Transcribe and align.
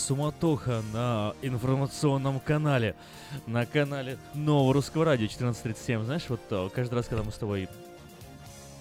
Суматоха 0.00 0.82
на 0.92 1.34
информационном 1.42 2.40
канале, 2.40 2.96
на 3.46 3.66
канале 3.66 4.18
Нового 4.34 4.74
Русского 4.74 5.04
Радио 5.04 5.26
1437. 5.26 6.04
Знаешь, 6.04 6.24
вот 6.28 6.40
э, 6.50 6.68
каждый 6.74 6.94
раз, 6.94 7.06
когда 7.06 7.22
мы 7.22 7.30
с 7.30 7.36
тобой 7.36 7.68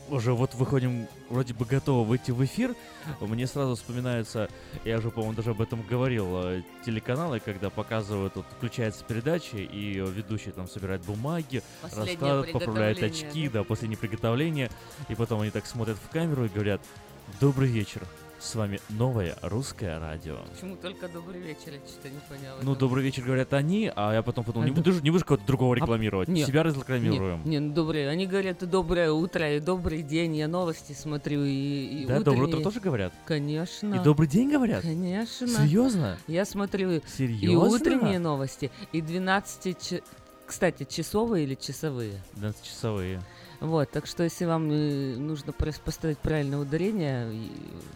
уже 0.09 0.33
вот 0.33 0.55
выходим, 0.55 1.07
вроде 1.29 1.53
бы 1.53 1.65
готовы 1.65 2.03
выйти 2.03 2.31
в 2.31 2.43
эфир, 2.43 2.75
мне 3.19 3.45
сразу 3.45 3.75
вспоминаются, 3.75 4.49
я 4.85 4.97
уже, 4.97 5.11
по-моему, 5.11 5.35
даже 5.35 5.51
об 5.51 5.61
этом 5.61 5.83
говорил, 5.83 6.27
э, 6.43 6.63
телеканалы, 6.85 7.39
когда 7.39 7.69
показывают, 7.69 8.35
вот, 8.35 8.45
включается 8.57 9.03
передача, 9.03 9.57
и 9.57 9.95
ведущий 9.95 10.51
там 10.51 10.67
собирает 10.67 11.01
бумаги, 11.01 11.61
рассказывает, 11.83 12.51
поправляет 12.51 13.03
очки, 13.03 13.49
да, 13.49 13.63
последнее 13.63 13.97
приготовление, 13.97 14.71
и 15.09 15.15
потом 15.15 15.41
они 15.41 15.51
так 15.51 15.65
смотрят 15.65 15.97
в 15.97 16.09
камеру 16.09 16.45
и 16.45 16.49
говорят, 16.49 16.81
добрый 17.39 17.69
вечер, 17.69 18.01
с 18.39 18.55
вами 18.55 18.79
новое 18.89 19.35
русское 19.41 19.99
радио. 19.99 20.37
Почему 20.53 20.75
только 20.77 21.07
добрый 21.09 21.41
вечер? 21.41 21.73
Я 21.73 21.79
что-то 21.87 22.09
не 22.09 22.19
понял. 22.27 22.53
Ну, 22.61 22.75
добрый 22.75 23.03
вечер 23.03 23.23
говорят 23.23 23.53
они, 23.53 23.91
а 23.93 24.13
я 24.13 24.23
потом 24.23 24.45
подумал, 24.45 24.65
не 24.65 24.73
будешь, 24.73 25.01
не 25.01 25.11
будешь 25.11 25.25
кого-то 25.25 25.45
другого 25.45 25.75
а, 25.75 25.77
рекламировать, 25.77 26.29
а, 26.29 26.31
нет, 26.31 26.47
себя 26.47 26.63
рекламируем. 26.63 27.43
Не, 27.43 27.51
не, 27.51 27.59
ну, 27.59 27.73
добрые. 27.73 28.09
Они 28.09 28.25
говорят 28.25 28.67
доброе 28.67 29.11
утро 29.11 29.55
и 29.55 29.59
добрый 29.59 30.01
день. 30.03 30.37
Я 30.37 30.47
новости 30.47 30.93
смотрю 30.93 31.43
и, 31.43 31.49
и 31.49 32.05
Да, 32.05 32.19
утренние... 32.19 32.23
доброе 32.23 32.47
утро 32.47 32.61
тоже 32.61 32.79
говорят? 32.79 33.13
Конечно. 33.25 33.95
И 33.95 33.99
добрый 33.99 34.27
день 34.27 34.49
говорят? 34.49 34.83
Конечно. 34.83 35.47
Серьезно? 35.47 36.17
Я 36.27 36.45
смотрю 36.45 37.01
Серьезно? 37.05 37.51
и 37.51 37.55
утренние 37.55 38.19
новости, 38.19 38.71
и 38.91 39.01
12 39.01 39.77
ч... 39.81 40.01
Кстати, 40.45 40.87
часовые 40.89 41.43
или 41.45 41.55
часовые? 41.55 42.23
12-часовые. 42.35 43.21
Вот, 43.59 43.91
так 43.91 44.05
что 44.05 44.23
если 44.23 44.45
вам 44.45 44.71
э, 44.71 45.15
нужно 45.17 45.51
поставить 45.51 46.17
правильное 46.19 46.59
ударение, 46.59 47.29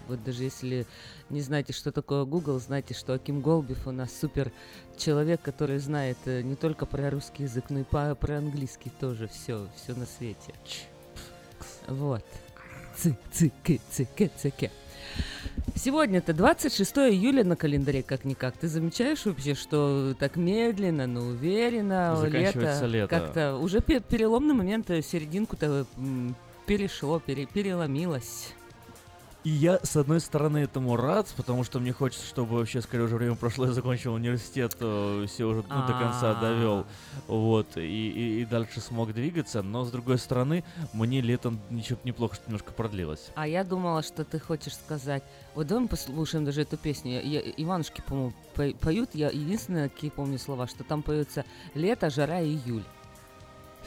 вот 0.09 0.21
даже 0.23 0.43
если 0.43 0.85
не 1.29 1.39
знаете, 1.39 1.71
что 1.71 1.93
такое 1.93 2.25
Google, 2.25 2.59
знайте, 2.59 2.93
что 2.93 3.13
Аким 3.13 3.39
Голбев 3.39 3.87
у 3.87 3.91
нас 3.91 4.11
супер 4.13 4.51
человек, 4.97 5.41
который 5.41 5.77
знает 5.77 6.17
э, 6.25 6.41
не 6.41 6.55
только 6.55 6.85
про 6.85 7.09
русский 7.09 7.43
язык, 7.43 7.65
но 7.69 7.79
и 7.79 7.83
по, 7.83 8.13
про 8.15 8.39
английский 8.39 8.91
тоже 8.99 9.29
все, 9.29 9.69
все 9.75 9.95
на 9.95 10.05
свете. 10.05 10.53
Вот. 11.87 12.25
Ц, 12.97 13.15
ц, 13.31 13.49
к, 13.63 13.79
ц, 13.89 14.05
к, 14.05 14.29
ц, 14.35 14.51
к. 14.51 14.82
Сегодня-то 15.75 16.33
26 16.33 16.97
июля 16.97 17.43
на 17.43 17.55
календаре, 17.55 18.03
как-никак. 18.03 18.55
Ты 18.57 18.67
замечаешь 18.67 19.25
вообще, 19.25 19.55
что 19.55 20.13
так 20.19 20.35
медленно, 20.35 21.07
но 21.07 21.21
уверенно 21.21 22.15
Заканчивается 22.15 22.85
лето, 22.85 22.87
лето. 22.87 23.07
как-то 23.07 23.55
уже 23.57 23.81
пе- 23.81 23.99
переломный 23.99 24.53
момент, 24.53 24.87
серединку-то 24.87 25.85
перешло, 26.67 27.19
пере- 27.19 27.47
переломилось. 27.47 28.53
И 29.43 29.49
я, 29.49 29.77
с 29.83 29.97
одной 29.97 30.21
стороны, 30.21 30.59
этому 30.59 30.95
рад, 30.95 31.27
потому 31.35 31.65
что 31.65 31.79
мне 31.81 31.91
хочется, 31.91 32.25
чтобы 32.25 32.55
вообще, 32.55 32.81
скорее 32.81 33.03
уже 33.03 33.17
время 33.17 33.35
прошло, 33.35 33.65
я 33.65 33.73
закончил 33.73 34.13
университет, 34.13 34.73
все 34.75 35.43
уже 35.45 35.63
ну, 35.69 35.85
до 35.85 35.93
конца 35.99 36.31
А. 36.31 36.35
довел, 36.39 36.85
вот, 37.27 37.75
и, 37.75 37.81
и- 37.81 38.41
и 38.41 38.45
дальше 38.45 38.79
смог 38.79 39.13
двигаться, 39.13 39.61
но, 39.61 39.83
с 39.83 39.91
другой 39.91 40.17
стороны, 40.17 40.63
мне 40.93 41.19
летом 41.19 41.59
ничего 41.69 41.99
неплохо, 42.05 42.35
что 42.35 42.45
немножко 42.47 42.71
продлилось. 42.71 43.31
А 43.35 43.45
я 43.45 43.65
думала, 43.65 44.01
что 44.01 44.23
ты 44.23 44.39
хочешь 44.39 44.75
сказать. 44.75 45.23
Вот 45.55 45.67
давай 45.67 45.83
мы 45.83 45.89
послушаем 45.89 46.45
даже 46.45 46.61
эту 46.61 46.77
песню. 46.77 47.21
Я- 47.21 47.41
Иванушки, 47.41 48.01
по-моему, 48.07 48.33
по- 48.55 48.71
поют. 48.79 49.09
Я 49.13 49.29
единственное, 49.29 49.89
какие 49.89 50.09
помню 50.09 50.39
слова, 50.39 50.67
что 50.67 50.85
там 50.85 51.03
поется 51.03 51.43
лето, 51.73 52.09
жара, 52.09 52.41
июль. 52.41 52.83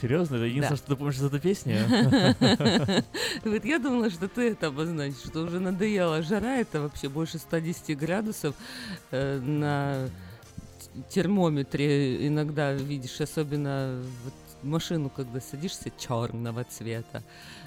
Серьезно? 0.01 0.37
Это 0.37 0.45
единственное, 0.45 0.71
Да. 0.71 0.77
что 0.77 0.87
ты 0.89 0.97
помнишь 0.97 1.17
из 1.17 1.25
этой 1.25 1.41
песни? 1.41 1.77
Вот 3.45 3.65
я 3.65 3.79
думала, 3.79 4.11
что 4.11 4.29
ты 4.29 4.51
это 4.51 4.69
обозначишь, 4.69 5.25
что 5.27 5.43
уже 5.43 5.61
надоело. 5.61 6.23
Жара 6.23 6.57
это 6.57 6.81
вообще 6.81 7.09
больше 7.09 7.39
110 7.39 7.97
градусов 7.99 8.55
э, 9.11 9.39
на 9.39 10.09
термометре 11.11 12.27
иногда 12.27 12.73
видишь, 12.73 13.21
особенно 13.21 14.03
вот 14.25 14.35
машину, 14.63 15.11
когда 15.11 15.41
садишься 15.41 15.91
черного 15.99 16.65
цвета. 16.65 17.23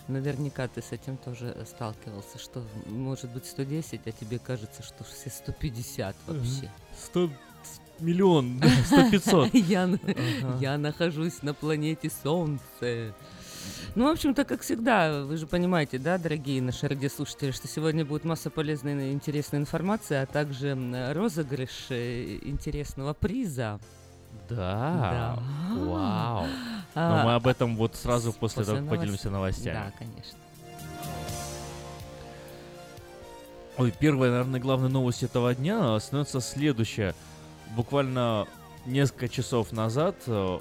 Наверняка 0.07 0.67
ты 0.67 0.81
с 0.81 0.91
этим 0.91 1.17
тоже 1.17 1.55
сталкивался, 1.67 2.39
что 2.39 2.63
может 2.87 3.31
быть 3.31 3.45
110, 3.45 4.01
а 4.05 4.11
тебе 4.11 4.39
кажется, 4.39 4.81
что 4.83 5.03
все 5.03 5.29
150 5.29 6.15
вообще. 6.27 6.71
Сто... 6.97 7.29
Миллион, 8.01 8.61
сто 8.85 9.09
пятьсот. 9.09 9.53
Я, 9.53 10.77
нахожусь 10.77 11.41
на 11.43 11.53
планете 11.53 12.09
Солнце. 12.23 13.13
Ну, 13.95 14.07
в 14.07 14.11
общем-то, 14.11 14.45
как 14.45 14.61
всегда, 14.61 15.23
вы 15.23 15.35
же 15.37 15.45
понимаете, 15.47 15.97
да, 15.97 16.17
дорогие 16.17 16.61
наши 16.61 16.87
радиослушатели, 16.87 17.51
что 17.51 17.67
сегодня 17.67 18.05
будет 18.05 18.23
масса 18.23 18.49
полезной 18.49 19.09
и 19.09 19.13
интересной 19.13 19.59
информации, 19.59 20.15
а 20.17 20.25
также 20.25 20.77
розыгрыш 21.13 21.87
э, 21.89 22.39
интересного 22.43 23.13
приза. 23.13 23.79
Да. 24.47 25.37
Да. 25.75 25.75
Вау. 25.75 26.45
А, 26.95 27.17
Но 27.17 27.23
мы 27.25 27.33
об 27.35 27.47
этом 27.47 27.75
вот 27.75 27.95
сразу 27.95 28.31
с- 28.31 28.35
после 28.35 28.63
того, 28.63 28.77
как 28.77 28.85
новостей. 28.85 28.99
поделимся 28.99 29.29
новостями. 29.29 29.73
Да, 29.73 29.91
конечно. 29.97 30.39
Ой, 33.77 33.93
первая, 33.97 34.31
наверное, 34.31 34.59
главная 34.59 34.89
новость 34.89 35.23
этого 35.23 35.53
дня 35.55 35.99
становится 35.99 36.41
следующая. 36.41 37.15
Буквально 37.75 38.47
несколько 38.85 39.29
часов 39.29 39.71
назад, 39.71 40.15
э, 40.25 40.59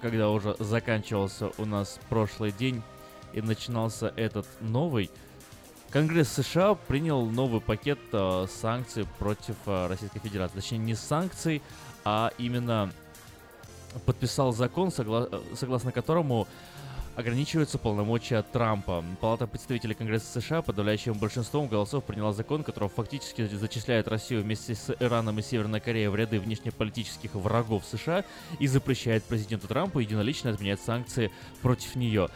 когда 0.00 0.30
уже 0.30 0.56
заканчивался 0.58 1.50
у 1.58 1.64
нас 1.64 1.98
прошлый 2.08 2.52
день 2.52 2.82
и 3.32 3.40
начинался 3.40 4.12
этот 4.16 4.46
новый, 4.60 5.10
Конгресс 5.90 6.28
США 6.30 6.74
принял 6.74 7.24
новый 7.26 7.60
пакет 7.60 7.98
э, 8.12 8.46
санкций 8.48 9.06
против 9.18 9.56
э, 9.66 9.86
Российской 9.86 10.18
Федерации. 10.18 10.56
Точнее, 10.56 10.78
не 10.78 10.94
санкций, 10.94 11.62
а 12.04 12.32
именно 12.38 12.92
подписал 14.04 14.52
закон, 14.52 14.88
согла- 14.88 15.28
э, 15.30 15.54
согласно 15.54 15.92
которому 15.92 16.48
ограничиваются 17.16 17.78
полномочия 17.78 18.42
Трампа. 18.42 19.02
Палата 19.20 19.46
представителей 19.46 19.94
Конгресса 19.94 20.40
США 20.40 20.62
подавляющим 20.62 21.14
большинством 21.14 21.66
голосов 21.66 22.04
приняла 22.04 22.32
закон, 22.32 22.62
который 22.62 22.90
фактически 22.90 23.46
зачисляет 23.46 24.06
Россию 24.06 24.42
вместе 24.42 24.74
с 24.74 24.94
Ираном 25.00 25.38
и 25.38 25.42
Северной 25.42 25.80
Кореей 25.80 26.08
в 26.08 26.14
ряды 26.14 26.38
внешнеполитических 26.38 27.34
врагов 27.34 27.84
США 27.86 28.24
и 28.58 28.66
запрещает 28.66 29.24
президенту 29.24 29.66
Трампу 29.66 29.98
единолично 29.98 30.50
отменять 30.50 30.80
санкции 30.80 31.32
против 31.62 31.96
нее. 31.96 32.28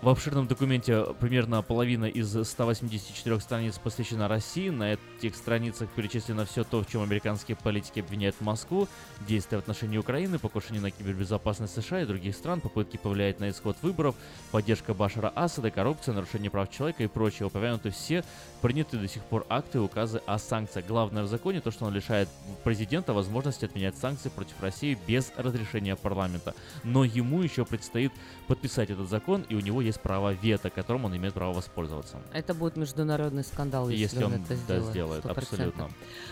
В 0.00 0.08
обширном 0.08 0.46
документе 0.46 1.06
примерно 1.18 1.60
половина 1.60 2.04
из 2.04 2.30
184 2.30 3.40
страниц 3.40 3.78
посвящена 3.78 4.28
России. 4.28 4.68
На 4.68 4.92
этих 4.92 5.34
страницах 5.34 5.90
перечислено 5.90 6.46
все 6.46 6.62
то, 6.62 6.84
в 6.84 6.86
чем 6.86 7.02
американские 7.02 7.56
политики 7.56 7.98
обвиняют 7.98 8.40
Москву, 8.40 8.86
действия 9.26 9.58
в 9.58 9.62
отношении 9.62 9.98
Украины, 9.98 10.38
покушение 10.38 10.80
на 10.80 10.92
кибербезопасность 10.92 11.74
США 11.74 12.02
и 12.02 12.04
других 12.04 12.36
стран, 12.36 12.60
попытки 12.60 12.96
повлиять 12.96 13.40
на 13.40 13.50
исход 13.50 13.76
выборов, 13.82 14.14
поддержка 14.52 14.94
Башара 14.94 15.32
Асада, 15.34 15.72
коррупция, 15.72 16.14
нарушение 16.14 16.48
прав 16.48 16.70
человека 16.70 17.02
и 17.02 17.08
прочее. 17.08 17.48
Упомянуты 17.48 17.90
все 17.90 18.22
принятые 18.62 19.02
до 19.02 19.08
сих 19.08 19.24
пор 19.24 19.46
акты 19.48 19.78
и 19.78 19.80
указы 19.80 20.22
о 20.26 20.38
санкциях. 20.38 20.86
Главное 20.86 21.24
в 21.24 21.26
законе 21.26 21.60
то, 21.60 21.72
что 21.72 21.86
он 21.86 21.92
лишает 21.92 22.28
президента 22.62 23.12
возможности 23.12 23.64
отменять 23.64 23.96
санкции 23.96 24.28
против 24.28 24.60
России 24.60 24.96
без 25.08 25.32
разрешения 25.36 25.96
парламента. 25.96 26.54
Но 26.84 27.02
ему 27.02 27.42
еще 27.42 27.64
предстоит 27.64 28.12
подписать 28.48 28.90
этот 28.90 29.08
закон, 29.08 29.44
и 29.48 29.54
у 29.54 29.60
него 29.60 29.80
есть 29.82 30.00
право 30.00 30.32
вето, 30.32 30.70
которым 30.70 31.04
он 31.04 31.16
имеет 31.16 31.34
право 31.34 31.52
воспользоваться. 31.52 32.18
Это 32.32 32.54
будет 32.54 32.76
международный 32.76 33.44
скандал, 33.44 33.88
если, 33.88 34.02
Если 34.02 34.24
он 34.24 34.32
это 34.32 34.48
да, 34.48 34.54
сделает. 34.56 34.90
сделает, 34.90 35.24
100%. 35.24 35.30
абсолютно. 35.30 35.88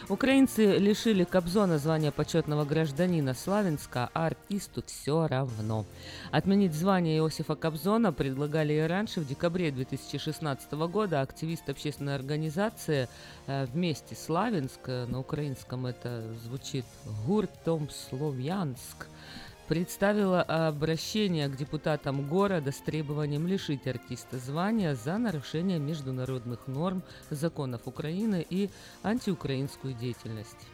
Украинцы 0.09 0.79
лишили 0.79 1.25
Кобзона 1.25 1.79
звания 1.79 2.11
почетного 2.11 2.65
гражданина 2.65 3.35
Славянска, 3.35 4.11
а 4.15 4.27
артисту 4.27 4.83
все 4.87 5.27
равно. 5.27 5.85
Отменить 6.33 6.75
звание 6.75 7.19
Иосифа 7.19 7.55
Кобзона 7.55 8.13
предлагали 8.13 8.73
и 8.73 8.81
раньше, 8.81 9.21
в 9.21 9.27
декабре 9.27 9.71
2016 9.71 10.73
года. 10.73 11.21
Активист 11.21 11.69
общественной 11.69 12.15
организации 12.15 13.09
э, 13.47 13.67
«Вместе 13.67 14.17
Славянск», 14.17 14.81
э, 14.87 15.07
на 15.07 15.21
украинском 15.21 15.87
это 15.87 16.25
звучит 16.45 16.87
«Гуртом 17.27 17.89
Словьянск», 18.09 19.07
представила 19.69 20.43
обращение 20.43 21.49
к 21.49 21.57
депутатам 21.57 22.29
города 22.29 22.73
с 22.73 22.79
требованием 22.79 23.47
лишить 23.47 23.87
артиста 23.87 24.39
звания 24.39 24.95
за 24.95 25.19
нарушение 25.19 25.79
международных 25.79 26.67
норм, 26.67 27.03
законов 27.31 27.83
Украины 27.87 28.47
и 28.49 28.71
антиукраинскую 29.03 29.95
деятельность. 29.95 30.67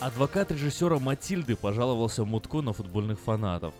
Адвокат 0.00 0.52
режиссера 0.52 0.98
Матильды 0.98 1.56
пожаловался 1.56 2.24
Мутко 2.24 2.60
на 2.60 2.72
футбольных 2.72 3.18
фанатов. 3.18 3.74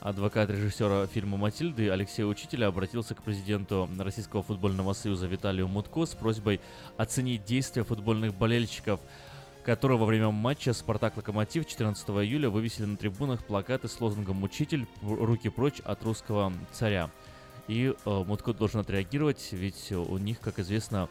Адвокат 0.00 0.48
режиссера 0.50 1.06
фильма 1.06 1.36
«Матильды» 1.36 1.90
Алексей 1.90 2.24
Учителя 2.24 2.68
обратился 2.68 3.14
к 3.14 3.22
президенту 3.22 3.88
Российского 3.98 4.42
футбольного 4.42 4.94
союза 4.94 5.26
Виталию 5.26 5.68
Мутко 5.68 6.06
с 6.06 6.14
просьбой 6.14 6.60
оценить 6.96 7.44
действия 7.44 7.84
футбольных 7.84 8.34
болельщиков, 8.34 8.98
которые 9.64 9.98
во 9.98 10.06
время 10.06 10.30
матча 10.30 10.72
«Спартак-Локомотив» 10.72 11.66
14 11.66 12.08
июля 12.08 12.50
вывесили 12.50 12.86
на 12.86 12.96
трибунах 12.96 13.44
плакаты 13.44 13.88
с 13.88 14.00
лозунгом 14.00 14.42
«Учитель, 14.42 14.86
руки 15.02 15.48
прочь 15.48 15.80
от 15.80 16.02
русского 16.04 16.52
царя». 16.72 17.10
И 17.68 17.94
э, 18.04 18.24
Мутко 18.26 18.52
должен 18.52 18.80
отреагировать, 18.80 19.48
ведь 19.52 19.92
у 19.92 20.18
них, 20.18 20.40
как 20.40 20.58
известно, 20.58 21.08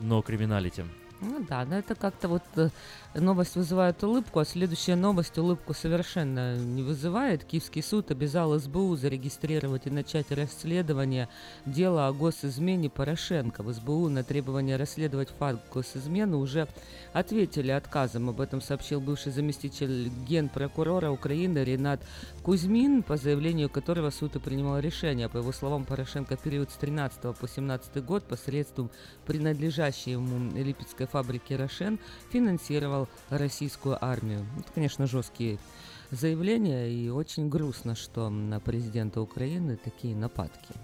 но 0.00 0.22
криминалити. 0.22 0.84
Ну 1.20 1.44
да, 1.48 1.64
но 1.66 1.78
это 1.78 1.94
как-то 1.94 2.28
вот 2.28 2.42
э, 2.56 2.70
новость 3.14 3.56
вызывает 3.56 4.02
улыбку, 4.04 4.38
а 4.38 4.44
следующая 4.44 4.94
новость 4.94 5.36
улыбку 5.36 5.74
совершенно 5.74 6.56
не 6.56 6.82
вызывает. 6.82 7.44
Киевский 7.44 7.82
суд 7.82 8.10
обязал 8.10 8.56
СБУ 8.58 8.96
зарегистрировать 8.96 9.86
и 9.86 9.90
начать 9.90 10.30
расследование 10.30 11.28
дела 11.66 12.06
о 12.06 12.12
госизмене 12.12 12.88
Порошенко. 12.88 13.62
В 13.62 13.72
СБУ 13.72 14.08
на 14.08 14.22
требование 14.22 14.76
расследовать 14.76 15.30
факт 15.30 15.60
госизмены 15.72 16.36
уже 16.36 16.68
ответили 17.12 17.72
отказом. 17.72 18.28
Об 18.28 18.40
этом 18.40 18.60
сообщил 18.60 19.00
бывший 19.00 19.32
заместитель 19.32 20.08
генпрокурора 20.28 21.10
Украины 21.10 21.64
Ренат 21.64 22.00
Кузьмин, 22.44 23.02
по 23.02 23.16
заявлению 23.16 23.68
которого 23.68 24.10
суд 24.10 24.36
и 24.36 24.38
принимал 24.38 24.78
решение. 24.78 25.28
По 25.28 25.38
его 25.38 25.50
словам, 25.52 25.84
Порошенко 25.84 26.36
период 26.36 26.70
с 26.70 26.74
13 26.74 27.36
по 27.36 27.48
17 27.48 28.04
год 28.04 28.24
посредством 28.24 28.90
принадлежащей 29.26 30.12
ему 30.12 30.50
Липецкой 30.54 31.06
фабрики 31.06 31.54
«Рошен» 31.54 31.98
финансировал 32.30 32.99
российскую 33.28 34.02
армию. 34.04 34.46
Это, 34.58 34.72
конечно, 34.72 35.06
жесткие 35.06 35.58
заявления, 36.10 36.88
и 36.88 37.08
очень 37.08 37.48
грустно, 37.48 37.94
что 37.94 38.28
на 38.30 38.60
президента 38.60 39.20
Украины 39.20 39.76
такие 39.76 40.16
нападки. 40.16 40.74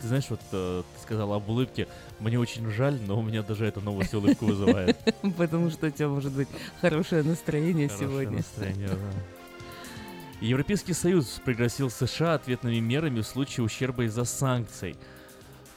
Ты 0.00 0.08
знаешь, 0.08 0.26
вот 0.30 0.40
э, 0.50 0.82
ты 0.96 1.02
сказала 1.02 1.36
об 1.36 1.48
улыбке. 1.48 1.86
Мне 2.18 2.36
очень 2.38 2.68
жаль, 2.70 2.98
но 3.06 3.18
у 3.18 3.22
меня 3.22 3.42
даже 3.44 3.66
эта 3.66 3.80
новость 3.80 4.12
улыбку 4.12 4.46
вызывает. 4.46 4.96
Потому 5.36 5.70
что 5.70 5.86
у 5.86 5.90
тебя 5.90 6.08
может 6.08 6.32
быть 6.32 6.48
хорошее 6.80 7.22
настроение 7.22 7.88
сегодня. 7.88 8.38
настроение, 8.38 8.88
да. 8.88 8.96
Европейский 10.40 10.92
Союз 10.92 11.40
пригласил 11.44 11.88
США 11.88 12.34
ответными 12.34 12.80
мерами 12.80 13.20
в 13.20 13.26
случае 13.26 13.64
ущерба 13.64 14.02
из-за 14.04 14.24
санкций. 14.24 14.96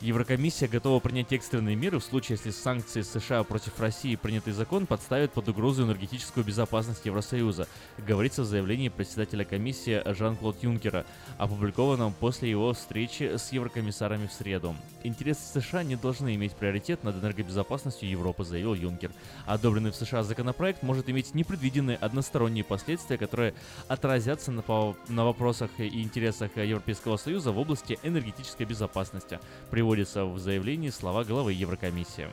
Еврокомиссия 0.02 0.68
готова 0.68 1.00
принять 1.00 1.32
экстренные 1.32 1.76
меры 1.78 2.00
в 2.00 2.04
случае, 2.04 2.38
если 2.38 2.52
санкции 2.52 3.02
США 3.02 3.44
против 3.44 3.80
России 3.80 4.16
принятый 4.16 4.52
закон 4.52 4.88
подставят 4.88 5.32
под 5.32 5.48
угрозу 5.48 5.84
энергетическую 5.84 6.46
безопасность 6.46 7.06
Евросоюза, 7.06 7.68
говорится 7.98 8.42
в 8.42 8.46
заявлении 8.46 8.90
председателя 8.90 9.46
комиссии 9.46 10.04
Жан-Клод 10.06 10.62
Юнкера, 10.62 11.06
опубликованном 11.38 12.14
после 12.14 12.50
его 12.50 12.74
встречи 12.74 13.38
с 13.38 13.54
еврокомиссарами 13.54 14.28
в 14.28 14.34
среду. 14.34 14.76
Интересы 15.04 15.62
США 15.62 15.84
не 15.84 15.96
должны 15.96 16.36
иметь 16.36 16.56
приоритет 16.56 17.06
над 17.06 17.16
энергобезопасностью 17.16 18.10
Европы, 18.10 18.44
заявил 18.44 18.74
Юнкер. 18.74 19.12
Одобренный 19.46 19.92
в 19.92 19.96
США 19.96 20.24
законопроект 20.24 20.84
может 20.84 21.10
иметь 21.10 21.34
непредвиденные 21.34 21.96
односторонние 21.98 22.66
последствия, 22.66 23.18
которые 23.18 23.54
отразятся 23.88 24.52
на, 24.52 24.64
на 25.08 25.24
вопросах 25.24 25.72
и 25.78 26.02
интересах 26.02 26.58
Европейского 26.58 27.16
Союза 27.16 27.54
в 27.54 27.60
области 27.60 27.98
энергетической 28.04 28.66
безопасности. 28.66 29.40
Приводит 29.72 29.85
приводятся 29.86 30.26
в 30.26 30.40
заявлении 30.40 30.90
слова 30.90 31.24
главы 31.24 31.54
Еврокомиссии. 31.54 32.28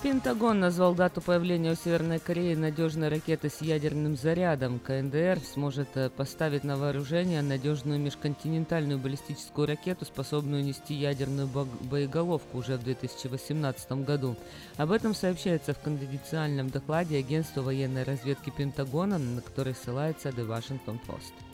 Пентагон 0.00 0.60
назвал 0.60 0.94
дату 0.94 1.20
появления 1.20 1.72
у 1.72 1.74
Северной 1.74 2.20
Кореи 2.20 2.54
надежной 2.54 3.08
ракеты 3.08 3.50
с 3.50 3.60
ядерным 3.60 4.16
зарядом. 4.16 4.78
КНДР 4.78 5.40
сможет 5.40 5.88
э, 5.96 6.08
поставить 6.08 6.62
на 6.62 6.76
вооружение 6.76 7.42
надежную 7.42 7.98
межконтинентальную 7.98 9.00
баллистическую 9.00 9.66
ракету, 9.66 10.04
способную 10.04 10.62
нести 10.62 10.94
ядерную 10.94 11.48
боеголовку 11.48 12.58
уже 12.58 12.76
в 12.76 12.84
2018 12.84 13.90
году. 14.04 14.36
Об 14.76 14.92
этом 14.92 15.16
сообщается 15.16 15.74
в 15.74 15.80
конфиденциальном 15.80 16.70
докладе 16.70 17.18
Агентства 17.18 17.62
военной 17.62 18.04
разведки 18.04 18.52
Пентагона, 18.56 19.18
на 19.18 19.40
который 19.40 19.74
ссылается 19.74 20.28
The 20.28 20.46
Washington 20.46 21.00
Post. 21.08 21.47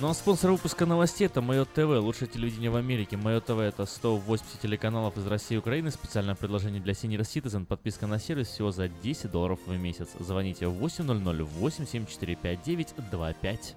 Ну 0.00 0.08
а 0.08 0.14
спонсор 0.14 0.52
выпуска 0.52 0.86
новостей 0.86 1.26
это 1.26 1.42
Мое 1.42 1.66
ТВ, 1.66 2.00
лучшее 2.00 2.26
телевидение 2.26 2.70
в 2.70 2.76
Америке. 2.76 3.18
Мое 3.18 3.38
ТВ 3.40 3.58
это 3.58 3.84
180 3.84 4.58
телеканалов 4.58 5.18
из 5.18 5.26
России 5.26 5.56
и 5.56 5.58
Украины. 5.58 5.90
Специальное 5.90 6.34
предложение 6.34 6.80
для 6.80 6.94
Senior 6.94 7.20
Citizen. 7.20 7.66
Подписка 7.66 8.06
на 8.06 8.18
сервис 8.18 8.48
всего 8.48 8.70
за 8.70 8.88
10 8.88 9.30
долларов 9.30 9.58
в 9.66 9.76
месяц. 9.76 10.08
Звоните 10.18 10.68
800 10.68 11.46
874 11.58 12.34
5925. 12.34 13.76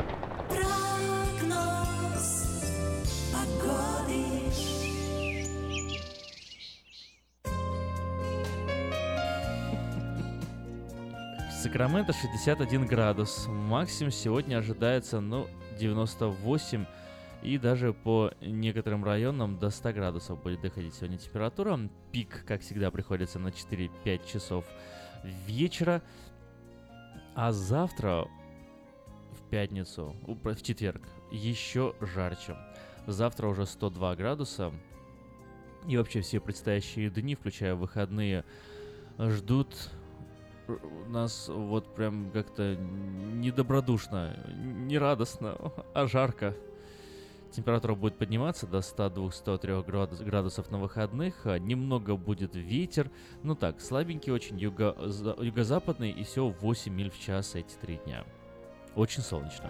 Сакраменто 11.61 12.11
61 12.11 12.87
градус. 12.87 13.45
Максимум 13.47 14.11
сегодня 14.11 14.57
ожидается, 14.57 15.19
ну, 15.19 15.47
98 15.79 16.87
и 17.43 17.59
даже 17.59 17.93
по 17.93 18.31
некоторым 18.41 19.05
районам 19.05 19.59
до 19.59 19.69
100 19.69 19.93
градусов 19.93 20.41
будет 20.41 20.61
доходить 20.61 20.95
сегодня 20.95 21.19
температура. 21.19 21.79
Пик, 22.11 22.45
как 22.47 22.61
всегда, 22.61 22.89
приходится 22.89 23.37
на 23.37 23.49
4-5 23.49 24.27
часов 24.27 24.65
вечера. 25.45 26.01
А 27.35 27.51
завтра, 27.51 28.27
в 29.29 29.47
пятницу, 29.51 30.15
в 30.23 30.61
четверг, 30.63 31.03
еще 31.31 31.93
жарче. 32.01 32.57
Завтра 33.05 33.47
уже 33.47 33.67
102 33.67 34.15
градуса. 34.15 34.73
И 35.87 35.95
вообще 35.95 36.21
все 36.21 36.39
предстоящие 36.39 37.11
дни, 37.11 37.35
включая 37.35 37.75
выходные, 37.75 38.45
ждут 39.19 39.91
нас 41.07 41.47
вот 41.47 41.93
прям 41.95 42.31
как-то 42.31 42.75
недобродушно, 42.75 44.37
не 44.55 44.97
радостно, 44.97 45.55
а 45.93 46.07
жарко. 46.07 46.55
Температура 47.51 47.95
будет 47.95 48.17
подниматься 48.17 48.65
до 48.65 48.77
102-103 48.77 50.23
градусов 50.23 50.71
на 50.71 50.77
выходных. 50.77 51.45
А 51.45 51.59
немного 51.59 52.15
будет 52.15 52.55
ветер. 52.55 53.11
Ну 53.43 53.55
так, 53.55 53.81
слабенький 53.81 54.31
очень, 54.31 54.57
юго, 54.57 54.95
юго-западный 55.37 56.11
и 56.11 56.23
все 56.23 56.47
8 56.47 56.93
миль 56.93 57.11
в 57.11 57.19
час 57.19 57.55
эти 57.55 57.75
три 57.81 57.97
дня. 58.05 58.23
Очень 58.95 59.21
солнечно. 59.21 59.69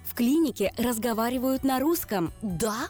В 0.11 0.13
клинике 0.13 0.73
разговаривают 0.77 1.63
на 1.63 1.79
русском. 1.79 2.33
Да? 2.41 2.89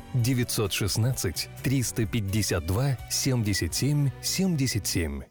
916 0.15 1.49
352 1.63 2.97
77 3.09 4.11
77. 4.21 5.30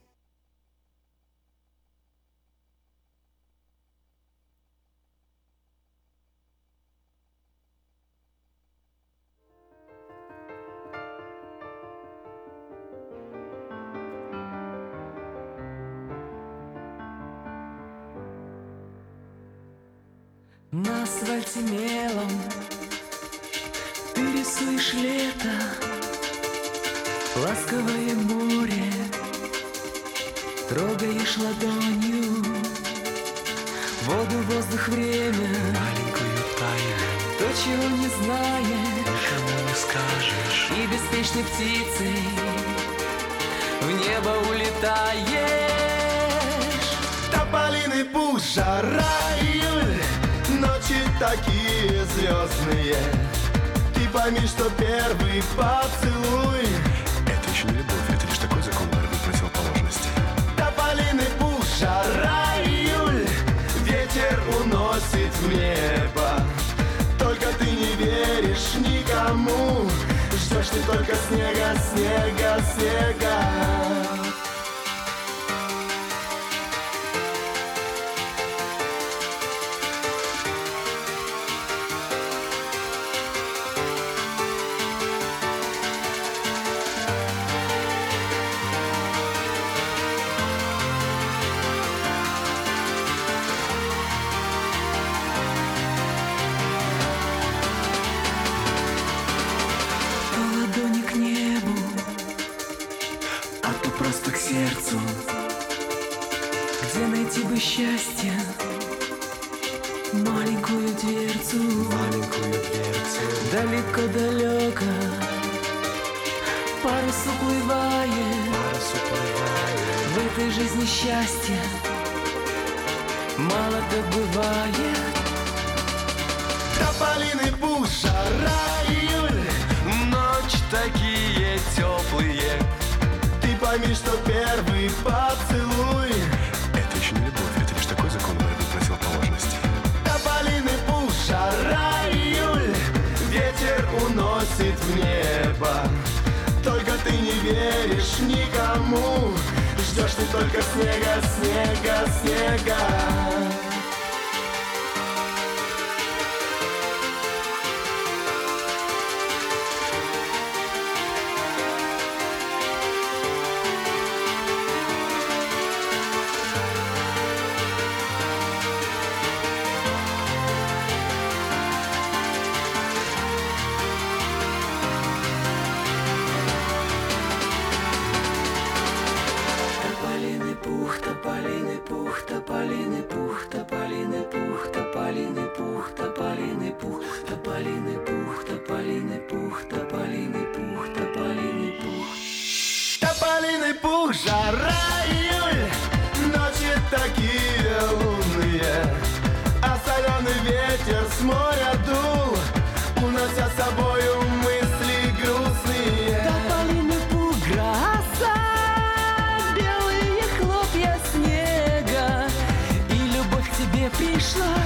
Пришла 213.97 214.57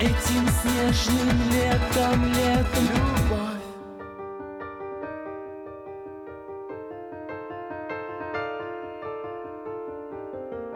этим 0.00 0.48
снежным 0.48 1.50
летом, 1.50 2.24
летом 2.34 2.84
Любовь 2.94 3.54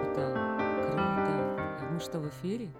Это 0.00 0.32
круто. 0.86 1.88
Мы 1.92 2.00
что, 2.00 2.20
в 2.20 2.28
эфире? 2.28 2.70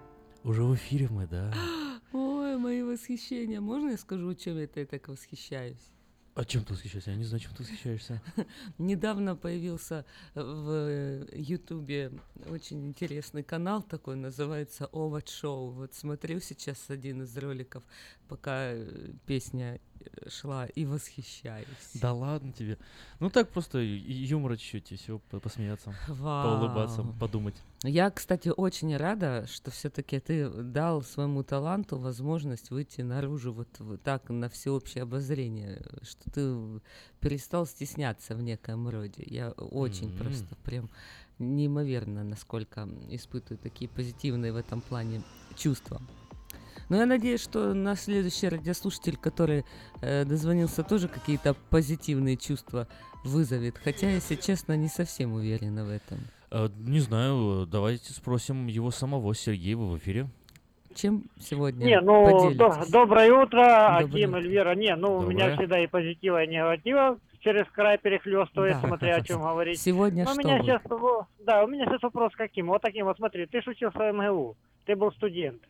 Уже 0.45 0.63
в 0.63 0.75
эфире 0.75 1.09
мы, 1.11 1.27
да. 1.27 1.53
Ой, 2.13 2.57
мои 2.57 2.83
восхищения. 2.83 3.61
Можно 3.61 3.91
я 3.91 3.99
скажу, 3.99 4.35
чем 4.35 4.59
я 4.59 4.67
так 4.67 5.09
восхищаюсь? 5.09 5.91
А 6.39 6.45
чем 6.45 6.65
ты 6.65 6.73
восхищаешься? 6.73 7.11
Я 7.11 7.17
не 7.17 7.25
знаю, 7.25 7.41
чем 7.41 7.53
ты 7.53 7.65
восхищаешься. 7.65 8.23
Недавно 8.79 9.35
появился 9.35 10.05
в 10.37 11.27
Ютубе 11.33 12.13
очень 12.49 12.87
интересный 12.87 13.43
канал 13.43 13.83
такой, 13.83 14.15
называется 14.15 14.89
Овод 14.93 15.29
Шоу. 15.29 15.71
Вот 15.71 15.95
смотрю 15.95 16.39
сейчас 16.39 16.91
один 16.91 17.23
из 17.23 17.37
роликов, 17.37 17.83
пока 18.29 18.71
э, 18.71 19.11
песня 19.27 19.75
э, 19.75 19.81
шла, 20.29 20.67
и 20.67 20.85
восхищаюсь. 20.85 21.67
Да 21.95 22.13
ладно 22.13 22.53
тебе. 22.53 22.79
Ну 23.21 23.31
так 23.31 23.51
просто 23.51 23.79
юмора 23.79 24.57
чуть-чуть, 24.57 24.93
и 24.93 24.97
все, 24.97 25.19
посмеяться, 25.19 25.95
поулыбаться, 26.07 27.03
Вау. 27.03 27.15
подумать. 27.15 27.55
Я, 27.85 28.11
кстати, 28.11 28.49
очень 28.49 28.97
рада, 28.97 29.47
что 29.47 29.71
все-таки 29.71 30.19
ты 30.19 30.49
дал 30.49 31.03
своему 31.03 31.45
таланту 31.45 31.97
возможность 31.97 32.71
выйти 32.71 33.03
наружу 33.03 33.53
вот, 33.53 33.69
вот 33.79 34.03
так 34.03 34.29
на 34.31 34.49
всеобщее 34.49 35.03
обозрение, 35.03 35.81
что 36.03 36.31
ты 36.31 36.81
перестал 37.21 37.67
стесняться 37.67 38.35
в 38.35 38.43
некоем 38.43 38.89
роде. 38.89 39.23
Я 39.27 39.51
очень 39.51 40.09
М. 40.09 40.19
просто 40.19 40.57
прям 40.65 40.91
неимоверно, 41.39 42.25
насколько 42.25 42.89
испытываю 43.11 43.59
такие 43.59 43.89
позитивные 43.89 44.53
в 44.53 44.57
этом 44.57 44.81
плане 44.81 45.23
чувства. 45.57 46.03
Но 46.89 46.97
я 46.97 47.07
надеюсь, 47.07 47.43
что 47.43 47.75
наш 47.75 48.01
следующий 48.01 48.49
радиослушатель, 48.49 49.17
который 49.17 49.65
э, 50.01 50.25
дозвонился, 50.25 50.83
тоже 50.83 51.09
какие-то 51.09 51.55
позитивные 51.71 52.37
чувства 52.37 52.89
вызовет. 53.25 53.77
Хотя, 53.79 54.09
если 54.11 54.37
честно, 54.37 54.77
не 54.77 54.89
совсем 54.89 55.35
уверена 55.35 55.85
в 55.85 55.91
этом. 55.91 56.19
Э, 56.51 56.69
Не 56.79 57.01
знаю, 57.01 57.67
давайте 57.67 58.13
спросим 58.13 58.67
его 58.69 58.91
самого, 58.91 59.35
Сергеева 59.35 59.85
в 59.85 59.99
эфире. 59.99 60.29
Чем 60.95 61.25
сегодня 61.39 61.85
Не, 61.85 62.01
ну, 62.01 62.55
до- 62.55 62.91
доброе 62.91 63.31
утро, 63.33 63.63
Доброе 63.63 63.97
Аким, 63.99 64.31
утро. 64.31 64.39
Эльвира. 64.39 64.75
Не, 64.75 64.97
ну, 64.97 65.19
у 65.19 65.23
меня 65.23 65.51
Доброе. 65.51 65.57
всегда 65.57 65.85
и 65.85 65.87
позитива, 65.87 66.43
и 66.43 66.49
негатива 66.49 67.19
через 67.41 67.67
край 67.71 67.99
перехлестывает, 67.99 68.81
Да. 68.81 68.89
смотря 68.89 69.17
о 69.17 69.21
чем 69.21 69.43
говорить. 69.43 69.79
Сегодня 69.81 70.25
Ну, 70.25 70.31
у 70.31 70.33
что 70.35 70.43
меня 70.43 70.57
вы? 70.57 70.65
сейчас, 70.65 70.83
да, 71.45 71.63
у 71.65 71.69
меня 71.69 71.85
сейчас 71.85 72.03
вопрос 72.03 72.33
каким? 72.35 72.69
Вот 72.69 72.81
таким 72.83 73.05
вот, 73.05 73.17
смотри, 73.19 73.47
ты 73.47 73.59
учился 73.59 73.97
в 73.99 74.13
МГУ, 74.13 74.57
ты 74.87 74.97
был 74.97 75.13
студент. 75.13 75.63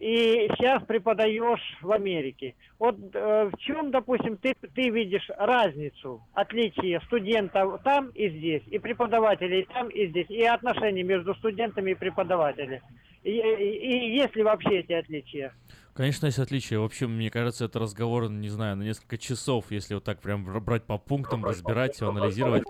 И 0.00 0.48
сейчас 0.56 0.82
преподаешь 0.84 1.60
в 1.80 1.90
Америке. 1.90 2.54
Вот 2.78 2.96
э, 3.14 3.50
в 3.52 3.58
чем, 3.58 3.90
допустим, 3.90 4.36
ты, 4.36 4.54
ты 4.74 4.90
видишь 4.90 5.28
разницу, 5.38 6.22
отличие 6.34 7.00
студентов 7.06 7.80
там 7.82 8.08
и 8.10 8.28
здесь, 8.28 8.62
и 8.66 8.78
преподавателей 8.78 9.66
там 9.72 9.88
и 9.88 10.06
здесь, 10.08 10.28
и 10.28 10.42
отношения 10.44 11.02
между 11.02 11.34
студентами 11.36 11.92
и 11.92 11.94
преподавателями? 11.94 12.82
И, 13.22 13.30
и- 13.30 14.10
и 14.10 14.16
есть 14.16 14.36
ли 14.36 14.42
вообще 14.42 14.80
эти 14.80 14.92
отличия? 14.92 15.52
Конечно, 15.94 16.26
есть 16.26 16.38
отличия. 16.38 16.78
Вообще, 16.78 17.06
мне 17.06 17.30
кажется, 17.30 17.64
это 17.64 17.78
разговор, 17.78 18.28
не 18.28 18.50
знаю, 18.50 18.76
на 18.76 18.82
несколько 18.82 19.16
часов, 19.18 19.64
если 19.70 19.94
вот 19.94 20.04
так 20.04 20.20
прям 20.20 20.44
бр- 20.44 20.60
брать 20.60 20.84
по 20.84 20.98
пунктам, 20.98 21.44
разбирать, 21.44 22.00
анализировать. 22.02 22.64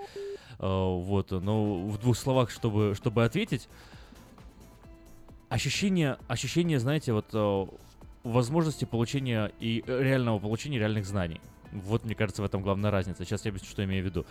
Э, 0.58 0.66
Вот, 0.66 1.32
но 1.32 1.82
в 1.86 1.98
двух 1.98 2.16
словах, 2.16 2.50
чтобы, 2.50 2.94
чтобы 2.94 3.24
ответить. 3.24 3.68
Ощущение, 5.48 6.18
ощущение, 6.26 6.80
знаете, 6.80 7.12
вот 7.12 7.26
э, 7.32 7.66
возможности 8.24 8.84
получения 8.84 9.52
и 9.60 9.84
э, 9.86 10.02
реального 10.02 10.40
получения 10.40 10.78
реальных 10.80 11.06
знаний. 11.06 11.40
Вот, 11.70 12.04
мне 12.04 12.16
кажется, 12.16 12.42
в 12.42 12.44
этом 12.44 12.62
главная 12.62 12.90
разница. 12.90 13.24
Сейчас 13.24 13.44
я 13.44 13.50
объясню, 13.50 13.68
что 13.68 13.84
имею 13.84 14.02
в 14.02 14.06
виду. 14.06 14.26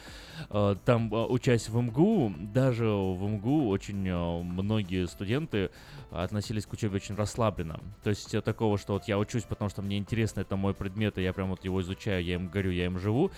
Э, 0.50 0.76
Там, 0.84 1.14
учась 1.14 1.70
в 1.70 1.80
МГУ, 1.80 2.34
даже 2.38 2.88
в 2.90 3.24
МГУ 3.30 3.70
очень 3.70 4.14
многие 4.14 5.08
студенты 5.08 5.70
относились 6.12 6.66
к 6.66 6.74
учебе 6.74 6.98
очень 6.98 7.16
расслабленно. 7.16 7.80
То 8.04 8.10
есть 8.10 8.36
такого, 8.44 8.78
что 8.78 8.94
вот 8.94 9.06
я 9.08 9.18
учусь, 9.18 9.44
потому 9.44 9.70
что 9.70 9.82
мне 9.82 9.98
интересно, 9.98 10.42
это 10.42 10.58
мой 10.58 10.74
предмет, 10.74 11.18
и 11.18 11.24
я 11.24 11.32
прям 11.32 11.52
вот 11.52 11.64
его 11.64 11.82
изучаю, 11.82 12.26
я 12.26 12.34
им 12.34 12.50
горю, 12.50 12.72
я 12.72 12.88
им 12.88 13.00
живу. 13.00 13.32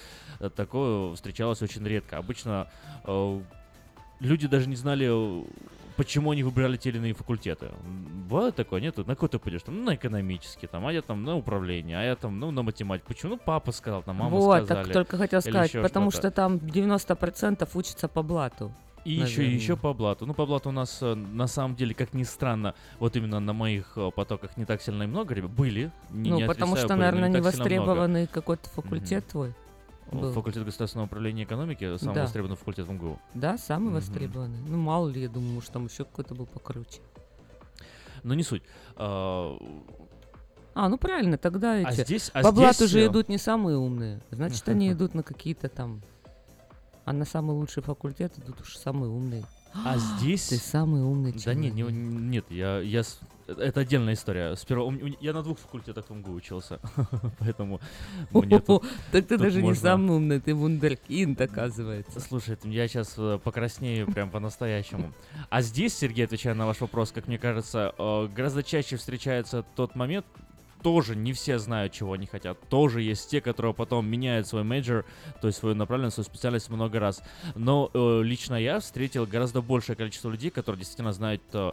Такое 0.56 1.14
встречалось 1.14 1.62
очень 1.62 1.86
редко. 1.86 2.18
Обычно 2.18 2.72
люди 4.20 4.48
даже 4.48 4.68
не 4.68 4.76
знали, 4.76 5.46
почему 5.98 6.32
они 6.32 6.44
выбирали 6.44 6.78
те 6.78 6.90
или 6.90 6.98
иные 6.98 7.14
факультеты. 7.14 7.66
М, 7.66 8.28
Бывает 8.30 8.56
такое, 8.56 8.82
нет? 8.82 8.98
На 8.98 9.16
какой 9.16 9.30
ты 9.30 9.40
пойдешь? 9.40 9.64
Там, 9.64 9.76
ну, 9.78 9.84
на 9.84 9.96
экономический, 9.96 10.68
там, 10.68 10.86
а 10.86 10.94
я 10.94 11.02
там 11.02 11.24
на 11.24 11.36
управление, 11.36 11.98
а 11.98 12.04
я 12.04 12.16
там, 12.16 12.40
ну, 12.40 12.52
на 12.52 12.62
математику. 12.62 13.08
Почему? 13.08 13.34
Ну, 13.34 13.40
папа 13.44 13.72
сказал, 13.72 14.04
там, 14.04 14.18
мама 14.18 14.38
вот, 14.38 14.66
сказали. 14.66 14.86
так 14.86 14.94
только 14.94 15.18
хотел 15.18 15.42
сказать, 15.42 15.70
еще 15.70 15.82
потому 15.82 16.12
что-то. 16.12 16.28
что 16.28 16.36
там 16.36 16.56
90% 16.58 17.70
учатся 17.74 18.08
по 18.08 18.22
блату. 18.24 18.72
И 19.06 19.12
еще, 19.14 19.38
наверное. 19.38 19.56
еще 19.56 19.78
по 19.78 19.94
блату. 19.94 20.26
Ну, 20.26 20.34
по 20.34 20.46
блату 20.46 20.70
у 20.70 20.72
нас, 20.74 21.00
э, 21.02 21.16
на 21.16 21.48
самом 21.48 21.78
деле, 21.78 21.94
как 21.94 22.14
ни 22.14 22.24
странно, 22.24 22.76
вот 23.00 23.16
именно 23.16 23.40
на 23.40 23.54
моих 23.54 23.94
э, 23.96 24.12
потоках 24.14 24.58
не 24.58 24.66
так 24.66 24.82
сильно 24.82 25.04
и 25.04 25.08
много 25.08 25.34
ребят. 25.34 25.52
Были. 25.52 25.92
Не, 26.10 26.32
ну, 26.32 26.40
не 26.40 26.46
потому 26.46 26.76
что, 26.76 26.88
были, 26.88 26.94
но 26.94 27.06
наверное, 27.06 27.30
не 27.30 27.38
много. 27.38 27.46
востребованный 27.46 28.28
какой-то 28.28 28.70
факультет 28.70 29.26
твой. 29.28 29.54
Был. 30.12 30.32
Факультет 30.34 30.64
государственного 30.66 31.08
управления 31.08 31.44
экономики, 31.44 31.98
самый 31.98 32.16
Да. 32.16 32.22
востребованный 32.24 32.56
факультет 32.58 32.88
в 32.88 32.92
МГУ. 32.92 33.20
Да, 33.34 33.58
самый 33.58 33.88
Мгм. 33.88 33.94
востребованный. 33.96 34.60
Ну, 34.68 34.78
мало 34.78 35.10
ли, 35.10 35.22
я 35.24 35.30
думаю, 35.30 35.54
может, 35.56 35.72
там 35.72 35.86
еще 35.86 36.06
какой-то 36.06 36.36
был 36.36 36.46
покруче. 36.46 37.02
Но 38.24 38.34
не 38.34 38.44
суть. 38.44 38.64
А, 38.96 39.58
А, 40.80 40.90
ну 40.90 40.98
правильно, 41.00 41.38
тогда 41.40 41.74
А 41.74 41.80
эти 41.92 42.04
здесь- 42.04 42.30
а 42.36 42.44
по 42.44 42.52
блату 42.52 42.76
здесь, 42.76 42.92
же 42.92 43.00
э, 43.02 43.08
идут 43.08 43.30
не 43.30 43.40
самые 43.40 43.78
умные. 43.78 44.22
Значит, 44.30 44.70
они 44.70 44.92
идут 44.92 45.16
на 45.16 45.24
какие-то 45.24 45.70
там... 45.70 46.02
А 47.04 47.14
на 47.14 47.26
самый 47.26 47.54
лучший 47.56 47.82
факультет 47.82 48.38
идут 48.38 48.62
уж 48.62 48.76
самые 48.78 49.10
умные. 49.10 49.44
А 49.74 49.98
здесь... 50.20 50.50
Ты 50.50 50.58
самый 50.58 51.02
умный 51.02 51.32
Да 51.34 51.40
человек. 51.40 51.74
нет, 51.74 51.74
не- 51.74 51.92
нет, 51.92 52.46
я, 52.52 52.80
я 52.80 53.02
это 53.48 53.80
отдельная 53.82 54.14
история. 54.14 54.56
Сперва 54.56 54.84
у 54.84 54.90
у- 54.90 55.18
я 55.22 55.34
на 55.34 55.42
двух 55.44 55.58
факультетах 55.60 56.06
в 56.10 56.14
МГУ 56.14 56.34
учился, 56.34 56.80
поэтому 57.40 57.80
мне 58.32 58.60
тут- 58.60 58.84
Так 59.12 59.26
ты 59.26 59.38
тут 59.38 59.40
даже 59.40 59.58
не 59.62 59.70
можно- 59.70 59.82
самый 59.82 60.16
умный, 60.18 60.40
ты 60.40 60.54
вундеркинд, 60.54 61.40
оказывается. 61.42 62.20
Слушай, 62.20 62.58
я 62.64 62.88
сейчас 62.88 63.16
покраснею 63.44 64.12
прям 64.12 64.30
по-настоящему. 64.30 65.14
А 65.50 65.62
здесь, 65.62 65.98
Сергей, 65.98 66.26
отвечая 66.26 66.54
на 66.54 66.66
ваш 66.66 66.82
вопрос, 66.82 67.12
как 67.12 67.28
мне 67.28 67.38
кажется, 67.38 67.94
э, 67.98 68.28
гораздо 68.36 68.64
чаще 68.64 68.98
встречается 68.98 69.64
тот 69.76 69.96
момент, 69.96 70.26
тоже 70.88 71.18
не 71.18 71.34
все 71.34 71.60
знают, 71.60 71.92
чего 71.92 72.14
они 72.14 72.28
хотят. 72.28 72.58
Тоже 72.70 73.02
есть 73.02 73.30
те, 73.30 73.42
которые 73.42 73.74
потом 73.74 74.08
меняют 74.08 74.48
свой 74.48 74.64
major, 74.64 75.04
то 75.42 75.48
есть 75.48 75.60
свою 75.60 75.76
направленность, 75.76 76.14
свою 76.14 76.24
специальность 76.24 76.70
много 76.70 76.98
раз. 76.98 77.22
Но 77.56 77.92
э, 77.94 78.22
лично 78.24 78.56
я 78.56 78.80
встретил 78.80 79.26
гораздо 79.26 79.62
большее 79.62 79.98
количество 79.98 80.30
людей, 80.30 80.50
которые 80.50 80.80
действительно 80.80 81.12
знают, 81.12 81.42
э, 81.52 81.72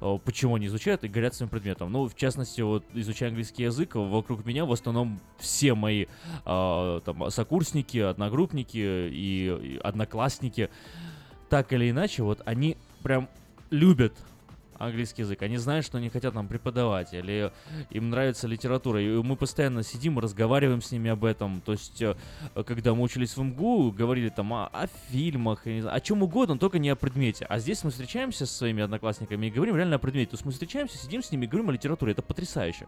э, 0.00 0.18
почему 0.24 0.54
они 0.54 0.68
изучают 0.68 1.04
и 1.04 1.08
горят 1.08 1.34
своим 1.34 1.50
предметом. 1.50 1.92
Ну, 1.92 2.08
в 2.08 2.16
частности, 2.16 2.62
вот 2.62 2.86
изучая 2.94 3.28
английский 3.28 3.64
язык, 3.64 3.96
вокруг 3.96 4.46
меня 4.46 4.64
в 4.64 4.72
основном 4.72 5.20
все 5.36 5.74
мои 5.74 6.06
э, 6.46 7.00
там, 7.04 7.30
сокурсники, 7.30 7.98
одногруппники 7.98 8.78
и, 8.78 9.58
и 9.62 9.76
одноклассники, 9.76 10.70
так 11.50 11.70
или 11.74 11.90
иначе, 11.90 12.22
вот 12.22 12.40
они 12.46 12.78
прям 13.02 13.28
любят 13.68 14.14
английский 14.78 15.22
язык. 15.22 15.42
Они 15.42 15.56
знают, 15.56 15.84
что 15.84 15.98
они 15.98 16.08
хотят 16.08 16.34
нам 16.34 16.48
преподавать, 16.48 17.12
или 17.12 17.52
им 17.90 18.10
нравится 18.10 18.46
литература. 18.46 19.00
И 19.00 19.08
мы 19.22 19.36
постоянно 19.36 19.82
сидим 19.82 20.18
разговариваем 20.18 20.82
с 20.82 20.90
ними 20.92 21.10
об 21.10 21.24
этом. 21.24 21.60
То 21.60 21.72
есть, 21.72 22.02
э, 22.02 22.14
когда 22.66 22.94
мы 22.94 23.02
учились 23.02 23.36
в 23.36 23.42
МГУ, 23.42 23.92
говорили 23.92 24.28
там 24.28 24.52
о, 24.52 24.66
о 24.66 24.86
фильмах, 25.10 25.66
о 25.66 26.00
чем 26.00 26.22
угодно, 26.22 26.58
только 26.58 26.78
не 26.78 26.90
о 26.90 26.96
предмете. 26.96 27.46
А 27.48 27.58
здесь 27.58 27.82
мы 27.84 27.90
встречаемся 27.90 28.46
со 28.46 28.54
своими 28.54 28.82
одноклассниками 28.82 29.46
и 29.46 29.50
говорим 29.50 29.76
реально 29.76 29.96
о 29.96 29.98
предмете. 29.98 30.30
То 30.30 30.34
есть 30.34 30.44
мы 30.44 30.52
встречаемся, 30.52 30.98
сидим 30.98 31.22
с 31.22 31.30
ними 31.30 31.44
и 31.44 31.48
говорим 31.48 31.70
о 31.70 31.72
литературе. 31.72 32.12
Это 32.12 32.22
потрясающе. 32.22 32.86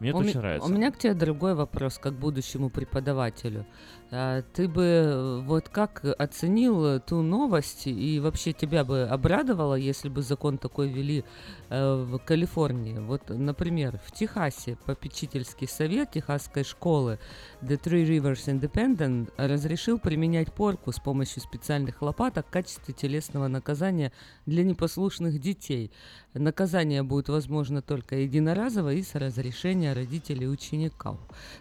Мне 0.00 0.12
у 0.12 0.20
это 0.20 0.28
очень 0.28 0.38
нравится. 0.38 0.68
У 0.68 0.72
меня 0.72 0.90
к 0.90 0.98
тебе 0.98 1.14
другой 1.14 1.54
вопрос, 1.54 1.98
как 1.98 2.14
будущему 2.14 2.70
преподавателю. 2.70 3.66
А, 4.10 4.42
Ты 4.54 4.68
бы 4.68 4.82
э, 4.84 5.40
вот 5.44 5.68
как 5.68 6.02
оценил 6.18 6.84
э, 6.86 7.00
ту 7.00 7.20
новость 7.20 7.86
и 7.86 8.20
вообще 8.20 8.54
тебя 8.54 8.82
бы 8.84 9.02
обрадовало, 9.02 9.74
если 9.74 10.08
бы 10.08 10.22
закон 10.22 10.56
такой 10.56 10.88
ввели 10.88 11.24
э, 11.68 11.94
в 11.94 12.18
Калифорнии? 12.18 12.98
Вот, 12.98 13.28
например, 13.28 14.00
в 14.06 14.12
Техасе 14.12 14.78
попечительский 14.86 15.68
совет 15.68 16.12
Техасской 16.12 16.64
школы 16.64 17.18
The 17.60 17.78
Three 17.78 18.06
Rivers 18.06 18.46
Independent 18.46 19.30
разрешил 19.36 19.98
применять 19.98 20.54
порку 20.54 20.92
с 20.92 20.98
помощью 20.98 21.42
специальных 21.42 22.00
лопаток 22.00 22.46
в 22.46 22.50
качестве 22.50 22.94
телесного 22.94 23.48
наказания 23.48 24.12
для 24.46 24.64
непослушных 24.64 25.38
детей. 25.38 25.92
Наказание 26.34 27.02
будет 27.02 27.28
возможно 27.30 27.80
только 27.80 28.16
единоразово 28.16 28.92
и 28.92 29.02
с 29.02 29.14
разрешения 29.14 29.94
родителей 29.94 30.46
учеников. 30.46 31.18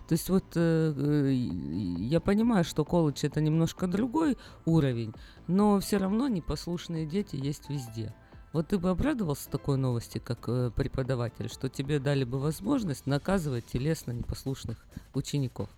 То 0.07 0.13
есть 0.13 0.29
вот 0.29 0.43
э, 0.55 0.93
э, 0.95 1.33
я 1.33 2.19
понимаю, 2.19 2.65
что 2.65 2.83
колледж 2.83 3.25
это 3.25 3.39
немножко 3.39 3.87
другой 3.87 4.37
уровень, 4.65 5.13
но 5.47 5.79
все 5.79 5.97
равно 5.97 6.27
непослушные 6.27 7.05
дети 7.05 7.37
есть 7.37 7.69
везде. 7.69 8.13
Вот 8.51 8.67
ты 8.67 8.77
бы 8.77 8.89
обрадовался 8.89 9.49
такой 9.49 9.77
новости, 9.77 10.19
как 10.19 10.49
э, 10.49 10.71
преподаватель, 10.75 11.49
что 11.49 11.69
тебе 11.69 11.99
дали 11.99 12.25
бы 12.25 12.37
возможность 12.37 13.05
наказывать 13.05 13.65
телесно 13.67 14.11
непослушных 14.11 14.85
учеников. 15.13 15.69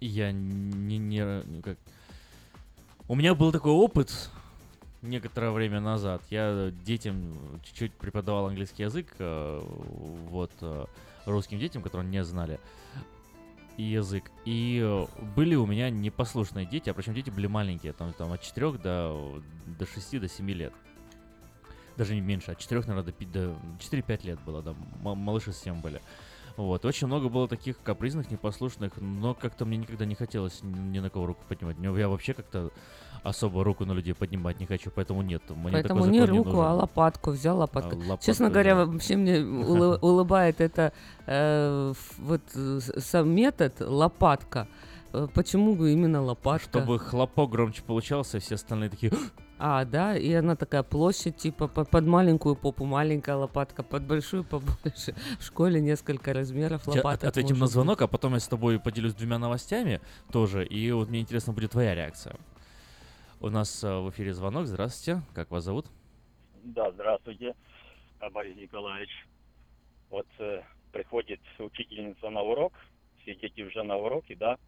Я 0.00 0.30
не, 0.30 0.98
не 0.98 1.62
как... 1.62 1.78
У 3.08 3.16
меня 3.16 3.34
был 3.34 3.52
такой 3.52 3.72
опыт 3.72 4.30
некоторое 5.02 5.50
время 5.50 5.80
назад. 5.80 6.22
Я 6.30 6.70
детям 6.70 7.60
чуть-чуть 7.64 7.92
преподавал 7.94 8.46
английский 8.46 8.84
язык, 8.84 9.14
э, 9.18 9.60
вот 10.28 10.52
э, 10.60 10.86
русским 11.26 11.58
детям, 11.58 11.82
которые 11.82 12.08
не 12.08 12.24
знали 12.24 12.58
язык. 13.76 14.24
И 14.44 14.80
э, 14.82 15.06
были 15.36 15.54
у 15.54 15.66
меня 15.66 15.90
непослушные 15.90 16.66
дети, 16.66 16.90
а 16.90 16.94
причем 16.94 17.14
дети 17.14 17.30
были 17.30 17.46
маленькие, 17.46 17.92
там, 17.92 18.12
там 18.12 18.32
от 18.32 18.42
4 18.42 18.72
до, 18.72 19.42
до 19.66 19.86
6 19.86 20.20
до 20.20 20.28
7 20.28 20.50
лет. 20.50 20.72
Даже 21.96 22.14
не 22.14 22.20
меньше, 22.20 22.52
от 22.52 22.58
4, 22.58 22.80
наверное, 22.82 23.04
до, 23.04 23.12
пи- 23.12 23.26
до 23.26 23.56
4-5 23.78 24.26
лет 24.26 24.40
было, 24.42 24.62
да, 24.62 24.74
малыши 25.02 25.52
совсем 25.52 25.80
были. 25.80 26.00
Вот, 26.56 26.84
очень 26.84 27.06
много 27.06 27.28
было 27.28 27.46
таких 27.46 27.80
капризных, 27.82 28.32
непослушных, 28.32 28.96
но 28.96 29.32
как-то 29.32 29.64
мне 29.64 29.76
никогда 29.78 30.04
не 30.04 30.16
хотелось 30.16 30.60
ни 30.64 30.76
ни 30.76 30.98
на 30.98 31.08
кого 31.08 31.26
руку 31.26 31.44
поднимать. 31.48 31.76
Я 31.78 32.08
вообще 32.08 32.34
как-то 32.34 32.72
особо 33.22 33.64
руку 33.64 33.84
на 33.84 33.92
людей 33.92 34.14
поднимать 34.14 34.60
не 34.60 34.66
хочу, 34.66 34.90
поэтому 34.90 35.22
нет. 35.22 35.42
Мне 35.50 35.72
Поэтому 35.72 36.06
не 36.06 36.20
руку, 36.24 36.50
нужен. 36.50 36.60
а 36.64 36.74
лопатку 36.74 37.30
взял, 37.30 37.58
лопатку. 37.58 37.94
А, 37.94 37.98
лопатку, 37.98 38.24
Честно 38.26 38.50
говоря, 38.50 38.74
да. 38.74 38.86
вообще 38.86 39.16
мне 39.16 39.38
улы- 39.38 39.98
улыбает 40.02 40.60
это 40.60 40.92
э, 41.26 41.92
вот 42.18 42.42
э, 42.54 42.80
сам 42.98 43.30
метод 43.30 43.74
лопатка. 43.80 44.66
Э, 45.12 45.26
Почему 45.34 45.74
именно 45.86 46.22
лопатка? 46.22 46.68
Чтобы 46.80 46.98
хлопок 46.98 47.50
громче 47.50 47.82
получался, 47.82 48.38
все 48.40 48.54
остальные 48.56 48.90
такие... 48.90 49.12
А, 49.60 49.84
да, 49.84 50.16
и 50.16 50.32
она 50.34 50.54
такая 50.54 50.84
площадь, 50.84 51.36
типа 51.36 51.66
по- 51.66 51.84
под 51.84 52.06
маленькую 52.06 52.54
попу 52.54 52.84
маленькая 52.84 53.34
лопатка, 53.34 53.82
под 53.82 54.04
большую 54.04 54.44
побольше. 54.44 55.16
В 55.40 55.44
школе 55.44 55.80
несколько 55.80 56.32
размеров 56.32 56.86
лопаток. 56.86 57.24
от- 57.24 57.24
Ответим 57.24 57.58
на 57.58 57.66
звонок, 57.66 58.00
а 58.02 58.06
потом 58.06 58.34
я 58.34 58.38
с 58.40 58.46
тобой 58.46 58.78
поделюсь 58.78 59.14
двумя 59.14 59.38
новостями 59.38 60.00
тоже, 60.30 60.64
и 60.64 60.92
вот 60.92 61.08
мне 61.08 61.18
интересно 61.20 61.52
будет 61.52 61.72
твоя 61.72 61.96
реакция. 61.96 62.36
У 63.40 63.50
нас 63.50 63.84
э, 63.84 63.98
в 64.00 64.10
эфире 64.10 64.32
звонок. 64.32 64.66
Здравствуйте. 64.66 65.22
Как 65.34 65.50
вас 65.50 65.64
зовут? 65.64 65.86
Да, 66.64 66.90
здравствуйте, 66.90 67.54
Борис 68.32 68.56
Николаевич. 68.56 69.10
Вот 70.10 70.26
э, 70.38 70.62
приходит 70.92 71.40
учительница 71.58 72.30
на 72.30 72.42
урок, 72.42 72.72
все 73.22 73.34
дети 73.36 73.60
уже 73.62 73.82
на 73.84 73.96
уроке, 73.96 74.34
да, 74.34 74.58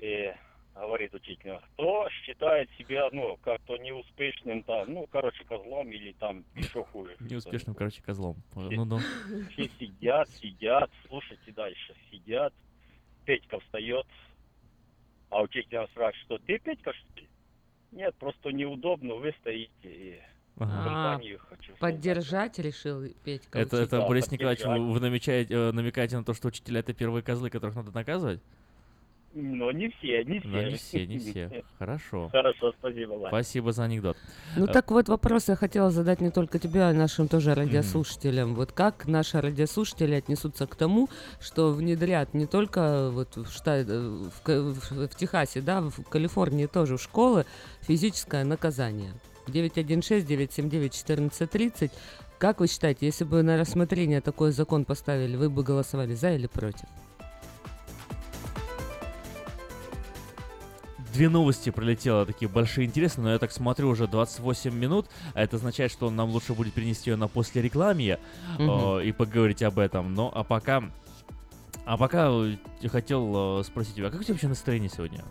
и 0.00 0.34
говорит 0.74 1.14
учительница, 1.14 1.62
кто 1.74 2.08
считает 2.10 2.68
себя, 2.76 3.08
ну, 3.12 3.36
как-то 3.36 3.76
неуспешным, 3.76 4.64
там, 4.64 4.92
ну, 4.92 5.06
короче, 5.12 5.44
козлом 5.44 5.88
или 5.92 6.12
там 6.14 6.44
еще 6.56 6.82
хуже. 6.84 7.16
Неуспешным, 7.20 7.76
короче, 7.76 8.02
козлом. 8.02 8.36
Э, 8.56 8.68
Ну-ну. 8.72 8.98
Все 9.52 9.68
сидят, 9.78 10.28
сидят, 10.30 10.90
слушайте 11.06 11.52
дальше, 11.52 11.94
сидят. 12.10 12.52
Петька 13.24 13.60
встает, 13.60 14.06
а 15.30 15.40
учитель 15.42 15.86
спрашивает, 15.92 16.16
что 16.24 16.38
ты 16.38 16.58
Петька, 16.58 16.92
что 16.92 17.20
ли? 17.20 17.28
Нет, 17.94 18.14
просто 18.16 18.50
неудобно, 18.50 19.14
вы 19.14 19.32
стоите. 19.40 19.70
И 19.84 20.20
А, 20.58 20.84
компанию 20.84 21.38
хочу 21.48 21.72
Поддержать 21.78 22.58
решил 22.58 23.02
Петька. 23.24 23.58
Это, 23.58 23.76
это 23.76 23.98
Да, 24.00 24.06
Борис 24.06 24.30
Николаевич, 24.30 24.64
вы 24.64 25.00
намечаете, 25.00 25.54
э, 25.54 25.72
намекаете 25.72 26.16
на 26.16 26.24
то, 26.24 26.34
что 26.34 26.48
учителя 26.48 26.80
это 26.80 26.92
первые 26.92 27.22
козлы, 27.22 27.50
которых 27.50 27.76
надо 27.76 27.92
наказывать? 27.92 28.40
Но 29.36 29.72
не 29.72 29.88
все, 29.90 30.22
не 30.24 30.38
все. 30.38 30.48
Но 30.48 30.62
не 30.62 30.76
все, 30.76 31.06
не 31.06 31.18
все. 31.30 31.64
Хорошо. 31.78 32.28
Хорошо, 32.30 32.72
спасибо 32.78 33.14
вам. 33.14 33.28
Спасибо 33.28 33.72
за 33.72 33.82
анекдот. 33.84 34.16
Ну 34.56 34.64
Э, 34.66 34.72
так 34.72 34.90
вот 34.92 35.08
вопрос 35.08 35.48
я 35.48 35.56
хотела 35.56 35.90
задать 35.90 36.20
не 36.20 36.30
только 36.30 36.58
тебе, 36.60 36.82
а 36.84 36.92
нашим 36.92 37.26
тоже 37.28 37.52
радиослушателям. 37.54 38.54
Вот 38.54 38.70
как 38.72 39.06
наши 39.08 39.40
радиослушатели 39.40 40.14
отнесутся 40.14 40.66
к 40.68 40.76
тому, 40.76 41.08
что 41.40 41.72
внедрят 41.72 42.32
не 42.34 42.46
только 42.46 43.10
вот 43.10 43.36
в, 43.36 43.50
штате, 43.50 43.92
в, 43.92 44.40
Ка- 44.44 44.62
в- 44.62 45.08
в 45.08 45.14
Техасе, 45.16 45.60
да, 45.60 45.80
в 45.80 46.02
Калифорнии 46.08 46.66
тоже 46.66 46.96
в 46.96 47.02
школы 47.02 47.44
физическое 47.80 48.44
наказание. 48.44 49.12
916-979-1430. 49.48 51.90
Как 52.38 52.60
вы 52.60 52.66
считаете, 52.66 53.06
если 53.06 53.24
бы 53.24 53.42
на 53.42 53.56
рассмотрение 53.58 54.20
такой 54.20 54.52
закон 54.52 54.84
поставили, 54.84 55.36
вы 55.36 55.50
бы 55.50 55.62
голосовали 55.62 56.14
за 56.14 56.34
или 56.34 56.46
против? 56.46 56.88
Две 61.14 61.28
новости 61.28 61.70
пролетело, 61.70 62.26
такие 62.26 62.48
большие 62.48 62.86
интересные, 62.86 63.24
но 63.24 63.32
я 63.34 63.38
так 63.38 63.52
смотрю 63.52 63.88
уже 63.88 64.08
28 64.08 64.74
минут, 64.74 65.06
а 65.32 65.42
это 65.42 65.54
означает, 65.56 65.92
что 65.92 66.10
нам 66.10 66.30
лучше 66.30 66.54
будет 66.54 66.74
перенести 66.74 67.10
ее 67.10 67.16
на 67.16 67.28
после 67.28 67.62
рекламы 67.62 68.18
Мгм. 68.58 68.98
и 68.98 69.12
поговорить 69.12 69.62
об 69.62 69.78
этом. 69.78 70.12
Но 70.12 70.32
а 70.34 70.42
пока, 70.42 70.82
а 71.86 71.96
пока 71.96 72.30
э, 72.30 72.56
хотел 72.88 73.60
э, 73.60 73.62
спросить 73.62 73.94
тебя, 73.94 74.10
как 74.10 74.20
у 74.20 74.24
тебя 74.24 74.34
вообще 74.34 74.48
настроение 74.48 74.90
сегодня? 74.90 75.22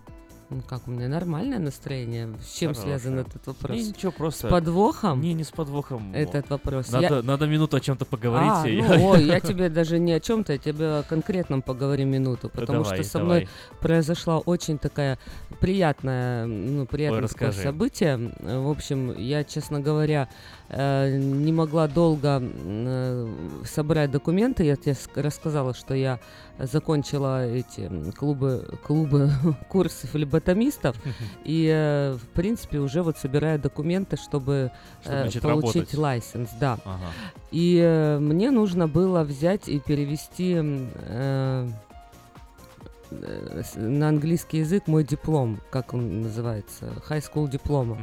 Ну 0.49 0.61
как, 0.61 0.87
у 0.87 0.91
меня 0.91 1.07
нормальное 1.07 1.57
настроение. 1.57 2.29
С 2.43 2.53
чем 2.57 2.73
Хорошее. 2.75 2.99
связан 2.99 3.19
этот 3.19 3.47
вопрос? 3.47 3.71
Не, 3.75 3.85
ничего, 3.85 4.11
просто... 4.11 4.47
С 4.47 4.51
подвохом? 4.51 5.21
Не, 5.21 5.33
не 5.33 5.43
с 5.43 5.49
подвохом. 5.51 6.13
Этот 6.13 6.47
вопрос. 6.49 6.91
Надо, 6.91 7.15
Я- 7.15 7.21
надо 7.23 7.47
минуту 7.47 7.77
о 7.77 7.79
чем-то 7.79 8.05
поговорить. 8.05 8.51
А, 8.51 8.67
и 8.67 8.81
ну, 8.81 9.07
ой, 9.07 9.23
я 9.25 9.39
тебе 9.41 9.69
даже 9.69 9.97
не 9.97 10.11
о 10.13 10.19
чем-то, 10.19 10.53
я 10.53 10.59
тебе 10.59 10.85
о 10.99 11.03
конкретном 11.03 11.61
поговорим 11.63 12.09
минуту, 12.11 12.49
потому 12.49 12.83
Давай, 12.83 12.99
что 12.99 13.09
со 13.09 13.17
давай. 13.19 13.37
мной 13.41 13.49
произошла 13.79 14.37
очень 14.39 14.77
такая 14.77 15.17
приятная, 15.59 16.45
ну, 16.45 16.85
приятное 16.85 17.27
такое 17.27 17.47
расскажи. 17.49 17.63
событие. 17.63 18.17
В 18.39 18.69
общем, 18.69 19.17
я, 19.17 19.43
честно 19.43 19.79
говоря, 19.79 20.29
э, 20.69 21.17
не 21.17 21.51
могла 21.51 21.87
долго 21.87 22.39
э, 22.43 23.27
собрать 23.65 24.11
документы. 24.11 24.63
Я 24.65 24.75
тебе 24.75 24.91
ск- 24.91 25.19
рассказала, 25.21 25.73
что 25.73 25.95
я 25.95 26.19
закончила 26.59 27.47
эти 27.47 27.89
клубы, 28.11 28.67
клубы 28.85 29.31
курсы 29.69 30.05
флеботомистов, 30.33 30.95
и, 31.43 31.69
э, 31.73 32.13
в 32.13 32.27
принципе, 32.33 32.79
уже 32.79 33.03
вот 33.03 33.17
собираю 33.17 33.59
документы, 33.59 34.17
чтобы, 34.17 34.71
Чтобы 35.01 35.15
э, 35.17 35.23
начать 35.25 35.41
получить 35.41 35.75
работать. 35.75 35.93
лайсенс, 35.97 36.49
да. 36.59 36.79
Ага. 36.85 37.05
И 37.51 37.79
э, 37.81 38.19
мне 38.19 38.51
нужно 38.51 38.87
было 38.87 39.23
взять 39.23 39.67
и 39.67 39.79
перевести 39.79 40.55
э, 40.57 41.69
на 43.75 44.07
английский 44.09 44.59
язык 44.59 44.87
мой 44.87 45.03
диплом, 45.03 45.59
как 45.69 45.93
он 45.93 46.23
называется, 46.23 46.85
high 47.07 47.23
school 47.23 47.49
диплома. 47.49 47.97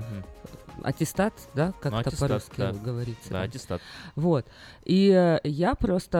Аттестат, 0.82 1.34
да, 1.52 1.74
как 1.80 1.92
Ну, 1.92 2.02
по-русски 2.18 2.54
да. 2.56 2.72
говорится. 2.72 3.28
Да, 3.30 3.42
аттестат. 3.42 3.82
Вот. 4.16 4.46
И 4.90 5.38
я 5.44 5.74
просто 5.76 6.18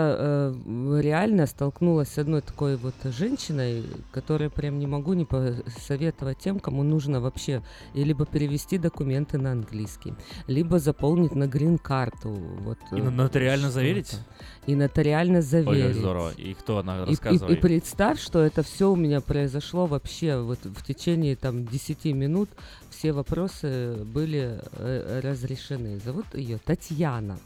э, 0.56 1.00
реально 1.02 1.46
столкнулась 1.46 2.08
с 2.10 2.18
одной 2.18 2.40
такой 2.40 2.76
вот 2.76 2.94
женщиной, 3.02 3.82
которая 4.12 4.48
прям 4.48 4.78
не 4.78 4.86
могу 4.86 5.14
не 5.14 5.24
посоветовать 5.24 6.38
тем, 6.38 6.60
кому 6.60 6.84
нужно 6.84 7.20
вообще 7.20 7.62
и 7.94 8.04
либо 8.04 8.26
перевести 8.26 8.78
документы 8.78 9.38
на 9.38 9.50
английский, 9.52 10.14
либо 10.46 10.78
заполнить 10.78 11.34
на 11.34 11.48
грин-карту. 11.48 12.28
Вот, 12.30 12.78
И 12.92 13.00
э, 13.00 13.10
нотариально 13.10 13.72
заверить? 13.72 14.16
И 14.66 14.76
нотариально 14.76 15.38
Ой, 15.38 15.42
заверить. 15.42 15.86
как 15.86 15.94
здорово. 15.96 16.30
И 16.36 16.54
кто 16.54 16.78
она? 16.78 17.00
И- 17.00 17.06
И, 17.06 17.10
Рассказывай. 17.10 17.52
и 17.54 17.56
представь, 17.56 18.20
что 18.20 18.38
это 18.38 18.62
все 18.62 18.88
у 18.92 18.94
меня 18.94 19.20
произошло 19.20 19.86
вообще 19.86 20.38
вот 20.40 20.60
в 20.62 20.84
течение 20.84 21.34
там 21.34 21.66
10 21.66 22.04
минут. 22.12 22.48
Все 22.90 23.10
вопросы 23.12 23.96
были 24.04 24.60
э, 24.74 25.20
разрешены. 25.24 25.98
Зовут 26.04 26.26
ее 26.34 26.58
Татьяна. 26.64 27.36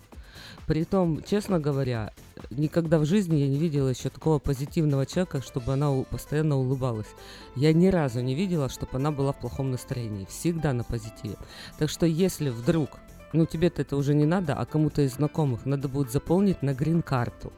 Притом, 0.67 1.23
честно 1.23 1.61
говоря, 1.61 2.13
никогда 2.51 2.99
в 2.99 3.05
жизни 3.05 3.37
я 3.37 3.49
не 3.49 3.59
видела 3.59 3.89
еще 3.89 4.09
такого 4.09 4.39
позитивного 4.39 5.05
человека, 5.05 5.43
чтобы 5.43 5.75
она 5.75 5.93
постоянно 6.05 6.57
улыбалась. 6.57 7.09
Я 7.55 7.73
ни 7.75 7.89
разу 7.89 8.21
не 8.21 8.35
видела, 8.35 8.69
чтобы 8.71 8.93
она 8.95 9.11
была 9.11 9.33
в 9.33 9.41
плохом 9.41 9.71
настроении. 9.71 10.27
Всегда 10.27 10.73
на 10.73 10.83
позитиве. 10.83 11.37
Так 11.79 11.91
что 11.91 12.07
если 12.07 12.49
вдруг, 12.49 12.99
ну 13.35 13.45
тебе-то 13.45 13.83
это 13.83 13.97
уже 13.97 14.15
не 14.15 14.25
надо, 14.25 14.55
а 14.55 14.65
кому-то 14.65 15.03
из 15.03 15.15
знакомых 15.15 15.67
надо 15.67 15.89
будет 15.89 16.11
заполнить 16.11 16.63
на 16.63 16.73
грин-карту, 16.73 17.53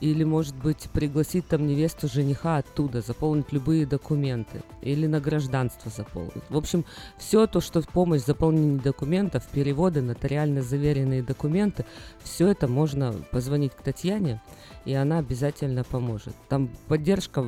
или, 0.00 0.24
может 0.24 0.54
быть, 0.54 0.88
пригласить 0.92 1.46
там 1.46 1.66
невесту 1.66 2.08
жениха 2.08 2.58
оттуда, 2.58 3.00
заполнить 3.00 3.52
любые 3.52 3.86
документы, 3.86 4.62
или 4.82 5.06
на 5.06 5.20
гражданство 5.20 5.90
заполнить. 5.90 6.44
В 6.48 6.56
общем, 6.56 6.84
все 7.18 7.46
то, 7.46 7.60
что 7.60 7.82
в 7.82 7.88
помощь 7.88 8.22
заполнении 8.22 8.78
документов, 8.78 9.46
переводы, 9.48 10.02
нотариально 10.02 10.62
заверенные 10.62 11.22
документы, 11.22 11.84
все 12.22 12.48
это 12.48 12.68
можно 12.68 13.12
позвонить 13.30 13.72
к 13.72 13.82
Татьяне, 13.82 14.40
и 14.88 14.94
она 14.94 15.18
обязательно 15.18 15.84
поможет. 15.84 16.34
Там 16.48 16.70
поддержка 16.88 17.44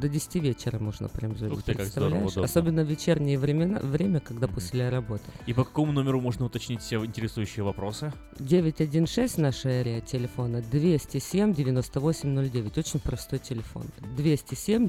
до 0.00 0.08
10 0.08 0.36
вечера 0.36 0.78
можно 0.78 1.08
прям 1.08 1.36
звонить. 1.36 1.58
Ух 1.58 1.64
ты, 1.64 1.74
как 1.74 1.86
здорово, 1.86 2.10
представляешь? 2.10 2.32
удобно. 2.32 2.44
Особенно 2.44 2.84
в 2.84 2.88
вечернее 2.88 3.36
времена, 3.36 3.80
время, 3.80 4.20
когда 4.20 4.46
после 4.46 4.88
работы. 4.90 5.24
И 5.46 5.52
по 5.52 5.64
какому 5.64 5.90
номеру 5.90 6.20
можно 6.20 6.44
уточнить 6.44 6.82
все 6.82 7.04
интересующие 7.04 7.64
вопросы? 7.64 8.12
916 8.38 9.38
наша 9.38 9.70
area 9.70 10.00
телефона 10.06 10.62
207 10.62 11.52
9809. 11.52 12.78
Очень 12.78 13.00
простой 13.00 13.40
телефон. 13.40 13.86
207 14.16 14.88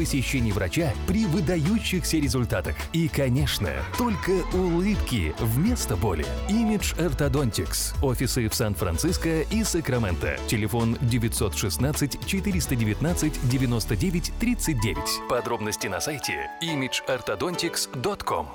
посещений 0.01 0.51
врача 0.51 0.93
при 1.05 1.27
выдающихся 1.27 2.17
результатах. 2.17 2.75
И, 2.91 3.07
конечно, 3.07 3.69
только 3.99 4.31
улыбки 4.51 5.35
вместо 5.37 5.95
боли. 5.95 6.25
Image 6.49 6.97
Orthodontics. 6.97 7.93
Офисы 8.01 8.49
в 8.49 8.55
Сан-Франциско 8.55 9.41
и 9.41 9.63
Сакраменто. 9.63 10.39
Телефон 10.47 10.97
916 11.01 12.25
419 12.25 13.47
99 13.47 14.31
39. 14.39 14.97
Подробности 15.29 15.85
на 15.85 16.01
сайте 16.01 16.49
imageorthodontics.com. 16.63 18.47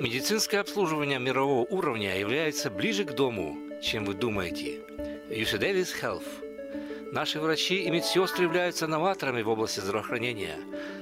Медицинское 0.00 0.58
обслуживание 0.58 1.20
мирового 1.20 1.64
уровня 1.70 2.18
является 2.18 2.68
ближе 2.68 3.04
к 3.04 3.12
дому, 3.12 3.56
чем 3.80 4.04
вы 4.06 4.14
думаете. 4.14 4.80
UC 5.30 5.60
Davis 5.60 5.90
Health. 6.02 6.47
Наши 7.10 7.40
врачи 7.40 7.84
и 7.84 7.90
медсестры 7.90 8.44
являются 8.44 8.86
новаторами 8.86 9.40
в 9.40 9.48
области 9.48 9.80
здравоохранения, 9.80 10.58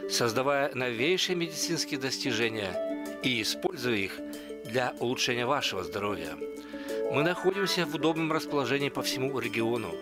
создавая 0.09 0.71
новейшие 0.73 1.35
медицинские 1.35 1.99
достижения 1.99 3.19
и 3.25 3.43
используя 3.43 3.97
их 3.97 4.21
для 4.65 4.95
улучшения 5.01 5.47
вашего 5.47 5.83
здоровья. 5.83 6.37
Мы 7.13 7.25
находимся 7.25 7.87
в 7.87 7.95
удобном 7.95 8.31
расположении 8.33 8.89
по 8.89 9.03
всему 9.03 9.37
региону. 9.41 9.97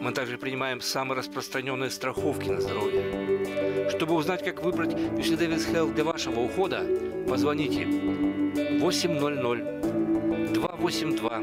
Мы 0.00 0.12
также 0.12 0.38
принимаем 0.38 0.80
самые 0.80 1.18
распространенные 1.18 1.90
страховки 1.90 2.48
на 2.48 2.62
здоровье. 2.62 3.90
Чтобы 3.90 4.14
узнать, 4.14 4.42
как 4.42 4.62
выбрать 4.62 4.94
UC 4.94 5.36
Davis 5.36 5.70
Health 5.70 5.92
для 5.92 6.04
вашего 6.04 6.40
ухода, 6.40 6.86
позвоните 7.28 7.84
800 8.80 10.54
282 10.54 11.42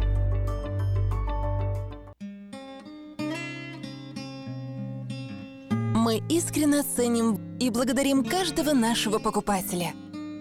Мы 5.95 6.21
искренне 6.29 6.81
ценим 6.81 7.57
и 7.59 7.69
благодарим 7.69 8.23
каждого 8.23 8.73
нашего 8.73 9.19
покупателя. 9.19 9.93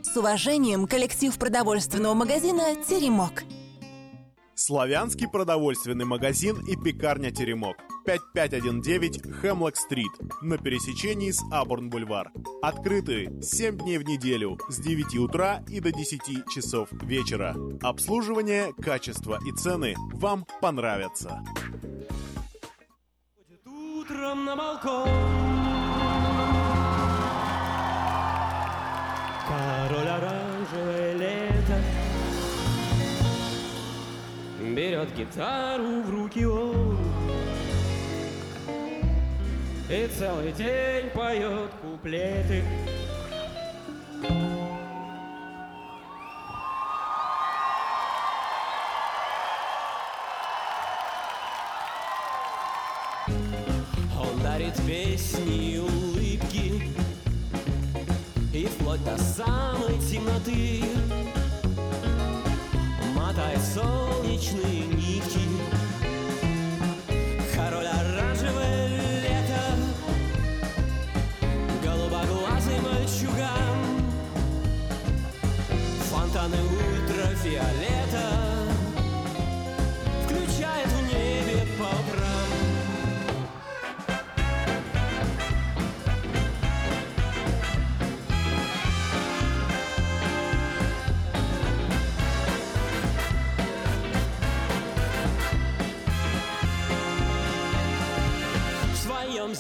С 0.03 0.17
уважением, 0.17 0.87
коллектив 0.87 1.37
продовольственного 1.37 2.15
магазина 2.15 2.75
«Теремок». 2.89 3.43
Славянский 4.55 5.29
продовольственный 5.29 6.07
магазин 6.07 6.65
и 6.67 6.77
пекарня 6.77 7.31
«Теремок». 7.31 7.77
5519 8.09 9.35
Хемлок-стрит 9.43 10.11
на 10.41 10.57
пересечении 10.57 11.31
с 11.31 11.43
Абурн-бульвар. 11.53 12.31
Открыты 12.63 13.31
7 13.43 13.77
дней 13.77 13.99
в 13.99 14.05
неделю 14.05 14.59
с 14.71 14.79
9 14.79 15.17
утра 15.19 15.63
и 15.69 15.81
до 15.81 15.93
10 15.93 16.49
часов 16.49 16.89
вечера. 17.03 17.55
Обслуживание, 17.83 18.73
качество 18.81 19.39
и 19.47 19.53
цены 19.53 19.95
вам 20.15 20.47
понравятся. 20.63 21.45
Утром 23.67 24.47
на 24.47 24.57
Король 29.49 30.09
оранжевое 30.09 31.13
лето 31.15 31.83
Берет 34.75 35.15
гитару 35.15 36.03
в 36.03 36.11
руки 36.11 36.47
он 36.47 37.18
И 39.91 40.07
целый 40.19 40.53
день 40.53 41.09
поет 41.15 41.71
куплеты. 41.81 42.63
Он 54.21 54.43
дарит 54.43 54.75
песни 54.87 55.79
улыбки 55.79 56.83
И 58.53 58.67
вплоть 58.67 59.03
до 59.07 59.17
самой 59.17 59.99
темноты. 60.01 60.85
Мотает 63.15 63.61
солнечные 63.63 64.98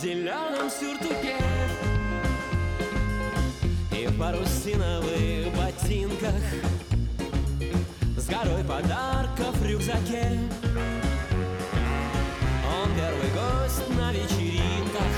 зеленом 0.09 0.71
сюртуке. 0.71 1.37
И 3.93 4.07
в 4.07 4.19
парусиновых 4.19 5.55
ботинках. 5.55 6.43
С 8.17 8.27
горой 8.27 8.65
подарков 8.65 9.55
в 9.57 9.67
рюкзаке. 9.67 10.41
Он 12.75 12.89
первый 12.97 13.31
гость 13.37 13.89
на 13.99 14.13
вечеринках. 14.13 15.15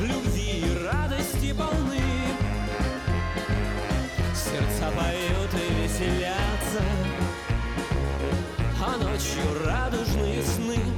Любви 0.00 0.64
и 0.66 0.84
радости 0.84 1.52
полны. 1.52 2.00
Сердца 4.34 4.90
поют 4.96 5.52
и 5.54 5.82
веселятся. 5.82 6.82
А 8.84 8.96
ночью 8.96 9.64
радужные 9.64 10.42
сны 10.42 10.93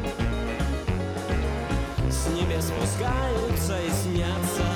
спускаются 2.60 3.78
и 3.78 3.90
снятся 3.90 4.75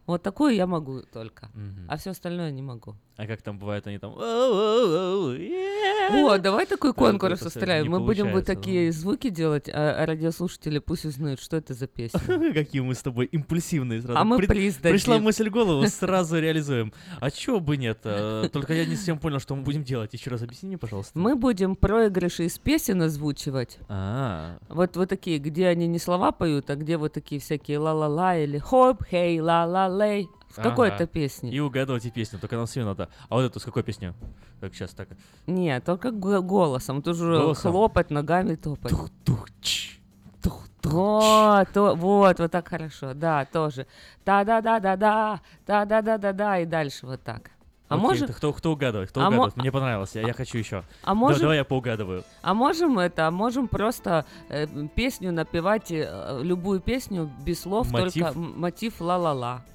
Вот 0.07 0.23
такую 0.23 0.55
я 0.55 0.67
могу 0.67 1.01
только. 1.13 1.49
А 1.87 1.97
все 1.97 2.11
остальное 2.11 2.51
не 2.51 2.61
могу. 2.61 2.95
А 3.17 3.27
как 3.27 3.41
там 3.41 3.59
бывает, 3.59 3.85
они 3.85 3.99
там... 3.99 4.15
О, 4.17 5.35
давай 6.39 6.65
такой 6.65 6.91
Так, 6.91 6.97
конкурс 6.97 7.41
устраиваем. 7.43 7.91
Мы 7.91 7.99
будем 7.99 8.31
вот 8.31 8.45
такие 8.45 8.91
звуки 8.91 9.29
делать, 9.29 9.69
а 9.69 9.91
а 9.91 10.05
радиослушатели 10.05 10.79
пусть 10.79 11.05
узнают, 11.05 11.41
что 11.41 11.57
это 11.57 11.73
за 11.73 11.87
песня. 11.87 12.19
Какие 12.53 12.81
мы 12.81 12.95
с 12.95 13.01
тобой 13.01 13.25
импульсивные 13.25 14.01
сразу. 14.01 14.17
А 14.17 14.23
мы 14.23 14.37
При- 14.37 14.47
приз 14.47 14.75
Пришла 14.75 15.19
мысль 15.19 15.49
в 15.49 15.51
голову, 15.51 15.85
сразу 15.87 16.39
реализуем. 16.39 16.93
А 17.19 17.29
чего 17.29 17.59
бы 17.59 17.77
нет? 17.77 17.99
Э, 18.03 18.49
Только 18.51 18.73
я 18.73 18.85
не 18.85 18.95
совсем 18.95 19.19
понял, 19.19 19.39
что 19.39 19.55
мы 19.55 19.63
будем 19.63 19.83
делать. 19.83 20.13
Еще 20.13 20.29
раз 20.29 20.41
объясни 20.41 20.67
мне, 20.67 20.77
пожалуйста. 20.77 21.17
Мы 21.17 21.35
будем 21.35 21.75
проигрыши 21.75 22.45
из 22.45 22.57
песен 22.57 23.01
озвучивать. 23.01 23.77
А, 23.87 24.57
Вот, 24.69 24.95
вот 24.97 25.09
такие, 25.09 25.39
где 25.39 25.67
они 25.67 25.87
не 25.87 25.99
слова 25.99 26.31
поют, 26.31 26.69
а 26.69 26.75
где 26.75 26.97
вот 26.97 27.13
такие 27.13 27.41
всякие 27.41 27.79
ла-ла-ла 27.79 28.37
или 28.37 28.57
хоп, 28.57 29.03
хей, 29.03 29.39
ла-ла-лей. 29.91 30.29
В 30.49 30.55
какой-то 30.55 30.95
ага. 30.95 31.07
песне. 31.07 31.49
И 31.51 31.59
угадывайте 31.59 32.11
песню, 32.11 32.37
только 32.39 32.57
нам 32.57 32.65
все 32.65 32.83
надо. 32.83 33.07
А 33.29 33.35
вот 33.35 33.41
эту 33.43 33.59
с 33.59 33.63
какой 33.63 33.83
песню? 33.83 34.13
Так, 34.59 34.73
сейчас 34.75 34.91
так. 34.91 35.07
Нет, 35.47 35.85
только 35.85 36.11
голосом. 36.11 37.01
Тут 37.01 37.15
же 37.15 37.37
Голосом? 37.37 37.71
хлопать, 37.71 38.11
ногами 38.11 38.55
топать. 38.55 38.91
Вот, 40.83 41.67
то- 41.73 41.95
вот, 41.95 42.39
вот 42.39 42.51
так 42.51 42.67
хорошо. 42.67 43.13
Да, 43.13 43.45
тоже. 43.45 43.85
Та-да-да-да-да, 44.23 45.39
та-да-да-да-да, 45.65 46.59
и 46.59 46.65
дальше 46.65 47.05
вот 47.05 47.21
так. 47.23 47.51
А 47.87 47.95
Окей, 47.95 48.07
можем, 48.07 48.27
кто, 48.29 48.53
кто 48.53 48.71
угадывает? 48.71 49.09
Кто 49.09 49.19
А 49.19 49.23
мо- 49.25 49.29
угадывает? 49.29 49.57
Мне 49.57 49.71
понравилось, 49.71 50.15
я, 50.15 50.21
я 50.21 50.33
хочу 50.33 50.57
еще. 50.57 50.83
а 51.03 51.13
можем- 51.13 51.41
давай 51.41 51.57
я 51.57 51.65
поугадываю. 51.65 52.23
а 52.41 52.53
можем 52.53 52.97
это, 52.99 53.27
а 53.27 53.31
можем 53.31 53.67
просто 53.67 54.25
э, 54.49 54.65
песню 54.95 55.31
напевать, 55.33 55.91
э, 55.91 56.39
любую 56.41 56.79
песню 56.79 57.29
без 57.45 57.61
слов, 57.61 57.91
Мотив? 57.91 58.25
только 58.27 58.39
мотив 58.39 59.01
ла-ла-ла. 59.01 59.65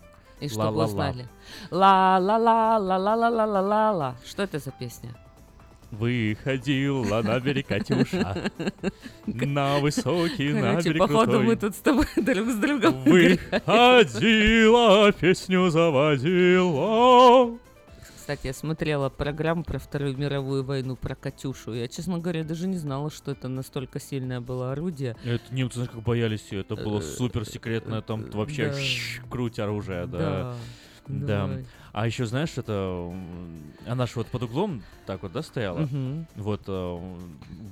И 0.41 0.49
чтобы 0.49 0.85
узнали. 0.85 1.27
Ла-ла-ла, 1.71 2.79
ла-ла-ла-ла-ла-ла. 2.79 4.17
Что 4.25 4.43
это 4.43 4.59
за 4.59 4.71
песня? 4.71 5.15
Выходила 5.91 7.23
на 7.23 7.41
берег 7.45 7.69
Катюша, 7.69 8.51
на 9.27 9.79
высокий, 9.79 10.53
на 10.53 10.71
Короче, 10.71 10.89
берег 10.91 11.01
походу 11.01 11.41
мы 11.41 11.57
тут 11.57 11.75
с 11.75 11.79
тобой 11.79 12.07
друг 12.17 12.49
с 12.51 12.57
другом. 12.57 13.03
Выходила, 13.05 13.53
песню 15.13 15.71
заводила. 15.71 17.57
Кстати, 18.27 18.49
я 18.49 18.53
смотрела 18.55 19.09
программу 19.09 19.63
про 19.63 19.79
Вторую 19.79 20.17
мировую 20.19 20.65
войну, 20.65 20.97
про 20.97 21.15
Катюшу. 21.15 21.73
Я, 21.75 21.87
честно 21.87 22.19
говоря, 22.19 22.43
даже 22.43 22.67
не 22.67 22.77
знала, 22.77 23.09
что 23.09 23.31
это 23.31 23.47
настолько 23.47 24.01
сильное 24.01 24.41
было 24.41 24.73
орудие. 24.73 25.15
Это 25.23 25.55
немцы, 25.55 25.77
знаешь, 25.77 25.93
как 25.93 26.03
боялись 26.03 26.45
ее. 26.51 26.63
Это 26.63 26.75
было 26.75 27.01
супер 27.01 27.45
секретное, 27.47 28.01
там 28.03 28.29
вообще 28.33 28.63
Э, 28.71 28.81
щ- 28.81 29.23
круть 29.31 29.61
оружие, 29.61 30.07
Да. 30.09 30.57
да. 31.07 31.59
А 31.97 32.07
еще, 32.07 32.27
знаешь, 32.27 32.59
это 32.59 33.11
она 33.87 34.05
же 34.05 34.13
вот 34.17 34.27
под 34.27 34.43
углом 34.43 34.83
так 35.07 35.23
вот, 35.23 35.33
да, 35.33 35.43
стояла. 35.43 35.79
Мгм. 35.79 36.27
Вот 36.37 36.61
э, 36.67 36.99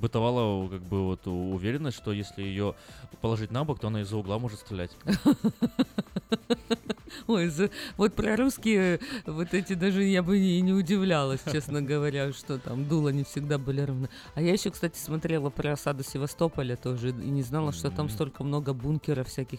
бытовала 0.00 0.66
как 0.66 0.80
бы 0.80 1.08
вот 1.08 1.26
уверенность, 1.26 1.98
что 1.98 2.10
если 2.10 2.42
ее 2.42 2.74
положить 3.20 3.50
на 3.50 3.64
бок, 3.64 3.80
то 3.80 3.88
она 3.88 4.00
из-за 4.00 4.16
угла 4.16 4.38
может 4.38 4.60
стрелять. 4.60 4.92
Ой, 7.26 7.48
за- 7.48 7.68
вот 7.98 8.14
про 8.14 8.34
русские 8.36 8.98
вот 9.26 9.52
эти 9.52 9.74
даже 9.74 10.02
я 10.02 10.22
бы 10.22 10.38
и 10.38 10.58
не 10.62 10.72
удивлялась, 10.72 11.42
честно 11.52 11.82
говоря, 11.82 12.32
что 12.32 12.58
там 12.58 12.88
дула 12.88 13.10
не 13.10 13.24
всегда 13.24 13.58
были 13.58 13.82
равны. 13.82 14.08
А 14.34 14.40
я 14.40 14.54
еще, 14.54 14.70
кстати, 14.70 14.96
смотрела 14.96 15.50
про 15.50 15.74
осаду 15.74 16.02
Севастополя 16.02 16.76
тоже 16.76 17.10
и 17.10 17.28
не 17.28 17.42
знала, 17.42 17.72
что 17.72 17.90
там 17.90 18.08
столько 18.08 18.42
много 18.42 18.72
бункеров 18.72 19.28
всяких, 19.28 19.58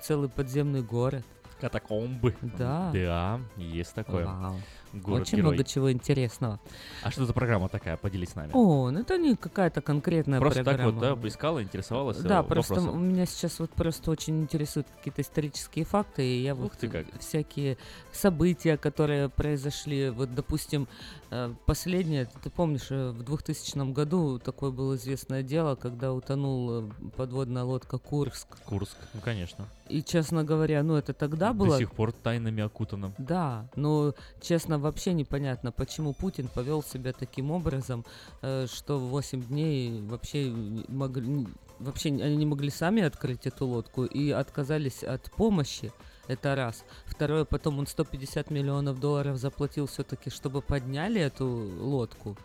целый 0.00 0.30
подземный 0.30 0.80
город. 0.80 1.22
Катакомбы. 1.60 2.34
Да. 2.42 2.90
Да, 2.92 3.40
есть 3.56 3.94
такое. 3.94 4.26
Вау. 4.26 4.56
Город 4.92 5.22
Очень 5.22 5.38
герой. 5.38 5.52
много 5.52 5.64
чего 5.64 5.92
интересного. 5.92 6.58
А 7.02 7.10
что 7.10 7.24
за 7.24 7.32
программа 7.32 7.68
такая? 7.68 7.96
Поделись 7.96 8.30
с 8.30 8.34
нами. 8.34 8.50
О, 8.54 8.90
ну 8.90 9.00
это 9.00 9.16
не 9.18 9.36
какая-то 9.36 9.80
конкретная 9.80 10.40
Просто 10.40 10.64
так 10.64 10.76
программа. 10.76 10.92
вот, 10.92 11.00
да, 11.00 11.16
поискала, 11.16 11.62
интересовалась 11.62 12.16
Да, 12.18 12.40
э, 12.40 12.42
просто 12.42 12.74
вопросом. 12.74 13.00
у 13.00 13.04
меня 13.04 13.26
сейчас 13.26 13.58
вот 13.60 13.70
просто 13.70 14.10
очень 14.10 14.42
интересуют 14.42 14.88
какие-то 14.96 15.22
исторические 15.22 15.84
факты, 15.84 16.26
и 16.26 16.42
я 16.42 16.54
вот 16.54 16.72
ты 16.72 16.88
как. 16.88 17.06
всякие 17.20 17.78
события, 18.12 18.76
которые 18.76 19.28
произошли, 19.28 20.10
вот, 20.10 20.34
допустим, 20.34 20.88
э, 21.30 21.52
последнее, 21.66 22.28
ты 22.42 22.50
помнишь, 22.50 22.86
э, 22.90 23.10
в 23.10 23.22
2000 23.22 23.92
году 23.92 24.38
такое 24.38 24.70
было 24.70 24.96
известное 24.96 25.42
дело, 25.42 25.74
когда 25.76 26.12
утонул 26.12 26.90
подводная 27.16 27.62
лодка 27.62 27.98
Курск. 27.98 28.48
Курск, 28.64 28.96
ну 29.14 29.20
конечно. 29.20 29.66
И, 29.88 30.02
честно 30.02 30.42
говоря, 30.42 30.82
ну 30.82 30.96
это 30.96 31.12
тогда 31.12 31.36
тогда 31.36 31.52
было... 31.52 31.72
До 31.72 31.78
сих 31.78 31.90
пор 31.92 32.12
тайнами 32.12 32.62
окутано. 32.62 33.12
Да, 33.18 33.66
но, 33.76 34.14
честно, 34.40 34.75
вообще 34.78 35.12
непонятно, 35.12 35.72
почему 35.72 36.12
Путин 36.12 36.48
повел 36.48 36.82
себя 36.82 37.12
таким 37.12 37.50
образом, 37.50 38.04
э, 38.42 38.66
что 38.72 38.98
в 38.98 39.08
8 39.08 39.42
дней 39.42 40.00
вообще 40.02 40.50
могли, 40.88 41.46
вообще 41.78 42.08
они 42.10 42.36
не 42.36 42.46
могли 42.46 42.70
сами 42.70 43.02
открыть 43.02 43.46
эту 43.46 43.66
лодку 43.66 44.04
и 44.04 44.30
отказались 44.30 45.02
от 45.04 45.30
помощи. 45.32 45.92
Это 46.28 46.56
раз. 46.56 46.84
Второе, 47.04 47.44
потом 47.44 47.78
он 47.78 47.86
150 47.86 48.50
миллионов 48.50 48.98
долларов 48.98 49.38
заплатил 49.38 49.86
все-таки, 49.86 50.30
чтобы 50.30 50.60
подняли 50.60 51.20
эту 51.20 51.46
лодку. 51.46 52.36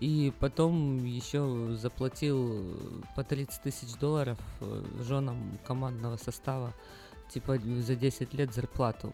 И 0.00 0.32
потом 0.38 1.04
еще 1.04 1.76
заплатил 1.80 2.76
по 3.16 3.24
30 3.24 3.62
тысяч 3.62 3.94
долларов 3.96 4.38
э, 4.60 4.84
женам 5.00 5.58
командного 5.66 6.16
состава, 6.16 6.72
типа 7.30 7.58
за 7.58 7.96
10 7.96 8.32
лет 8.34 8.54
зарплату. 8.54 9.12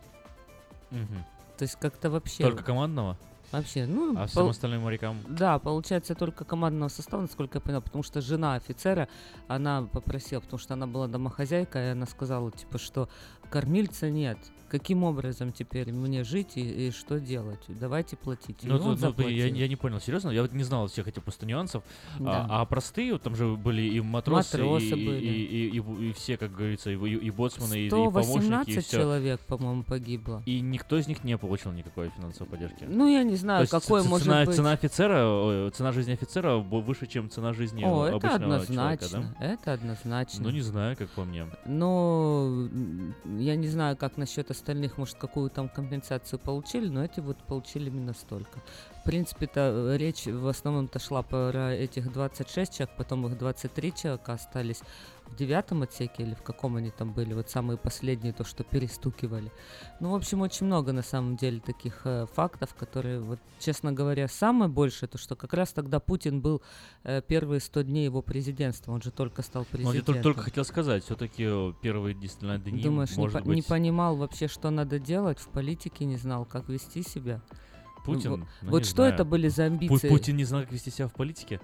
Мгм. 0.91 1.25
То 1.57 1.63
есть 1.63 1.77
как-то 1.77 2.11
вообще... 2.11 2.45
Только 2.45 2.63
командного? 2.63 3.17
Вообще, 3.53 3.87
ну... 3.87 4.19
А 4.19 4.27
всем 4.27 4.43
пол- 4.43 4.51
остальным 4.51 4.83
морякам? 4.83 5.17
Да, 5.29 5.61
получается 5.61 6.15
только 6.17 6.45
командного 6.45 6.89
состава, 6.89 7.21
насколько 7.23 7.59
я 7.59 7.61
понял, 7.61 7.83
потому 7.83 8.03
что 8.03 8.21
жена 8.21 8.55
офицера, 8.55 9.09
она 9.47 9.83
попросила, 9.83 10.41
потому 10.41 10.59
что 10.59 10.75
она 10.75 10.89
была 10.89 11.07
домохозяйка, 11.07 11.79
и 11.79 11.91
она 11.91 12.07
сказала, 12.07 12.51
типа, 12.51 12.79
что 12.79 13.09
кормильца 13.55 14.11
нет. 14.11 14.37
Каким 14.71 15.05
образом 15.05 15.53
теперь 15.53 15.93
мне 15.93 16.25
жить 16.25 16.57
и, 16.57 16.89
и 16.89 16.91
что 16.91 17.21
делать? 17.21 17.61
Давайте 17.69 18.17
платить. 18.17 18.57
Ну, 18.65 18.77
тут- 18.97 19.19
ну, 19.19 19.29
я, 19.29 19.47
я 19.47 19.69
не 19.69 19.77
понял, 19.77 20.01
серьезно, 20.01 20.31
я 20.31 20.43
вот 20.43 20.53
не 20.53 20.65
знал 20.65 20.89
всех 20.89 21.07
этих 21.07 21.23
просто 21.23 21.47
нюансов. 21.47 21.85
Да. 22.19 22.45
А, 22.51 22.63
а 22.63 22.65
простые, 22.65 23.13
вот 23.13 23.23
там 23.23 23.37
же 23.37 23.55
были 23.55 23.83
и 23.83 24.01
матросы, 24.01 24.57
Матросы 24.59 24.87
и, 24.87 25.07
были. 25.07 25.25
И, 25.25 25.69
и, 25.69 25.79
и- 25.79 26.09
и 26.09 26.13
все, 26.15 26.37
как 26.37 26.51
говорится, 26.53 26.91
и, 26.91 26.97
и, 26.97 27.15
и 27.15 27.31
боцманы, 27.31 27.75
и, 27.83 27.87
и 27.87 27.91
помощники, 27.91 28.71
и 28.71 28.81
118 28.81 28.85
все. 28.87 28.97
человек, 28.99 29.41
по-моему, 29.43 29.85
погибло. 29.85 30.43
И 30.45 30.61
никто 30.61 30.99
из 30.99 31.07
них 31.07 31.23
не 31.23 31.39
получил 31.39 31.71
никакой 31.71 32.09
финансовой 32.09 32.51
поддержки. 32.51 32.85
Ну, 32.89 33.07
я 33.07 33.23
не 33.23 33.37
знаю, 33.37 33.69
То 33.69 33.79
какой 33.81 34.03
ц- 34.03 34.09
может 34.09 34.25
цена, 34.27 34.45
быть. 34.45 34.57
Цена 34.57 34.73
офицера, 34.73 35.19
э, 35.69 35.71
цена 35.73 35.93
жизни 35.93 36.13
офицера 36.15 36.57
выше, 36.57 37.07
чем 37.07 37.31
цена 37.31 37.53
жизни 37.53 37.85
О, 37.85 38.07
это 38.07 38.17
обычного 38.17 38.35
однозначно. 38.57 38.75
человека, 38.75 39.07
да? 39.39 39.47
Это 39.47 39.73
однозначно. 39.75 40.43
Ну, 40.43 40.51
не 40.51 40.63
знаю, 40.63 40.97
как 40.97 41.11
по 41.11 41.25
мне. 41.25 41.47
Но 41.67 42.67
я 43.45 43.57
не 43.57 43.69
знаю, 43.69 43.97
как 43.97 44.17
насчет 44.17 44.51
остальных, 44.51 44.97
может, 44.97 45.17
какую 45.17 45.51
там 45.51 45.69
компенсацию 45.69 46.39
получили, 46.39 46.89
но 46.89 47.05
эти 47.05 47.21
вот 47.21 47.37
получили 47.37 47.89
именно 47.89 48.15
столько. 48.15 48.61
В 49.01 49.05
принципе-то 49.05 49.61
э, 49.93 49.97
речь 49.99 50.27
в 50.27 50.49
основном-то 50.49 50.99
шла 50.99 51.23
про 51.23 51.75
этих 51.75 52.11
26 52.13 52.75
человек, 52.75 52.97
потом 52.97 53.27
их 53.27 53.37
23 53.39 53.95
человека 53.95 54.33
остались 54.33 54.81
в 55.35 55.37
девятом 55.37 55.83
отсеке 55.83 56.23
или 56.23 56.35
в 56.35 56.43
каком 56.43 56.77
они 56.77 56.91
там 56.91 57.13
были, 57.13 57.35
вот 57.35 57.51
самые 57.51 57.77
последние, 57.77 58.33
то, 58.33 58.45
что 58.45 58.63
перестукивали. 58.63 59.51
Ну, 60.01 60.11
в 60.11 60.15
общем, 60.15 60.41
очень 60.43 60.67
много 60.67 60.93
на 60.93 61.03
самом 61.03 61.37
деле 61.37 61.61
таких 61.61 62.03
э, 62.05 62.27
фактов, 62.33 62.75
которые, 62.75 63.21
вот, 63.21 63.41
честно 63.59 63.93
говоря, 63.93 64.29
самое 64.29 64.71
большее, 64.71 65.09
то, 65.09 65.19
что 65.19 65.35
как 65.35 65.53
раз 65.55 65.73
тогда 65.73 65.99
Путин 65.99 66.41
был 66.41 66.63
э, 67.03 67.21
первые 67.27 67.61
100 67.61 67.83
дней 67.83 68.05
его 68.05 68.23
президентства, 68.23 68.93
он 68.93 69.03
же 69.03 69.11
только 69.11 69.43
стал 69.43 69.63
Ну, 69.63 69.67
я 69.67 69.77
президентом. 69.85 70.05
только, 70.15 70.23
только 70.23 70.43
хотел 70.43 70.65
сказать, 70.65 71.05
все-таки 71.05 71.45
первые 71.83 72.15
действительно 72.15 72.59
дни, 72.59 72.81
Думаешь, 72.83 73.11
не, 73.11 73.17
может 73.23 73.41
по- 73.41 73.45
быть, 73.49 73.57
не 73.57 73.63
понимал 73.63 74.17
вообще, 74.17 74.47
что 74.49 74.71
надо 74.71 74.99
делать 75.01 75.39
в 75.41 75.49
политике, 75.49 76.05
не 76.05 76.17
знал, 76.17 76.45
как 76.45 76.69
вести 76.69 77.03
себя? 77.03 77.41
Путин, 78.05 78.31
Ну, 78.33 78.37
ну, 78.63 78.71
вот 78.71 78.79
не 78.81 78.85
что 78.85 78.97
знаю. 78.97 79.15
это 79.15 79.25
были 79.25 79.49
за 79.49 79.63
Пу- 79.63 79.67
амбиции? 79.67 80.09
Путин 80.09 80.37
не 80.37 80.45
знал, 80.45 80.61
как 80.63 80.73
вести 80.73 80.91
себя 80.91 81.09
в 81.09 81.13
политике. 81.15 81.59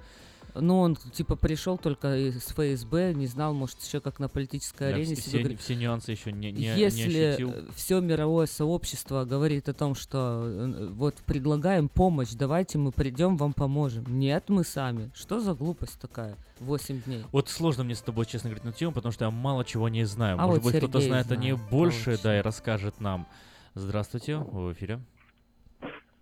Ну, 0.55 0.81
он 0.81 0.97
типа 0.97 1.37
пришел 1.37 1.79
только 1.79 2.17
из 2.17 2.37
ФСБ, 2.49 3.13
не 3.15 3.27
знал, 3.27 3.55
может, 3.55 3.81
еще 3.83 4.01
как 4.01 4.19
на 4.19 4.29
политической 4.29 4.91
Да, 4.91 4.97
арене 4.97 5.15
все, 5.15 5.31
себя 5.43 5.57
все, 5.57 5.75
нюансы 5.77 6.11
еще 6.13 6.33
не, 6.33 6.51
не, 6.53 6.61
не 6.61 6.79
Если 6.79 7.25
ощутил. 7.25 7.55
все 7.75 8.01
мировое 8.01 8.47
сообщество 8.47 9.25
говорит 9.25 9.69
о 9.69 9.75
том, 9.75 9.95
что 9.95 10.43
э, 10.45 10.89
вот 10.93 11.15
предлагаем 11.27 11.89
помощь, 11.89 12.31
давайте 12.33 12.79
мы 12.79 12.93
придем, 12.93 13.37
вам 13.37 13.53
поможем. 13.53 14.05
Нет, 14.09 14.45
мы 14.49 14.65
сами. 14.65 15.11
Что 15.15 15.41
за 15.41 15.55
глупость 15.55 16.01
такая? 16.01 16.37
8 16.61 17.03
дней. 17.03 17.25
Вот 17.33 17.49
сложно 17.49 17.85
мне 17.85 17.95
с 17.95 18.03
тобой, 18.03 18.27
честно 18.27 18.51
говорить, 18.51 18.65
на 18.65 18.73
тему, 18.73 18.93
потому 18.93 19.13
что 19.13 19.25
я 19.25 19.31
мало 19.31 19.65
чего 19.65 19.89
не 19.89 20.05
знаю. 20.05 20.37
А 20.39 20.47
Может 20.47 20.63
вот 20.63 20.73
быть, 20.73 20.83
кто-то 20.83 21.01
знает 21.01 21.31
о 21.33 21.37
ней 21.37 21.53
больше, 21.53 22.05
получше. 22.05 22.23
да, 22.23 22.39
и 22.39 22.43
расскажет 22.43 23.01
нам. 23.01 23.27
Здравствуйте, 23.75 24.37
вы 24.37 24.67
в 24.69 24.73
эфире. 24.75 25.01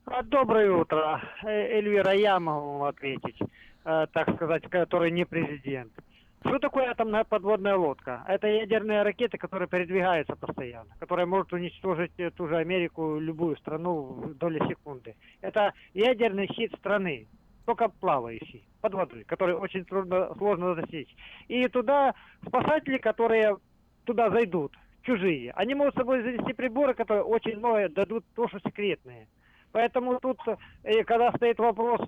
А, 0.07 0.23
Доброе 0.23 0.71
утро. 0.73 1.21
Э, 1.43 1.49
Эльвира, 1.79 2.13
я 2.15 2.39
могу 2.41 2.79
вам 2.79 2.83
ответить, 2.85 3.39
так 3.85 4.35
сказать, 4.35 4.63
который 4.69 5.11
не 5.11 5.25
президент. 5.25 5.93
Что 6.41 6.59
такое 6.61 6.89
атомная 6.89 7.25
подводная 7.25 7.75
лодка? 7.75 8.25
Это 8.29 8.47
ядерные 8.47 9.03
ракеты, 9.03 9.39
которые 9.39 9.69
передвигаются 9.69 10.37
постоянно, 10.37 10.95
которые 11.01 11.27
могут 11.27 11.53
уничтожить 11.53 12.13
э, 12.19 12.31
ту 12.31 12.47
же 12.47 12.57
Америку, 12.57 13.19
любую 13.19 13.57
страну 13.57 14.03
в 14.03 14.35
доли 14.35 14.61
секунды. 14.69 15.17
Это 15.41 15.73
ядерный 15.95 16.47
щит 16.55 16.73
страны, 16.79 17.27
только 17.67 17.89
плавающий, 17.89 18.63
под 18.81 18.95
водой, 18.95 19.25
который 19.25 19.57
очень 19.57 19.85
трудно, 19.85 20.33
сложно 20.39 20.77
засечь. 20.77 21.13
И 21.49 21.67
туда 21.69 22.15
спасатели, 22.47 22.99
которые 22.99 23.57
туда 24.05 24.31
зайдут, 24.31 24.73
чужие, 25.03 25.51
они 25.57 25.75
могут 25.75 25.95
с 25.95 25.99
собой 25.99 26.23
занести 26.23 26.53
приборы, 26.53 26.95
которые 26.95 27.25
очень 27.25 27.59
многое 27.59 27.89
дадут 27.89 28.25
тоже 28.37 28.61
секретные. 28.65 29.27
Поэтому 29.73 30.21
тут, 30.21 30.39
э, 30.85 31.03
когда 31.03 31.33
стоит 31.33 31.59
вопрос 31.59 32.01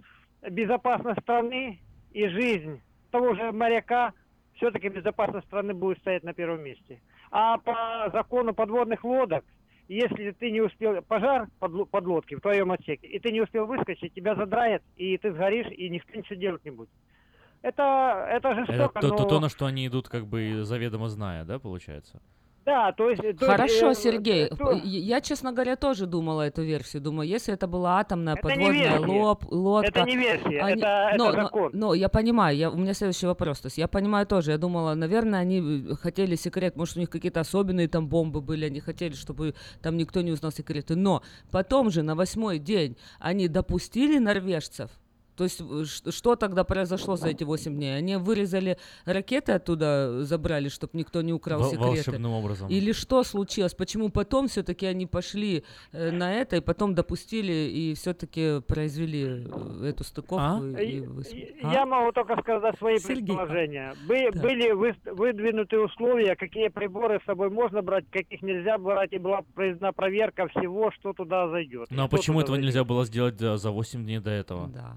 безопасности 0.48 1.20
страны 1.22 1.80
и 2.12 2.28
жизнь 2.28 2.80
того 3.10 3.34
же 3.34 3.52
моряка, 3.52 4.12
все-таки 4.54 4.88
безопасность 4.88 5.46
страны 5.46 5.74
будет 5.74 5.98
стоять 5.98 6.22
на 6.22 6.32
первом 6.34 6.62
месте. 6.62 7.00
А 7.30 7.58
по 7.58 8.10
закону 8.12 8.54
подводных 8.54 9.04
лодок, 9.04 9.44
если 9.88 10.30
ты 10.32 10.50
не 10.50 10.60
успел, 10.60 11.00
пожар 11.02 11.48
подло- 11.60 11.86
подлодки 11.86 12.34
в 12.34 12.40
твоем 12.40 12.70
отсеке, 12.72 13.06
и 13.06 13.18
ты 13.18 13.32
не 13.32 13.40
успел 13.40 13.66
выскочить, 13.66 14.14
тебя 14.14 14.34
задраят, 14.34 14.82
и 14.96 15.16
ты 15.18 15.32
сгоришь, 15.32 15.70
и 15.72 15.88
никто 15.88 16.16
ничего 16.16 16.38
делать 16.38 16.64
не 16.64 16.70
будет. 16.70 16.90
Это, 17.62 18.26
это 18.30 18.48
Это 18.50 18.64
жестоко, 18.66 19.00
то, 19.00 19.08
то, 19.10 19.16
но- 19.22 19.28
то, 19.28 19.40
на 19.40 19.48
что 19.48 19.66
они 19.66 19.86
идут, 19.86 20.08
как 20.08 20.26
бы 20.26 20.64
заведомо 20.64 21.08
зная, 21.08 21.44
да, 21.44 21.58
получается? 21.58 22.20
Да, 22.70 22.92
то 22.92 23.10
есть... 23.10 23.20
то 23.22 23.28
есть, 23.28 23.40
Хорошо, 23.40 23.90
э, 23.90 23.94
Сергей. 23.94 24.48
то- 24.48 24.72
Я, 24.84 25.20
честно 25.20 25.52
говоря, 25.52 25.76
тоже 25.76 26.06
думала 26.06 26.42
эту 26.42 26.62
версию. 26.62 27.02
Думаю, 27.02 27.28
если 27.28 27.54
это 27.54 27.66
была 27.66 27.98
атомная 27.98 28.34
Это 28.34 28.42
подводная 28.48 29.00
лоб, 29.00 29.44
лодка... 29.50 29.88
Это 30.00 30.02
не 30.04 30.16
версия, 30.16 30.60
они- 30.62 30.80
это- 30.82 31.08
это 31.12 31.18
но, 31.18 31.32
но- 31.32 31.42
закон. 31.42 31.70
Но, 31.74 31.94
я 31.94 32.08
понимаю, 32.08 32.56
я, 32.56 32.70
у 32.70 32.76
меня 32.76 32.94
следующий 32.94 33.26
вопрос. 33.26 33.60
То 33.60 33.66
есть 33.66 33.78
я 33.78 33.88
понимаю 33.88 34.26
тоже, 34.26 34.52
я 34.52 34.58
думала, 34.58 34.94
наверное, 34.94 35.40
они 35.40 35.60
э, 35.90 35.94
хотели 35.96 36.36
секрет, 36.36 36.76
может, 36.76 36.96
у 36.96 37.00
них 37.00 37.10
какие-то 37.10 37.40
особенные 37.40 37.88
там 37.88 38.06
бомбы 38.08 38.40
были, 38.40 38.66
они 38.66 38.80
хотели, 38.80 39.14
чтобы 39.14 39.54
там 39.82 39.96
никто 39.96 40.20
не 40.20 40.30
узнал 40.32 40.52
секреты. 40.52 40.94
Но 40.96 41.22
потом 41.50 41.90
же 41.90 42.02
на 42.02 42.14
восьмой 42.14 42.58
день 42.58 42.96
они 43.18 43.48
допустили 43.48 44.18
норвежцев, 44.18 44.90
то 45.40 45.44
есть 45.44 45.62
э, 45.62 46.10
что 46.10 46.36
тогда 46.36 46.64
произошло 46.64 47.16
за 47.16 47.28
эти 47.28 47.44
8 47.44 47.74
дней? 47.74 47.96
Они 47.96 48.16
вырезали 48.16 48.76
ракеты 49.06 49.52
оттуда, 49.52 50.22
забрали, 50.22 50.68
чтобы 50.68 50.90
никто 50.98 51.22
не 51.22 51.32
украл 51.32 51.64
секреты? 51.64 51.82
волшебным 51.86 52.32
образом. 52.32 52.68
Или 52.68 52.92
что 52.92 53.22
случилось? 53.24 53.72
Почему 53.72 54.10
потом 54.10 54.48
все-таки 54.48 54.84
они 54.84 55.06
пошли 55.06 55.64
э, 55.92 56.10
на 56.10 56.34
это 56.34 56.56
и 56.56 56.60
потом 56.60 56.94
допустили 56.94 57.52
и 57.52 57.94
все-таки 57.94 58.60
произвели 58.60 59.46
э, 59.46 59.86
эту 59.88 60.04
стыковку? 60.04 60.62
и- 60.78 60.84
и 60.84 61.00
выс- 61.00 61.56
А? 61.62 61.72
Я 61.72 61.86
могу 61.86 62.12
только 62.12 62.36
сказать 62.42 62.76
свои 62.76 62.98
Сергей. 62.98 63.24
предположения. 63.28 63.94
Бы- 64.06 64.30
Так. 64.32 64.42
Были 64.42 64.72
вы- 64.72 64.94
выдвинуты 65.06 65.78
условия, 65.80 66.36
какие 66.36 66.68
приборы 66.68 67.18
с 67.22 67.24
собой 67.24 67.48
можно 67.48 67.80
брать, 67.80 68.04
каких 68.10 68.42
нельзя 68.42 68.76
брать, 68.76 69.14
и 69.14 69.18
была 69.18 69.40
произведена 69.54 69.94
проверка 69.94 70.48
всего, 70.48 70.90
что 70.90 71.14
туда 71.14 71.48
зайдет. 71.48 71.88
Ну 71.90 72.02
а 72.04 72.08
почему 72.08 72.40
этого 72.40 72.56
зайдет. 72.56 72.66
нельзя 72.74 72.84
было 72.84 73.06
сделать 73.06 73.38
да, 73.38 73.56
за 73.56 73.70
8 73.70 74.04
дней 74.04 74.18
до 74.18 74.30
этого? 74.30 74.68
Да. 74.68 74.96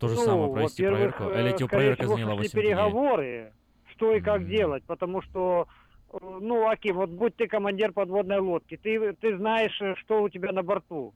То 0.00 0.08
же 0.08 0.14
Ну, 0.16 0.22
самое, 0.22 0.52
провести 0.52 0.86
проверку. 0.86 1.24
Или 1.24 1.50
эти 1.50 1.62
скорее 1.64 1.68
проверка 1.68 2.06
заняла 2.06 2.32
шли 2.32 2.38
8 2.38 2.52
дней? 2.52 2.62
переговоры, 2.62 3.52
что 3.90 4.14
и 4.14 4.20
как 4.20 4.48
делать, 4.48 4.82
потому 4.86 5.20
что, 5.20 5.68
э, 6.12 6.16
ну, 6.40 6.66
Аким, 6.68 6.96
вот 6.96 7.10
будь 7.10 7.36
ты 7.36 7.46
командир 7.46 7.92
подводной 7.92 8.38
лодки, 8.38 8.78
ты, 8.78 9.12
ты 9.12 9.36
знаешь, 9.36 9.78
э, 9.82 9.94
что 9.96 10.22
у 10.22 10.30
тебя 10.30 10.52
на 10.52 10.62
борту. 10.62 11.12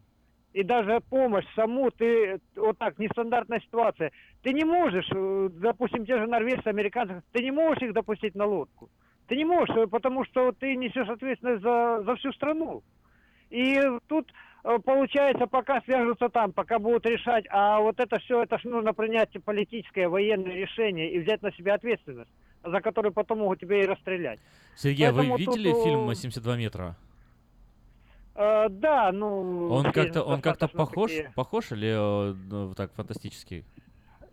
И 0.53 0.63
даже 0.63 1.01
помощь 1.01 1.47
саму, 1.57 1.91
ты, 1.91 2.41
вот 2.57 2.77
так, 2.79 2.99
нестандартная 2.99 3.61
ситуация, 3.61 4.13
ты 4.43 4.53
не 4.53 4.65
можешь, 4.65 5.09
э, 5.13 5.49
допустим, 5.51 6.05
те 6.05 6.19
же 6.19 6.27
норвежцы, 6.27 6.67
американцы, 6.69 7.23
ты 7.33 7.43
не 7.43 7.51
можешь 7.51 7.83
их 7.83 7.95
допустить 7.95 8.35
на 8.35 8.45
лодку. 8.45 8.91
Ты 9.29 9.37
не 9.37 9.47
можешь, 9.47 9.75
потому 9.91 10.27
что 10.27 10.53
ты 10.53 10.77
несешь 10.77 11.09
ответственность 11.09 11.63
за, 11.63 12.03
за 12.05 12.17
всю 12.17 12.31
страну. 12.33 12.83
И 13.49 13.81
тут 14.09 14.31
получается, 14.65 15.47
пока 15.47 15.81
свяжутся 15.83 16.29
там, 16.29 16.53
пока 16.53 16.79
будут 16.79 17.05
решать, 17.07 17.45
а 17.51 17.81
вот 17.81 18.01
это 18.01 18.19
все, 18.19 18.43
это 18.43 18.59
ж 18.59 18.65
нужно 18.65 18.95
принять 18.95 19.31
политическое, 19.45 20.09
военное 20.09 20.55
решение 20.55 21.13
и 21.13 21.21
взять 21.21 21.43
на 21.43 21.53
себя 21.53 21.75
ответственность, 21.75 22.31
за 22.65 22.81
которую 22.81 23.13
потом 23.13 23.41
могут 23.41 23.61
тебя 23.61 23.83
и 23.83 23.87
расстрелять. 23.87 24.41
Сергей, 24.77 25.09
а 25.09 25.13
вы 25.13 25.19
Поэтому 25.19 25.37
видели 25.37 25.71
тут, 25.71 25.85
фильм 25.85 26.11
э, 26.11 26.13
«72 26.15 26.57
метра»? 26.57 26.97
Э, 28.35 28.69
да, 28.71 29.13
ну... 29.13 29.69
Он 29.71 29.93
как-то 29.93 30.23
он 30.23 30.41
как-то 30.41 30.67
похож, 30.69 31.11
такие- 31.11 31.33
похож 31.35 31.71
или 31.73 32.71
э, 32.71 32.75
так 32.75 32.93
фантастический? 32.95 33.65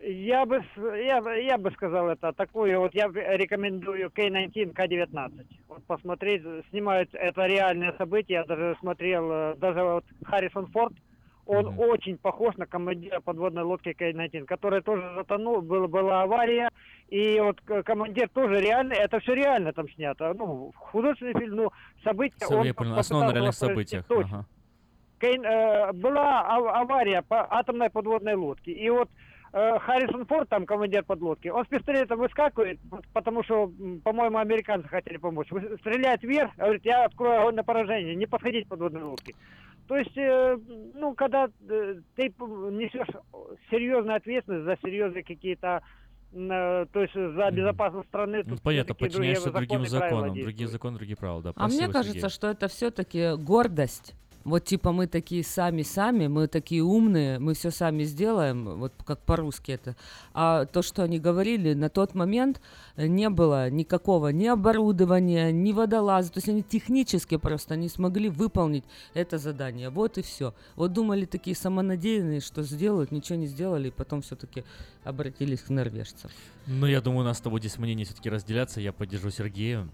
Я 0.04 0.44
бы, 0.46 0.64
я, 0.76 1.20
бы- 1.22 1.40
я 1.42 1.58
бы 1.58 1.70
сказал 1.70 2.08
это 2.08 2.32
такую, 2.32 2.78
вот 2.80 2.92
я 2.92 3.06
рекомендую 3.06 4.10
K-19, 4.10 4.72
К-19. 4.72 5.46
Вот 5.68 5.84
посмотреть, 5.84 6.42
снимают 6.70 7.10
это 7.12 7.46
реальное 7.46 7.92
событие, 7.96 8.38
я 8.38 8.44
даже 8.44 8.76
смотрел, 8.80 9.30
э, 9.30 9.54
даже 9.58 9.80
вот 9.84 10.04
Харрисон 10.24 10.66
Форд, 10.72 10.94
он 11.46 11.78
очень 11.78 12.18
похож 12.18 12.56
на 12.56 12.66
командира 12.66 13.20
подводной 13.20 13.62
лодки 13.62 13.92
К-19, 13.92 14.44
которая 14.46 14.80
тоже 14.80 15.08
затонул, 15.14 15.60
была, 15.60 15.86
была 15.86 16.22
авария, 16.22 16.68
и 17.08 17.38
вот 17.40 17.60
командир 17.84 18.28
тоже 18.30 18.60
реально, 18.60 18.94
это 18.94 19.20
все 19.20 19.34
реально 19.34 19.72
там 19.72 19.88
снято, 19.90 20.34
ну, 20.34 20.72
художественный 20.74 21.38
фильм, 21.38 21.54
ну, 21.56 21.70
события... 22.02 22.44
Всё, 22.44 22.58
он 22.58 22.66
я 22.66 22.74
понял, 22.74 22.98
основано 22.98 23.28
на 23.28 23.34
реальных 23.34 23.54
событиях. 23.54 24.04
точно. 24.06 24.38
Ага. 24.38 24.46
Кейн, 25.20 25.44
э, 25.44 25.92
была 25.92 26.40
ав- 26.40 26.74
авария 26.82 27.22
по 27.22 27.46
атомной 27.48 27.90
подводной 27.90 28.34
лодке. 28.34 28.72
И 28.72 28.90
вот 28.90 29.08
э, 29.52 29.78
Харрисон 29.78 30.26
Форд, 30.26 30.48
там 30.48 30.66
командир 30.66 31.04
подлодки, 31.04 31.48
он 31.48 31.64
с 31.64 31.68
пистолетом 31.68 32.18
выскакивает, 32.18 32.78
потому 33.12 33.42
что, 33.44 33.70
по-моему, 34.04 34.38
американцы 34.38 34.88
хотели 34.88 35.16
помочь. 35.18 35.50
Вы- 35.50 35.76
Стреляет 35.80 36.22
вверх, 36.22 36.54
говорит, 36.56 36.84
я 36.84 37.04
открою 37.04 37.40
огонь 37.40 37.54
на 37.56 37.64
поражение, 37.64 38.14
не 38.14 38.26
подходить 38.26 38.68
подводной 38.68 39.02
лодке. 39.02 39.34
То 39.88 39.96
есть, 39.96 40.16
э, 40.16 40.56
ну, 40.94 41.14
когда 41.14 41.46
э, 41.68 41.94
ты 42.16 42.22
несешь 42.38 43.08
серьезную 43.70 44.16
ответственность 44.16 44.64
за 44.64 44.76
серьезные 44.82 45.24
какие-то, 45.24 45.82
э, 46.32 46.86
то 46.92 47.02
есть 47.02 47.14
за 47.14 47.50
безопасность 47.50 48.08
страны, 48.08 48.42
Ну, 48.44 48.50
тут 48.54 48.62
понятно, 48.62 48.94
подчиняешься 48.94 49.50
другим 49.50 49.84
законам. 49.86 50.34
Другие 50.34 50.68
законы, 50.68 50.96
другие 50.96 51.16
правила, 51.16 51.42
да. 51.42 51.52
А 51.56 51.64
мне 51.66 51.72
Спасибо, 51.78 51.92
кажется, 51.92 52.12
Сергей. 52.20 52.30
что 52.30 52.46
это 52.48 52.68
все-таки 52.68 53.34
гордость. 53.36 54.14
Вот 54.44 54.64
типа 54.64 54.92
мы 54.92 55.06
такие 55.06 55.44
сами-сами, 55.44 56.26
мы 56.26 56.48
такие 56.48 56.82
умные, 56.82 57.38
мы 57.38 57.54
все 57.54 57.70
сами 57.70 58.04
сделаем, 58.04 58.78
вот 58.78 58.92
как 59.04 59.20
по-русски 59.20 59.72
это. 59.72 59.96
А 60.34 60.66
то, 60.66 60.82
что 60.82 61.02
они 61.02 61.18
говорили, 61.18 61.74
на 61.74 61.88
тот 61.88 62.14
момент 62.14 62.60
не 62.96 63.28
было 63.30 63.70
никакого 63.70 64.28
ни 64.28 64.46
оборудования, 64.46 65.52
ни 65.52 65.72
водолаза. 65.72 66.32
То 66.32 66.38
есть 66.38 66.48
они 66.48 66.62
технически 66.62 67.36
просто 67.36 67.76
не 67.76 67.88
смогли 67.88 68.28
выполнить 68.28 68.84
это 69.14 69.38
задание. 69.38 69.90
Вот 69.90 70.18
и 70.18 70.22
все. 70.22 70.54
Вот 70.76 70.92
думали 70.92 71.24
такие 71.24 71.56
самонадеянные, 71.56 72.40
что 72.40 72.62
сделают, 72.62 73.12
ничего 73.12 73.38
не 73.38 73.46
сделали, 73.46 73.88
и 73.88 73.90
потом 73.90 74.22
все-таки 74.22 74.64
обратились 75.04 75.60
к 75.60 75.68
норвежцам. 75.68 76.30
Ну, 76.66 76.86
я 76.86 77.00
думаю, 77.00 77.22
у 77.22 77.24
нас 77.24 77.38
с 77.38 77.40
тобой 77.40 77.60
здесь 77.60 77.78
мнения 77.78 78.04
все-таки 78.04 78.30
разделятся. 78.30 78.80
Я 78.80 78.92
поддержу 78.92 79.30
Сергея. 79.30 79.88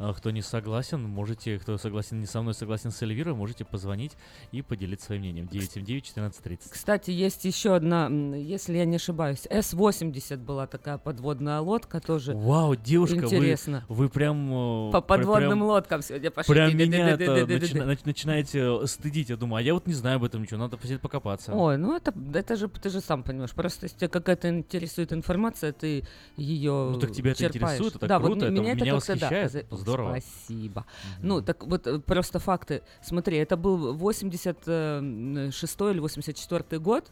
А 0.00 0.12
Кто 0.14 0.30
не 0.30 0.42
согласен, 0.42 1.02
можете, 1.02 1.58
кто 1.58 1.76
согласен 1.76 2.20
не 2.20 2.26
со 2.26 2.40
мной, 2.40 2.54
согласен 2.54 2.92
с 2.92 3.02
Эльвирой, 3.02 3.34
можете 3.34 3.64
позвонить 3.64 4.12
и 4.52 4.62
поделиться 4.62 5.06
своим 5.06 5.22
мнением. 5.22 5.46
979-1430. 5.46 6.58
Кстати, 6.70 7.10
есть 7.10 7.44
еще 7.44 7.74
одна, 7.74 8.06
если 8.08 8.76
я 8.76 8.84
не 8.84 8.96
ошибаюсь, 8.96 9.46
С-80 9.50 10.36
была 10.36 10.66
такая 10.68 10.98
подводная 10.98 11.58
лодка 11.60 12.00
тоже. 12.00 12.34
Вау, 12.34 12.76
девушка, 12.76 13.16
вы- 13.16 13.36
Интересно. 13.36 13.84
вы, 13.88 14.08
прям... 14.08 14.88
э, 14.88 14.92
По 14.92 15.00
подводным 15.00 15.48
прям- 15.50 15.62
лодкам 15.62 16.02
сегодня 16.02 16.30
пошли. 16.30 16.54
Прям 16.54 16.76
меня 16.76 17.08
это 17.10 17.18
Ды-ды-ды-ды-ды-ды-ды. 17.34 17.58
начина- 17.78 17.92
нач- 17.92 18.02
начинаете 18.04 18.58
э, 18.82 18.86
стыдить. 18.86 19.30
Я 19.30 19.36
думаю, 19.36 19.58
а 19.58 19.62
я 19.62 19.74
вот 19.74 19.88
не 19.88 19.94
знаю 19.94 20.16
об 20.16 20.24
этом 20.24 20.42
ничего, 20.42 20.60
надо 20.60 20.76
посидеть 20.76 21.00
покопаться. 21.00 21.52
Ой, 21.52 21.76
ну 21.76 21.96
это, 21.96 22.14
это 22.34 22.54
же 22.54 22.68
ты 22.68 22.88
же 22.90 23.00
сам 23.00 23.24
понимаешь. 23.24 23.50
Просто 23.52 23.86
если 23.86 23.96
тебя 23.98 24.08
какая-то 24.08 24.48
интересует 24.48 25.12
информация, 25.12 25.72
ты 25.72 26.04
ее 26.36 26.90
Ну, 26.92 27.00
так 27.00 27.10
тебя 27.10 27.32
это 27.32 27.40
черпаешь. 27.40 27.78
интересует, 27.80 27.96
это 27.96 28.06
да, 28.06 28.18
круто, 28.18 28.34
вот 28.34 28.42
это 28.44 28.52
меня 28.52 28.72
это 28.72 28.80
меня 28.82 28.92
да, 28.92 28.96
восхищает. 28.96 29.52
за- 29.52 29.64
Здорово. 29.88 30.20
Спасибо. 30.20 30.86
Ну, 31.22 31.42
так 31.42 31.64
вот 31.64 31.86
э, 31.86 31.98
просто 31.98 32.38
факты. 32.38 32.82
Смотри, 33.02 33.38
это 33.38 33.56
был 33.56 33.94
86 33.94 34.68
или 34.68 36.00
84 36.00 36.80
год, 36.80 37.10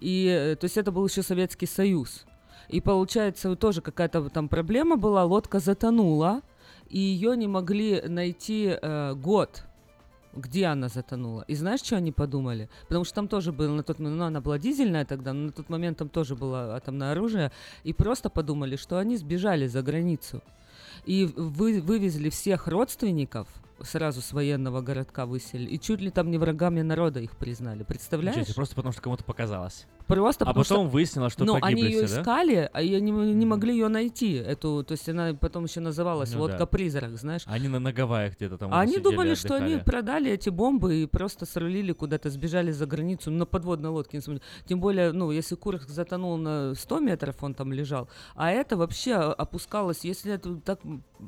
и 0.00 0.26
э, 0.26 0.56
то 0.56 0.64
есть 0.64 0.76
это 0.76 0.92
был 0.92 1.06
еще 1.06 1.22
Советский 1.22 1.66
Союз. 1.66 2.24
И 2.68 2.80
получается, 2.80 3.54
тоже 3.56 3.80
какая-то 3.82 4.28
там 4.30 4.48
проблема 4.48 4.96
была, 4.96 5.24
лодка 5.24 5.58
затонула, 5.58 6.42
и 6.88 6.98
ее 6.98 7.36
не 7.36 7.48
могли 7.48 8.02
найти 8.02 8.78
э, 8.80 9.14
год, 9.14 9.64
где 10.34 10.66
она 10.66 10.88
затонула. 10.88 11.44
И 11.48 11.54
знаешь, 11.54 11.80
что 11.80 11.96
они 11.96 12.12
подумали? 12.12 12.68
Потому 12.88 13.04
что 13.04 13.14
там 13.14 13.28
тоже 13.28 13.52
было 13.52 13.74
на 13.74 13.82
тот 13.82 13.98
момент, 13.98 14.18
ну, 14.18 14.24
она 14.24 14.40
была 14.40 14.58
дизельная 14.58 15.04
тогда, 15.04 15.32
но 15.32 15.46
на 15.46 15.52
тот 15.52 15.68
момент 15.68 15.98
там 15.98 16.08
тоже 16.08 16.34
было 16.34 16.74
атомное 16.76 17.12
оружие, 17.12 17.52
и 17.84 17.92
просто 17.92 18.30
подумали, 18.30 18.76
что 18.76 18.98
они 18.98 19.16
сбежали 19.16 19.66
за 19.66 19.82
границу. 19.82 20.42
И 21.04 21.26
вы, 21.36 21.80
вывезли 21.80 22.30
всех 22.30 22.68
родственников, 22.68 23.48
сразу 23.80 24.20
с 24.20 24.32
военного 24.32 24.80
городка 24.80 25.26
выселили, 25.26 25.70
и 25.70 25.80
чуть 25.80 26.00
ли 26.00 26.10
там 26.10 26.30
не 26.30 26.38
врагами 26.38 26.82
народа 26.82 27.20
их 27.20 27.36
признали. 27.36 27.78
Ничего 27.78 27.88
Представляешь? 27.88 28.44
себе, 28.44 28.54
просто 28.54 28.76
потому 28.76 28.92
что 28.92 29.02
кому-то 29.02 29.24
показалось. 29.24 29.86
Просто 30.06 30.44
а 30.44 30.48
потом 30.48 30.64
что- 30.64 30.84
выяснилось, 30.84 31.32
что 31.32 31.44
ну, 31.44 31.58
погибли 31.60 31.82
они 31.84 31.92
ее 31.92 32.06
все, 32.06 32.14
да? 32.16 32.20
искали, 32.22 32.70
а 32.72 32.82
ее 32.82 33.00
не, 33.00 33.10
не 33.10 33.46
могли 33.46 33.72
ее 33.72 33.88
найти. 33.88 34.34
Эту, 34.34 34.84
то 34.84 34.92
есть 34.92 35.08
она 35.08 35.34
потом 35.34 35.64
еще 35.64 35.80
называлась 35.80 36.32
Ну 36.32 36.36
да. 36.38 36.42
лодка-призрак, 36.42 37.16
знаешь. 37.18 37.42
Они 37.46 37.68
на, 37.68 37.78
на 37.78 37.92
Гавайях 37.92 38.36
где-то 38.36 38.58
там 38.58 38.72
А 38.72 38.80
они 38.80 38.92
сидели, 38.94 39.04
думали, 39.04 39.34
что 39.34 39.54
они 39.54 39.74
отдыхали. 39.74 39.84
продали 39.84 40.30
эти 40.32 40.48
бомбы 40.50 41.02
и 41.02 41.06
просто 41.06 41.46
срулили 41.46 41.92
куда-то, 41.92 42.30
сбежали 42.30 42.72
за 42.72 42.86
границу 42.86 43.30
на 43.30 43.46
подводной 43.46 43.90
лодке. 43.90 44.20
Тем 44.66 44.80
более, 44.80 45.12
ну, 45.12 45.30
если 45.30 45.54
Курск 45.54 45.88
затонул 45.88 46.36
на 46.36 46.74
100 46.74 46.98
метров, 47.00 47.42
он 47.42 47.54
там 47.54 47.72
лежал, 47.72 48.08
а 48.34 48.50
это 48.50 48.76
вообще 48.76 49.14
опускалось, 49.14 50.04
если 50.04 50.32
это 50.34 50.56
так 50.56 50.80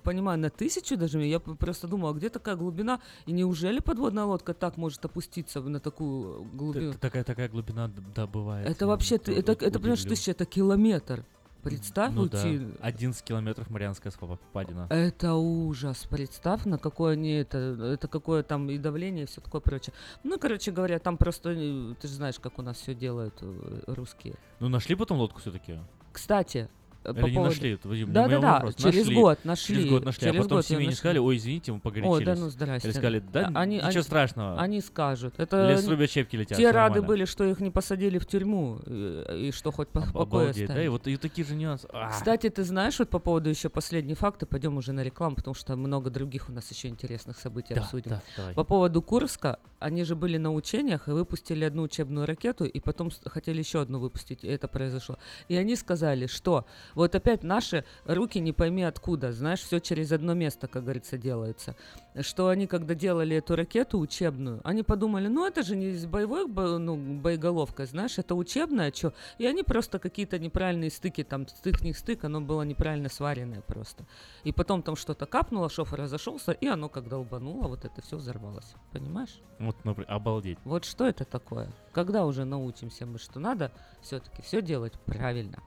понимаю, 0.02 0.38
на 0.38 0.50
тысячу 0.50 0.96
даже, 0.96 1.22
я 1.24 1.38
просто 1.40 1.86
думала, 1.86 2.12
где 2.12 2.28
такая 2.28 2.56
глубина, 2.56 3.00
и 3.26 3.32
неужели 3.32 3.78
подводная 3.80 4.24
лодка 4.24 4.54
так 4.54 4.76
может 4.76 5.04
опуститься 5.04 5.60
на 5.60 5.80
такую 5.80 6.44
глубину? 6.44 6.92
Т- 6.92 6.98
Такая, 6.98 7.24
такая 7.24 7.48
глубина, 7.48 7.90
да, 8.14 8.26
бывает. 8.26 8.63
Это 8.64 8.86
вообще, 8.86 9.18
ты- 9.18 9.32
это, 9.34 9.52
это, 9.52 9.78
понимаешь, 9.78 10.02
тысяча, 10.02 10.30
это 10.32 10.44
километр. 10.44 11.24
Представь, 11.62 12.12
Ну 12.12 12.28
да, 12.28 12.42
уйти. 12.42 12.66
11 12.82 13.24
километров 13.24 13.70
Марианская 13.70 14.12
впадина. 14.12 14.86
Это 14.90 15.32
ужас. 15.34 16.06
Представь, 16.10 16.66
на 16.66 16.76
какое 16.76 17.14
они 17.14 17.32
это, 17.32 17.56
это 17.58 18.06
какое 18.06 18.42
там 18.42 18.68
и 18.68 18.76
давление, 18.76 19.24
и 19.24 19.26
все 19.26 19.40
такое 19.40 19.62
прочее. 19.62 19.94
Ну, 20.24 20.38
короче 20.38 20.72
говоря, 20.72 20.98
там 20.98 21.16
просто, 21.16 21.52
э, 21.56 21.94
ты 21.98 22.06
же 22.06 22.14
знаешь, 22.14 22.38
как 22.38 22.58
у 22.58 22.62
нас 22.62 22.76
все 22.76 22.94
делают 22.94 23.38
э, 23.40 23.80
русские. 23.86 24.34
Ну, 24.60 24.68
нашли 24.68 24.94
потом 24.94 25.16
лодку 25.18 25.40
все-таки? 25.40 25.78
Кстати, 26.12 26.68
Или 27.04 27.20
по 27.20 27.26
не 27.26 27.34
поводу- 27.34 27.50
нашли? 27.54 27.72
Это, 27.74 27.88
Вадим, 27.88 28.12
Да, 28.12 28.28
да, 28.28 28.38
да. 28.38 28.52
вопрос. 28.54 28.74
Через 28.76 29.00
Нашли. 29.04 29.14
год 29.14 29.38
нашли. 29.44 29.74
Через 29.76 29.90
год 29.90 30.04
нашли, 30.04 30.20
Через 30.20 30.40
а 30.40 30.42
потом 30.42 30.58
год 30.58 30.66
семье 30.66 30.86
не 30.86 30.94
сказали, 30.94 31.18
ой, 31.18 31.36
извините, 31.36 31.72
мы 31.72 31.80
погорячились. 31.80 32.16
Ой, 32.18 32.24
да 32.24 32.34
ну 32.34 32.48
здрасте. 32.48 32.88
Или 32.88 32.92
сказали, 32.94 33.22
да, 33.32 33.50
А- 33.54 33.60
они- 33.60 33.76
ничего 33.76 33.88
они- 33.90 34.02
страшного. 34.02 34.60
Они 34.60 34.80
скажут. 34.80 35.34
Это 35.36 35.68
Лес 35.70 35.86
рубят, 35.86 36.10
щепки 36.10 36.36
летят. 36.36 36.56
Те 36.58 36.70
рады 36.70 37.02
были, 37.02 37.24
что 37.24 37.44
их 37.44 37.60
не 37.60 37.70
посадили 37.70 38.18
в 38.18 38.26
тюрьму, 38.26 38.78
э, 38.86 39.48
и, 39.48 39.52
что 39.52 39.70
хоть 39.70 39.88
по 39.88 40.00
покое 40.00 40.44
Обалдеть, 40.48 40.68
да, 40.68 40.82
и 40.82 40.88
вот 40.88 41.06
и 41.06 41.16
такие 41.16 41.46
же 41.46 41.54
нюансы. 41.54 41.86
А. 41.92 42.10
Кстати, 42.10 42.48
ты 42.48 42.64
знаешь 42.64 42.98
вот 42.98 43.10
по 43.10 43.18
поводу 43.18 43.50
еще 43.50 43.68
последние 43.68 44.16
факты, 44.16 44.46
пойдем 44.46 44.76
уже 44.76 44.92
на 44.92 45.02
рекламу, 45.02 45.36
потому 45.36 45.54
что 45.54 45.76
много 45.76 46.10
других 46.10 46.48
у 46.48 46.52
нас 46.52 46.70
еще 46.70 46.88
интересных 46.88 47.38
событий 47.38 47.74
Да, 47.74 47.82
обсудим. 47.82 48.10
да, 48.12 48.22
давай. 48.36 48.54
По 48.54 48.64
поводу 48.64 49.02
Курска, 49.02 49.58
они 49.78 50.04
же 50.04 50.14
были 50.16 50.38
на 50.38 50.52
учениях 50.52 51.08
и 51.08 51.10
выпустили 51.10 51.64
одну 51.64 51.82
учебную 51.82 52.26
ракету, 52.26 52.64
и 52.64 52.80
потом 52.80 53.10
хотели 53.26 53.58
еще 53.58 53.80
одну 53.82 53.98
выпустить, 53.98 54.42
и 54.44 54.48
это 54.48 54.68
произошло. 54.68 55.18
И 55.48 55.56
они 55.56 55.76
сказали, 55.76 56.26
что 56.26 56.64
вот 56.94 57.14
опять 57.14 57.42
наши 57.42 57.84
руки 58.04 58.40
не 58.40 58.52
пойми 58.52 58.82
откуда, 58.82 59.32
знаешь, 59.32 59.60
все 59.60 59.80
через 59.80 60.12
одно 60.12 60.34
место, 60.34 60.68
как 60.68 60.84
говорится, 60.84 61.18
делается. 61.18 61.76
Что 62.20 62.48
они, 62.48 62.66
когда 62.66 62.94
делали 62.94 63.36
эту 63.36 63.56
ракету 63.56 63.98
учебную, 63.98 64.60
они 64.64 64.82
подумали, 64.82 65.28
ну 65.28 65.46
это 65.46 65.62
же 65.62 65.76
не 65.76 65.92
с 65.94 66.06
боевой 66.06 66.46
бо- 66.46 66.78
ну, 66.78 66.96
боеголовкой, 66.96 67.86
знаешь, 67.86 68.18
это 68.18 68.34
учебная, 68.34 68.92
что? 68.92 69.12
И 69.38 69.46
они 69.46 69.62
просто 69.62 69.98
какие-то 69.98 70.38
неправильные 70.38 70.90
стыки, 70.90 71.24
там 71.24 71.48
стык 71.48 71.82
не 71.82 71.92
стык, 71.92 72.24
оно 72.24 72.40
было 72.40 72.62
неправильно 72.62 73.08
сваренное 73.08 73.60
просто. 73.62 74.06
И 74.44 74.52
потом 74.52 74.82
там 74.82 74.96
что-то 74.96 75.26
капнуло, 75.26 75.68
шофер 75.68 76.00
разошелся, 76.00 76.52
и 76.52 76.66
оно 76.66 76.88
как 76.88 77.08
долбануло, 77.08 77.68
вот 77.68 77.84
это 77.84 78.00
все 78.02 78.16
взорвалось. 78.16 78.74
Понимаешь? 78.92 79.40
Вот, 79.58 79.84
например, 79.84 80.10
обалдеть. 80.10 80.58
Вот 80.64 80.84
что 80.84 81.06
это 81.06 81.24
такое? 81.24 81.72
Когда 81.92 82.24
уже 82.24 82.44
научимся 82.44 83.06
мы, 83.06 83.18
что 83.18 83.40
надо 83.40 83.72
все-таки 84.02 84.42
все 84.42 84.62
делать 84.62 84.94
правильно? 85.04 85.58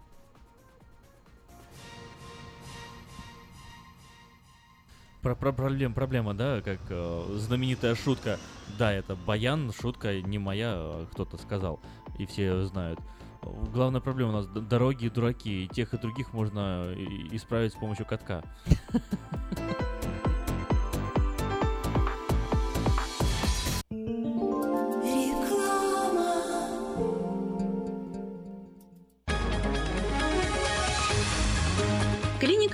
Про, 5.27 5.35
про 5.35 5.51
проблем, 5.51 5.93
проблема, 5.93 6.33
да, 6.33 6.61
как 6.61 6.79
э, 6.87 7.35
знаменитая 7.35 7.95
шутка. 7.95 8.39
Да, 8.79 8.93
это 8.93 9.17
баян, 9.17 9.73
шутка 9.73 10.21
не 10.21 10.37
моя, 10.37 10.69
а 10.75 11.05
кто-то 11.11 11.37
сказал, 11.37 11.81
и 12.17 12.25
все 12.25 12.63
знают. 12.63 12.97
Главная 13.41 13.99
проблема 13.99 14.29
у 14.29 14.35
нас 14.35 14.47
дороги 14.47 15.07
и 15.07 15.09
дураки, 15.09 15.65
и 15.65 15.67
тех 15.67 15.93
и 15.93 15.97
других 15.97 16.31
можно 16.31 16.93
и- 16.93 17.35
исправить 17.35 17.73
с 17.73 17.75
помощью 17.75 18.05
катка. 18.05 18.41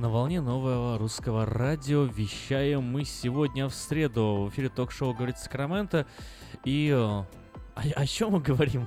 На 0.00 0.10
волне 0.10 0.42
нового 0.42 0.98
русского 0.98 1.46
радио 1.46 2.02
вещаем 2.02 2.82
мы 2.82 3.06
сегодня 3.06 3.66
в 3.66 3.74
среду. 3.74 4.44
В 4.44 4.50
эфире 4.50 4.68
ток-шоу 4.68 5.14
«Говорит 5.14 5.38
Сакраменто». 5.38 6.06
И 6.64 6.90
э, 6.90 6.96
о, 6.98 7.26
о 7.74 8.06
чем 8.06 8.32
мы 8.32 8.40
говорим? 8.40 8.86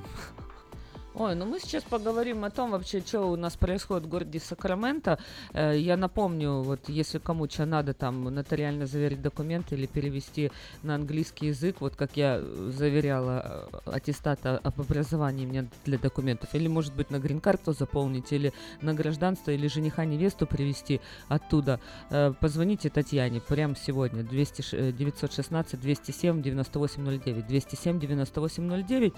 Ой, 1.19 1.35
ну 1.35 1.43
мы 1.45 1.59
сейчас 1.59 1.83
поговорим 1.83 2.45
о 2.45 2.49
том 2.49 2.71
вообще, 2.71 3.01
что 3.01 3.29
у 3.29 3.35
нас 3.35 3.57
происходит 3.57 4.05
в 4.05 4.07
городе 4.07 4.39
Сакраменто. 4.39 5.19
Э, 5.51 5.77
я 5.77 5.97
напомню, 5.97 6.61
вот 6.61 6.87
если 6.87 7.17
кому 7.17 7.49
что 7.49 7.65
надо 7.65 7.93
там 7.93 8.23
нотариально 8.23 8.85
заверить 8.85 9.21
документы 9.21 9.75
или 9.75 9.85
перевести 9.85 10.49
на 10.81 10.95
английский 10.95 11.47
язык, 11.47 11.81
вот 11.81 11.97
как 11.97 12.15
я 12.15 12.41
заверяла 12.69 13.69
э, 13.85 13.91
аттестат 13.91 14.45
об 14.45 14.79
образовании 14.79 15.45
мне 15.45 15.67
для 15.83 15.97
документов, 15.97 16.55
или 16.55 16.69
может 16.69 16.95
быть 16.95 17.11
на 17.11 17.19
грин-карту 17.19 17.73
заполнить, 17.73 18.31
или 18.31 18.53
на 18.81 18.93
гражданство, 18.93 19.51
или 19.51 19.67
жениха 19.67 20.05
невесту 20.05 20.47
привезти 20.47 21.01
оттуда, 21.27 21.81
э, 22.11 22.31
позвоните 22.39 22.89
Татьяне 22.89 23.41
прямо 23.41 23.75
сегодня. 23.75 24.23
200, 24.23 24.61
ш- 24.61 24.77
э, 24.77 24.91
916 24.93 25.81
207 25.81 26.41
9809 26.41 27.45
207 27.45 27.99
9809 27.99 29.09
М, 29.09 29.13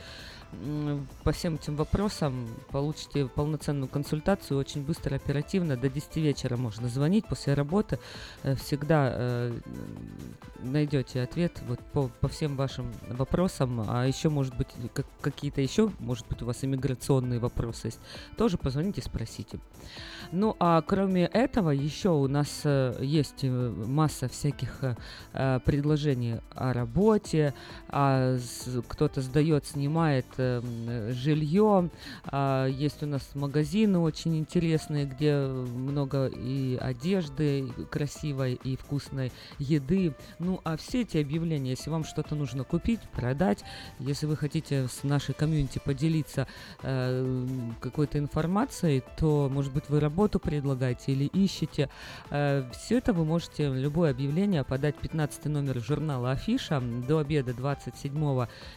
по 1.23 1.31
всем 1.31 1.55
этим 1.55 1.75
вопросам 1.75 2.47
получите 2.71 3.25
полноценную 3.27 3.87
консультацию 3.87 4.59
очень 4.59 4.83
быстро, 4.83 5.15
оперативно. 5.15 5.77
До 5.77 5.89
10 5.89 6.17
вечера 6.17 6.57
можно 6.57 6.89
звонить 6.89 7.25
после 7.27 7.53
работы. 7.53 7.99
Э, 8.43 8.55
Всегда 8.55 9.11
э, 9.13 9.59
найдете 10.59 11.21
ответ 11.21 11.61
вот 11.67 11.79
по, 11.93 12.09
по 12.19 12.27
всем 12.27 12.55
вашим 12.57 12.91
вопросам. 13.09 13.85
А 13.87 14.05
еще, 14.05 14.29
может 14.29 14.55
быть, 14.55 14.67
как- 14.93 15.05
какие-то 15.21 15.61
еще, 15.61 15.91
может 15.99 16.27
быть, 16.27 16.41
у 16.41 16.45
вас 16.45 16.63
иммиграционные 16.63 17.39
вопросы 17.39 17.87
есть. 17.87 17.99
Тоже 18.37 18.57
позвоните, 18.57 19.01
спросите. 19.01 19.59
Ну, 20.33 20.55
а 20.59 20.81
кроме 20.81 21.25
этого, 21.25 21.71
еще 21.71 22.09
у 22.09 22.27
нас 22.27 22.61
э, 22.63 22.95
есть 23.01 23.43
э, 23.43 23.49
масса 23.49 24.29
всяких 24.29 24.81
э, 25.33 25.59
предложений 25.65 26.37
о 26.55 26.71
работе, 26.71 27.53
а 27.89 28.37
кто-то 28.87 29.21
сдает, 29.21 29.65
снимает 29.65 30.25
жилье. 30.37 31.89
А, 32.25 32.67
есть 32.67 33.03
у 33.03 33.07
нас 33.07 33.29
магазины 33.33 33.99
очень 33.99 34.37
интересные, 34.37 35.05
где 35.05 35.35
много 35.35 36.27
и 36.27 36.77
одежды 36.79 37.67
красивой, 37.89 38.53
и 38.63 38.77
вкусной 38.77 39.31
еды. 39.59 40.15
Ну, 40.39 40.61
а 40.63 40.77
все 40.77 41.01
эти 41.01 41.17
объявления, 41.17 41.71
если 41.71 41.89
вам 41.89 42.05
что-то 42.05 42.35
нужно 42.35 42.63
купить, 42.63 43.01
продать, 43.13 43.63
если 43.99 44.25
вы 44.25 44.37
хотите 44.37 44.87
с 44.87 45.03
нашей 45.03 45.33
комьюнити 45.33 45.81
поделиться 45.83 46.47
какой-то 46.81 48.17
информацией, 48.17 49.03
то, 49.17 49.49
может 49.51 49.73
быть, 49.73 49.89
вы 49.89 49.99
работу 50.21 50.39
предлагаете 50.39 51.13
или 51.13 51.25
ищете. 51.25 51.89
все 52.29 52.97
это 52.97 53.11
вы 53.11 53.25
можете, 53.25 53.69
любое 53.73 54.11
объявление 54.11 54.63
подать 54.63 54.95
15 54.95 55.45
номер 55.45 55.79
журнала 55.79 56.31
Афиша 56.31 56.79
до 56.79 57.17
обеда 57.17 57.53
27 57.55 58.13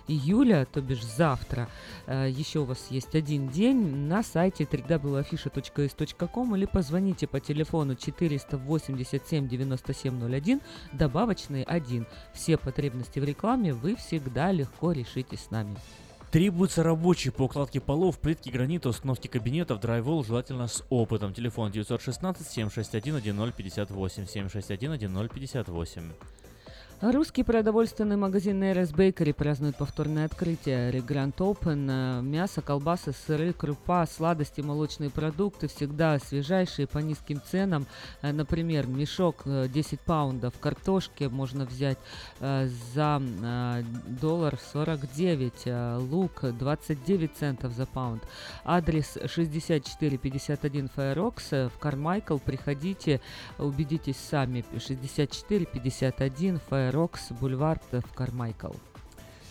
июля, 0.08 0.66
то 0.72 0.80
бишь 0.80 1.04
завтра. 1.04 1.68
Э, 2.06 2.28
еще 2.30 2.60
у 2.60 2.64
вас 2.64 2.86
есть 2.90 3.14
один 3.14 3.48
день 3.48 4.08
на 4.08 4.22
сайте 4.22 4.64
www.afisha.is.com 4.64 6.56
или 6.56 6.64
позвоните 6.64 7.26
по 7.26 7.40
телефону 7.40 7.94
487 7.94 9.46
9701, 9.46 10.60
добавочный 10.92 11.62
1. 11.62 12.06
Все 12.32 12.56
потребности 12.56 13.18
в 13.18 13.24
рекламе 13.24 13.74
вы 13.74 13.96
всегда 13.96 14.50
легко 14.50 14.92
решите 14.92 15.36
с 15.36 15.50
нами. 15.50 15.76
Требуется 16.34 16.82
рабочий 16.82 17.30
по 17.30 17.42
укладке 17.42 17.78
полов, 17.80 18.18
плитки 18.18 18.50
гранита, 18.50 18.88
установке 18.88 19.28
кабинетов, 19.28 19.78
драйвол, 19.78 20.24
желательно 20.24 20.66
с 20.66 20.82
опытом. 20.90 21.32
Телефон 21.32 21.70
916 21.70 22.48
761 22.48 23.14
1058 23.18 24.26
761 24.26 24.92
1058. 24.94 26.02
Русский 27.12 27.42
продовольственный 27.42 28.16
магазин 28.16 28.58
Нейрес 28.60 28.90
Бейкери 28.90 29.32
празднует 29.32 29.76
повторное 29.76 30.24
открытие. 30.24 30.90
Регрант 30.90 31.36
Open. 31.38 31.86
э, 31.90 32.22
Мясо, 32.22 32.62
колбасы, 32.62 33.12
сыры, 33.12 33.52
крупа, 33.52 34.06
сладости, 34.06 34.62
молочные 34.62 35.10
продукты 35.10 35.68
всегда 35.68 36.18
свежайшие 36.18 36.86
по 36.86 36.96
низким 37.00 37.42
ценам. 37.42 37.86
Э, 38.22 38.32
Например, 38.32 38.86
мешок 38.86 39.42
э, 39.44 39.68
10 39.68 40.00
паундов 40.00 40.58
картошки 40.58 41.24
можно 41.24 41.66
взять 41.66 41.98
э, 42.40 42.68
за 42.94 43.20
э, 43.20 43.82
доллар 44.06 44.58
49, 44.72 45.52
э, 45.66 45.96
лук 46.10 46.40
29 46.58 47.36
центов 47.36 47.74
за 47.74 47.84
паунд. 47.84 48.22
Адрес 48.64 49.18
6451 49.26 50.88
Файрокс 50.88 51.52
э, 51.52 51.68
в 51.68 51.78
Кармайкл. 51.78 52.38
Приходите, 52.38 53.20
убедитесь 53.58 54.16
сами. 54.16 54.64
6451 54.78 56.60
Файрокс, 56.60 56.93
бульвар 57.40 57.80
э, 57.92 58.00
в 58.00 58.12
Кармайкл. 58.12 58.72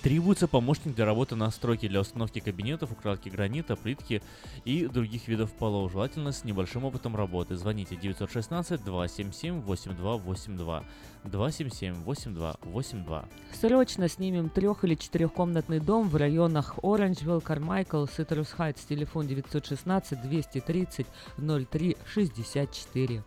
Требуется 0.04 0.48
помощник 0.50 0.96
для 0.96 1.06
работы 1.06 1.38
на 1.38 1.50
стройке 1.50 1.88
для 1.88 2.02
установки 2.02 2.40
кабинетов, 2.40 2.92
укладки 2.92 3.30
гранита, 3.30 3.78
плитки 3.78 4.22
и 4.66 4.86
других 4.86 5.30
видов 5.30 5.54
полов, 5.54 5.94
желательно 5.94 6.34
с 6.34 6.44
небольшим 6.44 6.84
опытом 6.84 7.16
работы. 7.16 7.56
Звоните 7.56 7.96
916-277-8282. 7.96 10.84
277-8282. 11.24 13.26
Срочно 13.54 14.10
снимем 14.10 14.50
трех- 14.50 14.84
или 14.84 14.96
четырехкомнатный 14.96 15.80
дом 15.80 16.10
в 16.10 16.18
районах 16.18 16.76
Оранжвилл, 16.84 17.40
Кармайкл, 17.40 18.06
Ситрус 18.08 18.50
Хайтс. 18.50 18.84
Телефон 18.84 19.28
916 19.28 20.22
230 20.22 21.08
03 21.38 21.98
64. 22.06 23.24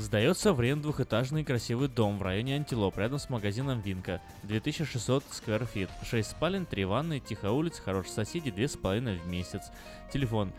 Сдается 0.00 0.52
в 0.54 0.60
аренду 0.60 0.84
двухэтажный 0.84 1.44
красивый 1.44 1.86
дом 1.86 2.18
в 2.18 2.22
районе 2.22 2.56
Антилоп, 2.56 2.96
рядом 2.96 3.18
с 3.18 3.28
магазином 3.28 3.82
Винка. 3.82 4.22
2600 4.44 5.22
square 5.30 5.66
feet. 5.66 5.90
6 6.02 6.30
спален, 6.30 6.64
3 6.64 6.86
ванны, 6.86 7.20
тихая 7.20 7.50
улица, 7.50 7.82
хорошие 7.82 8.14
соседи, 8.14 8.48
2,5 8.48 9.20
в 9.20 9.26
месяц. 9.26 9.64
Телефон 10.10 10.54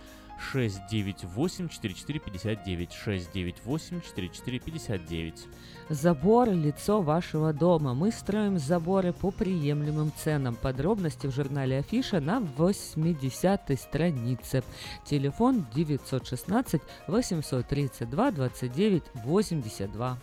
698-4459, 0.53 2.91
698-4459. 3.03 5.47
Забор– 5.91 6.49
лицо 6.53 7.01
вашего 7.01 7.51
дома. 7.51 7.93
Мы 7.93 8.13
строим 8.13 8.57
заборы 8.57 9.11
по 9.11 9.29
приемлемым 9.29 10.13
ценам. 10.15 10.55
Подробности 10.55 11.27
в 11.27 11.35
журнале 11.35 11.79
Афиша 11.79 12.21
на 12.21 12.39
80 12.39 13.77
странице. 13.77 14.63
Телефон 15.03 15.65
916 15.75 16.81
832 17.07 18.31
29 18.31 19.03
82. 19.15 20.17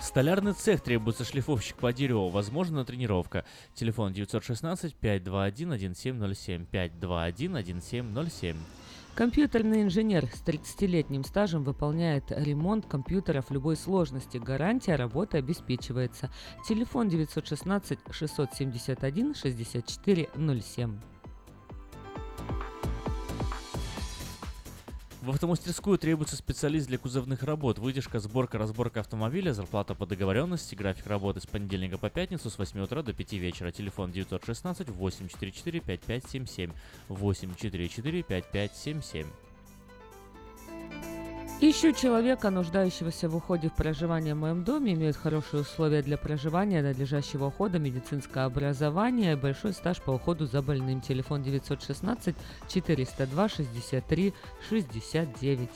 Столярный 0.00 0.54
цех 0.54 0.80
требуется 0.80 1.26
шлифовщик 1.26 1.76
по 1.76 1.92
дереву. 1.92 2.30
Возможно 2.30 2.82
тренировка. 2.86 3.44
Телефон 3.74 4.14
916-521-1707. 4.14 6.66
521-1707. 6.72 8.56
Компьютерный 9.16 9.80
инженер 9.80 10.26
с 10.26 10.42
30-летним 10.42 11.24
стажем 11.24 11.64
выполняет 11.64 12.24
ремонт 12.28 12.84
компьютеров 12.84 13.50
любой 13.50 13.74
сложности. 13.74 14.36
Гарантия 14.36 14.96
работы 14.96 15.38
обеспечивается. 15.38 16.30
Телефон 16.68 17.08
916 17.08 17.98
671 18.10 19.34
6407. 19.34 21.00
В 25.26 25.30
автомастерскую 25.30 25.98
требуется 25.98 26.36
специалист 26.36 26.86
для 26.86 26.98
кузовных 26.98 27.42
работ. 27.42 27.80
Выдержка, 27.80 28.20
сборка, 28.20 28.58
разборка 28.58 29.00
автомобиля, 29.00 29.52
зарплата 29.52 29.96
по 29.96 30.06
договоренности, 30.06 30.76
график 30.76 31.08
работы 31.08 31.40
с 31.40 31.46
понедельника 31.46 31.98
по 31.98 32.08
пятницу 32.08 32.48
с 32.48 32.56
8 32.56 32.78
утра 32.78 33.02
до 33.02 33.12
5 33.12 33.32
вечера. 33.32 33.72
Телефон 33.72 34.12
916 34.12 34.88
844 34.88 35.80
5577 35.80 36.70
844 37.08 38.22
5577. 38.22 39.45
Ищу 41.58 41.92
человека, 41.92 42.50
нуждающегося 42.50 43.30
в 43.30 43.36
уходе 43.36 43.70
в 43.70 43.72
проживание 43.72 44.34
в 44.34 44.38
моем 44.38 44.62
доме, 44.62 44.92
имеют 44.92 45.16
хорошие 45.16 45.62
условия 45.62 46.02
для 46.02 46.18
проживания, 46.18 46.82
надлежащего 46.82 47.46
ухода, 47.46 47.78
медицинское 47.78 48.44
образование, 48.44 49.36
большой 49.36 49.72
стаж 49.72 50.02
по 50.02 50.10
уходу 50.10 50.44
за 50.44 50.60
больным. 50.60 51.00
Телефон 51.00 51.42
916 51.42 52.36
402 52.68 53.48
63 53.48 54.34
69. 54.68 55.70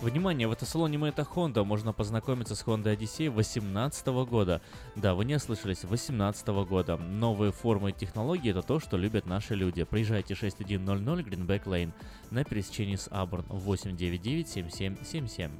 Внимание, 0.00 0.46
в 0.46 0.52
автосалоне 0.52 0.96
Мэйта 0.96 1.22
Honda 1.22 1.64
можно 1.64 1.92
познакомиться 1.92 2.54
с 2.54 2.62
Honda 2.62 2.96
Odyssey 2.96 3.32
2018 3.32 4.06
года. 4.06 4.62
Да, 4.94 5.14
вы 5.14 5.24
не 5.24 5.34
ослышались, 5.34 5.80
2018 5.80 6.46
года. 6.68 6.96
Новые 6.96 7.50
формы 7.50 7.90
и 7.90 7.92
технологии– 7.92 8.50
это 8.52 8.62
то, 8.62 8.78
что 8.78 8.96
любят 8.96 9.26
наши 9.26 9.56
люди. 9.56 9.82
Приезжайте 9.82 10.36
6100 10.36 11.20
Greenback 11.20 11.64
Lane 11.64 11.90
на 12.30 12.44
пересечении 12.44 12.94
с 12.94 13.08
Абурн 13.10 13.46
899-7777. 13.48 15.50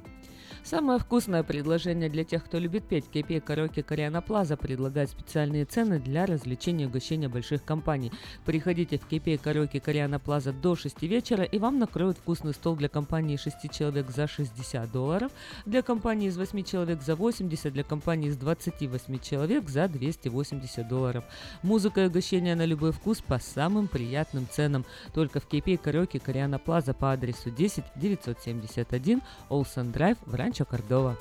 Самое 0.63 0.99
вкусное 0.99 1.43
предложение 1.43 2.09
для 2.09 2.23
тех, 2.23 2.45
кто 2.45 2.59
любит 2.59 2.83
петь. 2.83 3.05
KP 3.11 3.41
Караоке 3.41 3.81
Кориана 3.81 4.21
Плаза 4.21 4.57
предлагает 4.57 5.09
специальные 5.09 5.65
цены 5.65 5.99
для 5.99 6.25
развлечения 6.25 6.83
и 6.83 6.87
угощения 6.87 7.27
больших 7.27 7.63
компаний. 7.63 8.11
Приходите 8.45 8.99
в 8.99 9.07
KP 9.09 9.37
Караоке 9.37 9.79
Кориана 9.79 10.19
Плаза 10.19 10.51
до 10.51 10.75
6 10.75 11.01
вечера, 11.03 11.43
и 11.43 11.57
вам 11.57 11.79
накроют 11.79 12.17
вкусный 12.17 12.53
стол 12.53 12.75
для 12.75 12.89
компании 12.89 13.37
6 13.37 13.71
человек 13.71 14.09
за 14.11 14.27
60 14.27 14.91
долларов, 14.91 15.31
для 15.65 15.81
компании 15.81 16.27
из 16.27 16.37
8 16.37 16.63
человек 16.63 17.01
за 17.01 17.15
80, 17.15 17.73
для 17.73 17.83
компании 17.83 18.29
из 18.29 18.37
28 18.37 19.19
человек 19.19 19.69
за 19.69 19.87
280 19.87 20.87
долларов. 20.87 21.23
Музыка 21.63 22.03
и 22.03 22.07
угощения 22.07 22.55
на 22.55 22.65
любой 22.65 22.91
вкус 22.91 23.21
по 23.21 23.39
самым 23.39 23.87
приятным 23.87 24.47
ценам. 24.51 24.85
Только 25.13 25.39
в 25.39 25.47
KP 25.47 25.77
Караоке 25.77 26.19
Кориана 26.19 26.59
Плаза 26.59 26.93
по 26.93 27.11
адресу 27.11 27.49
10 27.49 27.83
971 27.95 29.21
Олсен 29.49 29.91
Драйв 29.91 30.17
в 30.25 30.35
Ранчо 30.49 30.65
Кордова. 30.65 31.15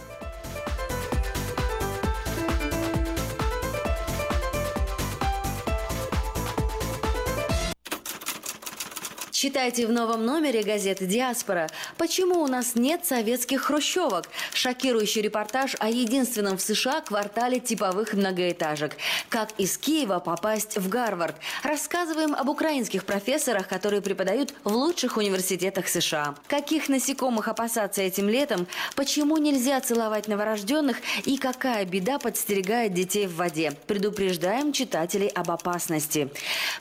Читайте 9.40 9.86
в 9.86 9.92
новом 9.92 10.26
номере 10.26 10.64
газеты 10.64 11.06
«Диаспора». 11.06 11.68
Почему 11.96 12.40
у 12.42 12.48
нас 12.48 12.74
нет 12.74 13.06
советских 13.06 13.62
хрущевок? 13.62 14.24
Шокирующий 14.52 15.22
репортаж 15.22 15.76
о 15.78 15.88
единственном 15.88 16.58
в 16.58 16.60
США 16.60 17.02
квартале 17.02 17.60
типовых 17.60 18.14
многоэтажек. 18.14 18.96
Как 19.28 19.50
из 19.56 19.78
Киева 19.78 20.18
попасть 20.18 20.76
в 20.76 20.88
Гарвард? 20.88 21.36
Рассказываем 21.62 22.34
об 22.34 22.48
украинских 22.48 23.04
профессорах, 23.04 23.68
которые 23.68 24.02
преподают 24.02 24.52
в 24.64 24.72
лучших 24.74 25.16
университетах 25.16 25.86
США. 25.86 26.34
Каких 26.48 26.88
насекомых 26.88 27.46
опасаться 27.46 28.02
этим 28.02 28.28
летом? 28.28 28.66
Почему 28.96 29.36
нельзя 29.36 29.80
целовать 29.80 30.26
новорожденных? 30.26 30.96
И 31.26 31.38
какая 31.38 31.84
беда 31.84 32.18
подстерегает 32.18 32.92
детей 32.92 33.28
в 33.28 33.36
воде? 33.36 33.72
Предупреждаем 33.86 34.72
читателей 34.72 35.28
об 35.28 35.52
опасности. 35.52 36.28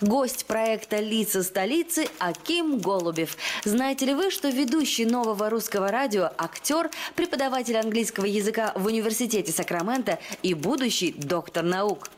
Гость 0.02 0.48
проекта 0.48 0.98
«Лица 0.98 1.44
столицы» 1.44 2.08
Аким 2.48 2.80
Голубев. 2.80 3.36
Знаете 3.66 4.06
ли 4.06 4.14
вы, 4.14 4.32
что 4.32 4.48
ведущий 4.48 5.04
нового 5.04 5.50
русского 5.50 5.92
радио, 5.92 6.32
актер, 6.38 6.90
преподаватель 7.14 7.76
английского 7.76 8.24
языка 8.24 8.72
в 8.76 8.86
университете 8.86 9.52
Сакрамента 9.52 10.18
и 10.44 10.54
будущий 10.54 11.12
доктор 11.12 11.66
наук? 11.66 12.10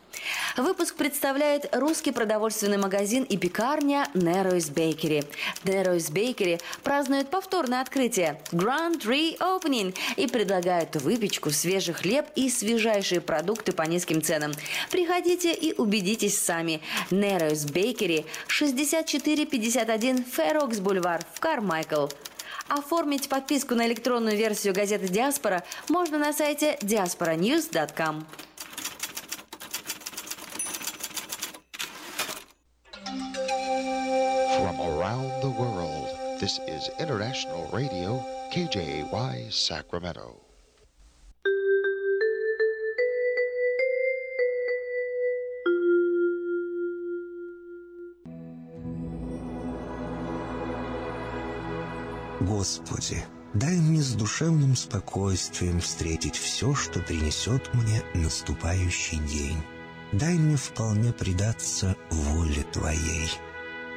Выпуск 0.56 0.96
представляет 0.96 1.74
русский 1.74 2.12
продовольственный 2.12 2.78
магазин 2.78 3.24
и 3.24 3.36
пекарня 3.36 4.08
Narrows 4.14 4.72
Bakery. 4.72 5.24
Narrows 5.64 6.12
Bakery 6.12 6.60
празднует 6.82 7.30
повторное 7.30 7.80
открытие 7.80 8.40
Grand 8.52 9.00
Reopening 9.02 9.96
и 10.16 10.26
предлагает 10.26 10.96
выпечку, 10.96 11.50
свежий 11.50 11.94
хлеб 11.94 12.26
и 12.34 12.50
свежайшие 12.50 13.20
продукты 13.20 13.72
по 13.72 13.82
низким 13.82 14.22
ценам. 14.22 14.52
Приходите 14.90 15.52
и 15.52 15.74
убедитесь 15.78 16.38
сами. 16.38 16.80
Narrows 17.10 17.72
Bakery 17.72 18.26
6451 18.48 20.24
Фэрокс 20.24 20.80
Бульвар 20.80 21.22
в 21.32 21.40
Кармайкл. 21.40 22.08
Оформить 22.68 23.28
подписку 23.28 23.74
на 23.74 23.86
электронную 23.86 24.36
версию 24.36 24.74
газеты 24.74 25.08
«Диаспора» 25.08 25.64
можно 25.88 26.18
на 26.18 26.32
сайте 26.32 26.78
diasporanews.com. 26.82 28.26
around 34.66 35.40
the 35.42 35.50
world. 35.50 36.08
This 36.38 36.58
is 36.66 36.90
International 36.98 37.68
Radio, 37.72 38.22
KJY 38.52 39.50
Sacramento. 39.50 40.36
Господи, 52.40 53.24
дай 53.54 53.76
мне 53.76 54.02
с 54.02 54.12
душевным 54.12 54.76
спокойствием 54.76 55.80
встретить 55.80 56.36
все, 56.36 56.74
что 56.74 57.00
принесет 57.00 57.72
мне 57.74 58.02
наступающий 58.14 59.18
день. 59.20 59.62
Дай 60.12 60.34
мне 60.34 60.56
вполне 60.56 61.12
предаться 61.12 61.96
воле 62.10 62.64
Твоей. 62.72 63.30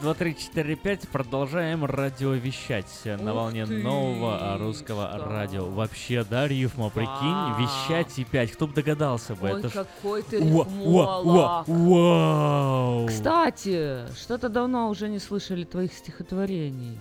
Два, 0.00 0.14
три, 0.14 0.36
четыре, 0.36 0.76
пять. 0.76 1.06
Продолжаем 1.08 1.84
радиовещать 1.84 3.02
на 3.04 3.34
волне 3.34 3.66
нового 3.66 4.56
русского 4.58 5.18
радио. 5.18 5.66
Вообще, 5.66 6.24
да, 6.24 6.48
рифма, 6.48 6.88
прикинь, 6.90 7.54
вещать 7.58 8.18
и 8.18 8.24
пять. 8.24 8.52
Кто 8.52 8.66
бы 8.66 8.72
догадался 8.74 9.34
бы? 9.34 9.50
Ой, 9.52 9.62
какой 9.70 10.22
ты. 10.22 10.42
Вау! 11.66 11.66
Кстати, 13.08 14.06
что-то 14.16 14.48
давно 14.48 14.88
уже 14.88 15.08
не 15.08 15.18
слышали 15.18 15.64
твоих 15.64 15.92
стихотворений. 15.92 16.98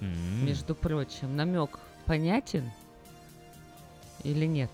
Между 0.00 0.74
прочим, 0.74 1.34
намек 1.36 1.78
понятен 2.04 2.70
или 4.22 4.46
нет? 4.46 4.70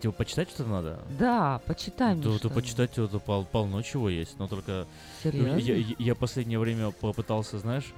Типа, 0.00 0.12
почитать 0.12 0.48
что-то 0.50 0.70
надо? 0.70 1.00
Да, 1.18 1.60
почитай 1.66 2.14
мне 2.14 2.38
То, 2.38 2.48
почитать 2.48 2.96
это 2.96 3.18
пол- 3.18 3.44
полно 3.44 3.82
чего 3.82 4.08
есть, 4.08 4.38
но 4.38 4.46
только... 4.46 4.86
Серьезно? 5.22 5.56
Я, 5.58 5.74
я- 5.76 5.94
я 5.98 6.14
последнее 6.14 6.58
время 6.58 6.90
попытался, 6.92 7.58
знаешь, 7.58 7.92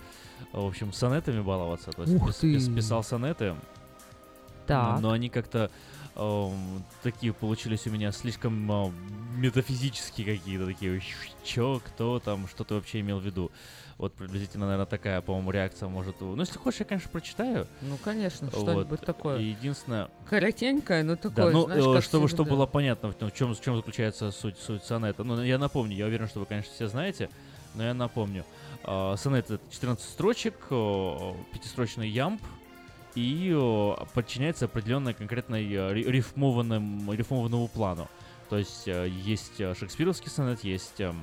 в 0.53 0.67
общем, 0.67 0.93
сонетами 0.93 1.41
баловаться. 1.43 1.91
То 1.93 2.03
есть 2.03 2.15
Ух 2.15 2.35
ты. 2.35 2.55
пис- 2.57 2.75
писал 2.75 3.05
сонеты, 3.05 3.55
Так. 4.67 5.01
но 5.01 5.11
они 5.11 5.29
как-то 5.29 5.71
эм, 6.17 6.83
такие 7.03 7.33
получились 7.33 7.87
у 7.87 7.91
меня 7.91 8.11
слишком 8.13 8.71
э, 8.71 8.91
метафизические 9.37 10.39
какие-то 10.39 10.67
такие. 10.67 11.01
Чё, 11.45 11.81
кто 11.85 12.19
там, 12.21 12.49
что 12.49 12.65
ты 12.65 12.75
вообще 12.75 13.01
имел 13.01 13.19
в 13.19 13.25
виду? 13.25 13.51
Вот 14.03 14.15
приблизительно, 14.15 14.65
наверное, 14.67 14.87
такая, 14.87 15.21
по-моему, 15.21 15.53
реакция 15.53 15.89
может... 15.89 16.21
Ну, 16.21 16.37
если 16.37 16.59
хочешь, 16.59 16.81
я, 16.81 16.87
конечно, 16.87 17.09
прочитаю. 17.09 17.69
Ну, 17.83 17.97
конечно, 18.03 18.49
Вот. 18.53 18.63
что-нибудь 18.63 19.01
такое. 19.03 19.39
И 19.39 19.45
единственное... 19.45 20.09
Коротенькое, 20.29 21.05
но 21.05 21.15
Да, 21.15 21.29
такое, 21.31 21.53
ну, 21.53 21.65
знаешь, 21.67 21.85
э, 21.87 21.95
как 21.95 22.03
чтобы, 22.03 22.27
чтобы 22.27 22.49
всегда. 22.49 22.57
было 22.57 22.67
понятно, 22.67 23.13
в 23.13 23.33
чем, 23.33 23.55
в 23.55 23.61
чем 23.61 23.77
заключается 23.77 24.33
суть, 24.33 24.59
суть 24.59 24.83
сонета. 24.83 25.23
Ну, 25.23 25.41
я 25.41 25.57
напомню, 25.57 25.95
я 25.95 26.07
уверен, 26.07 26.27
что 26.27 26.41
вы, 26.41 26.47
конечно, 26.47 26.73
все 26.75 26.89
знаете, 26.89 27.31
но 27.77 27.85
я 27.85 27.95
напомню. 27.95 28.45
А, 28.83 29.15
сонет— 29.17 29.49
это 29.53 29.63
14 29.71 30.05
строчек, 30.05 30.57
пятистрочный 31.53 32.09
ямб, 32.09 32.43
и 33.15 33.57
подчиняется 34.15 34.65
определенной 34.65 35.15
конкретной 35.15 35.73
э, 35.73 35.93
ри- 35.95 36.11
рифмованным, 36.11 37.13
рифмованному 37.13 37.69
плану. 37.69 38.09
То 38.51 38.59
есть 38.59 38.89
э, 38.89 39.07
есть 39.09 39.59
шекспировский 39.79 40.29
сонет, 40.29 40.65
есть 40.65 41.01
эм, 41.01 41.23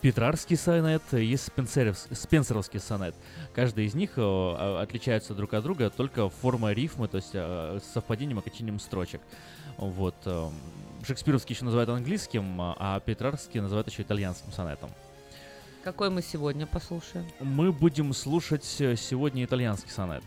Петрарский 0.00 0.56
сонет, 0.56 1.02
есть 1.12 1.48
Спенсеров- 1.48 2.06
Спенсеровский 2.14 2.78
сонет. 2.78 3.16
Каждый 3.52 3.86
из 3.86 3.94
них 3.94 4.12
э, 4.16 4.78
отличается 4.80 5.34
друг 5.34 5.54
от 5.54 5.64
друга 5.64 5.90
только 5.90 6.28
формой 6.28 6.72
рифмы, 6.72 7.08
то 7.08 7.16
есть 7.16 7.30
э, 7.32 7.80
совпадением 7.94 8.38
окончанием 8.38 8.78
строчек. 8.78 9.20
Вот. 9.76 10.14
эм, 10.24 10.52
Шекспировский 11.04 11.54
еще 11.54 11.64
называют 11.64 11.90
английским, 11.90 12.60
а- 12.60 12.76
а 12.78 13.00
Петрарский 13.00 13.60
называют 13.60 13.88
еще 13.88 14.02
итальянским 14.02 14.52
сонетом. 14.52 14.90
Какой 15.82 16.10
мы 16.10 16.22
сегодня 16.22 16.66
послушаем? 16.66 17.26
Мы 17.40 17.72
будем 17.72 18.12
слушать 18.14 18.76
э, 18.80 18.94
сегодня 18.94 19.44
итальянский 19.44 19.90
сонет. 19.90 20.22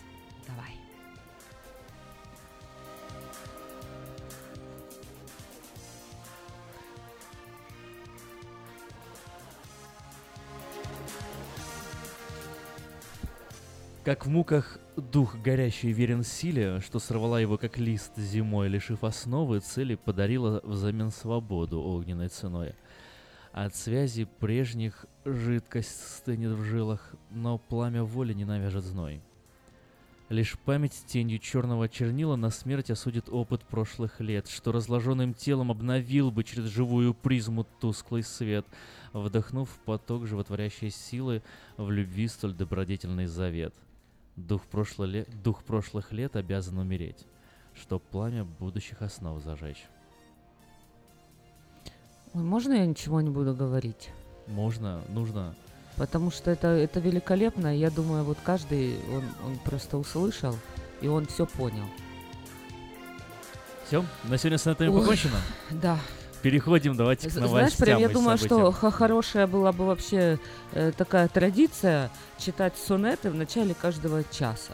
Как 14.03 14.25
в 14.25 14.29
муках 14.29 14.79
дух 14.97 15.35
горящий 15.43 15.91
верен 15.91 16.23
силе, 16.23 16.79
что 16.79 16.97
сорвала 16.97 17.39
его 17.39 17.59
как 17.59 17.77
лист 17.77 18.17
зимой, 18.17 18.67
лишив 18.67 19.03
основы, 19.03 19.59
цели 19.59 19.93
подарила 19.93 20.59
взамен 20.63 21.11
свободу 21.11 21.79
огненной 21.79 22.29
ценой. 22.29 22.73
От 23.51 23.75
связи 23.75 24.27
прежних 24.39 25.05
жидкость 25.23 26.15
стынет 26.15 26.53
в 26.53 26.63
жилах, 26.63 27.13
но 27.29 27.59
пламя 27.59 28.03
воли 28.03 28.33
не 28.33 28.43
навяжет 28.43 28.85
зной. 28.85 29.21
Лишь 30.29 30.57
память 30.57 31.03
тенью 31.05 31.37
черного 31.37 31.87
чернила 31.87 32.35
на 32.35 32.49
смерть 32.49 32.89
осудит 32.89 33.29
опыт 33.29 33.63
прошлых 33.65 34.19
лет, 34.19 34.47
что 34.47 34.71
разложенным 34.71 35.35
телом 35.35 35.69
обновил 35.69 36.31
бы 36.31 36.43
через 36.43 36.69
живую 36.69 37.13
призму 37.13 37.67
тусклый 37.79 38.23
свет, 38.23 38.65
вдохнув 39.13 39.69
поток 39.85 40.25
животворящей 40.25 40.89
силы 40.89 41.43
в 41.77 41.91
любви 41.91 42.27
столь 42.27 42.55
добродетельный 42.55 43.27
завет. 43.27 43.75
Дух, 44.47 44.63
прошло 44.63 45.05
Дух 45.43 45.63
прошлых 45.63 46.11
лет 46.11 46.35
обязан 46.35 46.77
умереть, 46.77 47.25
чтоб 47.73 48.01
пламя 48.01 48.43
будущих 48.43 49.01
основ 49.01 49.41
зажечь. 49.43 49.85
Ой, 52.33 52.43
можно 52.43 52.73
я 52.73 52.85
ничего 52.85 53.21
не 53.21 53.29
буду 53.29 53.53
говорить? 53.53 54.09
Можно, 54.47 55.01
нужно. 55.09 55.53
Потому 55.97 56.31
что 56.31 56.49
это, 56.49 56.67
это 56.67 56.99
великолепно. 56.99 57.75
Я 57.75 57.91
думаю, 57.91 58.23
вот 58.23 58.37
каждый, 58.43 58.95
он, 59.13 59.23
он 59.45 59.57
просто 59.59 59.97
услышал, 59.97 60.55
и 61.01 61.07
он 61.07 61.25
все 61.25 61.45
понял. 61.45 61.85
Все, 63.85 64.05
на 64.23 64.37
сегодня 64.37 64.57
с 64.57 64.67
Ой, 64.67 64.75
покончено. 64.75 65.41
Да. 65.71 65.99
Переходим, 66.41 66.95
давайте 66.95 67.29
к 67.29 67.35
новостям 67.35 67.49
Знаешь, 67.49 67.77
прям 67.77 67.99
я 68.01 68.09
думаю, 68.09 68.37
что 68.37 68.47
событиям. 68.49 68.91
хорошая 68.91 69.47
была 69.47 69.71
бы 69.71 69.85
вообще 69.85 70.39
э, 70.71 70.91
такая 70.97 71.27
традиция 71.27 72.09
читать 72.37 72.73
сонеты 72.77 73.29
в 73.29 73.35
начале 73.35 73.73
каждого 73.75 74.23
часа. 74.23 74.73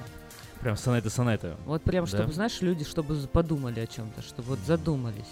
Прям 0.61 0.77
сонеты-сонеты. 0.77 1.55
Вот 1.65 1.83
прям, 1.83 2.05
Да? 2.05 2.11
чтобы, 2.17 2.33
знаешь, 2.33 2.61
люди, 2.61 2.83
чтобы 2.85 3.15
подумали 3.27 3.79
о 3.81 3.87
чем-то, 3.87 4.21
чтобы 4.21 4.49
вот 4.49 4.59
задумались. 4.65 5.25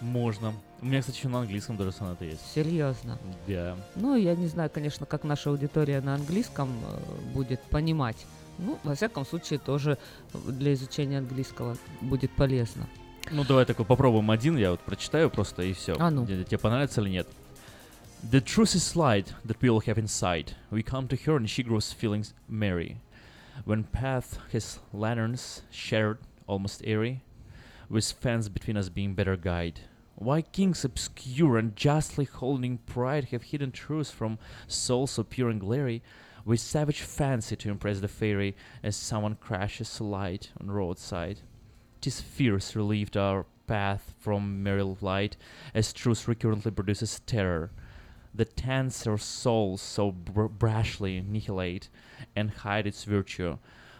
Можно. 0.00 0.52
У 0.80 0.86
меня, 0.86 1.00
кстати, 1.00 1.16
еще 1.18 1.28
на 1.28 1.40
английском 1.40 1.76
даже 1.76 1.92
сонеты 1.92 2.24
есть. 2.26 2.40
Серьезно. 2.54 3.18
Да. 3.46 3.76
Ну, 3.94 4.16
я 4.16 4.34
не 4.36 4.46
знаю, 4.46 4.70
конечно, 4.72 5.06
как 5.06 5.24
наша 5.24 5.50
аудитория 5.50 6.00
на 6.00 6.14
английском 6.14 6.70
э, 6.70 7.32
будет 7.34 7.60
понимать. 7.62 8.16
Ну, 8.58 8.78
во 8.84 8.94
всяком 8.94 9.26
случае, 9.26 9.58
тоже 9.58 9.98
для 10.32 10.72
изучения 10.74 11.18
английского 11.18 11.76
будет 12.00 12.30
полезно. 12.32 12.88
Ну, 13.31 13.43
давай 13.43 13.65
такой 13.65 13.85
попробуем 13.85 14.29
один, 14.31 14.57
я 14.57 14.71
вот 14.71 14.81
прочитаю 14.81 15.29
просто 15.29 15.63
и 15.63 15.73
все. 15.73 15.95
А 15.97 16.11
ну. 16.11 16.25
Тебе 16.25 16.57
понравится 16.57 17.01
или 17.01 17.09
нет? 17.09 17.27
The 18.29 18.41
truth 18.41 18.75
is 18.75 18.95
light 18.95 19.33
that 19.45 19.57
we 19.61 19.69
all 19.69 19.81
have 19.81 19.97
inside. 19.97 20.53
We 20.71 20.81
come 20.83 21.07
to 21.09 21.17
her 21.25 21.35
and 21.35 21.49
she 21.49 21.63
grows 21.63 21.91
feelings 21.91 22.33
merry. 22.47 22.97
When 23.65 23.83
path 23.83 24.39
his 24.51 24.79
lanterns 24.93 25.61
shared, 25.71 26.19
almost 26.47 26.81
airy, 26.85 27.21
with 27.89 28.11
fence 28.11 28.49
between 28.49 28.77
us 28.77 28.89
being 28.89 29.13
better 29.13 29.35
guide. 29.35 29.81
Why 30.15 30.41
kings 30.41 30.85
obscure 30.85 31.57
and 31.57 31.75
justly 31.75 32.25
holding 32.25 32.77
pride 32.77 33.25
have 33.31 33.43
hidden 33.43 33.71
truths 33.71 34.11
from 34.11 34.37
souls 34.67 35.11
so 35.11 35.23
pure 35.23 35.49
and 35.49 35.59
glary, 35.59 36.01
with 36.45 36.59
savage 36.59 37.01
fancy 37.01 37.55
to 37.55 37.69
impress 37.69 37.99
the 37.99 38.07
fairy 38.07 38.55
as 38.83 38.95
someone 38.95 39.35
crashes 39.35 39.99
light 39.99 40.51
on 40.59 40.71
roadside. 40.71 41.39
Tis 42.01 42.21
fierce 42.21 42.75
relieved 42.75 43.15
our 43.15 43.45
path 43.67 44.13
from 44.19 44.61
merry 44.63 44.83
light, 45.01 45.37
as 45.73 45.93
truth 45.93 46.27
recurrently 46.27 46.71
produces 46.71 47.21
terror. 47.25 47.71
The 48.35 48.45
tents 48.45 49.07
our 49.07 49.17
souls 49.17 49.81
so 49.81 50.11
br- 50.11 50.45
brashly 50.45 51.19
annihilate, 51.19 51.89
and 52.35 52.49
hide 52.49 52.87
its 52.87 53.03
virtue 53.03 53.57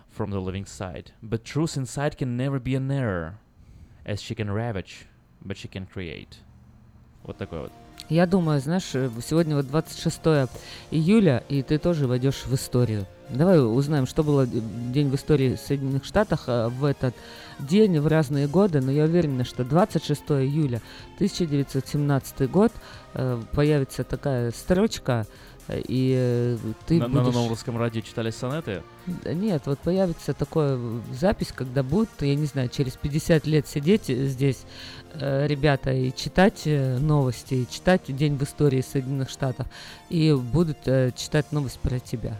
from 0.10 0.32
the 0.32 0.42
living 0.42 0.66
sight. 0.66 1.12
But 1.22 1.46
truth 1.46 1.78
inside 1.78 2.18
can 2.18 2.36
never 2.36 2.60
be 2.60 2.76
an 2.76 2.92
error, 2.92 3.36
as 4.06 4.22
she 4.22 4.36
can 4.36 4.52
ravage, 4.52 5.06
but 5.44 5.58
she 5.58 5.68
can 5.68 5.86
create. 5.86 6.42
Вот 7.24 7.38
такой 7.38 7.62
вот. 7.62 7.72
Я 8.10 8.26
думаю, 8.26 8.60
знаешь, 8.60 8.94
э, 8.96 9.10
сегодня 9.26 9.56
вот 9.56 9.68
26 9.68 10.50
июля, 10.92 11.44
и 11.48 11.64
ты 11.64 11.78
тоже 11.78 12.06
войдешь 12.06 12.46
в 12.46 12.54
историю. 12.54 13.06
Давай 13.31 13.61
узнаем, 13.61 14.07
что 14.07 14.23
было 14.23 14.47
день 14.47 15.11
в 15.11 15.15
истории 15.15 15.59
Соединенных 15.63 16.05
Штатах 16.05 16.45
а, 16.47 16.69
в 16.71 16.85
этот 16.85 17.15
день, 17.59 17.99
в 18.01 18.07
разные 18.07 18.47
годы, 18.47 18.81
но 18.81 18.91
я 18.91 19.05
уверена, 19.05 19.45
что 19.45 19.65
26 19.65 20.23
июля 20.31 20.81
1917 21.17 22.51
год 22.51 22.73
э, 23.15 23.41
появится 23.53 24.05
такая 24.05 24.51
строчка, 24.53 25.27
э, 25.67 25.81
и 25.87 26.15
э, 26.17 26.57
ты 26.87 26.99
на, 27.01 27.09
на 27.09 27.21
будешь... 27.21 27.35
новом 27.35 27.49
русском 27.51 27.77
радио 27.77 28.01
читали 28.01 28.31
сонеты? 28.31 28.83
Нет, 29.25 29.63
вот 29.67 29.79
появится 29.81 30.33
такая 30.33 30.77
в- 30.77 31.03
запись, 31.13 31.53
когда 31.55 31.83
будут, 31.83 32.09
я 32.21 32.35
не 32.35 32.47
знаю, 32.47 32.69
через 32.69 32.97
50 32.97 33.47
лет 33.47 33.67
сидеть 33.67 34.09
э, 34.09 34.27
здесь 34.27 34.63
э, 35.15 35.47
ребята 35.47 35.93
и 35.93 36.15
читать 36.15 36.63
э, 36.65 36.97
новости, 36.99 37.55
и 37.55 37.69
читать 37.69 38.03
День 38.07 38.37
в 38.37 38.43
истории 38.45 38.81
Соединенных 38.81 39.29
Штатов, 39.29 39.67
и 40.09 40.33
будут 40.33 40.79
э, 40.87 41.11
читать 41.17 41.51
новость 41.53 41.81
про 41.81 41.99
тебя. 41.99 42.39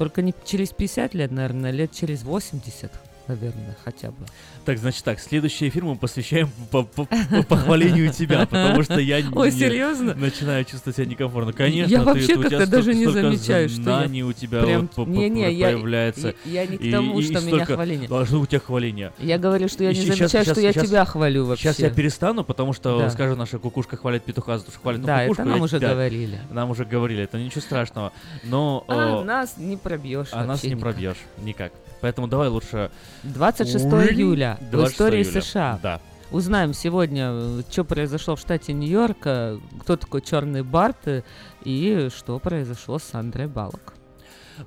Только 0.00 0.22
не 0.22 0.32
через 0.46 0.70
50 0.70 1.12
лет, 1.12 1.30
наверное, 1.30 1.72
лет 1.72 1.92
через 1.92 2.22
80, 2.22 2.90
наверное, 3.30 3.76
хотя 3.84 4.08
бы. 4.10 4.26
Так, 4.64 4.78
значит 4.78 5.04
так, 5.04 5.20
следующий 5.20 5.68
эфир 5.68 5.84
мы 5.84 5.96
посвящаем 5.96 6.50
по, 6.70 6.82
по- 6.82 7.04
по 7.06 7.42
похвалению 7.42 8.12
тебя, 8.12 8.40
потому 8.46 8.82
что 8.82 8.98
я 9.00 9.16
Ой, 9.34 9.50
не- 9.52 9.58
серьезно? 9.58 10.14
начинаю 10.14 10.64
чувствовать 10.64 10.96
себя 10.96 11.06
некомфортно. 11.06 11.52
Конечно, 11.52 11.90
Я 11.90 11.98
ты- 12.00 12.04
вообще 12.04 12.36
как-то 12.36 12.66
даже 12.66 12.94
не 12.94 13.06
замечаю, 13.06 13.68
что 13.68 14.04
я 14.04 14.24
у 14.26 14.32
тебя 14.32 14.60
я- 14.60 15.66
появляется. 15.68 16.34
я- 16.44 16.66
не 16.66 16.76
к 16.76 16.90
тому, 16.90 17.22
что 17.22 17.40
меня 17.40 17.64
хваление. 17.64 18.08
Должно 18.08 18.40
у 18.40 18.46
тебя 18.46 18.60
хваление. 18.60 19.12
Я 19.18 19.38
говорю, 19.38 19.68
что 19.68 19.84
я 19.84 19.90
не 19.92 20.00
замечаю, 20.00 20.44
что 20.44 20.60
я 20.60 20.72
тебя 20.72 21.04
хвалю 21.04 21.46
вообще. 21.46 21.62
Сейчас 21.68 21.78
я 21.78 21.90
перестану, 21.90 22.44
потому 22.44 22.72
что, 22.72 23.08
скажу, 23.10 23.36
наша 23.36 23.58
кукушка 23.58 23.96
хвалит 23.96 24.24
петуха 24.24 24.58
за 24.58 24.64
то, 24.64 24.72
что 24.72 24.80
хвалит 24.80 25.02
Да, 25.02 25.22
это 25.22 25.44
нам 25.44 25.62
уже 25.62 25.78
говорили. 25.78 26.40
Нам 26.50 26.70
уже 26.70 26.84
говорили, 26.84 27.22
это 27.24 27.38
ничего 27.38 27.60
страшного. 27.60 28.12
Но 28.44 28.84
А 28.88 29.22
нас 29.24 29.56
не 29.56 29.76
пробьешь 29.76 30.28
а 30.32 30.44
нас 30.44 30.62
не 30.64 30.74
пробьешь 30.76 31.16
никак. 31.42 31.72
Поэтому 32.00 32.28
давай 32.28 32.48
лучше... 32.48 32.90
26 33.22 33.84
Уи- 33.86 34.08
июля 34.12 34.58
в 34.60 34.70
26 34.70 34.92
истории 34.92 35.22
июля. 35.22 35.40
США. 35.42 35.78
Да. 35.82 36.00
Узнаем 36.30 36.72
сегодня, 36.74 37.62
что 37.70 37.84
произошло 37.84 38.36
в 38.36 38.40
штате 38.40 38.72
Нью-Йорк, 38.72 39.18
э, 39.24 39.58
кто 39.80 39.96
такой 39.96 40.20
Черный 40.22 40.62
Барт 40.62 41.06
э, 41.08 41.22
и 41.64 42.08
что 42.16 42.38
произошло 42.38 42.98
с 42.98 43.14
Андрей 43.14 43.46
Балок. 43.48 43.94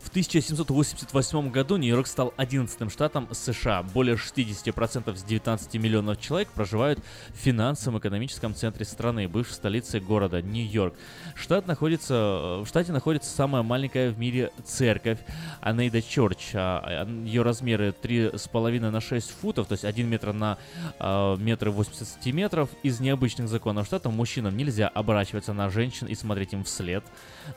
В 0.01 0.09
1788 0.09 1.51
году 1.51 1.77
Нью-Йорк 1.77 2.07
стал 2.07 2.33
11 2.37 2.91
штатом 2.91 3.27
США. 3.31 3.83
Более 3.83 4.15
60% 4.15 5.13
из 5.13 5.23
19 5.23 5.73
миллионов 5.75 6.19
человек 6.19 6.49
проживают 6.49 6.99
в 7.29 7.37
финансовом 7.37 7.99
экономическом 7.99 8.55
центре 8.55 8.85
страны, 8.85 9.27
бывшей 9.27 9.53
столице 9.53 9.99
города 9.99 10.41
Нью-Йорк. 10.41 10.95
Штат 11.35 11.67
находится, 11.67 12.13
э, 12.13 12.63
в 12.63 12.67
штате 12.67 12.91
находится 12.91 13.29
самая 13.29 13.61
маленькая 13.61 14.11
в 14.11 14.17
мире 14.17 14.51
церковь 14.63 15.19
Анейда 15.61 16.01
Чорч. 16.01 16.51
А, 16.55 16.81
а, 16.83 17.07
Ее 17.25 17.43
размеры 17.43 17.91
3,5 17.91 18.89
на 18.89 19.01
6 19.01 19.31
футов, 19.31 19.67
то 19.67 19.73
есть 19.73 19.85
1 19.85 20.07
метр 20.09 20.33
на 20.33 20.57
а, 20.99 21.35
метр 21.37 21.69
80 21.69 22.07
сантиметров. 22.07 22.69
Из 22.81 22.99
необычных 22.99 23.47
законов 23.47 23.85
штата 23.87 24.09
мужчинам 24.09 24.57
нельзя 24.57 24.87
оборачиваться 24.87 25.53
на 25.53 25.69
женщин 25.69 26.07
и 26.07 26.15
смотреть 26.15 26.53
им 26.53 26.63
вслед. 26.63 27.03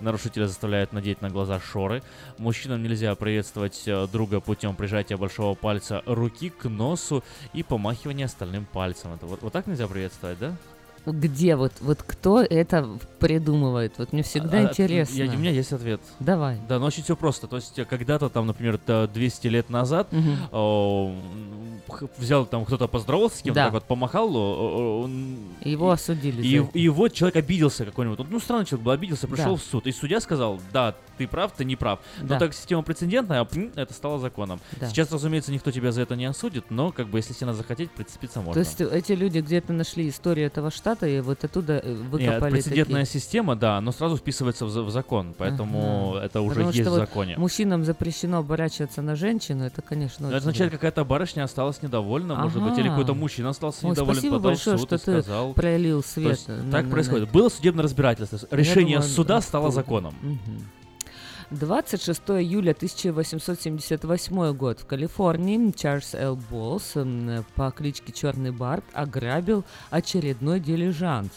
Нарушителя 0.01 0.47
заставляют 0.47 0.93
надеть 0.93 1.23
на 1.23 1.31
глаза 1.31 1.61
шоры. 1.61 2.03
Мужчинам 2.39 2.83
нельзя 2.83 3.15
приветствовать 3.15 3.83
э, 3.87 4.07
друга 4.11 4.41
путем 4.41 4.75
прижатия 4.77 5.17
большого 5.17 5.55
пальца 5.55 6.03
руки 6.07 6.51
к 6.51 6.69
носу 6.69 7.25
и 7.53 7.63
помахивания 7.63 8.27
остальным 8.27 8.67
пальцем. 8.67 9.15
Это 9.15 9.27
вот, 9.27 9.43
вот 9.43 9.53
так 9.53 9.67
нельзя 9.67 9.87
приветствовать, 9.87 10.39
да? 10.39 10.57
Где 11.07 11.57
вот, 11.57 11.73
вот 11.81 12.03
кто 12.03 12.43
это 12.43 12.89
придумывает? 13.19 13.93
Вот 13.99 14.13
мне 14.13 14.23
всегда 14.23 14.59
А, 14.59 14.63
интересно. 14.65 15.15
я- 15.23 15.31
у 15.31 15.37
меня 15.37 15.51
есть 15.51 15.73
ответ. 15.73 16.01
Давай. 16.21 16.59
Да, 16.69 16.79
но 16.79 16.87
очень 16.87 17.03
все 17.03 17.17
просто. 17.17 17.47
То 17.47 17.57
есть 17.57 17.79
э, 17.79 17.85
когда-то 17.85 18.29
там, 18.29 18.47
например, 18.47 18.79
т- 18.79 19.07
200 19.09 19.47
лет 19.49 19.71
назад 19.71 20.13
Мгм. 20.13 20.37
о, 20.53 21.15
х- 21.89 22.07
взял 22.19 22.47
там 22.47 22.65
кто-то 22.65 22.89
поздоровался 22.89 23.39
с 23.39 23.43
кем-то, 23.43 23.55
Да. 23.61 23.65
так 23.65 23.73
вот 23.75 23.85
помахал, 23.85 24.35
о, 24.37 24.39
о, 24.39 25.03
он- 25.05 25.37
Его 25.63 25.91
осудили 25.91 26.43
И, 26.47 26.59
за 26.59 26.65
это. 26.65 26.79
и 26.79 26.89
вот 26.89 27.13
человек 27.13 27.37
обиделся 27.37 27.85
какой-нибудь. 27.85 28.27
Ну, 28.29 28.41
странный 28.41 28.67
человек 28.67 28.85
был, 28.85 28.93
обиделся, 28.93 29.27
пришел 29.29 29.55
Да. 29.57 29.61
в 29.61 29.63
суд. 29.63 29.87
И 29.87 29.93
судья 29.93 30.21
сказал, 30.21 30.61
да, 30.73 30.95
ты 31.19 31.27
прав, 31.27 31.53
ты 31.53 31.65
не 31.65 31.77
прав. 31.77 32.01
Да. 32.21 32.35
Но 32.35 32.41
так 32.41 32.55
система 32.55 32.83
прецедентная, 32.83 33.45
пм, 33.45 33.73
это 33.77 33.93
стало 33.95 34.19
законом. 34.19 34.61
Да. 34.81 34.89
Сейчас, 34.89 35.11
разумеется, 35.13 35.53
никто 35.53 35.71
тебя 35.71 35.93
за 35.93 36.03
это 36.03 36.17
не 36.17 36.27
осудит, 36.27 36.71
но 36.71 36.93
как 36.93 37.09
бы 37.09 37.19
если 37.19 37.33
сильно 37.33 37.55
захотеть, 37.55 37.91
прицепиться 37.91 38.41
можно. 38.41 38.55
То 38.55 38.61
есть 38.69 38.81
эти 38.81 39.13
люди 39.13 39.39
где-то 39.39 39.73
нашли 39.73 40.09
историю 40.09 40.47
этого 40.47 40.71
штата 40.71 40.96
и 41.03 41.21
вот 41.21 41.43
оттуда 41.43 41.81
э, 41.83 41.89
Нет, 41.93 41.99
выкопали 42.11 42.53
прецедентная 42.53 43.05
такие. 43.05 43.21
система, 43.21 43.57
да, 43.57 43.81
но 43.81 43.91
сразу 43.93 44.17
вписывается 44.17 44.67
в, 44.67 44.69
в 44.69 44.91
закон, 44.91 45.35
поэтому 45.37 46.15
Ага. 46.17 46.25
это 46.27 46.41
уже 46.43 46.51
Потому 46.55 46.69
есть 46.71 46.81
что 46.83 46.91
в 46.91 46.93
вот 46.93 47.01
законе. 47.01 47.35
Мужчинам 47.37 47.85
запрещено 47.85 48.39
оборачиваться 48.39 49.03
на 49.03 49.17
женщину, 49.17 49.65
это, 49.65 49.83
конечно, 49.83 50.27
это 50.29 50.37
означает, 50.37 50.71
какая-то 50.73 51.05
барышня 51.05 51.43
осталась 51.45 51.83
недовольна, 51.83 52.37
может 52.37 52.63
быть, 52.63 52.75
или 52.79 52.83
Ага. 52.89 52.91
какой-то 52.91 53.15
мужчина 53.15 53.51
остался 53.51 53.85
Ой, 53.87 53.91
недоволен, 53.93 54.15
спасибо 54.15 54.37
подал 54.37 54.51
большое, 54.53 54.79
суд 54.79 54.87
что 54.89 54.95
и 54.95 54.99
ты 54.99 55.23
сказал. 55.23 55.53
пролил 55.55 56.03
То 56.03 56.09
свет 56.09 56.31
есть 56.31 56.49
на- 56.49 56.71
так 56.71 56.85
на- 56.85 56.91
происходит. 56.91 57.27
на- 57.27 57.33
Было 57.33 57.49
судебное 57.49 57.83
разбирательство. 57.83 58.39
Решение 58.51 58.99
думаю, 58.99 59.11
суда 59.11 59.41
стало 59.41 59.71
законом. 59.71 60.15
Мгм. 60.23 60.39
26 61.51 62.23
июля 62.41 62.73
1878 62.73 64.53
год. 64.53 64.81
В 64.81 64.87
Калифорнии 64.87 65.71
Чарльз 65.71 66.15
Л. 66.15 66.37
Болс 66.51 66.95
по 67.55 67.71
кличке 67.71 68.13
Черный 68.13 68.51
Барт 68.51 68.85
ограбил 68.93 69.65
очередной 69.91 70.59
дилижанс. 70.59 71.31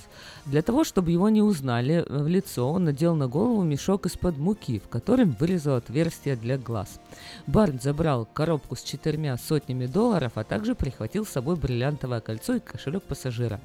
Для 0.50 0.64
того, 0.64 0.84
чтобы 0.84 1.12
его 1.12 1.30
не 1.30 1.44
узнали 1.44 2.04
в 2.10 2.28
лицо, 2.28 2.72
он 2.72 2.86
надел 2.86 3.14
на 3.14 3.28
голову 3.28 3.62
мешок 3.62 4.08
из-под 4.08 4.40
муки, 4.40 4.80
в 4.80 4.90
котором 4.90 5.36
вырезал 5.40 5.76
отверстие 5.76 6.36
для 6.36 6.58
глаз. 6.58 7.00
Барт 7.46 7.84
забрал 7.84 8.26
коробку 8.26 8.76
с 8.76 8.82
четырьмя 8.82 9.38
сотнями 9.38 9.86
долларов, 9.86 10.32
а 10.36 10.44
также 10.44 10.74
прихватил 10.74 11.24
с 11.24 11.30
собой 11.30 11.56
бриллиантовое 11.56 12.20
кольцо 12.20 12.56
и 12.56 12.60
кошелек 12.60 13.04
пассажира. 13.04 13.60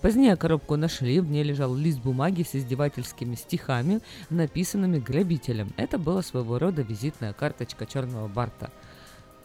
Позднее 0.00 0.36
коробку 0.36 0.76
нашли, 0.76 1.18
в 1.18 1.28
ней 1.28 1.42
лежал 1.42 1.74
лист 1.74 1.98
бумаги 1.98 2.44
с 2.44 2.54
издевательскими 2.54 3.34
стихами, 3.34 4.00
написанными 4.30 5.00
грабителем. 5.00 5.72
Это 5.76 5.98
была 5.98 6.22
своего 6.22 6.60
рода 6.60 6.82
визитная 6.82 7.32
карточка 7.32 7.84
черного 7.84 8.28
Барта. 8.28 8.70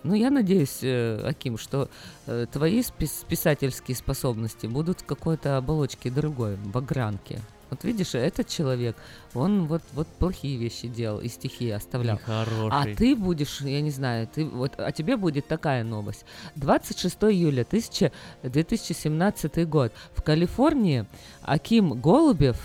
Ну, 0.04 0.14
я 0.16 0.30
надеюсь, 0.30 0.80
э, 0.82 1.22
Аким, 1.26 1.58
что 1.58 1.90
э, 2.28 2.46
твои 2.52 2.82
спис- 2.82 3.26
писательские 3.28 3.96
способности 3.96 4.66
будут 4.68 5.02
в 5.02 5.06
какой-то 5.06 5.58
оболочке 5.58 6.10
другой, 6.10 6.58
багранке. 6.58 7.40
Вот 7.70 7.86
видишь, 7.86 8.14
этот 8.14 8.48
человек, 8.48 8.96
он 9.34 9.66
вот, 9.66 9.82
вот 9.94 10.08
плохие 10.20 10.58
вещи 10.58 10.88
делал 10.88 11.22
и 11.22 11.28
стихи 11.28 11.72
оставлял. 11.72 12.20
А 12.28 12.44
Нехороший. 12.44 12.96
ты 12.96 13.16
будешь, 13.16 13.62
я 13.62 13.82
не 13.82 13.90
знаю, 13.90 14.28
ты 14.28 14.46
вот, 14.46 14.74
а 14.78 14.92
тебе 14.92 15.18
будет 15.18 15.48
такая 15.48 15.84
новость. 15.84 16.24
26 16.56 17.16
июля 17.24 17.62
1000 17.64 18.12
2017 18.44 19.68
год. 19.68 19.92
В 20.14 20.22
Калифорнии 20.22 21.06
Аким 21.42 22.00
Голубев, 22.00 22.58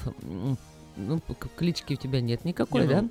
ну, 0.98 1.20
клички 1.56 1.94
у 1.94 1.96
тебя 1.96 2.20
нет 2.20 2.44
никакой, 2.44 2.82
Не, 2.82 2.86
да? 2.88 3.02
ну. 3.02 3.10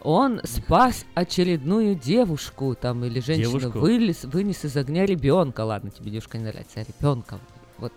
Он 0.00 0.40
спас 0.44 1.04
очередную 1.14 1.94
девушку 1.94 2.74
там 2.80 3.04
или 3.04 3.20
женщину, 3.20 3.58
Девушку? 3.60 3.78
вылез, 3.80 4.24
вынес 4.24 4.64
из 4.64 4.76
огня 4.76 5.06
ребенка. 5.06 5.60
Ладно, 5.62 5.90
тебе 5.90 6.10
девушка 6.10 6.38
не 6.38 6.44
нравится, 6.44 6.80
а 6.80 6.84
ребенка. 6.84 7.38
Вот. 7.78 7.92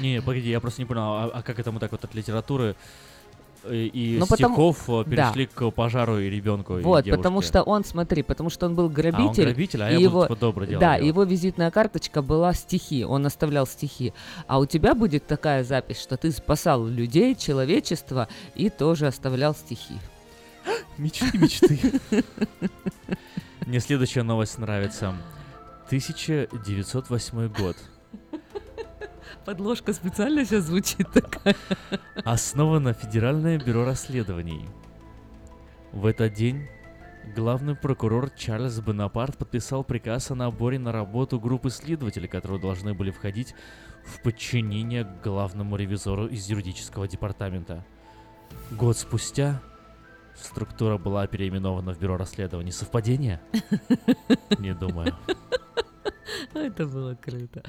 Не, 0.00 0.20
погоди, 0.20 0.50
я 0.50 0.60
просто 0.60 0.82
не 0.82 0.86
понял, 0.86 1.02
а, 1.02 1.30
а 1.32 1.42
как 1.42 1.58
это 1.58 1.72
мы 1.72 1.80
так 1.80 1.92
вот 1.92 2.04
от 2.04 2.14
литературы 2.14 2.76
и, 3.70 3.86
и 3.86 4.18
Ну, 4.18 4.26
потому- 4.26 4.54
стихов 4.54 4.88
э, 4.88 5.04
да. 5.04 5.10
перешли 5.32 5.46
к 5.46 5.70
пожару 5.70 6.18
и 6.18 6.28
ребенку 6.28 6.74
Вот, 6.80 7.06
и 7.06 7.10
потому 7.10 7.42
что 7.42 7.62
он, 7.62 7.84
смотри, 7.84 8.22
потому 8.22 8.50
что 8.50 8.66
он 8.66 8.74
был 8.74 8.88
грабитель. 8.88 9.44
грабитель, 9.44 9.82
а 9.82 9.90
и 9.90 9.92
я 9.92 9.98
буду, 9.98 10.02
его, 10.10 10.22
типа, 10.24 10.36
доброе 10.36 10.66
дело 10.66 10.80
Да, 10.80 10.94
делать. 10.96 11.06
его 11.08 11.22
визитная 11.24 11.70
карточка 11.70 12.22
была 12.22 12.52
стихи, 12.54 13.04
он 13.04 13.26
оставлял 13.26 13.66
стихи. 13.66 14.12
А 14.46 14.58
у 14.58 14.66
тебя 14.66 14.94
будет 14.94 15.26
такая 15.26 15.64
запись, 15.64 16.00
что 16.00 16.16
ты 16.16 16.30
спасал 16.32 16.86
людей, 16.86 17.34
человечество 17.34 18.28
и 18.54 18.70
тоже 18.70 19.06
оставлял 19.06 19.54
стихи. 19.54 19.94
Мечты, 20.98 21.36
мечты. 21.38 21.78
Мне 23.66 23.80
следующая 23.80 24.22
новость 24.22 24.58
нравится. 24.58 25.14
1908 25.86 27.48
год. 27.48 27.76
Подложка 29.44 29.92
специально 29.92 30.44
сейчас 30.44 30.64
звучит 30.64 31.06
такая. 31.12 31.54
Основано 32.24 32.94
Федеральное 32.94 33.58
бюро 33.58 33.84
расследований. 33.84 34.66
В 35.92 36.06
этот 36.06 36.32
день 36.32 36.66
главный 37.36 37.74
прокурор 37.74 38.30
Чарльз 38.30 38.80
Бонапарт 38.80 39.36
подписал 39.36 39.84
приказ 39.84 40.30
о 40.30 40.34
наборе 40.34 40.78
на 40.78 40.92
работу 40.92 41.38
группы 41.38 41.68
следователей, 41.68 42.26
которые 42.26 42.58
должны 42.58 42.94
были 42.94 43.10
входить 43.10 43.54
в 44.04 44.22
подчинение 44.22 45.06
главному 45.22 45.76
ревизору 45.76 46.26
из 46.26 46.48
юридического 46.48 47.06
департамента. 47.06 47.84
Год 48.70 48.96
спустя 48.96 49.60
структура 50.34 50.96
была 50.96 51.26
переименована 51.26 51.94
в 51.94 51.98
бюро 51.98 52.16
расследований. 52.16 52.72
Совпадение? 52.72 53.40
Не 54.58 54.74
думаю. 54.74 55.14
Это 56.54 56.86
было 56.86 57.14
круто. 57.14 57.62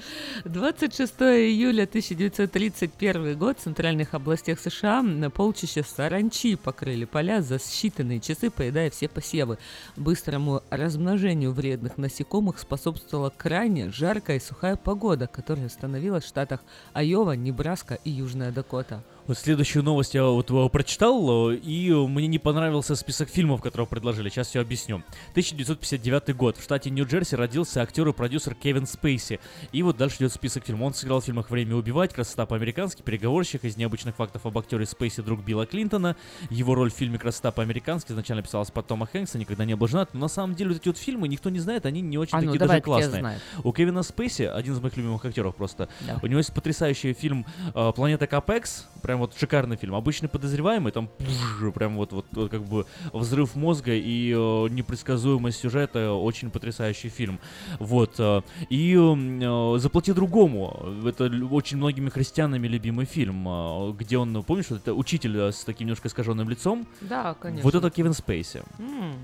26 0.46 1.14
июля 1.22 1.84
1931 1.84 3.38
год 3.38 3.60
в 3.60 3.64
центральных 3.64 4.14
областях 4.14 4.60
США 4.60 5.02
на 5.02 5.30
полчища 5.30 5.84
саранчи 5.84 6.56
покрыли 6.56 7.06
поля 7.06 7.42
за 7.42 7.56
считанные 7.56 8.20
часы, 8.20 8.50
поедая 8.50 8.90
все 8.90 9.08
посевы. 9.08 9.58
Быстрому 9.96 10.64
размножению 10.70 11.52
вредных 11.52 11.98
насекомых 11.98 12.60
способствовала 12.60 13.30
крайне 13.36 13.92
жаркая 13.92 14.38
и 14.38 14.42
сухая 14.42 14.76
погода, 14.76 15.28
которая 15.28 15.68
установилась 15.68 16.24
в 16.24 16.28
штатах 16.28 16.62
Айова, 16.94 17.34
Небраска 17.34 17.96
и 18.04 18.10
Южная 18.10 18.52
Дакота. 18.52 19.04
Вот 19.28 19.40
следующую 19.40 19.82
новость 19.84 20.14
я 20.14 20.24
вот 20.26 20.52
э, 20.52 20.70
прочитал, 20.70 21.50
э, 21.50 21.56
и 21.56 21.92
мне 21.92 22.28
не 22.28 22.38
понравился 22.38 22.96
список 22.96 23.28
фильмов, 23.28 23.60
которые 23.60 23.88
предложили. 23.88 24.30
Сейчас 24.30 24.50
все 24.50 24.62
объясню. 24.62 24.98
1959 25.32 26.36
год. 26.36 26.58
В 26.58 26.64
штате 26.64 26.92
Нью-Джерси 26.92 27.36
родился 27.36 27.82
актер 27.82 28.08
и 28.08 28.14
продюсер 28.14 28.54
Кевин 28.54 28.86
Спейси. 28.86 29.40
И 29.72 29.82
вот 29.82 29.98
дальше 29.98 30.18
идет 30.18 30.32
список 30.32 30.66
фильмов. 30.68 30.86
Он 30.86 30.94
сыграл 30.94 31.22
в 31.22 31.26
фильмах 31.26 31.50
«Время 31.50 31.76
убивать», 31.76 32.14
«Красота 32.14 32.46
по-американски», 32.46 33.02
«Переговорщик», 33.02 33.66
«Из 33.66 33.78
необычных 33.78 34.16
фактов 34.16 34.46
об 34.46 34.60
актере 34.60 34.86
Спейси 34.86 35.22
друг 35.22 35.44
Билла 35.44 35.66
Клинтона». 35.66 36.16
Его 36.52 36.76
роль 36.76 36.92
в 36.92 36.94
фильме 36.94 37.18
«Красота 37.18 37.50
по-американски» 37.52 38.12
изначально 38.12 38.44
писалась 38.44 38.70
под 38.70 38.86
Тома 38.86 39.08
Хэнкса, 39.08 39.40
никогда 39.40 39.66
не 39.66 39.76
был 39.76 39.88
женат. 39.88 40.14
Но 40.14 40.20
на 40.20 40.28
самом 40.28 40.54
деле 40.54 40.70
вот 40.74 40.82
эти 40.82 40.88
вот 40.88 41.00
фильмы 41.00 41.28
никто 41.28 41.50
не 41.50 41.60
знает, 41.60 41.88
они 41.88 42.02
не 42.02 42.20
очень 42.20 42.38
А 42.38 42.42
ну, 42.42 42.52
такие 42.52 42.60
давай, 42.60 42.80
даже 42.80 42.84
классные. 42.84 43.40
У 43.64 43.74
Кевина 43.74 44.04
Спейси, 44.04 44.44
один 44.44 44.76
из 44.76 44.80
моих 44.82 44.96
любимых 44.98 45.26
актеров 45.26 45.56
просто, 45.56 45.90
Да. 46.06 46.20
у 46.22 46.28
него 46.28 46.38
есть 46.38 46.54
потрясающий 46.54 47.14
фильм 47.14 47.44
э, 47.74 47.92
«Планета 47.96 48.28
Капекс», 48.28 48.86
прям 49.02 49.15
вот 49.20 49.36
шикарный 49.38 49.78
фильм. 49.78 49.96
Обычный 49.96 50.30
подозреваемый, 50.30 50.92
там 50.92 51.08
пфф, 51.08 51.74
прям 51.74 51.96
вот, 51.98 52.12
вот, 52.12 52.26
вот 52.32 52.52
как 52.52 52.64
бы 52.64 52.86
взрыв 53.14 53.56
мозга 53.56 53.94
и 53.94 54.32
э, 54.32 54.36
непредсказуемость 54.70 55.60
сюжета, 55.60 56.12
очень 56.14 56.50
потрясающий 56.52 57.10
фильм. 57.10 57.40
Вот. 57.80 58.16
э, 58.20 58.42
и 58.70 58.96
э, 58.96 59.78
«Заплати 59.80 60.14
другому», 60.14 61.02
это 61.06 61.26
очень 61.52 61.78
многими 61.78 62.10
христианами 62.10 62.68
любимый 62.68 63.06
фильм, 63.06 63.48
э, 63.48 63.94
где 63.98 64.18
он, 64.18 64.44
помнишь, 64.44 64.66
вот 64.70 64.80
это 64.82 64.94
учитель 64.94 65.36
с 65.52 65.64
таким 65.64 65.88
немножко 65.88 66.08
искаженным 66.08 66.50
лицом? 66.50 66.88
Да, 67.02 67.34
конечно. 67.36 67.64
Вот 67.64 67.76
это 67.76 67.90
Кевин 67.90 68.14
Спейси. 68.14 68.64
М. 68.80 69.16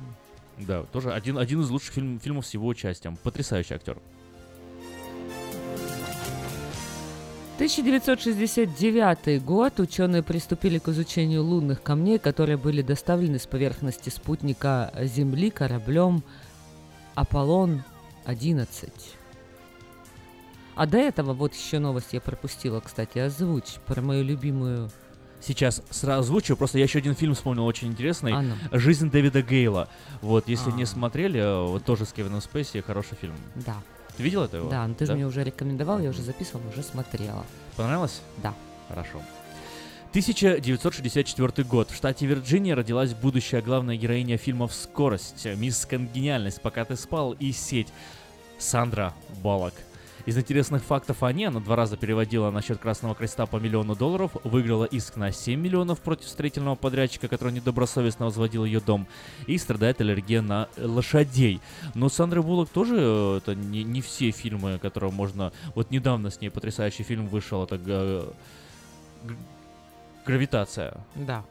Да, 0.58 0.84
тоже 0.84 1.12
один, 1.12 1.38
один 1.38 1.62
из 1.62 1.70
лучших 1.70 1.94
фильм- 1.94 2.20
фильмов 2.20 2.46
с 2.46 2.54
его 2.54 2.68
участием. 2.68 3.18
Потрясающий 3.24 3.74
актер. 3.74 3.98
1969 7.56 9.44
год 9.44 9.80
ученые 9.80 10.24
приступили 10.24 10.80
к 10.80 10.88
изучению 10.88 11.44
лунных 11.44 11.84
камней, 11.84 12.18
которые 12.18 12.58
были 12.58 12.82
доставлены 12.82 13.38
с 13.40 13.46
поверхности 13.46 14.10
спутника 14.10 14.92
Земли 15.02 15.52
кораблем 15.52 16.24
Аполлон-11. 17.16 18.92
А 20.76 20.86
до 20.88 20.98
этого 20.98 21.34
вот 21.34 21.54
еще 21.54 21.80
новость 21.80 22.14
я 22.14 22.22
пропустила, 22.22 22.80
кстати, 22.80 23.20
озвучь 23.20 23.76
про 23.86 24.02
мою 24.02 24.24
любимую... 24.24 24.90
Сейчас 25.42 25.82
сразу 25.90 26.22
озвучу, 26.22 26.56
просто 26.56 26.78
я 26.78 26.84
еще 26.84 27.00
один 27.00 27.16
фильм 27.16 27.34
вспомнил 27.34 27.66
очень 27.66 27.88
интересный. 27.88 28.32
А 28.34 28.42
ну. 28.42 28.54
«Жизнь 28.72 29.10
Дэвида 29.10 29.42
Гейла». 29.42 29.90
Вот, 30.22 30.48
если 30.48 30.70
А. 30.70 30.74
не 30.74 30.86
смотрели, 30.86 31.40
э, 31.40 31.68
вот 31.68 31.84
тоже 31.84 32.06
с 32.06 32.14
Кевином 32.14 32.42
Спейси, 32.42 32.82
хороший 32.82 33.18
фильм. 33.18 33.34
Да. 33.56 33.76
Ты 34.18 34.24
видел 34.24 34.44
это 34.44 34.58
его? 34.58 34.70
Да, 34.70 34.86
ну 34.88 34.94
ты 34.94 35.06
же 35.06 35.14
мне 35.14 35.26
уже 35.26 35.44
рекомендовал, 35.44 36.00
я 36.00 36.10
уже 36.10 36.22
записывал, 36.22 36.62
уже 36.68 36.84
смотрела. 36.84 37.46
Понравилось? 37.76 38.22
Да. 38.44 38.54
Хорошо. 38.88 39.22
1964 40.10 41.64
год. 41.66 41.90
В 41.90 41.96
штате 41.96 42.26
Вирджиния 42.26 42.76
родилась 42.76 43.14
будущая 43.14 43.62
главная 43.62 43.96
героиня 43.96 44.38
фильмов 44.38 44.74
«Скорость», 44.74 45.46
«Мисс 45.56 45.86
Конгениальность», 45.86 46.62
«Пока 46.62 46.84
ты 46.84 46.98
спал» 46.98 47.32
и 47.32 47.54
«Сеть» 47.54 47.88
Сандра 48.60 49.14
Баллок. 49.42 49.74
Из 50.26 50.38
интересных 50.38 50.84
фактов 50.84 51.24
о 51.24 51.34
ней 51.34 51.46
она 51.46 51.60
два 51.60 51.76
раза 51.76 51.98
переводила 51.98 52.52
на 52.52 52.62
счет 52.62 52.80
Красного 52.80 53.16
Креста 53.16 53.46
по 53.46 53.58
миллиону 53.58 53.96
долларов, 53.96 54.32
выиграла 54.44 54.86
иск 54.86 55.16
на 55.16 55.32
7 55.32 55.60
миллионов 55.60 56.00
против 56.00 56.28
строительного 56.28 56.76
подрядчика, 56.76 57.28
который 57.28 57.54
недобросовестно 57.54 58.26
возводил 58.26 58.66
ее 58.66 58.80
дом, 58.80 59.08
и 59.48 59.58
страдает 59.58 60.00
аллергия 60.02 60.42
на 60.42 60.68
лошадей. 60.78 61.60
Но 61.96 62.10
Сандры 62.10 62.42
Буллок 62.44 62.70
тоже 62.70 62.96
э, 63.00 63.38
это 63.38 63.56
не, 63.56 63.84
не 63.84 64.02
все 64.02 64.32
фильмы, 64.32 64.80
которые 64.80 65.12
можно... 65.12 65.52
Вот 65.76 65.90
недавно 65.92 66.30
с 66.30 66.40
ней 66.40 66.50
потрясающий 66.50 67.04
фильм 67.04 67.28
вышел, 67.28 67.64
это 67.64 67.78
г- 67.78 68.26
«Гравитация». 70.26 70.98
Да. 71.16 71.44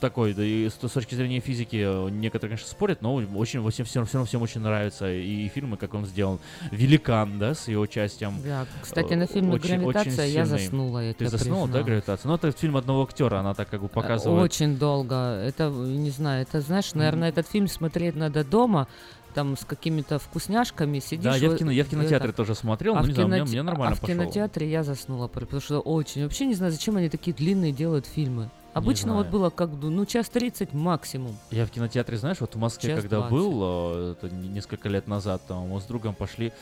Такой, 0.00 0.34
да 0.34 0.44
и 0.44 0.68
с, 0.68 0.74
с 0.74 0.92
точки 0.92 1.16
зрения 1.16 1.40
физики 1.40 1.76
э, 1.84 2.10
некоторые, 2.10 2.56
конечно, 2.56 2.70
спорят, 2.70 3.02
но 3.02 3.14
очень, 3.16 3.68
всем, 3.70 3.84
всем, 3.84 4.06
всем, 4.06 4.24
всем 4.24 4.42
очень 4.42 4.60
нравятся 4.60 5.10
и 5.12 5.48
фильмы, 5.48 5.76
как 5.76 5.94
он 5.94 6.06
сделан. 6.06 6.38
«Великан», 6.70 7.40
да, 7.40 7.54
с 7.54 7.66
его 7.66 7.82
участием. 7.82 8.34
Да, 8.44 8.66
кстати, 8.80 9.14
на 9.14 9.26
фильме 9.26 9.54
Очень- 9.54 9.80
«Гравитация» 9.80 10.26
очень 10.26 10.34
я 10.34 10.46
заснула, 10.46 10.98
я 11.00 11.12
Ты 11.14 11.28
заснула, 11.28 11.66
да, 11.66 11.82
признаюсь. 11.82 11.86
«Гравитация»? 11.86 12.28
Ну, 12.28 12.34
это 12.36 12.52
фильм 12.52 12.76
одного 12.76 13.02
актера, 13.02 13.40
она 13.40 13.54
так 13.54 13.68
как 13.68 13.80
бы 13.80 13.86
Э, 13.86 13.88
показывает. 13.88 14.44
Очень 14.44 14.76
долго. 14.78 15.14
Это, 15.44 15.68
не 15.70 16.10
знаю, 16.10 16.42
это, 16.42 16.60
знаешь, 16.60 16.94
наверное, 16.94 17.30
этот 17.30 17.48
фильм 17.48 17.66
смотреть 17.66 18.14
надо 18.14 18.44
дома, 18.44 18.86
там 19.34 19.56
с 19.56 19.64
какими-то 19.64 20.18
вкусняшками 20.20 21.00
сидишь. 21.00 21.24
Да, 21.24 21.36
я 21.36 21.50
в, 21.50 21.56
кино, 21.56 21.70
я 21.72 21.84
в 21.84 21.88
кинотеатре 21.88 22.28
это. 22.30 22.36
тоже 22.36 22.54
смотрел, 22.54 22.94
А 22.94 22.98
но 22.98 23.02
в 23.04 23.08
не 23.08 23.14
знаю, 23.14 23.28
мне, 23.28 23.42
мне 23.44 23.62
нормально 23.62 23.92
а 23.92 23.96
в 23.96 24.00
пошло. 24.00 24.14
кинотеатре 24.14 24.70
я 24.70 24.84
заснула, 24.84 25.26
потому 25.26 25.60
что 25.60 25.80
очень. 25.80 26.22
Вообще 26.22 26.46
не 26.46 26.54
знаю, 26.54 26.72
зачем 26.72 26.96
они 26.96 27.08
такие 27.08 27.34
длинные 27.34 27.72
делают 27.72 28.06
фильмы. 28.06 28.50
Обычно 28.78 29.14
вот 29.14 29.26
было 29.28 29.50
как, 29.50 29.70
бы, 29.70 29.90
ну, 29.90 30.06
час 30.06 30.28
30 30.28 30.72
максимум. 30.74 31.36
Я 31.50 31.66
в 31.66 31.70
кинотеатре, 31.70 32.16
знаешь, 32.16 32.40
вот 32.40 32.54
в 32.54 32.58
Москве, 32.58 32.90
Час 32.90 33.00
когда 33.02 33.18
20. 33.18 33.32
был, 33.32 33.60
э, 33.62 34.12
это 34.12 34.34
не- 34.34 34.48
несколько 34.48 34.88
лет 34.88 35.06
назад, 35.08 35.42
там, 35.46 35.68
мы 35.68 35.80
с 35.80 35.84
другом 35.84 36.14
пошли 36.14 36.52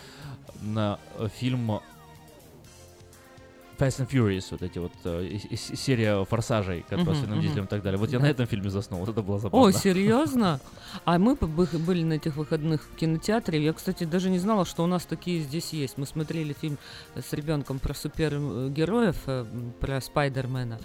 на 0.63 0.99
э, 1.19 1.29
фильм 1.37 1.81
Fast 3.79 4.01
and 4.01 4.09
Furious, 4.09 4.47
вот 4.53 4.63
эти 4.63 4.79
вот 4.79 4.93
э, 5.05 5.37
серия 5.55 6.25
форсажей, 6.25 6.83
которые 6.89 7.15
с 7.15 7.19
Мгм, 7.19 7.27
Вином. 7.27 7.41
Дизелем 7.43 7.65
и 7.65 7.67
так 7.67 7.83
далее. 7.83 7.99
Вот 7.99 8.11
я 8.11 8.19
на 8.21 8.25
этом 8.25 8.47
фильме 8.47 8.71
заснул, 8.71 9.01
вот 9.01 9.11
это 9.11 9.21
было 9.21 9.39
забавно. 9.39 9.69
О, 9.69 9.71
серьезно? 9.73 10.61
А 11.05 11.19
мы 11.19 11.35
были 11.37 12.03
на 12.03 12.15
этих 12.15 12.37
выходных 12.37 12.83
в 12.85 12.97
кинотеатре. 12.97 13.63
Я, 13.63 13.75
кстати, 13.75 14.05
даже 14.05 14.31
не 14.31 14.39
знала, 14.39 14.65
что 14.65 14.83
у 14.83 14.87
нас 14.87 15.05
такие 15.05 15.41
здесь 15.43 15.75
есть. 15.75 15.99
Мы 15.99 16.07
смотрели 16.07 16.55
фильм 16.55 16.79
с 17.15 17.31
ребенком 17.35 17.79
про 17.79 17.93
супергероев, 17.93 19.17
э, 19.27 19.45
про 19.79 20.01
Спайдермена. 20.01 20.79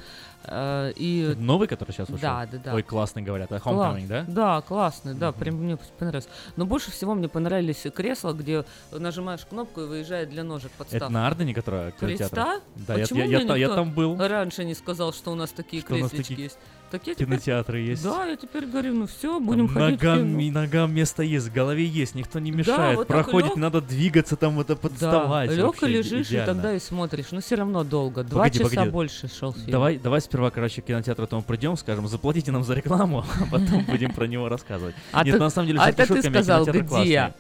Э, 0.46 0.92
И 0.96 1.36
Новый, 1.38 1.68
который 1.68 1.92
сейчас 1.92 2.10
вышел? 2.10 2.22
Да, 2.22 2.48
да, 2.52 2.58
да. 2.58 2.74
Ой, 2.76 2.84
классный, 2.84 3.22
говорят. 3.22 3.52
А 3.52 3.60
Класс. 3.60 3.96
Homecoming, 3.96 4.08
да? 4.08 4.26
Да, 4.28 4.62
классный, 4.62 5.14
да, 5.14 5.32
прям 5.32 5.56
мне 5.56 5.78
понравилось. 5.98 6.28
Но 6.56 6.66
больше 6.66 6.92
всего 6.92 7.14
мне 7.14 7.28
понравились 7.28 7.86
кресла, 7.94 8.34
где 8.34 8.66
нажимаешь 8.92 9.46
кнопку 9.46 9.82
и 9.82 9.86
выезжает 9.86 10.30
для 10.30 10.44
ножек 10.44 10.72
подставка. 10.72 11.06
Это 11.06 11.14
на 11.14 11.28
Ардене, 11.28 11.54
которая? 11.54 11.92
Креста? 11.92 12.62
Да, 12.76 12.96
я, 12.96 13.04
Почему 13.04 13.20
я, 13.20 13.26
я, 13.26 13.40
я 13.40 13.44
никто 13.44 13.76
там 13.76 13.92
был. 13.92 14.18
Раньше 14.18 14.64
не 14.66 14.74
сказал, 14.74 15.14
что 15.14 15.32
у 15.32 15.36
нас 15.36 15.52
такие 15.52 15.82
Что 15.82 15.96
нас 15.96 16.10
креслички 16.10 16.30
такие 16.30 16.44
есть. 16.46 16.58
Так 16.92 17.08
я 17.08 17.14
теперь- 17.16 17.28
Кинотеатры 17.28 17.80
есть. 17.80 18.04
Да, 18.04 18.26
я 18.26 18.36
теперь 18.36 18.66
говорю, 18.66 18.94
ну 18.94 19.08
все, 19.08 19.36
Там 19.36 19.46
будем 19.46 19.68
ходить 19.70 20.00
в 20.00 20.04
ногам, 20.04 20.40
и 20.40 20.52
ногам 20.52 20.94
место 20.94 21.24
есть, 21.24 21.48
в 21.48 21.54
голове 21.54 21.86
есть, 21.86 22.16
никто 22.16 22.40
не 22.40 22.52
мешает. 22.52 22.98
вот 22.98 23.08
так 23.08 23.16
Проходит, 23.24 23.50
лёг. 23.52 23.58
надо 23.58 23.82
двигаться, 23.82 24.36
там 24.36 24.60
это 24.60 24.76
подставать. 24.76 25.50
Да, 25.50 25.56
лег 25.56 25.82
и 25.84 25.86
лежишь, 25.88 26.28
и 26.28 26.32
идеально. 26.32 26.54
тогда 26.54 26.74
и 26.76 26.80
смотришь. 26.80 27.28
Но 27.32 27.40
все 27.40 27.56
равно 27.56 27.84
долго. 27.86 28.24
Два 28.24 28.44
Погоди, 28.44 28.60
часа 28.60 28.70
погоди. 28.72 28.90
больше 28.92 29.28
шел 29.30 29.54
фильм. 29.54 29.72
Давай, 29.72 29.98
давай 29.98 30.20
сперва, 30.22 30.52
короче, 30.52 30.82
к 30.82 30.86
кинотеатру 30.86 31.24
этому 31.24 31.42
придем, 31.44 31.78
скажем, 31.78 32.08
заплатите 32.10 32.52
нам 32.52 32.64
за 32.66 32.74
рекламу, 32.74 33.24
а 33.40 33.46
потом 33.50 33.86
будем 33.86 34.12
про 34.14 34.26
него 34.26 34.50
рассказывать. 34.50 34.94
А 35.14 35.24
Нет, 35.24 35.36
ты- 35.36 35.40
на 35.40 35.50
самом 35.50 35.68
деле, 35.68 35.80
а 35.80 35.90
это 35.90 36.06
ты 36.06 36.22
сказал, 36.22 36.66
где? 36.66 37.34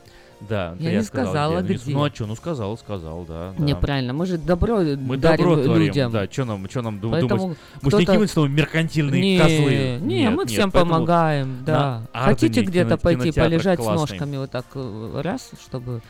Да, 0.49 0.75
Я 0.79 0.89
это 0.89 0.97
не 0.99 1.03
сказала, 1.03 1.61
где. 1.61 1.75
где. 1.75 1.93
Ну 1.93 2.03
а 2.03 2.09
что, 2.09 2.25
ну 2.25 2.35
сказал, 2.35 2.77
сказал, 2.77 3.25
да. 3.27 3.53
да. 3.57 3.63
Неправильно, 3.63 4.11
мы 4.13 4.25
же 4.25 4.37
добро 4.37 4.79
Мы 4.79 5.17
дарим 5.17 5.45
добро 5.49 5.63
творим, 5.63 5.87
людям. 5.87 6.11
да, 6.11 6.25
что 6.29 6.45
нам, 6.45 6.67
что 6.69 6.81
нам 6.81 6.99
Поэтому 6.99 7.27
думать? 7.27 7.41
Мы 7.41 7.47
же 7.47 7.55
не 7.55 7.79
кто-то- 7.89 7.97
какие-нибудь 7.97 8.29
с 8.31 8.33
тобой 8.33 8.49
меркантильные 8.49 9.21
Не, 9.21 9.37
козлы. 9.39 9.99
Не, 10.01 10.19
Нет, 10.23 10.33
мы 10.35 10.45
всем 10.47 10.71
помогаем, 10.71 11.63
да. 11.65 12.01
Хотите 12.13 12.61
где-то 12.63 12.97
пойти 12.97 13.31
полежать 13.31 13.79
с 13.79 13.83
классный. 13.83 14.01
ножками 14.17 14.37
вот 14.37 14.51
так 14.51 14.65
э, 14.75 15.21
раз, 15.23 15.51
чтобы... 15.63 16.01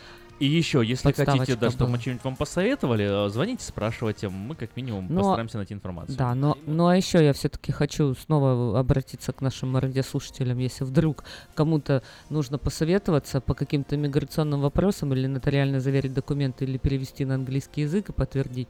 И 0.41 0.47
еще, 0.47 0.81
если 0.84 1.11
хотите, 1.11 1.55
да, 1.55 1.69
чтобы 1.69 1.91
мы 1.91 1.99
что-нибудь 1.99 2.23
вам 2.23 2.35
посоветовали, 2.35 3.27
э, 3.27 3.30
звоните, 3.30 3.63
спрашивайте, 3.63 4.27
мы 4.27 4.55
как 4.55 4.76
минимум 4.76 5.05
Но- 5.07 5.22
постараемся 5.22 5.57
найти 5.57 5.76
информацию. 5.76 6.18
Да, 6.18 6.34
но, 6.34 6.57
ну 6.65 6.88
а 6.88 6.97
еще 6.97 7.23
я 7.23 7.31
все-таки 7.34 7.72
хочу 7.72 8.15
снова 8.15 8.80
обратиться 8.80 9.34
к 9.34 9.41
нашим 9.41 9.77
радиослушателям, 9.77 10.57
если 10.57 10.84
вдруг 10.84 11.26
кому-то 11.53 12.01
нужно 12.31 12.57
посоветоваться 12.57 13.39
по 13.39 13.53
каким-то 13.53 13.97
миграционным 13.97 14.61
вопросам 14.61 15.13
или 15.13 15.27
нотариально 15.27 15.80
заверить 15.80 16.15
документы 16.15 16.65
или 16.65 16.80
перевести 16.80 17.23
на 17.23 17.35
английский 17.35 17.81
язык 17.81 18.09
и 18.09 18.11
подтвердить, 18.11 18.68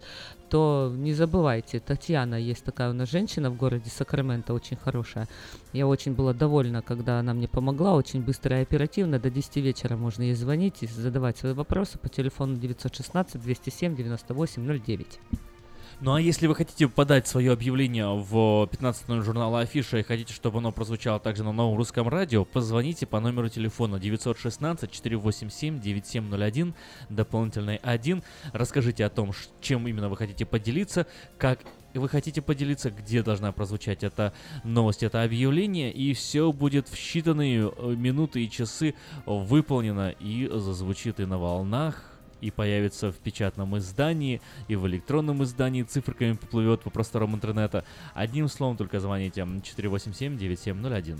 то 0.50 0.92
не 0.94 1.14
забывайте, 1.14 1.80
Татьяна 1.80 2.36
есть 2.36 2.66
такая 2.66 2.90
у 2.90 2.94
нас 2.94 3.10
женщина 3.10 3.50
в 3.50 3.56
городе 3.56 3.90
Сакраменто, 3.90 4.54
очень 4.54 4.76
хорошая. 4.76 5.30
Я 5.72 5.88
очень 5.88 6.14
была 6.14 6.34
довольна, 6.34 6.82
когда 6.82 7.20
она 7.20 7.34
мне 7.34 7.48
помогла, 7.48 7.94
очень 7.94 8.22
быстро 8.22 8.60
и 8.60 8.62
оперативно. 8.62 9.20
До 9.20 9.30
10 9.30 9.56
вечера 9.62 9.96
можно 9.96 10.24
ей 10.24 10.34
звонить 10.34 10.84
и 10.84 10.88
задавать 10.88 11.38
свои 11.38 11.54
вопросы 11.54 11.61
по 11.64 12.10
телефону 12.10 12.58
916 12.58 13.42
207 13.42 13.96
98 13.96 14.82
09. 14.84 15.20
Ну 16.04 16.16
а 16.16 16.22
если 16.22 16.48
вы 16.48 16.56
хотите 16.56 16.88
подать 16.88 17.28
свое 17.28 17.52
объявление 17.52 18.08
в 18.08 18.68
15 18.72 19.08
номер 19.08 19.24
журнала 19.24 19.60
Афиша 19.60 20.00
и 20.00 20.04
хотите, 20.04 20.34
чтобы 20.34 20.58
оно 20.58 20.72
прозвучало 20.72 21.20
также 21.20 21.44
на 21.44 21.52
новом 21.52 21.78
русском 21.78 22.10
радио, 22.10 22.44
позвоните 22.44 23.06
по 23.06 23.20
номеру 23.20 23.50
телефона 23.50 23.98
916-487-9701, 23.98 26.74
дополнительный 27.10 27.76
1. 27.76 28.24
Расскажите 28.52 29.06
о 29.06 29.12
том, 29.12 29.32
чем 29.62 29.88
именно 29.88 30.10
вы 30.10 30.18
хотите 30.18 30.44
поделиться, 30.44 31.06
как 31.38 31.60
вы 32.00 32.10
хотите 32.10 32.42
поделиться, 32.42 32.92
где 32.92 33.24
должна 33.24 33.52
прозвучать 33.52 34.04
эта 34.04 34.34
новость, 34.64 35.04
это 35.04 35.24
объявление, 35.24 35.92
и 35.92 36.14
все 36.14 36.52
будет 36.52 36.88
в 36.88 36.94
считанные 36.94 37.74
э, 37.76 37.96
минуты 37.96 38.44
и 38.44 38.50
часы 38.50 38.96
выполнено 39.26 40.10
и 40.10 40.50
зазвучит 40.52 41.20
и 41.20 41.26
на 41.26 41.38
волнах, 41.38 42.12
и 42.42 42.52
появится 42.52 43.12
в 43.12 43.18
печатном 43.18 43.78
издании, 43.78 44.42
и 44.68 44.76
в 44.76 44.88
электронном 44.88 45.44
издании 45.44 45.84
циферками 45.84 46.34
поплывет 46.34 46.82
по 46.82 46.90
просторам 46.90 47.36
интернета. 47.36 47.86
Одним 48.14 48.48
словом, 48.48 48.78
только 48.78 49.00
звоните 49.00 49.42
487-9701. 49.42 51.20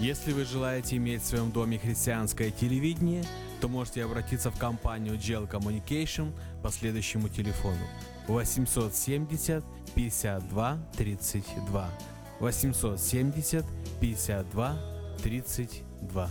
Если 0.00 0.32
вы 0.32 0.46
желаете 0.46 0.96
иметь 0.96 1.20
в 1.20 1.26
своем 1.26 1.50
доме 1.50 1.78
христианское 1.78 2.50
телевидение, 2.50 3.22
то 3.60 3.68
можете 3.68 4.02
обратиться 4.02 4.50
в 4.50 4.58
компанию 4.58 5.16
Gel 5.16 5.46
Communication 5.46 6.32
по 6.62 6.70
следующему 6.70 7.28
телефону. 7.28 7.86
870 8.26 9.62
52 9.94 10.78
32 10.96 11.90
870 12.40 13.66
52 14.00 14.78
32 15.22 16.30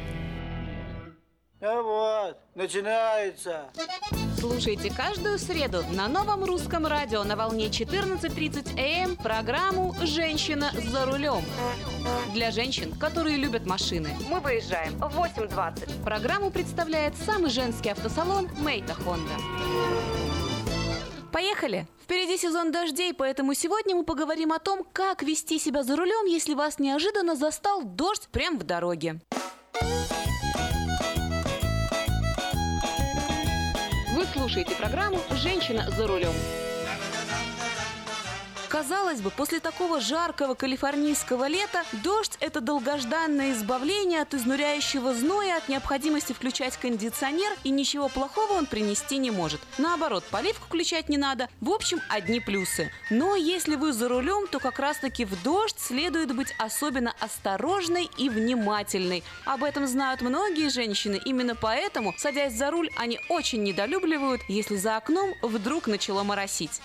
Ну 1.61 1.83
вот, 1.83 2.37
начинается. 2.55 3.69
Слушайте 4.39 4.91
каждую 4.91 5.37
среду 5.37 5.83
на 5.91 6.07
новом 6.07 6.43
русском 6.43 6.87
радио 6.87 7.23
на 7.23 7.35
волне 7.35 7.67
14.30 7.67 8.79
АМ 8.79 9.15
программу 9.15 9.93
«Женщина 10.01 10.71
за 10.73 11.05
рулем». 11.05 11.45
Для 12.33 12.49
женщин, 12.49 12.91
которые 12.97 13.37
любят 13.37 13.67
машины. 13.67 14.09
Мы 14.27 14.39
выезжаем 14.39 14.93
в 14.93 15.15
8.20. 15.15 16.03
Программу 16.03 16.49
представляет 16.49 17.15
самый 17.15 17.51
женский 17.51 17.89
автосалон 17.89 18.49
«Мейта 18.59 18.95
Хонда». 18.95 19.33
Поехали! 21.31 21.85
Впереди 22.01 22.37
сезон 22.37 22.71
дождей, 22.71 23.13
поэтому 23.13 23.53
сегодня 23.53 23.95
мы 23.95 24.03
поговорим 24.03 24.51
о 24.51 24.57
том, 24.57 24.83
как 24.91 25.21
вести 25.21 25.59
себя 25.59 25.83
за 25.83 25.95
рулем, 25.95 26.25
если 26.25 26.55
вас 26.55 26.79
неожиданно 26.79 27.35
застал 27.35 27.83
дождь 27.83 28.29
прямо 28.31 28.57
в 28.57 28.63
дороге. 28.63 29.21
Слушаете 34.41 34.73
программу 34.73 35.19
«Женщина 35.35 35.85
за 35.95 36.07
рулем». 36.07 36.33
Казалось 38.71 39.19
бы, 39.19 39.31
после 39.31 39.59
такого 39.59 39.99
жаркого 39.99 40.53
калифорнийского 40.53 41.49
лета 41.49 41.83
дождь– 42.05 42.37
это 42.39 42.61
долгожданное 42.61 43.51
избавление 43.51 44.21
от 44.21 44.33
изнуряющего 44.33 45.13
зноя, 45.13 45.57
от 45.57 45.67
необходимости 45.67 46.31
включать 46.31 46.77
кондиционер, 46.77 47.51
и 47.65 47.69
ничего 47.69 48.07
плохого 48.07 48.53
он 48.53 48.65
принести 48.65 49.17
не 49.17 49.29
может. 49.29 49.59
Наоборот, 49.77 50.23
поливку 50.31 50.67
включать 50.67 51.09
не 51.09 51.17
надо. 51.17 51.49
В 51.59 51.69
общем, 51.69 51.99
одни 52.07 52.39
плюсы. 52.39 52.89
Но 53.09 53.35
если 53.35 53.75
вы 53.75 53.91
за 53.91 54.07
рулем, 54.07 54.47
то 54.47 54.59
как 54.59 54.79
раз-таки 54.79 55.25
в 55.25 55.43
дождь 55.43 55.77
следует 55.77 56.33
быть 56.33 56.55
особенно 56.57 57.13
осторожной 57.19 58.09
и 58.17 58.29
внимательной. 58.29 59.25
Об 59.43 59.65
этом 59.65 59.85
знают 59.85 60.21
многие 60.21 60.69
женщины. 60.69 61.19
Именно 61.25 61.55
поэтому, 61.55 62.13
садясь 62.17 62.53
за 62.53 62.71
руль, 62.71 62.89
они 62.95 63.19
очень 63.27 63.63
недолюбливают, 63.63 64.39
если 64.47 64.77
за 64.77 64.95
окном 64.95 65.33
вдруг 65.41 65.87
начало 65.87 66.23
моросить. 66.23 66.79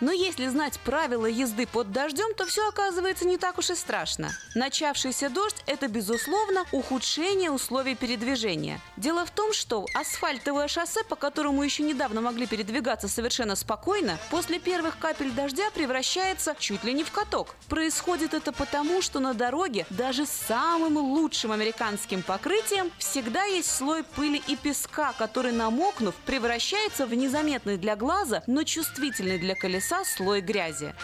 Но 0.00 0.12
если 0.12 0.46
знать 0.48 0.78
правила 0.80 1.26
езды 1.26 1.66
под 1.66 1.90
дождем, 1.90 2.34
то 2.34 2.44
все 2.44 2.68
оказывается 2.68 3.26
не 3.26 3.38
так 3.38 3.56
уж 3.58 3.70
и 3.70 3.74
страшно. 3.74 4.30
Начавшийся 4.54 5.30
дождь– 5.30 5.62
это, 5.66 5.88
безусловно, 5.88 6.64
ухудшение 6.70 7.50
условий 7.50 7.94
передвижения. 7.94 8.80
Дело 8.98 9.24
в 9.24 9.30
том, 9.30 9.54
что 9.54 9.86
асфальтовое 9.94 10.68
шоссе, 10.68 11.02
по 11.04 11.16
которому 11.16 11.62
еще 11.62 11.82
недавно 11.82 12.20
могли 12.20 12.46
передвигаться 12.46 13.08
совершенно 13.08 13.56
спокойно, 13.56 14.18
после 14.30 14.58
первых 14.58 14.98
капель 14.98 15.30
дождя 15.30 15.70
превращается 15.70 16.54
чуть 16.58 16.84
ли 16.84 16.92
не 16.92 17.02
в 17.02 17.10
каток. 17.10 17.54
Происходит 17.68 18.34
это 18.34 18.52
потому, 18.52 19.00
что 19.00 19.18
на 19.18 19.32
дороге 19.32 19.86
даже 19.88 20.26
с 20.26 20.30
самым 20.30 20.98
лучшим 20.98 21.52
американским 21.52 22.22
покрытием 22.22 22.90
всегда 22.98 23.44
есть 23.44 23.74
слой 23.74 24.04
пыли 24.04 24.42
и 24.46 24.56
песка, 24.56 25.14
который, 25.16 25.52
намокнув, 25.52 26.14
превращается 26.26 27.06
в 27.06 27.14
незаметный 27.14 27.78
для 27.78 27.96
глаза, 27.96 28.42
но 28.46 28.62
чувствительный 28.62 29.38
для 29.38 29.54
колеса 29.54 29.85
слой 30.04 30.40
грязи. 30.40 30.94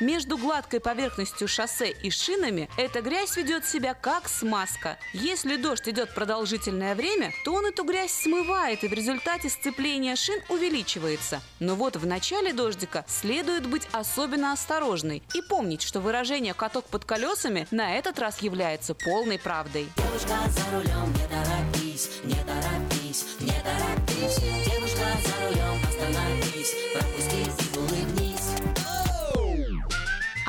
Между 0.00 0.38
гладкой 0.38 0.78
поверхностью 0.78 1.48
шоссе 1.48 1.90
и 1.90 2.10
шинами 2.10 2.68
эта 2.76 3.00
грязь 3.00 3.36
ведет 3.36 3.66
себя 3.66 3.94
как 3.94 4.28
смазка. 4.28 4.96
Если 5.12 5.56
дождь 5.56 5.88
идет 5.88 6.14
продолжительное 6.14 6.94
время, 6.94 7.32
то 7.44 7.52
он 7.52 7.66
эту 7.66 7.82
грязь 7.82 8.12
смывает, 8.12 8.84
и 8.84 8.88
в 8.88 8.92
результате 8.92 9.48
сцепление 9.48 10.14
шин 10.14 10.40
увеличивается. 10.48 11.40
Но 11.58 11.74
вот 11.74 11.96
в 11.96 12.06
начале 12.06 12.52
дождика 12.52 13.04
следует 13.08 13.66
быть 13.66 13.88
особенно 13.90 14.52
осторожной 14.52 15.22
и 15.34 15.42
помнить, 15.42 15.82
что 15.82 16.00
выражение 16.00 16.54
«каток 16.54 16.84
под 16.84 17.04
колесами» 17.04 17.66
на 17.72 17.96
этот 17.96 18.20
раз 18.20 18.40
является 18.40 18.94
полной 18.94 19.38
правдой. 19.38 19.88
Девушка 19.96 20.38
за 20.48 20.76
рулем, 20.76 21.12
не 21.12 21.26
торопись, 21.26 22.10
не 22.22 22.36
торопись, 22.44 23.24
не 23.40 23.52
торопись. 23.62 24.38
Девушка 24.64 25.06
за 25.24 25.48
рулем, 25.48 25.80
остановись, 25.88 26.74
пропусти. 26.94 27.67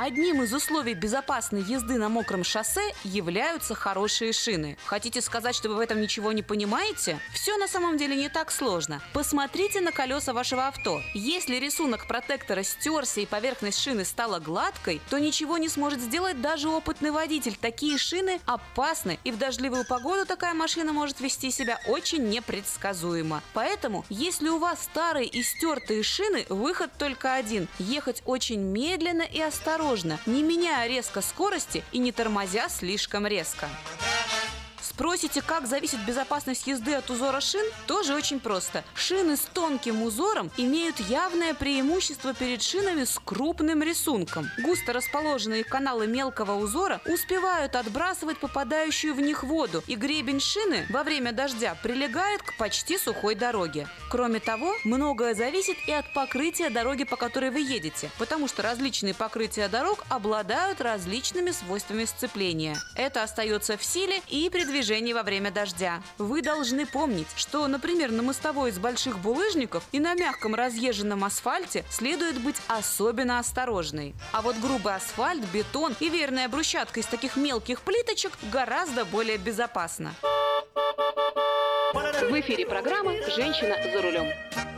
Одним 0.01 0.43
из 0.43 0.53
условий 0.53 0.93
безопасной 0.93 1.61
езды 1.61 1.97
на 1.97 2.07
мокром 2.07 2.45
шоссе 2.45 2.93
являются 3.03 3.75
хорошие 3.75 4.31
шины. 4.31 4.77
Хотите 4.85 5.19
сказать, 5.19 5.53
что 5.53 5.67
вы 5.67 5.75
в 5.75 5.79
этом 5.81 5.99
ничего 5.99 6.31
не 6.31 6.41
понимаете? 6.41 7.19
Все 7.33 7.57
на 7.57 7.67
самом 7.67 7.97
деле 7.97 8.15
не 8.15 8.29
так 8.29 8.49
сложно. 8.49 9.01
Посмотрите 9.11 9.81
на 9.81 9.91
колеса 9.91 10.31
вашего 10.31 10.67
авто. 10.67 11.01
Если 11.13 11.57
рисунок 11.57 12.07
протектора 12.07 12.63
стерся 12.63 13.19
и 13.19 13.25
поверхность 13.25 13.77
шины 13.77 14.05
стала 14.05 14.39
гладкой, 14.39 15.01
то 15.09 15.17
ничего 15.19 15.57
не 15.57 15.67
сможет 15.67 15.99
сделать 15.99 16.39
даже 16.39 16.69
опытный 16.69 17.11
водитель. 17.11 17.57
Такие 17.59 17.97
шины 17.97 18.39
опасны, 18.45 19.19
и 19.25 19.33
в 19.33 19.37
дождливую 19.37 19.85
погоду 19.85 20.25
такая 20.25 20.53
машина 20.53 20.93
может 20.93 21.19
вести 21.19 21.51
себя 21.51 21.77
очень 21.87 22.29
непредсказуемо. 22.29 23.43
Поэтому, 23.53 24.05
если 24.07 24.47
у 24.47 24.59
вас 24.59 24.81
старые 24.81 25.27
и 25.27 25.43
стертые 25.43 26.03
шины, 26.03 26.45
выход 26.47 26.89
только 26.97 27.33
один– 27.33 27.67
ехать 27.79 28.23
очень 28.25 28.61
медленно 28.61 29.23
и 29.23 29.41
осторожно, 29.41 29.88
не 30.27 30.43
меняя 30.43 30.87
резко 30.87 31.21
скорости 31.21 31.83
и 31.91 31.97
не 31.97 32.11
тормозя 32.11 32.69
слишком 32.69 33.25
резко. 33.25 33.67
Спросите, 34.89 35.41
как 35.41 35.67
зависит 35.67 35.99
безопасность 36.05 36.65
езды 36.65 36.93
от 36.95 37.09
узора 37.09 37.41
шин? 37.41 37.65
Тоже 37.85 38.15
очень 38.15 38.39
просто. 38.39 38.83
Шины 38.95 39.37
с 39.37 39.41
тонким 39.53 40.01
узором 40.01 40.49
имеют 40.57 40.99
явное 40.99 41.53
преимущество 41.53 42.33
перед 42.33 42.61
шинами 42.61 43.03
с 43.03 43.19
крупным 43.23 43.83
рисунком. 43.83 44.49
Густо 44.59 44.93
расположенные 44.93 45.63
каналы 45.63 46.07
мелкого 46.07 46.55
узора 46.55 47.01
успевают 47.05 47.75
отбрасывать 47.75 48.39
попадающую 48.39 49.13
в 49.13 49.21
них 49.21 49.43
воду, 49.43 49.83
и 49.85 49.95
гребень 49.95 50.39
шины 50.39 50.87
во 50.89 51.03
время 51.03 51.31
дождя 51.33 51.77
прилегает 51.81 52.41
к 52.41 52.57
почти 52.57 52.97
сухой 52.97 53.35
дороге. 53.35 53.87
Кроме 54.09 54.39
того, 54.39 54.73
многое 54.83 55.35
зависит 55.35 55.77
и 55.87 55.91
от 55.91 56.11
покрытия 56.13 56.69
дороги, 56.69 57.03
по 57.03 57.15
которой 57.15 57.51
вы 57.51 57.61
едете, 57.61 58.09
потому 58.17 58.47
что 58.47 58.63
различные 58.63 59.13
покрытия 59.13 59.67
дорог 59.67 60.03
обладают 60.09 60.81
различными 60.81 61.51
свойствами 61.51 62.05
сцепления. 62.05 62.75
Это 62.95 63.21
остается 63.21 63.77
в 63.77 63.83
силе 63.83 64.21
и 64.27 64.49
при 64.49 64.63
движении 64.79 65.11
во 65.11 65.23
время 65.23 65.51
дождя. 65.51 66.01
Вы 66.17 66.41
должны 66.41 66.85
помнить, 66.85 67.27
что, 67.35 67.67
например, 67.67 68.11
на 68.11 68.23
мостовой 68.23 68.69
из 68.69 68.79
больших 68.79 69.19
булыжников 69.19 69.83
и 69.91 69.99
на 69.99 70.13
мягком 70.13 70.55
разъезженном 70.55 71.25
асфальте 71.25 71.83
следует 71.89 72.39
быть 72.39 72.55
особенно 72.69 73.39
осторожной. 73.39 74.15
А 74.31 74.41
вот 74.41 74.55
грубый 74.57 74.95
асфальт, 74.95 75.43
бетон 75.51 75.95
и 75.99 76.07
верная 76.07 76.47
брусчатка 76.47 77.01
из 77.01 77.07
таких 77.07 77.35
мелких 77.35 77.81
плиточек 77.81 78.31
гораздо 78.53 79.03
более 79.03 79.37
безопасно. 79.37 80.13
В 81.93 82.39
эфире 82.39 82.65
программа 82.65 83.13
«Женщина 83.35 83.75
за 83.91 84.01
рулем». 84.01 84.68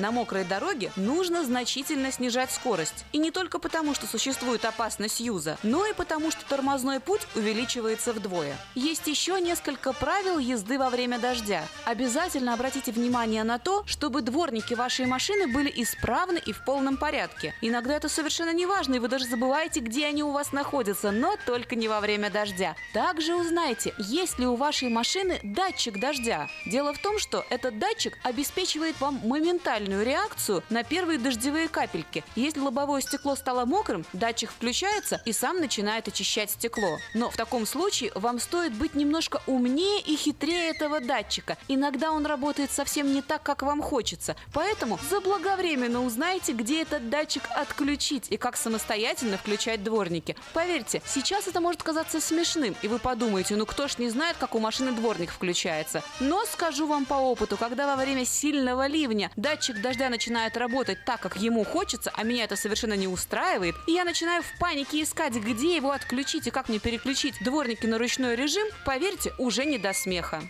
На 0.00 0.10
мокрой 0.12 0.44
дороге 0.44 0.90
нужно 0.96 1.44
значительно 1.44 2.10
снижать 2.10 2.50
скорость. 2.50 3.04
И 3.12 3.18
не 3.18 3.30
только 3.30 3.58
потому, 3.58 3.94
что 3.94 4.06
существует 4.06 4.64
опасность 4.64 5.20
юза, 5.20 5.58
но 5.62 5.84
и 5.84 5.92
потому, 5.92 6.30
что 6.30 6.42
тормозной 6.46 7.00
путь 7.00 7.20
увеличивается 7.34 8.14
вдвое. 8.14 8.56
Есть 8.74 9.06
еще 9.08 9.38
несколько 9.38 9.92
правил 9.92 10.38
езды 10.38 10.78
во 10.78 10.88
время 10.88 11.18
дождя. 11.18 11.64
Обязательно 11.84 12.54
обратите 12.54 12.92
внимание 12.92 13.44
на 13.44 13.58
то, 13.58 13.82
чтобы 13.84 14.22
дворники 14.22 14.72
вашей 14.72 15.04
машины 15.04 15.46
были 15.52 15.70
исправны 15.82 16.40
и 16.46 16.52
в 16.54 16.64
полном 16.64 16.96
порядке. 16.96 17.54
Иногда 17.60 17.94
это 17.94 18.08
совершенно 18.08 18.54
не 18.54 18.64
важно, 18.64 18.94
и 18.94 18.98
вы 19.00 19.08
даже 19.08 19.26
забываете, 19.26 19.80
где 19.80 20.06
они 20.06 20.22
у 20.22 20.30
вас 20.30 20.52
находятся, 20.52 21.10
но 21.10 21.36
только 21.44 21.76
не 21.76 21.88
во 21.88 22.00
время 22.00 22.30
дождя. 22.30 22.74
Также 22.94 23.34
узнайте, 23.34 23.92
есть 23.98 24.38
ли 24.38 24.46
у 24.46 24.54
вашей 24.54 24.88
машины 24.88 25.40
датчик 25.42 26.00
дождя. 26.00 26.48
Дело 26.64 26.94
в 26.94 26.98
том, 27.02 27.18
что 27.18 27.44
этот 27.50 27.78
датчик 27.78 28.16
обеспечивает 28.22 28.98
вам 28.98 29.20
моментальную 29.24 29.89
реакцию 29.98 30.62
на 30.70 30.84
первые 30.84 31.18
дождевые 31.18 31.68
капельки. 31.68 32.24
Если 32.36 32.60
лобовое 32.60 33.00
стекло 33.00 33.34
стало 33.34 33.64
мокрым, 33.64 34.04
датчик 34.12 34.50
включается 34.50 35.20
и 35.24 35.32
сам 35.32 35.58
начинает 35.58 36.08
очищать 36.08 36.50
стекло. 36.50 36.98
Но 37.14 37.30
в 37.30 37.36
таком 37.36 37.66
случае 37.66 38.12
вам 38.14 38.38
стоит 38.38 38.72
быть 38.74 38.94
немножко 38.94 39.42
умнее 39.46 40.00
и 40.00 40.16
хитрее 40.16 40.70
этого 40.70 41.00
датчика. 41.00 41.56
Иногда 41.68 42.12
он 42.12 42.26
работает 42.26 42.70
совсем 42.70 43.12
не 43.12 43.22
так, 43.22 43.42
как 43.42 43.62
вам 43.62 43.82
хочется. 43.82 44.36
Поэтому 44.52 44.98
заблаговременно 45.08 46.04
узнайте, 46.04 46.52
где 46.52 46.82
этот 46.82 47.10
датчик 47.10 47.42
отключить 47.54 48.26
и 48.30 48.36
как 48.36 48.56
самостоятельно 48.56 49.36
включать 49.38 49.82
дворники. 49.82 50.36
Поверьте, 50.52 51.02
сейчас 51.06 51.46
это 51.46 51.60
может 51.60 51.82
казаться 51.82 52.20
смешным, 52.20 52.76
и 52.82 52.88
вы 52.88 52.98
подумаете, 52.98 53.56
ну 53.56 53.66
кто 53.66 53.88
ж 53.88 53.98
не 53.98 54.10
знает, 54.10 54.36
как 54.38 54.54
у 54.54 54.58
машины 54.58 54.92
дворник 54.92 55.30
включается. 55.30 56.02
Но 56.20 56.44
скажу 56.44 56.86
вам 56.86 57.06
по 57.06 57.14
опыту, 57.14 57.56
когда 57.56 57.86
во 57.86 58.02
время 58.02 58.24
сильного 58.24 58.86
ливня 58.86 59.30
датчик 59.36 59.69
дождя 59.72 60.08
начинает 60.08 60.56
работать 60.56 61.04
так, 61.04 61.20
как 61.20 61.36
ему 61.36 61.64
хочется, 61.64 62.10
а 62.14 62.22
меня 62.22 62.44
это 62.44 62.56
совершенно 62.56 62.94
не 62.94 63.08
устраивает, 63.08 63.74
и 63.86 63.92
я 63.92 64.04
начинаю 64.04 64.42
в 64.42 64.58
панике 64.58 65.02
искать, 65.02 65.34
где 65.34 65.76
его 65.76 65.92
отключить 65.92 66.46
и 66.46 66.50
как 66.50 66.68
мне 66.68 66.78
переключить 66.78 67.34
дворники 67.40 67.86
на 67.86 67.98
ручной 67.98 68.36
режим, 68.36 68.66
поверьте, 68.84 69.32
уже 69.38 69.64
не 69.64 69.78
до 69.78 69.92
смеха. 69.92 70.42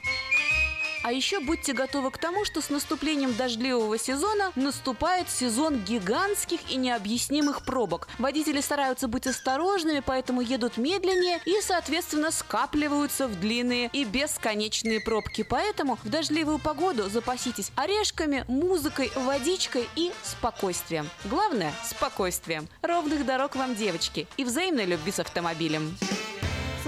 А 1.02 1.12
еще 1.12 1.40
будьте 1.40 1.72
готовы 1.72 2.10
к 2.10 2.18
тому, 2.18 2.44
что 2.44 2.60
с 2.60 2.68
наступлением 2.68 3.35
дождливого 3.35 3.98
сезона 3.98 4.52
наступает 4.55 5.31
сезон 5.31 5.78
гигантских 5.82 6.60
и 6.70 6.77
необъяснимых 6.77 7.64
пробок. 7.64 8.09
Водители 8.18 8.60
стараются 8.60 9.09
быть 9.09 9.27
осторожными, 9.27 10.02
поэтому 10.05 10.43
едут 10.43 10.77
медленнее 10.77 11.40
и, 11.47 11.60
соответственно, 11.62 12.31
скапливаются 12.31 13.28
в 13.28 13.40
длинные 13.40 13.89
и 13.93 14.05
бесконечные 14.05 15.01
пробки. 15.01 15.43
Поэтому 15.43 15.98
в 16.02 16.09
дождливую 16.09 16.59
погоду 16.59 17.09
запаситесь 17.09 17.72
орешками, 17.77 18.44
музыкой, 18.48 19.10
водичкой 19.16 19.89
и 19.97 20.12
спокойствием. 20.22 21.09
Главное– 21.24 21.72
спокойствием. 21.85 22.68
Ровных 22.82 23.24
дорог 23.24 23.56
вам, 23.56 23.74
девочки, 23.74 24.27
и 24.36 24.44
взаимной 24.44 24.85
любви 24.85 25.12
с 25.12 25.18
автомобилем. 25.18 25.97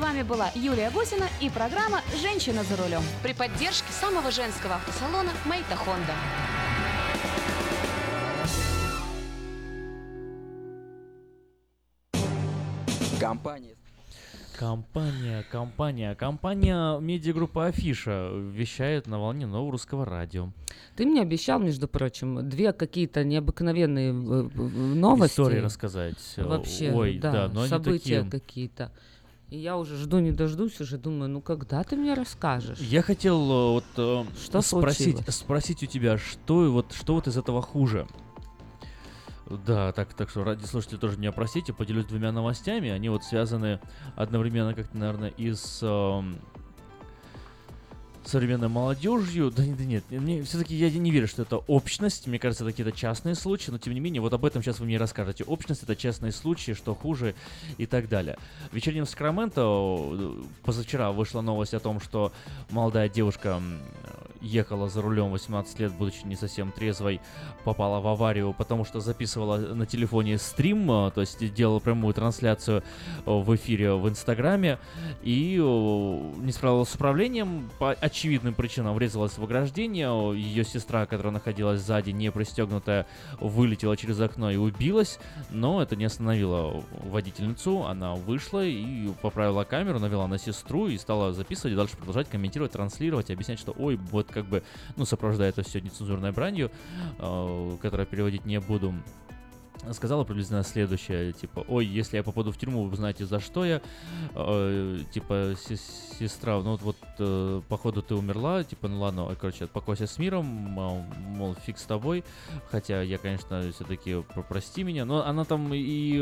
С 0.03 0.05
вами 0.05 0.25
была 0.25 0.49
Юлия 0.57 0.91
Гусина 0.91 1.29
и 1.41 1.49
программа 1.49 2.01
«Женщина 2.21 2.65
за 2.65 2.77
рулем» 2.77 3.03
при 3.23 3.35
поддержке 3.35 3.93
самого 3.93 4.33
женского 4.33 4.75
автосалона 4.75 5.31
«Мейта 5.45 5.77
Хонда». 5.77 6.13
Компания 13.21 13.77
Компания, 14.59 15.45
компания, 15.51 16.15
компания 16.15 16.99
медиагруппа 16.99 17.67
Афиша 17.67 18.31
вещает 18.33 19.07
на 19.07 19.21
волне 19.21 19.47
нового 19.47 19.73
русского 19.73 20.05
радио. 20.05 20.51
Ты 20.97 21.07
мне 21.07 21.23
обещал, 21.23 21.59
между 21.59 21.89
прочим, 21.89 22.49
две 22.49 22.73
какие-то 22.73 23.25
необыкновенные 23.25 24.11
э, 24.11 24.13
новости. 24.13 25.35
Истории 25.35 25.59
рассказать. 25.59 26.17
Вообще, 26.37 26.93
Ой, 26.93 27.19
да, 27.19 27.33
да, 27.33 27.49
но 27.49 27.67
события 27.67 28.23
такие. 28.23 28.31
какие-то. 28.31 28.93
И 29.53 29.59
я 29.59 29.77
уже 29.77 29.99
жду, 29.99 30.19
не 30.19 30.33
дождусь, 30.33 30.81
уже 30.81 30.97
думаю, 30.97 31.29
ну 31.29 31.43
когда 31.43 31.85
ты 31.85 31.95
мне 31.95 32.15
расскажешь? 32.15 32.79
Я 32.79 33.03
хотел 33.03 33.39
э, 33.39 33.73
вот 33.73 33.85
э, 33.99 34.25
Что 34.43 34.63
спросить, 34.63 35.17
случилось? 35.17 35.37
спросить 35.37 35.83
у 35.83 35.87
тебя, 35.87 36.17
что 36.17 36.73
вот 36.73 36.95
что 36.95 37.17
вот 37.17 37.29
из 37.29 37.37
этого 37.37 37.61
хуже? 37.61 38.07
Да, 39.67 39.93
так, 39.93 40.15
так 40.15 40.31
что 40.31 40.43
ради 40.43 40.65
слушателей 40.65 40.99
тоже 40.99 41.19
меня 41.19 41.33
простите, 41.33 41.75
поделюсь 41.75 42.07
двумя 42.07 42.33
новостями. 42.33 42.89
Они 42.89 43.11
вот 43.11 43.25
связаны 43.25 43.79
одновременно 44.17 44.73
как-то, 44.73 44.97
наверное, 44.97 45.29
и 45.29 45.53
с 45.53 45.81
эм, 45.83 46.39
современной 48.25 48.69
молодежью. 48.69 49.51
Да, 49.51 49.63
да 49.63 49.85
нет, 49.85 50.05
мне 50.11 50.43
все-таки 50.43 50.75
я 50.75 50.91
не 50.91 51.11
верю, 51.11 51.29
что 51.29 51.43
это 51.43 51.59
общность. 51.59 52.27
Мне 52.27 52.39
кажется, 52.39 52.65
это 52.65 52.73
какие-то 52.73 52.93
частные 52.93 53.35
случаи, 53.35 53.71
но 53.71 53.79
тем 53.79 53.95
не 53.95 54.01
менее, 54.01 54.21
вот 54.21 54.33
об 54.33 54.45
этом 54.45 54.63
сейчас 54.63 54.81
вы 54.81 54.87
мне 54.87 54.99
расскажете. 54.99 55.45
Общность 55.45 55.83
это 55.83 55.97
частные 55.97 56.33
случаи, 56.33 56.73
что 56.73 56.95
хуже 56.95 57.35
и 57.79 57.87
так 57.87 58.09
далее. 58.09 58.39
В 58.71 58.75
вечернем 58.75 59.07
Сакраменто 59.07 60.35
позавчера 60.65 61.13
вышла 61.13 61.41
новость 61.41 61.75
о 61.75 61.81
том, 61.81 62.01
что 62.01 62.33
молодая 62.71 63.09
девушка 63.09 63.61
ехала 64.43 64.89
за 64.89 65.01
рулем 65.03 65.31
18 65.31 65.81
лет, 65.81 65.93
будучи 65.93 66.25
не 66.25 66.37
совсем 66.37 66.73
трезвой, 66.73 67.21
попала 67.65 68.01
в 68.01 68.07
аварию, 68.07 68.53
потому 68.53 68.85
что 68.85 69.01
записывала 69.01 69.59
на 69.59 69.87
телефоне 69.87 70.39
стрим, 70.39 70.91
э, 70.91 71.11
то 71.13 71.21
есть 71.21 71.55
делала 71.55 71.79
прямую 71.79 72.13
трансляцию 72.15 72.83
э, 73.25 73.31
в 73.31 73.55
эфире 73.57 73.95
в 73.95 74.09
Инстаграме, 74.09 74.79
и 75.23 75.57
э, 75.57 75.63
не 75.63 76.53
справилась 76.53 76.89
с 76.89 76.95
управлением, 76.95 77.71
по 77.79 77.93
очевидным 77.93 78.55
причинам 78.55 78.95
врезалась 78.95 79.39
в 79.39 79.45
ограждение, 79.45 80.37
ее 80.37 80.65
сестра, 80.65 81.07
которая 81.07 81.33
находилась 81.33 81.81
сзади, 81.81 82.11
не 82.11 82.31
пристегнутая, 82.31 83.07
вылетела 83.41 83.97
через 83.97 84.21
окно 84.21 84.51
и 84.51 84.57
убилась, 84.57 85.19
но 85.51 85.83
это 85.83 85.97
не 85.97 86.05
остановило 86.05 86.83
водительницу, 87.05 87.85
она 87.85 88.15
вышла 88.15 88.65
и 88.65 89.09
поправила 89.23 89.65
камеру, 89.65 89.99
навела 89.99 90.27
на 90.27 90.39
сестру 90.39 90.89
и 90.89 90.99
стала 90.99 91.33
записывать, 91.33 91.75
и 91.75 91.77
дальше 91.77 91.97
продолжать 91.97 92.29
комментировать, 92.29 92.73
транслировать, 92.73 93.31
объяснять, 93.31 93.59
что 93.59 93.73
ой, 93.79 93.97
вот 93.97 94.32
как 94.33 94.47
бы, 94.47 94.63
ну, 94.97 95.05
сопровождая 95.05 95.51
это 95.51 95.63
все 95.63 95.81
нецензурной 95.81 96.33
бранью, 96.33 96.71
э, 97.19 97.77
которую 97.81 98.07
переводить 98.07 98.45
не 98.45 98.61
буду, 98.61 98.95
сказала 99.93 100.25
приблизительно 100.25 100.63
следующее, 100.63 101.33
типа, 101.33 101.65
ой, 101.69 101.85
если 101.87 102.17
я 102.17 102.23
попаду 102.23 102.53
в 102.53 102.57
тюрьму, 102.57 102.85
вы 102.85 102.97
знаете, 102.97 103.27
за 103.27 103.41
что 103.41 103.65
я, 103.65 103.81
Э, 104.35 104.99
типа, 105.13 105.55
се- 105.59 105.77
сестра, 105.77 106.61
ну 106.63 106.77
вот, 106.77 106.97
э, 107.19 107.61
походу 107.69 108.03
ты 108.03 108.15
умерла, 108.15 108.65
типа, 108.65 108.89
ну 108.89 109.01
ладно, 109.01 109.29
короче, 109.41 109.67
покойся 109.67 110.07
с 110.07 110.19
миром, 110.19 110.47
мол, 110.47 111.55
фиг 111.67 111.79
с 111.79 111.85
тобой, 111.85 112.25
хотя 112.71 113.03
я, 113.03 113.19
конечно, 113.19 113.63
все-таки 113.75 114.25
прости 114.49 114.85
меня, 114.85 115.05
но 115.05 115.25
она 115.27 115.45
там 115.45 115.73
и, 115.75 116.17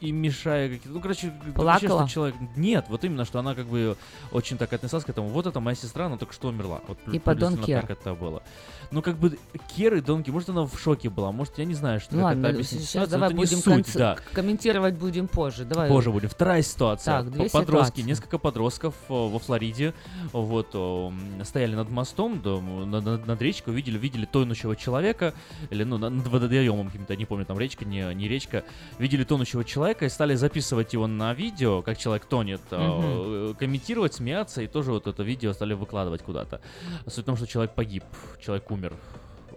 и 0.00 0.12
мешая 0.12 0.68
какие-то, 0.68 0.90
ну, 0.90 1.00
короче, 1.00 1.32
вообще, 1.54 1.86
Плакала? 1.88 2.06
что 2.06 2.14
человек, 2.14 2.36
нет, 2.56 2.86
вот 2.88 3.04
именно, 3.04 3.24
что 3.24 3.38
она 3.38 3.54
как 3.54 3.66
бы 3.66 3.96
очень 4.32 4.58
так 4.58 4.72
отнеслась 4.72 5.04
к 5.04 5.08
этому, 5.08 5.28
вот 5.28 5.46
это 5.46 5.60
моя 5.60 5.74
сестра, 5.74 6.06
она 6.06 6.16
только 6.16 6.34
что 6.34 6.48
умерла, 6.48 6.80
вот 6.86 6.98
приблизительно 6.98 7.64
Don't 7.64 7.80
так 7.80 7.90
это 7.90 8.14
было. 8.14 8.42
Ну, 8.90 9.02
как 9.02 9.16
бы, 9.18 9.38
Кер 9.74 9.94
и 9.94 10.00
Донки, 10.00 10.30
может, 10.30 10.50
она 10.50 10.66
в 10.66 10.78
шоке 10.78 11.10
была, 11.10 11.32
может, 11.32 11.58
я 11.58 11.64
не 11.64 11.74
знаю, 11.74 12.00
что 12.00 12.14
Ну 12.14 12.22
ладно, 12.22 12.46
это. 12.46 12.58
Сейчас 12.78 13.08
давай 13.08 13.28
это 13.30 13.36
не 13.38 13.44
будем 13.44 13.58
суть, 13.58 13.86
конц- 13.86 13.98
да. 13.98 14.16
комментировать 14.32 14.94
будем 14.94 15.28
позже. 15.28 15.64
Давай. 15.64 15.88
Позже 15.88 16.10
будем. 16.10 16.28
Вторая 16.28 16.62
ситуация. 16.62 17.22
Так, 17.22 17.30
две 17.30 17.48
Подростки, 17.50 17.96
ситуации. 17.96 18.02
несколько 18.02 18.38
подростков 18.38 18.94
э, 19.08 19.12
во 19.12 19.38
Флориде 19.38 19.94
вот 20.32 20.68
э, 20.74 21.10
стояли 21.44 21.74
над 21.74 21.90
мостом, 21.90 22.40
над, 22.44 23.04
над- 23.04 23.26
над 23.26 23.42
речкой, 23.42 23.72
увидели, 23.74 23.98
видели 23.98 24.24
тонущего 24.24 24.76
человека, 24.76 25.34
или 25.70 25.84
ну, 25.84 25.98
на- 25.98 26.10
над 26.10 26.26
водоемом 26.26 26.86
каким-то, 26.86 27.16
не 27.16 27.24
помню, 27.24 27.44
там 27.44 27.58
речка, 27.58 27.84
не, 27.84 28.14
не 28.14 28.28
речка, 28.28 28.64
видели 28.98 29.24
тонущего 29.24 29.64
человека 29.64 30.04
и 30.04 30.08
стали 30.08 30.34
записывать 30.34 30.92
его 30.92 31.06
на 31.06 31.34
видео, 31.34 31.82
как 31.82 31.98
человек 31.98 32.24
тонет, 32.26 32.60
э, 32.70 33.54
комментировать, 33.58 34.14
смеяться, 34.14 34.62
и 34.62 34.66
тоже 34.66 34.92
вот 34.92 35.06
это 35.06 35.22
видео 35.22 35.52
стали 35.52 35.74
выкладывать 35.74 36.22
куда-то. 36.22 36.60
Суть 37.06 37.24
в 37.24 37.26
том, 37.26 37.36
что 37.36 37.46
человек 37.46 37.74
погиб, 37.74 38.04
человек 38.40 38.70
умер. 38.70 38.92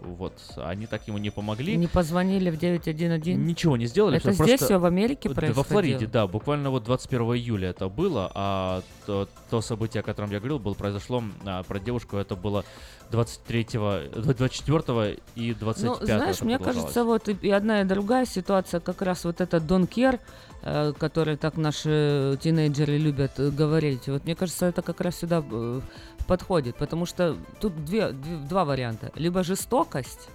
Вот, 0.00 0.32
они 0.56 0.86
так 0.86 1.06
ему 1.08 1.18
не 1.18 1.30
помогли. 1.30 1.76
Не 1.76 1.86
позвонили 1.86 2.50
в 2.50 2.58
911? 2.58 3.36
Ничего 3.36 3.76
не 3.76 3.86
сделали. 3.86 4.18
Это 4.18 4.32
здесь 4.32 4.46
просто- 4.46 4.64
все 4.64 4.78
в 4.78 4.84
Америке 4.84 5.30
происходило? 5.30 5.54
Во 5.54 5.62
Флориде, 5.64 6.06
да. 6.06 6.26
Буквально 6.26 6.70
вот 6.70 6.84
21 6.84 7.34
июля 7.34 7.70
это 7.70 7.88
было, 7.88 8.30
а 8.34 8.82
то, 9.06 9.28
то 9.50 9.60
событие, 9.60 10.00
о 10.00 10.04
котором 10.04 10.30
я 10.30 10.38
говорил, 10.38 10.58
было, 10.58 10.74
произошло 10.74 11.22
а, 11.44 11.62
про 11.62 11.78
девушку, 11.78 12.16
это 12.16 12.36
было 12.36 12.64
23, 13.10 13.66
24 14.14 15.18
и 15.34 15.54
25 15.54 16.00
Ну, 16.00 16.06
знаешь, 16.06 16.42
мне 16.42 16.58
кажется, 16.58 17.04
вот 17.04 17.28
и, 17.28 17.32
и 17.42 17.50
одна 17.50 17.80
и 17.80 17.84
другая 17.84 18.26
ситуация, 18.26 18.80
как 18.80 19.02
раз 19.02 19.24
вот 19.24 19.40
этот 19.40 19.66
Дон 19.66 19.86
Кер, 19.86 20.18
э, 20.62 20.92
который 20.98 21.36
так 21.36 21.56
наши 21.56 22.38
тинейджеры 22.40 22.98
любят 22.98 23.38
э, 23.38 23.50
говорить, 23.50 24.08
вот 24.08 24.24
мне 24.24 24.34
кажется, 24.34 24.66
это 24.66 24.82
как 24.82 25.00
раз 25.00 25.16
сюда 25.16 25.44
э, 25.50 25.80
подходит, 26.26 26.76
потому 26.76 27.06
что 27.06 27.36
тут 27.60 27.84
две, 27.84 28.12
две- 28.12 28.36
два 28.36 28.64
варианта. 28.64 29.10
Либо 29.14 29.42
жестокость, 29.42 30.28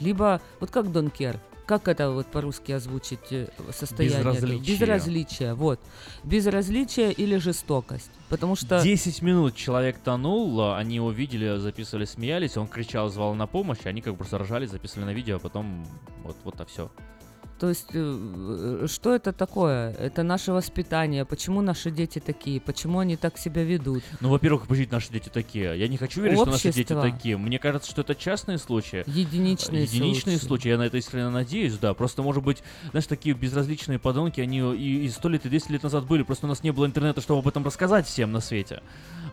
либо, 0.00 0.40
вот 0.60 0.70
как 0.70 0.92
Дон 0.92 1.10
Кер, 1.10 1.40
как 1.68 1.86
это 1.86 2.10
вот 2.10 2.26
по-русски 2.26 2.72
озвучить 2.72 3.20
состояние? 3.72 4.20
Безразличие. 4.20 4.78
Безразличие, 4.78 5.54
вот. 5.54 5.80
Безразличие 6.24 7.12
или 7.12 7.36
жестокость. 7.36 8.10
Потому 8.30 8.56
что... 8.56 8.82
10 8.82 9.20
минут 9.20 9.54
человек 9.54 9.98
тонул, 9.98 10.58
а, 10.62 10.78
они 10.78 10.96
его 10.96 11.10
видели, 11.10 11.58
записывали, 11.58 12.06
смеялись, 12.06 12.56
он 12.56 12.68
кричал, 12.68 13.10
звал 13.10 13.34
на 13.34 13.46
помощь, 13.46 13.80
они 13.84 14.00
как 14.00 14.16
бы 14.16 14.24
ржали, 14.24 14.64
записывали 14.64 15.04
на 15.04 15.12
видео, 15.12 15.36
а 15.36 15.38
потом 15.38 15.86
вот, 16.24 16.36
вот 16.42 16.58
а 16.58 16.64
все. 16.64 16.90
То 17.58 17.68
есть, 17.68 17.88
э, 17.92 17.98
э, 18.82 18.86
что 18.88 19.14
это 19.14 19.32
такое? 19.32 19.92
Это 19.94 20.22
наше 20.22 20.52
воспитание. 20.52 21.24
Почему 21.24 21.60
наши 21.60 21.90
дети 21.90 22.20
такие? 22.20 22.60
Почему 22.60 23.00
они 23.00 23.16
так 23.16 23.36
себя 23.36 23.64
ведут? 23.64 24.04
Ну, 24.20 24.28
во-первых, 24.28 24.68
почему 24.68 24.86
наши 24.92 25.10
дети 25.12 25.28
такие? 25.28 25.76
Я 25.78 25.88
не 25.88 25.96
хочу 25.96 26.22
верить, 26.22 26.38
что 26.38 26.50
наши 26.50 26.70
дети 26.72 26.92
Общество. 26.92 27.02
такие. 27.02 27.36
Мне 27.36 27.58
кажется, 27.58 27.90
что 27.90 28.02
это 28.02 28.14
частные 28.14 28.58
случаи. 28.58 29.02
Единичные 29.06 29.82
Единичные 29.84 30.38
случаи. 30.38 30.46
случаи. 30.46 30.68
Я 30.68 30.78
на 30.78 30.82
это 30.82 30.98
искренне 30.98 31.30
надеюсь, 31.30 31.76
да. 31.78 31.94
Просто, 31.94 32.22
может 32.22 32.44
быть, 32.44 32.62
знаешь, 32.90 33.06
такие 33.06 33.34
безразличные 33.34 33.98
подонки, 33.98 34.40
они 34.40 34.58
и, 34.58 35.06
и 35.06 35.08
100 35.08 35.28
лет, 35.28 35.46
и 35.46 35.48
10 35.48 35.70
лет 35.70 35.82
назад 35.82 36.06
были. 36.06 36.22
Просто 36.22 36.46
у 36.46 36.48
нас 36.48 36.62
не 36.62 36.70
было 36.70 36.86
интернета, 36.86 37.20
чтобы 37.20 37.40
об 37.40 37.48
этом 37.48 37.64
рассказать 37.64 38.06
всем 38.06 38.30
на 38.30 38.40
свете. 38.40 38.82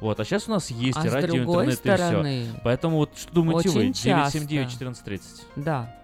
Вот, 0.01 0.19
а 0.19 0.25
сейчас 0.25 0.47
у 0.47 0.51
нас 0.51 0.71
есть 0.71 0.97
А 0.97 1.03
радио, 1.09 1.37
интернет 1.43 1.75
стороны, 1.75 2.41
и 2.41 2.43
все. 2.49 2.61
Поэтому 2.63 2.97
вот 2.97 3.11
что 3.17 3.33
думаете 3.33 3.69
вы? 3.69 3.79
очень 3.81 3.93
часто. 3.93 4.39
979-1430. 4.39 5.21
Да. 5.57 5.95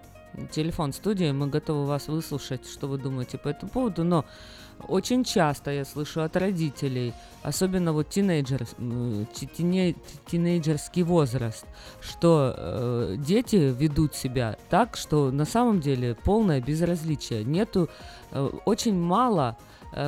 Телефон 0.50 0.92
студии, 0.94 1.30
мы 1.30 1.46
готовы 1.48 1.84
вас 1.86 2.08
выслушать, 2.08 2.66
что 2.66 2.86
вы 2.86 2.96
думаете 2.96 3.36
по 3.36 3.48
этому 3.48 3.70
поводу, 3.70 4.02
но 4.02 4.24
очень 4.88 5.24
часто 5.24 5.70
я 5.70 5.84
слышу 5.84 6.22
от 6.22 6.36
родителей, 6.36 7.12
особенно 7.42 7.92
вот 7.92 8.08
тинейджер, 8.08 8.66
тине- 9.34 9.94
тинейджерский 10.26 11.02
возраст, 11.02 11.66
что 12.00 12.54
э, 12.56 13.16
дети 13.18 13.56
ведут 13.56 14.14
себя 14.14 14.56
так, 14.70 14.96
что 14.96 15.30
на 15.30 15.44
самом 15.44 15.80
деле 15.80 16.14
полное 16.14 16.62
безразличие. 16.62 17.44
Нету 17.44 17.90
э, 18.30 18.50
очень 18.64 18.98
мало 18.98 19.58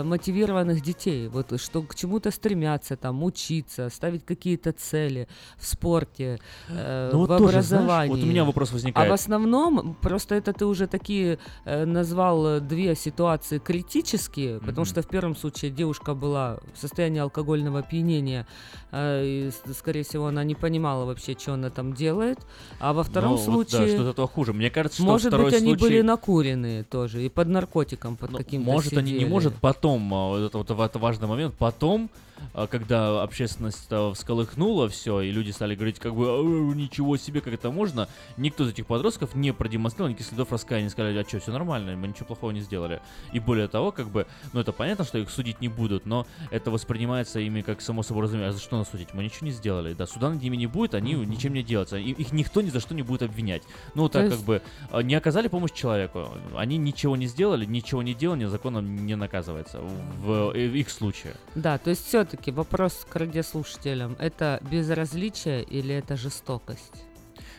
мотивированных 0.03 0.81
детей, 0.83 1.29
вот 1.29 1.61
что 1.61 1.83
к 1.83 1.95
чему-то 1.95 2.31
стремятся, 2.31 2.97
там, 2.97 3.23
учиться, 3.23 3.89
ставить 3.91 4.25
какие-то 4.25 4.73
цели 4.73 5.29
в 5.59 5.67
спорте, 5.67 6.39
э, 6.69 7.11
Ну 7.13 7.19
в 7.25 7.27
вот 7.27 7.39
тоже, 7.39 7.63
знаешь, 7.63 7.83
образовании. 7.85 8.11
вот 8.15 8.23
у 8.23 8.27
меня 8.27 8.45
вопрос 8.45 8.71
А 8.71 8.73
возникает. 8.75 9.11
в 9.11 9.13
основном, 9.13 9.95
просто 10.01 10.35
это 10.35 10.53
ты 10.53 10.65
уже 10.67 10.87
такие 10.87 11.39
э, 11.67 11.85
назвал 11.85 12.47
э, 12.47 12.61
две 12.61 12.95
ситуации 12.95 13.59
критические, 13.59 14.59
потому 14.59 14.81
Мгм. 14.81 14.85
что 14.87 15.03
в 15.03 15.09
первом 15.09 15.37
случае 15.37 15.71
девушка 15.71 16.15
была 16.15 16.59
в 16.75 16.79
состоянии 16.81 17.21
алкогольного 17.21 17.81
опьянения, 17.81 18.45
э, 18.45 18.84
и, 18.97 19.51
с- 19.51 19.75
скорее 19.79 20.05
всего, 20.05 20.27
она 20.27 20.45
не 20.45 20.55
понимала 20.55 21.05
вообще, 21.05 21.37
что 21.39 21.55
она 21.55 21.71
там 21.71 21.95
делает, 21.95 22.39
а 22.81 22.93
во 22.93 23.03
втором 23.03 23.33
Ну, 23.33 23.37
вот 23.37 23.45
случае... 23.71 23.81
да, 23.89 23.95
что-то 23.95 24.13
то 24.15 24.27
хуже. 24.27 24.53
Мне 24.53 24.71
кажется, 24.71 24.99
что 24.99 25.07
Может 25.07 25.29
второй 25.29 25.47
быть, 25.47 25.55
они 25.55 25.69
случай... 25.71 25.83
были 25.83 26.01
накуренные 26.03 26.85
тоже, 26.85 27.25
и 27.25 27.29
под 27.29 27.49
наркотиком, 27.49 28.17
под 28.17 28.37
каким-то 28.37 28.71
Может, 28.71 28.93
они 28.93 29.13
не 29.13 29.19
сидели. 29.19 29.29
может 29.31 29.55
потом, 29.57 30.13
а, 30.15 30.29
вот 30.29 30.39
это 30.47 30.59
вот 30.59 30.71
это 30.71 30.99
важный 30.99 31.27
момент, 31.29 31.55
потом, 31.59 32.11
а, 32.34 32.34
когда 32.71 33.23
общественность 33.23 33.87
а, 33.91 34.13
всколыхнула 34.13 34.89
все, 34.89 35.21
и 35.21 35.31
люди 35.31 35.51
стали 35.51 35.75
говорить, 35.75 35.99
как 35.99 36.15
бы, 36.15 36.29
«Ау, 36.29 36.73
ничего 36.75 37.17
себе, 37.17 37.41
как 37.41 37.53
это 37.55 37.71
можно, 37.71 38.09
никто 38.37 38.65
из 38.65 38.71
этих 38.71 38.87
подростков 38.87 39.35
не 39.35 39.53
продемонстрировал 39.53 40.11
никаких 40.11 40.27
следов 40.29 40.53
раскаяния, 40.53 40.89
сказали, 40.91 41.19
а 41.19 41.25
что, 41.29 41.41
все 41.41 41.53
нормально, 41.53 41.97
мы 41.97 42.09
ничего 42.09 42.27
плохого 42.27 42.51
не 42.51 42.61
сделали. 42.61 43.01
И 43.33 43.41
более 43.41 43.69
того, 43.69 43.93
как 43.93 44.09
бы, 44.09 44.27
ну 44.53 44.61
это 44.61 44.73
понятно, 44.73 45.05
что 45.05 45.19
их 45.19 45.31
судить 45.31 45.61
не 45.61 45.69
будут, 45.69 46.07
но 46.07 46.27
это 46.51 46.71
воспринимается 46.71 47.41
ими 47.41 47.63
как 47.63 47.81
само 47.81 48.03
собой 48.03 48.25
разумеется. 48.25 48.51
А 48.57 48.59
за 48.59 48.61
что 48.65 48.77
нас 48.79 48.91
судить? 48.91 49.15
Мы 49.15 49.25
ничего 49.25 49.47
не 49.47 49.53
сделали. 49.53 49.95
Да, 49.95 50.07
суда 50.07 50.31
над 50.31 50.43
ними 50.43 50.57
не 50.57 50.67
будет, 50.67 50.95
они 50.95 51.15
ничем 51.15 51.53
не 51.55 51.63
делаются. 51.63 51.97
И- 51.97 52.11
Их 52.11 52.33
никто 52.33 52.61
ни 52.63 52.71
за 52.71 52.81
что 52.81 52.95
не 52.95 53.03
будет 53.03 53.23
обвинять. 53.23 53.63
Ну, 53.95 54.09
так 54.09 54.25
есть- 54.25 54.37
как 54.37 54.45
бы 54.47 54.63
не 55.03 55.15
оказали 55.15 55.49
помощь 55.49 55.73
человеку. 55.73 56.29
Они 56.57 56.77
ничего 56.77 57.17
не 57.17 57.27
сделали, 57.27 57.65
ничего 57.65 58.03
не 58.03 58.15
делали, 58.15 58.45
законом 58.47 59.07
не 59.07 59.17
наказывается 59.17 59.81
в, 59.81 60.53
э, 60.55 60.69
в 60.69 60.75
их 60.75 60.91
случае. 60.91 61.35
Да, 61.55 61.79
то 61.79 61.91
есть 61.91 62.15
все-таки 62.27 62.51
вопрос 62.51 63.07
к 63.09 63.17
радиослушателям. 63.17 64.17
Это 64.19 64.61
безразличие 64.71 65.63
или 65.63 65.95
это 65.95 66.17
жестокость? 66.17 67.05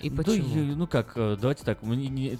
И 0.02 0.10
Да, 0.10 0.24
почему? 0.24 0.48
я- 0.56 0.76
ну 0.76 0.88
как, 0.88 1.14
э, 1.16 1.38
давайте 1.40 1.64
так, 1.64 1.80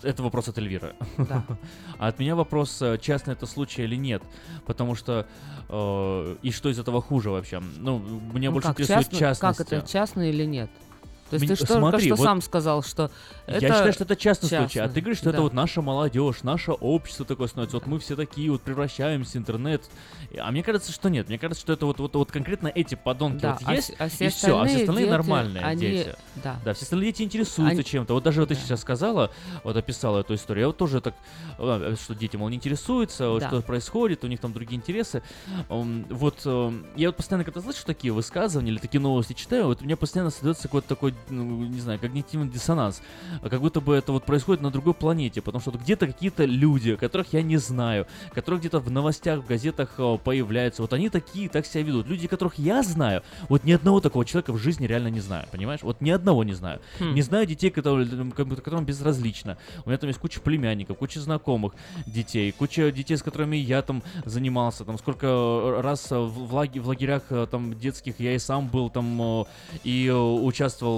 это 0.04 0.24
вопрос 0.24 0.48
от 0.50 0.58
Эльвиры. 0.58 0.96
Да. 1.18 1.46
А 1.98 2.08
от 2.08 2.20
меня 2.20 2.36
вопрос, 2.36 2.82
э, 2.82 2.98
частный 3.02 3.34
это 3.34 3.46
случай 3.46 3.84
или 3.84 3.96
нет. 3.96 4.22
Потому 4.66 4.96
что, 4.96 5.26
э, 5.70 6.36
и 6.42 6.52
что 6.52 6.70
из 6.70 6.80
этого 6.80 7.02
хуже 7.02 7.30
вообще? 7.30 7.60
Ну, 7.60 8.00
меня 8.34 8.50
Ну 8.50 8.54
больше 8.54 8.68
как, 8.70 8.80
интересует 8.80 9.06
частно- 9.12 9.20
частности. 9.20 9.64
Как 9.64 9.74
это, 9.74 9.88
частно 9.88 10.30
или 10.30 10.46
нет? 10.46 10.70
То 11.30 11.36
есть 11.38 11.44
Меня- 11.44 11.56
ты 11.56 11.66
что, 11.66 11.74
только 11.74 11.80
смотри, 11.90 12.06
что 12.08 12.16
вот 12.18 12.24
сам 12.24 12.42
сказал, 12.42 12.84
что 12.84 13.10
это 13.48 13.66
Я 13.66 13.74
считаю, 13.74 13.94
что 13.94 14.04
это 14.04 14.16
частный 14.16 14.48
случай, 14.50 14.80
а 14.80 14.88
ты 14.88 15.02
говоришь, 15.02 15.18
что 15.18 15.26
да. 15.32 15.38
это 15.38 15.42
вот 15.42 15.54
наша 15.54 15.82
молодежь, 15.82 16.44
наше 16.44 16.72
общество 16.72 17.26
такое 17.26 17.48
становится, 17.48 17.78
вот 17.78 17.88
мы 17.88 17.98
все 18.00 18.16
такие, 18.16 18.52
вот 18.52 18.62
превращаемся, 18.62 19.40
интернет. 19.40 19.84
А 20.40 20.52
мне 20.52 20.62
кажется, 20.62 20.92
что 20.92 21.10
нет, 21.10 21.28
мне 21.28 21.40
кажется, 21.40 21.62
что 21.62 21.74
это 21.74 21.88
вот, 21.88 21.98
вот, 22.00 22.14
вот 22.16 22.32
конкретно 22.32 22.68
эти 22.68 22.94
подонки 22.94 23.42
Да, 23.42 23.54
вот 23.60 23.62
а 23.66 23.74
есть, 23.74 23.94
а 23.98 24.08
все 24.08 24.26
и 24.26 24.30
все, 24.30 24.60
а 24.60 24.66
все 24.66 24.78
остальные 24.82 25.06
дети, 25.06 25.12
нормальные 25.12 25.64
они- 25.64 25.82
дети. 25.82 26.16
да. 26.44 26.60
все 26.76 26.84
остальные 26.84 27.12
дети 27.12 27.24
интересуются 27.24 27.74
Они- 27.76 27.84
чем-то. 27.84 28.14
Вот 28.14 28.24
даже 28.24 28.42
вот 28.42 28.50
ты 28.50 28.56
сейчас 28.56 28.82
сказала, 28.82 29.32
вот 29.64 29.76
описала 29.76 30.20
эту 30.20 30.36
историю, 30.36 30.62
я 30.62 30.68
вот 30.68 30.78
тоже 30.78 31.02
так, 31.02 31.16
а, 31.58 31.96
что 32.00 32.14
дети, 32.14 32.36
мол, 32.36 32.50
не 32.50 32.58
интересуются, 32.58 33.36
Да. 33.40 33.48
что 33.48 33.62
происходит, 33.64 34.24
у 34.24 34.28
них 34.28 34.40
там 34.40 34.54
другие 34.54 34.78
интересы. 34.78 35.24
Вот 35.70 36.46
я 36.96 37.08
вот 37.10 37.16
постоянно, 37.18 37.44
когда 37.44 37.62
слышу 37.62 37.84
такие 37.84 38.14
высказывания 38.14 38.70
или 38.72 38.78
такие 38.78 39.02
новости 39.02 39.34
читаю, 39.34 39.66
вот 39.66 39.82
у 39.82 39.86
меня 39.86 39.98
постоянно 39.98 40.30
создается 40.30 40.64
какой-то 40.64 40.88
такой, 40.88 41.15
ну, 41.30 41.66
не 41.66 41.80
знаю, 41.80 42.00
когнитивный 42.00 42.50
диссонанс. 42.50 43.02
А 43.42 43.50
Как 43.50 43.62
будто 43.62 43.82
бы 43.82 43.96
это 43.96 44.12
вот 44.12 44.26
происходит 44.26 44.62
на 44.62 44.72
другой 44.72 44.94
планете, 44.94 45.42
потому 45.42 45.62
что 45.62 45.72
где-то 45.72 46.08
какие-то 46.08 46.46
люди, 46.46 46.96
которых 46.96 47.34
я 47.34 47.42
не 47.42 47.58
знаю, 47.58 48.08
которые 48.34 48.60
где-то 48.60 48.80
в 48.80 48.92
новостях, 48.92 49.42
в 49.42 49.48
газетах 49.48 49.96
э, 49.98 50.18
появляются, 50.24 50.82
вот 50.82 50.94
они 50.94 51.10
такие, 51.10 51.50
так 51.50 51.66
себя 51.66 51.84
ведут. 51.84 52.08
Люди, 52.08 52.28
которых 52.28 52.56
я 52.60 52.84
знаю, 52.84 53.24
вот 53.50 53.64
ни 53.64 53.72
одного 53.72 54.02
такого 54.02 54.26
человека 54.26 54.54
в 54.54 54.58
жизни 54.58 54.86
реально 54.86 55.08
не 55.10 55.20
знаю, 55.20 55.48
понимаешь? 55.52 55.82
Вот 55.84 56.02
ни 56.02 56.10
одного 56.10 56.44
не 56.44 56.54
знаю. 56.54 56.80
Хм. 57.00 57.14
Не 57.14 57.22
знаю 57.22 57.46
детей, 57.46 57.70
которые, 57.70 58.08
которым 58.34 58.86
безразлично. 58.86 59.58
У 59.86 59.90
меня 59.90 59.98
там 59.98 60.08
есть 60.08 60.20
куча 60.20 60.40
племянников, 60.40 60.98
куча 60.98 61.20
знакомых 61.20 61.74
детей, 62.06 62.52
куча 62.52 62.92
детей, 62.92 63.18
с 63.18 63.24
которыми 63.24 63.58
я 63.58 63.82
там 63.82 64.04
занимался, 64.26 64.86
там 64.86 64.98
сколько 64.98 65.28
э, 65.28 65.82
раз 65.82 66.12
в, 66.12 66.28
в 66.28 66.54
лаге- 66.54 66.80
в 66.80 66.88
лагерях 66.88 67.24
э, 67.30 67.48
там 67.50 67.78
детских 67.78 68.20
я 68.20 68.36
и 68.36 68.40
сам 68.40 68.68
был 68.68 68.90
там 68.90 69.46
и 69.84 70.08
э, 70.08 70.14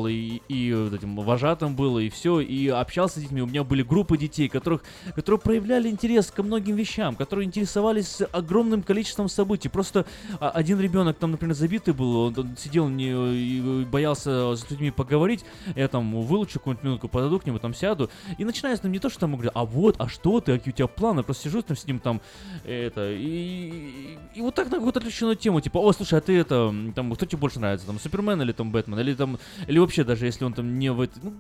и, 0.07 0.41
и 0.47 0.73
вот 0.73 0.93
этим 0.93 1.15
вожатым 1.15 1.75
был 1.75 1.99
и 1.99 2.09
все 2.09 2.39
и 2.39 2.67
общался 2.67 3.19
с 3.19 3.23
детьми. 3.23 3.41
У 3.41 3.45
меня 3.47 3.63
были 3.63 3.83
группы 3.83 4.17
детей, 4.17 4.49
которых, 4.49 4.83
которые 5.15 5.39
проявляли 5.39 5.89
интерес 5.89 6.31
ко 6.31 6.43
многим 6.43 6.75
вещам, 6.75 7.15
которые 7.15 7.45
интересовались 7.45 8.21
огромным 8.31 8.83
количеством 8.83 9.29
событий. 9.29 9.69
Просто 9.69 10.05
а, 10.39 10.49
один 10.49 10.79
ребенок 10.79 11.17
там, 11.17 11.31
например, 11.31 11.55
забитый 11.55 11.93
был, 11.93 12.17
он, 12.17 12.33
там 12.33 12.57
сидел 12.57 12.87
не, 12.89 13.85
боялся 13.85 14.55
с 14.55 14.69
людьми 14.69 14.91
поговорить. 14.91 15.45
Я 15.75 15.87
там 15.87 16.21
вылучу 16.21 16.59
какую-нибудь 16.59 16.83
минутку, 16.83 17.07
подойду 17.07 17.39
к 17.39 17.45
нему, 17.45 17.59
там 17.59 17.73
сяду 17.73 18.09
и 18.37 18.45
начинаю 18.45 18.77
с 18.77 18.83
ним 18.83 18.93
не 18.93 18.99
то, 18.99 19.09
что 19.09 19.21
там 19.21 19.33
говорю, 19.33 19.51
а 19.53 19.65
вот, 19.65 19.95
а 19.99 20.07
что 20.07 20.39
ты, 20.39 20.57
какие 20.57 20.73
у 20.73 20.75
тебя 20.75 20.87
планы? 20.87 21.23
Просто 21.23 21.43
сижу 21.43 21.61
там 21.61 21.77
с 21.77 21.85
ним 21.85 21.99
там 21.99 22.21
это 22.65 23.11
и, 23.11 23.27
и, 23.27 24.17
и 24.35 24.41
вот 24.41 24.55
так 24.55 24.69
на 24.69 24.77
какую-то 24.77 24.99
отвлеченную 24.99 25.35
тему, 25.35 25.61
типа, 25.61 25.77
о, 25.77 25.91
слушай, 25.93 26.17
а 26.17 26.21
ты 26.21 26.37
это, 26.37 26.73
там, 26.95 27.13
кто 27.13 27.25
тебе 27.25 27.37
больше 27.39 27.59
нравится, 27.59 27.87
там, 27.87 27.99
Супермен 27.99 28.41
или 28.41 28.51
там 28.51 28.71
Бэтмен, 28.71 28.99
или 28.99 29.13
там, 29.13 29.39
или 29.67 29.79
вообще 29.79 29.96
даже 30.03 30.25
если 30.25 30.45
он 30.45 30.53
там 30.53 30.79
не 30.79 30.91
в 30.91 31.01
этой, 31.01 31.19
ну, 31.23 31.33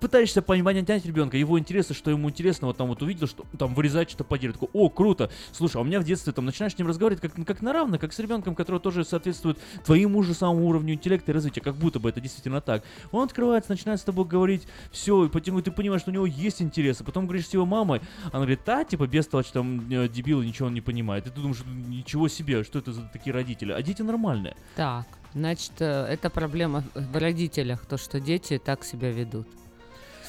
пытаешься 0.00 0.42
понять 0.42 1.06
ребенка, 1.06 1.36
его 1.36 1.58
интересы, 1.58 1.94
что 1.94 2.10
ему 2.10 2.28
интересно, 2.30 2.68
вот 2.68 2.76
там 2.76 2.88
вот 2.88 3.02
увидел, 3.02 3.26
что 3.26 3.44
там 3.58 3.74
вырезать 3.74 4.10
что-то 4.10 4.24
по 4.24 4.38
дереву, 4.38 4.70
о, 4.72 4.88
круто, 4.88 5.30
слушай, 5.52 5.76
а 5.76 5.80
у 5.80 5.84
меня 5.84 6.00
в 6.00 6.04
детстве 6.04 6.32
там 6.32 6.44
начинаешь 6.44 6.74
с 6.74 6.78
ним 6.78 6.86
разговаривать 6.86 7.20
как, 7.20 7.32
как 7.46 7.62
на 7.62 7.72
равных, 7.72 8.00
как 8.00 8.12
с 8.12 8.18
ребенком, 8.18 8.54
который 8.54 8.80
тоже 8.80 9.04
соответствует 9.04 9.58
твоему 9.84 10.22
же 10.22 10.34
самому 10.34 10.66
уровню 10.66 10.94
интеллекта 10.94 11.32
и 11.32 11.34
развития, 11.34 11.60
как 11.60 11.76
будто 11.76 11.98
бы 11.98 12.08
это 12.08 12.20
действительно 12.20 12.60
так. 12.60 12.84
Он 13.10 13.24
открывается, 13.24 13.70
начинает 13.70 14.00
с 14.00 14.04
тобой 14.04 14.24
говорить, 14.26 14.66
все, 14.90 15.24
и 15.24 15.28
потом 15.28 15.62
ты 15.62 15.70
понимаешь, 15.70 16.02
что 16.02 16.10
у 16.10 16.14
него 16.14 16.26
есть 16.26 16.62
интересы, 16.62 17.04
потом 17.04 17.26
говоришь 17.26 17.48
с 17.48 17.54
его 17.54 17.66
мамой, 17.66 18.00
она 18.26 18.40
говорит, 18.40 18.60
да, 18.64 18.84
типа, 18.84 19.06
бестолочь, 19.06 19.48
там, 19.48 19.90
э, 19.90 20.08
дебил, 20.08 20.42
ничего 20.42 20.68
он 20.68 20.74
не 20.74 20.80
понимает, 20.80 21.26
и 21.26 21.30
ты 21.30 21.40
думаешь, 21.40 21.62
ничего 21.66 22.28
себе, 22.28 22.64
что 22.64 22.78
это 22.78 22.92
за 22.92 23.02
такие 23.02 23.32
родители, 23.32 23.72
а 23.72 23.82
дети 23.82 24.02
нормальные. 24.02 24.56
Так, 24.74 25.06
значит, 25.36 25.72
э, 25.80 26.06
это 26.10 26.30
проблема 26.30 26.82
в 26.94 27.16
родителях, 27.16 27.84
то, 27.86 27.98
что 27.98 28.20
дети 28.20 28.58
так 28.58 28.84
себя 28.84 29.10
ведут, 29.10 29.46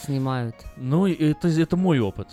снимают 0.03 0.55
Ну, 0.75 1.07
это, 1.07 1.47
это 1.47 1.77
мой 1.77 1.99
опыт. 1.99 2.27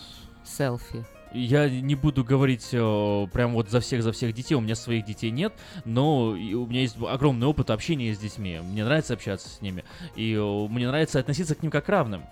селфи. 0.44 1.04
Я 1.32 1.68
не 1.68 1.96
буду 1.96 2.22
говорить 2.22 2.68
э, 2.72 3.26
прям 3.32 3.54
вот 3.54 3.68
за 3.68 3.80
всех, 3.80 4.02
за 4.02 4.12
всех 4.12 4.32
детей, 4.34 4.54
у 4.54 4.60
меня 4.60 4.76
своих 4.76 5.04
детей 5.04 5.30
нет, 5.30 5.52
но 5.84 6.28
у 6.28 6.66
меня 6.66 6.82
есть 6.82 6.96
огромный 7.00 7.46
опыт 7.46 7.70
общения 7.70 8.14
с 8.14 8.18
детьми, 8.18 8.60
мне 8.62 8.84
нравится 8.84 9.14
общаться 9.14 9.48
с 9.48 9.60
ними, 9.60 9.84
и 10.14 10.34
э, 10.34 10.68
мне 10.68 10.86
нравится 10.86 11.18
относиться 11.18 11.54
к 11.54 11.62
ним 11.62 11.72
как 11.72 11.86
к 11.86 11.88
равным. 11.88 12.22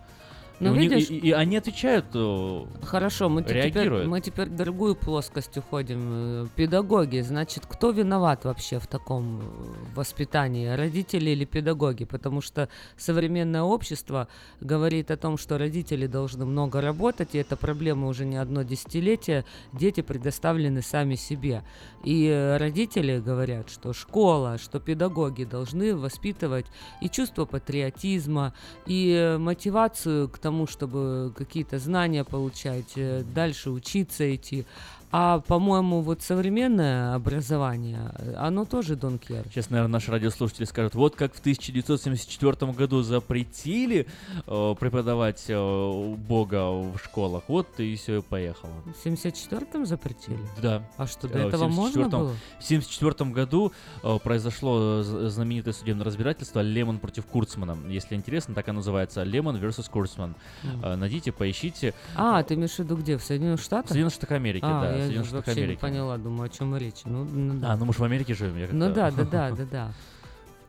Ну, 0.63 0.75
и, 0.75 0.79
у 0.79 0.81
них- 0.81 0.91
видишь- 0.93 1.11
и- 1.11 1.19
и 1.19 1.33
они 1.33 1.57
отвечают, 1.57 2.07
э, 2.15 2.65
Хорошо, 2.85 3.29
мы 3.29 3.43
те- 3.43 3.49
теперь, 3.49 3.63
реагируют. 3.75 4.07
мы 4.09 4.21
теперь 4.21 4.49
в 4.49 4.57
другую 4.57 4.95
плоскость 4.95 5.57
уходим. 5.59 6.01
Э, 6.45 6.47
Педагоги, 6.55 7.21
значит, 7.21 7.67
кто 7.67 7.91
виноват 7.91 8.45
вообще 8.45 8.79
в 8.79 8.87
таком 8.87 9.41
э, 9.41 9.43
воспитании, 9.97 10.69
родители 10.69 11.31
или 11.31 11.45
педагоги? 11.45 12.05
Потому 12.05 12.41
что 12.41 12.69
современное 12.97 13.63
общество 13.63 14.29
говорит 14.61 15.11
о 15.11 15.17
том, 15.17 15.37
что 15.39 15.59
родители 15.59 16.07
должны 16.07 16.45
много 16.45 16.81
работать, 16.81 17.35
и 17.35 17.39
это 17.39 17.57
проблема 17.57 18.07
уже 18.07 18.25
не 18.25 18.37
одно 18.37 18.63
десятилетие, 18.63 19.45
дети 19.73 20.01
предоставлены 20.03 20.83
сами 20.83 21.17
себе. 21.17 21.63
И 22.05 22.57
родители 22.61 23.19
говорят, 23.19 23.69
что 23.71 23.93
школа, 23.93 24.59
что 24.59 24.79
педагоги 24.79 25.45
должны 25.45 25.97
воспитывать 25.97 26.67
и 27.01 27.09
чувство 27.09 27.45
патриотизма, 27.47 28.55
и 28.87 29.37
мотивацию 29.39 30.29
к 30.29 30.39
тому, 30.39 30.52
чтобы 30.67 31.33
какие-то 31.37 31.79
знания 31.79 32.25
получать, 32.25 32.93
э, 32.97 33.23
дальше 33.35 33.71
учиться 33.71 34.35
идти. 34.35 34.65
А, 35.13 35.41
по-моему, 35.41 36.01
вот 36.01 36.23
современное 36.23 37.15
образование, 37.15 38.13
оно 38.39 38.65
тоже 38.65 38.95
don't 38.95 39.21
care. 39.21 39.47
Сейчас, 39.51 39.69
наверное, 39.69 39.93
наши 39.93 40.11
радиослушатели 40.11 40.65
скажут, 40.65 40.95
вот 40.95 41.17
как 41.17 41.35
в 41.35 41.41
1974 41.41 42.73
году 42.73 43.03
запретили 43.03 44.07
э, 44.47 44.75
преподавать 44.81 45.45
э, 45.49 46.15
Бога 46.17 46.71
в 46.71 46.99
школах, 46.99 47.45
вот 47.49 47.69
и 47.79 47.95
все, 47.97 48.19
и 48.19 48.23
поехало. 48.23 48.73
В 48.87 49.07
74-м 49.07 49.85
запретили? 49.85 50.39
Да. 50.63 50.83
А 50.97 51.07
что, 51.07 51.29
до 51.29 51.39
Э, 51.39 51.45
в 51.45 51.49
этого 51.49 51.69
можно 51.69 52.03
74-м 52.03 52.11
было? 52.11 52.37
В 52.59 52.65
74 52.65 53.31
году 53.31 53.73
э, 54.03 54.19
произошло 54.23 55.01
э, 55.01 55.29
знаменитое 55.29 55.75
судебное 55.75 56.05
разбирательство 56.05 56.61
Лемон 56.61 56.99
против 56.99 57.27
Курцмана. 57.27 57.77
Если 57.89 58.15
интересно, 58.15 58.55
так 58.55 58.69
оно 58.69 58.79
называется. 58.79 59.23
Лемон 59.23 59.57
versus 59.57 59.91
Курцман. 59.91 60.35
Мгм. 60.63 60.85
Э, 60.85 60.97
найдите, 60.97 61.33
поищите. 61.33 61.95
А, 62.17 62.43
ты 62.43 62.55
имеешь 62.55 62.73
в 62.73 62.79
виду 62.79 62.97
где? 62.97 63.19
В 63.19 63.23
Соединенных 63.23 63.61
В 63.61 63.65
Штатах? 63.65 63.89
Соединенных 63.89 64.15
Штатах 64.15 64.33
Америки, 64.33 64.65
а, 64.65 64.81
да. 64.81 64.97
я 64.97 65.02
Соединенных 65.03 65.29
Штатах 65.29 65.47
вообще 65.47 65.61
не 65.61 65.65
Америки. 65.67 65.81
поняла, 65.81 66.19
думаю, 66.19 66.47
о 66.47 66.49
чем 66.49 66.77
речь. 66.77 67.01
Ну, 67.05 67.25
ну 67.25 67.61
да. 67.61 67.73
А, 67.73 67.77
ну 67.77 67.85
мы 67.87 67.93
же 67.93 67.99
в 68.01 68.05
Америке 68.05 68.35
живем. 68.35 68.57
Я 68.59 68.69
Ну 68.71 68.93
да, 68.93 69.11
да, 69.11 69.25
да, 69.25 69.51
да, 69.57 69.65
да. 69.71 69.93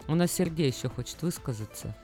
У 0.08 0.16
нас 0.16 0.32
Сергей 0.32 0.68
еще 0.70 0.90
хочет 0.90 1.22
высказаться. 1.22 1.96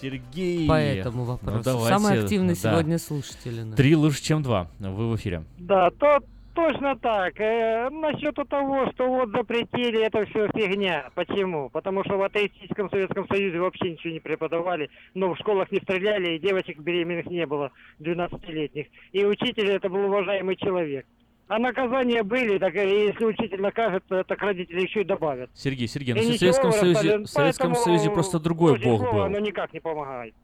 Сергей. 0.00 0.68
По 0.68 0.80
этому 0.80 1.18
Ну, 1.18 1.24
вопросу. 1.24 1.62
давайте, 1.64 1.88
Самый 1.98 2.20
активный 2.22 2.54
да. 2.54 2.72
сегодня 2.72 2.98
слушатель. 2.98 3.72
Три 3.74 3.94
лучше, 3.96 4.22
чем 4.22 4.42
два. 4.42 4.68
Вы 4.78 5.10
в 5.10 5.16
эфире. 5.16 5.44
Да, 5.58 5.90
то 5.90 6.18
точно 6.54 6.96
так. 6.98 7.38
Э, 7.40 7.88
насчет 7.90 8.34
того, 8.48 8.90
что 8.92 9.06
вот 9.08 9.30
запретили, 9.30 10.04
это 10.04 10.24
все 10.26 10.48
фигня. 10.48 11.08
Почему? 11.14 11.70
Потому 11.70 12.04
что 12.04 12.16
в 12.16 12.22
атеистическом 12.22 12.90
Советском 12.90 13.26
Союзе 13.28 13.58
вообще 13.60 13.92
ничего 13.92 14.12
не 14.12 14.20
преподавали, 14.20 14.90
но 15.14 15.32
в 15.34 15.38
школах 15.38 15.70
не 15.70 15.78
стреляли, 15.80 16.34
и 16.36 16.38
девочек 16.40 16.78
беременных 16.80 17.26
не 17.26 17.46
было, 17.46 17.70
12-летних. 18.00 18.86
И 19.12 19.24
учитель 19.24 19.70
это 19.70 19.88
был 19.88 20.04
уважаемый 20.06 20.56
человек. 20.56 21.06
А 21.52 21.58
наказания 21.58 22.22
были, 22.22 22.56
так 22.56 22.72
если 22.74 23.26
учитель 23.26 23.60
накажет, 23.60 24.02
так 24.08 24.40
родители 24.40 24.80
еще 24.80 25.02
и 25.02 25.04
добавят. 25.04 25.50
Сергей, 25.52 25.86
Сергей, 25.86 26.14
ну 26.14 26.20
в 26.22 26.24
Советском 26.38 26.72
Союзе, 26.72 27.18
в 27.18 27.26
Советском 27.26 27.74
Союзе 27.74 28.10
просто 28.10 28.38
другой 28.40 28.78
бог 28.78 29.00
слово, 29.00 29.12
был. 29.12 29.22
Оно 29.24 29.38
никак 29.38 29.70
не 29.74 29.80
помогает. 29.80 30.34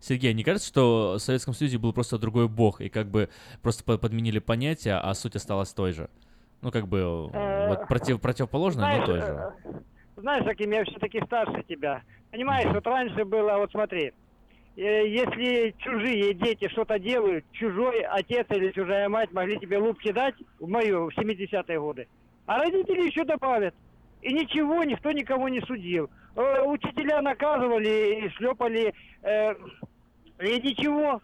Сергей, 0.00 0.34
не 0.34 0.42
кажется, 0.42 0.66
что 0.66 1.12
в 1.12 1.18
Советском 1.20 1.54
Союзе 1.54 1.78
был 1.78 1.92
просто 1.92 2.18
другой 2.18 2.48
бог, 2.48 2.80
и 2.80 2.88
как 2.88 3.06
бы 3.06 3.28
просто 3.62 3.84
по- 3.84 3.98
подменили 3.98 4.40
понятия, 4.40 4.94
а 5.00 5.14
суть 5.14 5.36
осталась 5.36 5.72
той 5.72 5.92
же? 5.92 6.10
Ну, 6.60 6.72
как 6.72 6.88
бы, 6.88 7.30
Э, 7.32 7.68
вот 7.68 7.86
против, 7.86 8.20
противоположное, 8.20 8.98
но 8.98 9.06
той 9.06 9.20
же. 9.20 9.52
э, 9.64 9.70
Знаешь, 10.16 10.44
Аким, 10.44 10.72
я 10.72 10.84
все-таки 10.84 11.20
старше 11.24 11.62
тебя. 11.68 12.02
Понимаешь, 12.32 12.68
вот 12.74 12.84
раньше 12.84 13.24
было, 13.24 13.58
вот 13.58 13.70
смотри, 13.70 14.12
если 14.76 15.74
чужие 15.78 16.34
дети 16.34 16.68
что-то 16.68 16.98
делают, 16.98 17.44
чужой 17.52 18.00
отец 18.02 18.46
или 18.50 18.70
чужая 18.72 19.08
мать 19.08 19.32
могли 19.32 19.58
тебе 19.58 19.78
луп 19.78 20.00
кидать, 20.00 20.34
в 20.58 20.68
мою, 20.68 21.10
в 21.10 21.18
70-е 21.18 21.80
годы, 21.80 22.08
а 22.46 22.58
родители 22.58 23.06
еще 23.06 23.24
добавят. 23.24 23.74
И 24.22 24.32
ничего, 24.32 24.84
никто 24.84 25.10
никого 25.10 25.48
не 25.48 25.60
судил. 25.62 26.08
Э, 26.36 26.62
Учителя 26.62 27.20
наказывали 27.20 28.24
и 28.24 28.28
шлепали, 28.30 28.94
э, 29.22 29.54
и 30.40 30.60
ничего. 30.60 31.20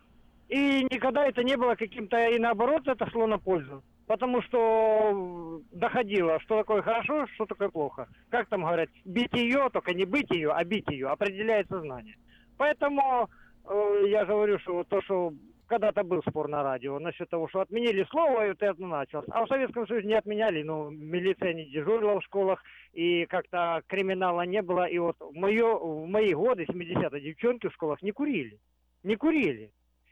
И 0.48 0.84
никогда 0.90 1.26
это 1.26 1.44
не 1.44 1.56
было 1.56 1.74
каким-то, 1.74 2.16
и 2.28 2.38
наоборот, 2.38 2.88
это 2.88 3.08
шло 3.10 3.26
на 3.26 3.38
пользу. 3.38 3.82
Потому 4.06 4.40
что 4.42 5.60
доходило, 5.70 6.40
что 6.40 6.58
такое 6.58 6.80
хорошо, 6.80 7.26
что 7.34 7.44
такое 7.44 7.68
плохо. 7.68 8.08
Как 8.30 8.48
там 8.48 8.62
говорят, 8.62 8.88
бить 9.04 9.32
ее, 9.34 9.68
только 9.70 9.92
не 9.92 10.06
быть 10.06 10.30
ее, 10.30 10.50
а 10.50 10.64
бить 10.64 10.88
ее, 10.88 11.08
определяет 11.08 11.68
сознание. 11.68 12.16
Поэтому 12.58 13.30
э, 13.64 14.02
я 14.08 14.24
говорю, 14.26 14.58
что 14.58 14.84
то, 14.84 15.00
что 15.02 15.32
когда-то 15.68 16.02
был 16.02 16.22
спор 16.22 16.48
на 16.48 16.62
радио 16.62 16.98
насчет 16.98 17.30
того, 17.30 17.48
что 17.48 17.60
отменили 17.60 18.04
слово, 18.10 18.46
и 18.46 18.48
вот 18.48 18.62
это 18.62 18.82
началось. 18.82 19.26
А 19.30 19.44
в 19.44 19.48
Советском 19.48 19.86
Союзе 19.86 20.08
не 20.08 20.14
отменяли, 20.14 20.62
но 20.62 20.90
милиция 20.90 21.54
не 21.54 21.66
дежурила 21.66 22.20
в 22.20 22.24
школах, 22.24 22.62
и 22.92 23.26
как-то 23.26 23.82
криминала 23.86 24.42
не 24.42 24.62
было. 24.62 24.86
И 24.86 24.98
вот 24.98 25.16
в, 25.20 25.34
моё, 25.34 25.78
в 25.78 26.06
мои 26.08 26.32
годы, 26.34 26.64
70-е, 26.64 27.20
девчонки 27.20 27.68
в 27.68 27.74
школах 27.74 28.02
не 28.02 28.12
курили. 28.12 28.58
Не 29.04 29.16
курили. 29.16 29.70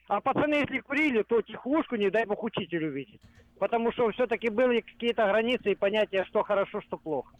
А 0.09 0.20
пацаны, 0.20 0.55
если 0.55 0.78
курили, 0.81 1.23
то 1.23 1.43
тихушку, 1.43 1.97
не 1.97 2.10
дай 2.10 2.27
бог, 2.27 2.44
учитель 2.44 2.86
увидеть. 2.86 3.20
Потому 3.59 3.90
что 3.93 4.10
все-таки 4.12 4.51
были 4.51 4.81
какие-то 4.82 5.27
границы 5.27 5.73
и 5.73 5.74
понятия, 5.74 6.24
что 6.27 6.44
хорошо, 6.44 6.81
что 6.82 6.97
плохо. 6.97 7.35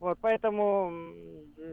Вот, 0.00 0.18
поэтому 0.22 0.90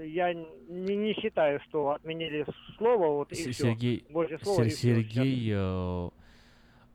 я 0.05 0.33
не, 0.33 0.95
не 0.97 1.13
считаю, 1.13 1.61
что 1.61 1.91
отменили 1.91 2.45
слово, 2.77 3.07
вот 3.07 3.31
и 3.31 3.35
С- 3.35 3.39
все. 3.47 3.53
Сергей, 3.53 4.05
Божье 4.09 4.37
слово, 4.39 4.63
и 4.63 4.69
Сер- 4.69 4.75
всё. 4.75 4.95
Сергей, 4.95 5.51
э, 5.55 6.09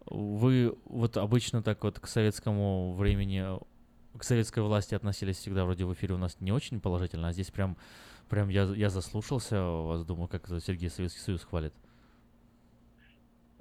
вы 0.07 0.77
вот 0.85 1.17
обычно 1.17 1.63
так 1.63 1.83
вот 1.85 1.99
к 1.99 2.07
советскому 2.07 2.93
времени, 2.93 3.57
э, 3.57 4.19
к 4.19 4.25
советской 4.25 4.63
власти 4.63 4.95
относились 4.95 5.39
всегда 5.39 5.65
вроде 5.65 5.87
в 5.87 5.93
эфире 5.95 6.15
у 6.15 6.19
нас 6.19 6.37
не 6.41 6.53
очень 6.53 6.81
положительно, 6.83 7.29
а 7.29 7.33
здесь 7.33 7.51
прям, 7.51 7.79
прям 8.29 8.51
я, 8.51 8.65
я 8.65 8.91
заслушался 8.91 9.63
вас, 9.65 10.05
думаю, 10.05 10.29
как 10.29 10.47
Сергей 10.61 10.91
Советский 10.91 11.21
Союз 11.21 11.43
хвалит. 11.45 11.73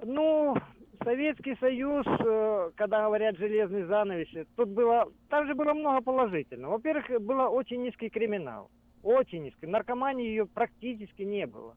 Ну, 0.04 0.56
Советский 1.04 1.56
Союз, 1.56 2.06
э, 2.06 2.70
когда 2.76 3.04
говорят 3.04 3.36
железный 3.36 3.84
занавес, 3.84 4.46
тут 4.56 4.68
было, 4.68 5.08
там 5.28 5.46
же 5.46 5.54
было 5.54 5.72
много 5.74 6.00
положительного. 6.02 6.72
Во-первых, 6.72 7.22
было 7.22 7.48
очень 7.48 7.82
низкий 7.82 8.08
криминал, 8.08 8.70
очень 9.02 9.42
низкий. 9.44 9.66
Наркомании 9.66 10.28
ее 10.28 10.46
практически 10.46 11.22
не 11.22 11.46
было. 11.46 11.74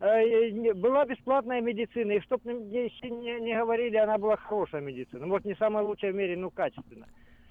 Э, 0.00 0.74
Была 0.74 1.04
бесплатная 1.06 1.60
медицина, 1.60 2.12
и 2.12 2.20
чтоб 2.20 2.44
мне 2.44 2.86
еще 2.86 3.10
не, 3.10 3.40
не 3.40 3.56
говорили, 3.56 3.96
она 3.96 4.18
была 4.18 4.36
хорошая 4.36 4.80
медицина. 4.80 5.26
Может, 5.26 5.46
не 5.46 5.54
самая 5.56 5.84
лучшая 5.84 6.12
в 6.12 6.14
мире, 6.14 6.36
но 6.36 6.50
качественная. 6.50 7.08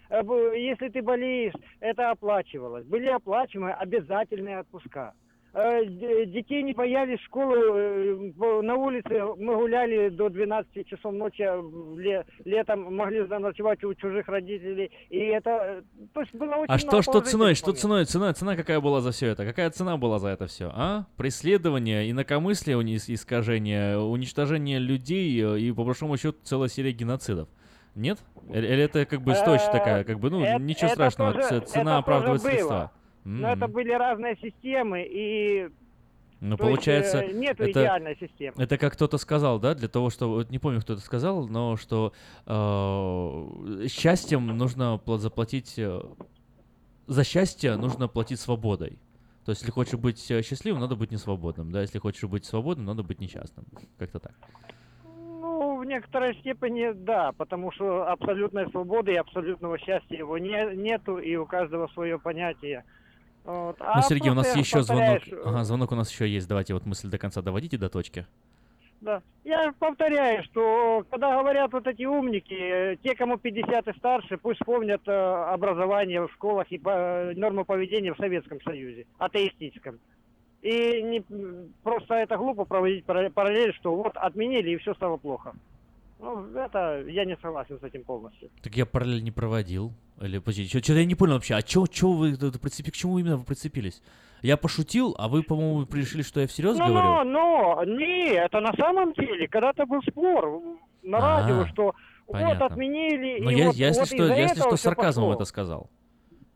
Э, 0.10 0.22
Если 0.56 0.90
ты 0.90 1.02
болеешь, 1.02 1.54
это 1.80 2.12
оплачивалось. 2.12 2.86
Были 2.86 3.08
оплачиваемые 3.08 3.76
обязательные 3.76 4.60
отпуска. 4.60 5.14
Э, 5.54 5.86
Детей 5.86 6.62
не 6.64 6.74
боялись 6.74 7.20
школы. 7.22 7.58
э, 7.58 8.62
На 8.62 8.76
улице 8.76 9.24
мы 9.38 9.56
гуляли 9.56 10.10
до 10.10 10.30
12 10.30 10.86
часов 10.88 11.14
ночи. 11.14 11.42
ле- 12.00 12.26
Летом 12.46 12.94
могли 12.96 13.26
заночевать 13.26 13.84
у 13.84 13.94
чужих 13.96 14.28
родителей. 14.28 14.92
И 15.10 15.18
это... 15.18 15.50
э, 15.50 15.82
То 16.14 16.22
есть 16.22 16.34
было 16.36 16.56
очень 16.56 16.66
А 16.74 16.78
что, 16.78 17.02
что 17.02 17.22
ценой, 17.22 17.56
что 17.56 17.72
ценой, 17.72 18.06
цена, 18.06 18.34
цена 18.34 18.56
какая 18.56 18.80
была 18.80 19.02
за 19.02 19.12
все 19.12 19.28
это? 19.28 19.46
Какая 19.46 19.70
цена 19.72 19.98
была 19.98 20.20
за 20.20 20.30
это 20.30 20.46
все, 20.48 20.72
а? 20.74 21.06
Преследование, 21.18 22.12
инакомыслие, 22.12 22.78
искажение, 22.78 23.98
уничтожение 23.98 24.80
людей 24.80 25.42
э, 25.44 25.60
и, 25.60 25.72
по 25.72 25.84
большому 25.84 26.18
счету, 26.18 26.38
целая 26.44 26.70
серия 26.70 26.92
геноцидов. 26.92 27.48
Нет? 27.96 28.20
Или, 28.54 28.68
это 28.84 29.06
как 29.08 29.22
бы 29.22 29.32
источник 29.32 29.72
такая, 29.72 30.04
как 30.04 30.20
бы, 30.20 30.30
ну, 30.30 30.44
Э, 30.44 30.60
ничего 30.60 30.90
страшного, 30.90 31.34
цена 31.62 31.98
оправдывает 31.98 32.42
средства. 32.42 32.92
Но 33.28 33.50
это 33.52 33.68
были 33.68 33.92
разные 33.92 34.38
системы, 34.38 35.04
и 35.04 35.70
Ну, 36.40 36.56
То 36.56 36.64
есть, 36.64 36.76
получается, 36.76 37.22
э, 37.24 37.34
нету 37.34 37.64
это, 37.64 37.82
идеальной 37.82 38.16
системы. 38.18 38.54
это 38.58 38.78
как 38.78 38.94
кто-то 38.94 39.18
сказал, 39.18 39.60
да, 39.60 39.74
для 39.74 39.88
того, 39.88 40.10
что, 40.10 40.30
вот 40.30 40.50
не 40.50 40.60
помню, 40.60 40.80
кто 40.82 40.94
это 40.94 41.02
сказал, 41.02 41.48
но 41.48 41.76
что 41.76 42.14
э, 42.46 43.88
счастьем 43.90 44.48
нужно 44.48 45.00
пла- 45.04 45.18
заплатить, 45.18 45.78
э, 45.78 46.00
за 47.08 47.24
счастье 47.24 47.76
нужно 47.76 48.08
платить 48.08 48.40
свободой. 48.40 48.98
То 49.46 49.52
есть, 49.52 49.62
если 49.62 49.72
хочешь 49.72 50.00
быть 50.00 50.32
э, 50.32 50.42
счастливым, 50.42 50.80
надо 50.80 50.96
быть 50.96 51.12
несвободным, 51.12 51.72
да, 51.72 51.82
если 51.82 52.00
хочешь 52.00 52.30
быть 52.30 52.46
свободным, 52.46 52.86
надо 52.86 53.04
быть 53.04 53.20
несчастным, 53.20 53.66
как-то 53.98 54.20
так. 54.20 54.34
Ну, 55.04 55.80
в 55.80 55.86
некоторой 55.86 56.36
степени 56.36 56.92
да, 56.94 57.32
потому 57.32 57.72
что 57.72 58.08
абсолютной 58.08 58.70
свободы 58.72 59.14
и 59.14 59.16
абсолютного 59.16 59.78
счастья 59.80 60.16
его 60.18 60.38
не, 60.38 60.76
нету, 60.76 61.18
и 61.18 61.36
у 61.36 61.46
каждого 61.46 61.88
свое 61.90 62.20
понятие. 62.20 62.84
Вот. 63.48 63.80
Ну, 63.80 64.02
Сергей, 64.02 64.30
у 64.30 64.34
нас 64.34 64.54
еще 64.58 64.82
звонок, 64.84 65.22
ага, 65.46 65.64
звонок 65.64 65.92
у 65.94 65.96
нас 65.96 66.12
еще 66.12 66.28
есть, 66.28 66.50
давайте 66.50 66.74
вот 66.74 66.86
мысль 66.86 67.08
до 67.10 67.18
конца 67.18 67.42
доводите 67.42 67.78
до 67.78 67.88
точки. 67.90 68.26
Да. 69.00 69.22
Я 69.46 69.74
повторяю, 69.80 70.44
что 70.44 71.06
когда 71.10 71.38
говорят 71.40 71.72
вот 71.72 71.88
эти 71.88 72.04
умники, 72.04 72.54
э, 72.54 72.98
те, 73.02 73.16
кому 73.16 73.38
50 73.38 73.88
и 73.88 73.94
старше, 73.98 74.38
пусть 74.38 74.60
вспомнят 74.60 75.02
э, 75.08 75.12
образование 75.54 76.28
в 76.28 76.32
школах 76.34 76.70
и 76.72 76.78
по- 76.78 77.32
нормы 77.36 77.64
поведения 77.64 78.14
в 78.14 78.18
Советском 78.18 78.60
Союзе, 78.64 79.06
атеистическом. 79.18 80.00
И 80.62 81.02
не, 81.04 81.22
просто 81.84 82.16
это 82.16 82.36
глупо 82.36 82.66
проводить 82.66 83.06
пара- 83.06 83.30
параллель, 83.30 83.74
что 83.76 83.96
вот 83.96 84.18
отменили 84.18 84.72
и 84.72 84.78
все 84.78 84.94
стало 84.96 85.16
плохо. 85.16 85.54
Ну, 86.20 86.48
это 86.56 87.06
я 87.08 87.24
не 87.24 87.38
согласен 87.38 87.80
с 87.80 87.84
этим 87.84 88.04
полностью. 88.04 88.50
Так 88.62 88.76
я 88.76 88.86
параллель 88.86 89.24
не 89.24 89.32
проводил. 89.32 89.94
Или, 90.22 90.40
подожди, 90.40 90.68
что-то 90.68 90.94
я 90.94 91.06
не 91.06 91.16
понял 91.16 91.34
вообще, 91.34 91.56
а 91.56 91.62
чё, 91.62 91.86
чё 91.88 92.12
вы 92.12 92.36
к 92.36 92.92
чему 92.92 93.20
именно 93.20 93.38
вы 93.38 93.44
прицепились? 93.44 94.02
Я 94.42 94.58
пошутил, 94.58 95.16
а 95.18 95.28
вы, 95.28 95.44
по-моему, 95.44 95.88
решили, 95.92 96.22
что 96.22 96.40
я 96.42 96.48
всерьез 96.48 96.78
Ну, 96.78 96.88
говорю? 96.88 97.08
но, 97.08 97.24
но, 97.24 97.84
не, 97.86 98.30
это 98.34 98.60
на 98.60 98.74
самом 98.74 99.14
деле, 99.14 99.48
когда-то 99.48 99.86
был 99.86 100.02
спор 100.04 100.62
на 101.04 101.18
А, 101.18 101.42
радио, 101.42 101.66
что 101.68 101.94
вот 102.28 102.62
отменили, 102.62 103.42
Но 103.42 103.52
и 103.52 103.56
я, 103.58 103.66
вот, 103.68 103.76
я, 103.76 103.88
если 103.88 104.00
вот 104.02 104.08
что, 104.10 104.26
я, 104.28 104.36
если 104.44 104.60
что, 104.60 104.76
сарказмом 104.78 105.26
пошло. 105.28 105.36
это 105.36 105.46
сказал. 105.46 105.90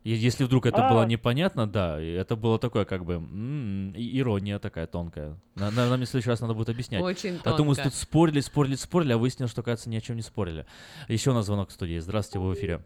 Если 0.04 0.44
вдруг 0.46 0.66
это 0.66 0.88
А. 0.88 0.90
было 0.92 1.06
непонятно, 1.06 1.68
да, 1.68 2.02
это 2.02 2.36
было 2.36 2.58
такое, 2.58 2.86
как 2.86 3.06
бы, 3.06 3.14
м, 3.16 3.92
и- 3.92 4.20
ирония 4.20 4.58
такая 4.58 4.88
тонкая. 4.88 5.38
На- 5.56 5.70
на- 5.70 5.90
Нам 5.90 6.02
в 6.02 6.06
следующий 6.06 6.30
раз 6.30 6.42
надо 6.42 6.56
будет 6.56 6.70
объяснять. 6.70 7.04
Очень 7.04 7.40
А 7.44 7.52
то 7.54 7.64
мы 7.64 7.76
тонко. 7.76 7.84
тут 7.84 7.94
спорили, 7.94 8.40
спорили, 8.40 8.74
спорили, 8.76 9.14
а 9.14 9.20
выяснилось, 9.20 9.52
что, 9.52 9.62
кажется, 9.62 9.90
ни 9.92 9.96
о 9.96 10.02
чем 10.02 10.16
не 10.16 10.24
спорили. 10.24 10.66
Еще 11.08 11.30
у 11.30 11.34
нас 11.36 11.46
звонок 11.46 11.70
в 11.70 11.72
студии. 11.74 12.00
Здравствуйте, 12.00 12.40
вы 12.44 12.52
в 12.52 12.56
эфире. 12.56 12.82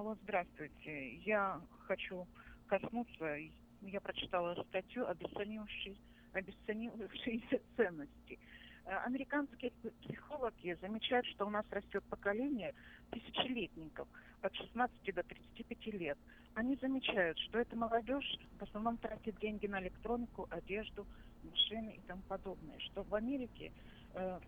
Алло, 0.00 0.16
здравствуйте. 0.22 1.16
Я 1.26 1.60
хочу 1.86 2.26
коснуться, 2.68 3.36
я 3.82 4.00
прочитала 4.00 4.54
статью 4.70 5.06
обесценившей, 5.06 5.98
ценности. 7.76 8.38
Э, 8.86 8.96
Американские 9.04 9.72
психологи 10.00 10.78
замечают, 10.80 11.26
что 11.26 11.46
у 11.46 11.50
нас 11.50 11.66
растет 11.70 12.02
поколение 12.04 12.74
тысячелетников 13.10 14.08
от 14.40 14.54
16 14.54 15.14
до 15.14 15.22
35 15.22 15.86
лет. 15.88 16.18
Они 16.54 16.76
замечают, 16.76 17.38
что 17.38 17.58
эта 17.58 17.76
молодежь 17.76 18.38
в 18.58 18.62
основном 18.62 18.96
тратит 18.96 19.38
деньги 19.38 19.66
на 19.66 19.82
электронику, 19.82 20.48
одежду, 20.50 21.06
машины 21.42 21.96
и 21.98 22.00
тому 22.08 22.22
подобное. 22.22 22.78
Что 22.78 23.02
в 23.02 23.14
Америке, 23.14 23.70
э, 24.14 24.40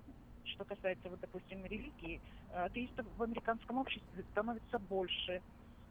что 0.45 0.65
касается, 0.65 1.09
вот, 1.09 1.21
допустим, 1.21 1.65
религии, 1.67 2.21
э, 2.51 2.65
атеистов 2.65 3.07
в 3.17 3.23
американском 3.23 3.79
обществе 3.79 4.25
становится 4.33 4.79
больше. 4.79 5.41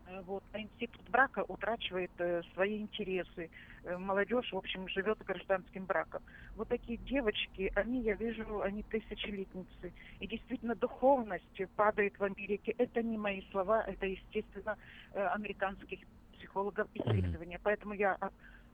Э, 0.08 0.22
Вот, 0.26 0.44
а 0.52 0.60
институт 0.60 1.02
брака 1.10 1.44
утрачивает 1.48 2.12
э, 2.20 2.42
свои 2.54 2.80
интересы. 2.80 3.50
Э, 3.84 3.98
молодежь, 3.98 4.52
в 4.52 4.58
общем, 4.58 4.88
живет 4.88 5.18
гражданским 5.20 5.86
браком. 5.86 6.22
Вот 6.56 6.68
такие 6.68 6.98
девочки, 6.98 7.72
они, 7.76 8.02
я 8.02 8.16
вижу, 8.16 8.62
они 8.62 8.84
тысячелетницы. 8.84 9.94
И 10.20 10.28
действительно 10.28 10.76
духовность 10.76 11.62
падает 11.76 12.20
в 12.20 12.24
Америке. 12.24 12.76
Это 12.78 13.02
не 13.02 13.18
мои 13.18 13.42
слова, 13.52 13.84
это, 13.84 14.06
естественно, 14.06 14.78
э, 15.14 15.26
американских 15.28 16.00
психологов 16.34 16.88
исследования. 16.94 17.60
Поэтому 17.64 17.94
я 17.94 18.18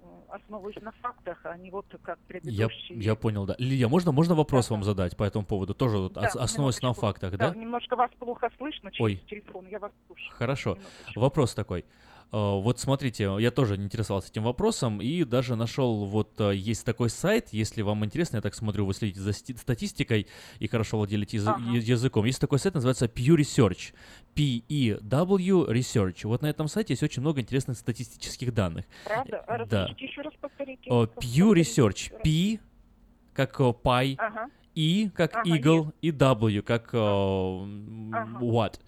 м, 0.02 0.24
основываюсь 0.30 0.76
на 0.82 0.92
фактах, 0.92 1.40
а 1.44 1.58
не 1.58 1.72
вот 1.72 1.86
как 2.02 2.18
Я, 2.20 2.28
предыдущие. 2.28 3.00
я 3.00 3.16
понял, 3.16 3.46
да. 3.46 3.56
Лилия, 3.58 3.88
можно, 3.88 4.12
можно 4.12 4.36
вопрос 4.36 4.70
вам 4.70 4.84
задать 4.84 5.16
по 5.18 5.24
этому 5.24 5.46
поводу? 5.46 5.74
Тоже 5.74 5.98
вот 5.98 6.14
Да, 6.14 6.22
ос- 6.28 6.36
основываясь 6.36 6.82
на 6.82 6.94
фактах, 6.94 7.38
да? 7.38 7.54
немножко 7.54 7.96
вас 7.96 8.12
плохо 8.20 8.50
слышно 8.58 8.92
через 8.92 9.20
Ой. 9.20 9.24
телефон, 9.30 9.68
я 9.68 9.80
вас 9.80 9.92
слушаю. 10.06 10.32
Хорошо. 10.38 10.78
Вопрос 11.16 11.54
такой. 11.56 11.86
Э, 12.32 12.38
Вот 12.60 12.80
смотрите, 12.80 13.36
я 13.40 13.52
тоже 13.52 13.76
интересовался 13.76 14.30
этим 14.30 14.44
вопросом 14.44 15.02
и 15.02 15.24
даже 15.24 15.56
нашел, 15.56 16.06
вот 16.06 16.40
э, 16.42 16.56
есть 16.56 16.86
такой 16.86 17.10
сайт, 17.10 17.50
если 17.52 17.82
вам 17.82 18.04
интересно, 18.04 18.38
я 18.38 18.42
так 18.42 18.54
смотрю, 18.56 18.86
вы 18.86 18.94
следите 18.94 19.22
за 19.22 19.32
сти- 19.32 19.56
статистикой 19.58 20.28
и 20.60 20.68
хорошо 20.68 20.98
владелите 20.98 21.38
язы- 21.38 21.50
Ага. 21.52 21.72
языком. 21.78 22.26
Есть 22.26 22.42
такой 22.42 22.60
сайт, 22.60 22.74
называется 22.76 23.06
Pew 23.06 23.36
Research. 23.38 23.94
P-E-W 24.36 25.66
Research. 25.72 26.28
Вот 26.28 26.42
на 26.42 26.48
этом 26.48 26.68
сайте 26.68 26.94
есть 26.94 27.04
очень 27.04 27.22
много 27.22 27.42
интересных 27.42 27.78
статистических 27.78 28.54
данных. 28.54 28.86
Правда? 29.06 29.44
А 29.48 29.66
Да. 29.66 29.90
еще 29.98 30.22
раз 30.22 30.34
повторите? 30.40 30.90
Pew 30.90 31.54
Research. 31.54 32.12
P 32.24 32.60
как 33.34 33.60
э, 33.60 33.74
пай, 33.74 34.16
Ага. 34.20 34.50
E 34.76 35.10
как 35.10 35.36
Ага, 35.38 35.50
eagle 35.50 35.94
и 36.02 36.12
W 36.12 36.62
как 36.62 36.90
э, 36.94 36.98
м, 36.98 38.38
what. 38.42 38.80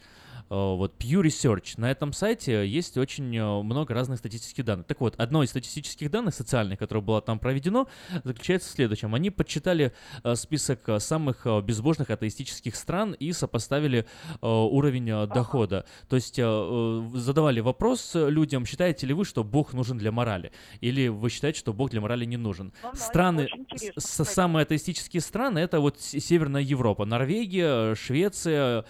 Э, 0.50 0.76
Вот 0.76 0.94
Pew 1.00 1.22
Research. 1.22 1.76
На 1.78 1.92
этом 1.92 2.14
сайте 2.14 2.68
есть 2.68 2.98
очень 2.98 3.36
э, 3.36 3.62
много 3.64 3.94
разных 3.94 4.20
статистических 4.20 4.66
данных. 4.66 4.86
Так 4.88 5.00
вот, 5.02 5.16
одно 5.18 5.44
из 5.44 5.50
статистических 5.50 6.10
данных 6.12 6.34
социальных, 6.34 6.80
которое 6.80 7.02
было 7.02 7.22
там 7.22 7.40
проведено, 7.40 7.88
заключается 8.24 8.70
в 8.70 8.72
следующем. 8.74 9.14
Они 9.16 9.30
подсчитали 9.30 9.94
э, 10.24 10.36
список 10.36 10.80
самых 11.00 11.46
безбожных 11.64 12.10
атеистических 12.10 12.76
стран 12.76 13.14
и 13.14 13.32
сопоставили 13.34 14.06
уровень 14.42 15.28
дохода. 15.28 15.86
То 16.08 16.16
есть 16.16 16.36
задавали 16.36 17.60
вопрос 17.60 18.12
людям, 18.16 18.66
считаете 18.66 19.08
ли 19.08 19.14
вы, 19.14 19.26
что 19.26 19.44
Бог 19.44 19.74
нужен 19.74 19.98
для 19.98 20.12
морали? 20.12 20.52
Или 20.82 21.08
вы 21.08 21.30
считаете, 21.30 21.60
что 21.60 21.74
Бог 21.74 21.92
для 21.92 22.02
морали 22.02 22.26
не 22.26 22.38
нужен? 22.38 22.74
Страны, 22.94 23.44
очень 23.46 23.62
интересно, 23.62 24.02
с- 24.02 24.24
самые 24.34 24.64
атеистические 24.64 25.22
страны, 25.22 25.60
это 25.60 25.80
вот 25.80 26.00
Северная 26.00 26.62
Европа, 26.62 27.06
Норвегия, 27.06 27.96
Швеция 27.96 28.86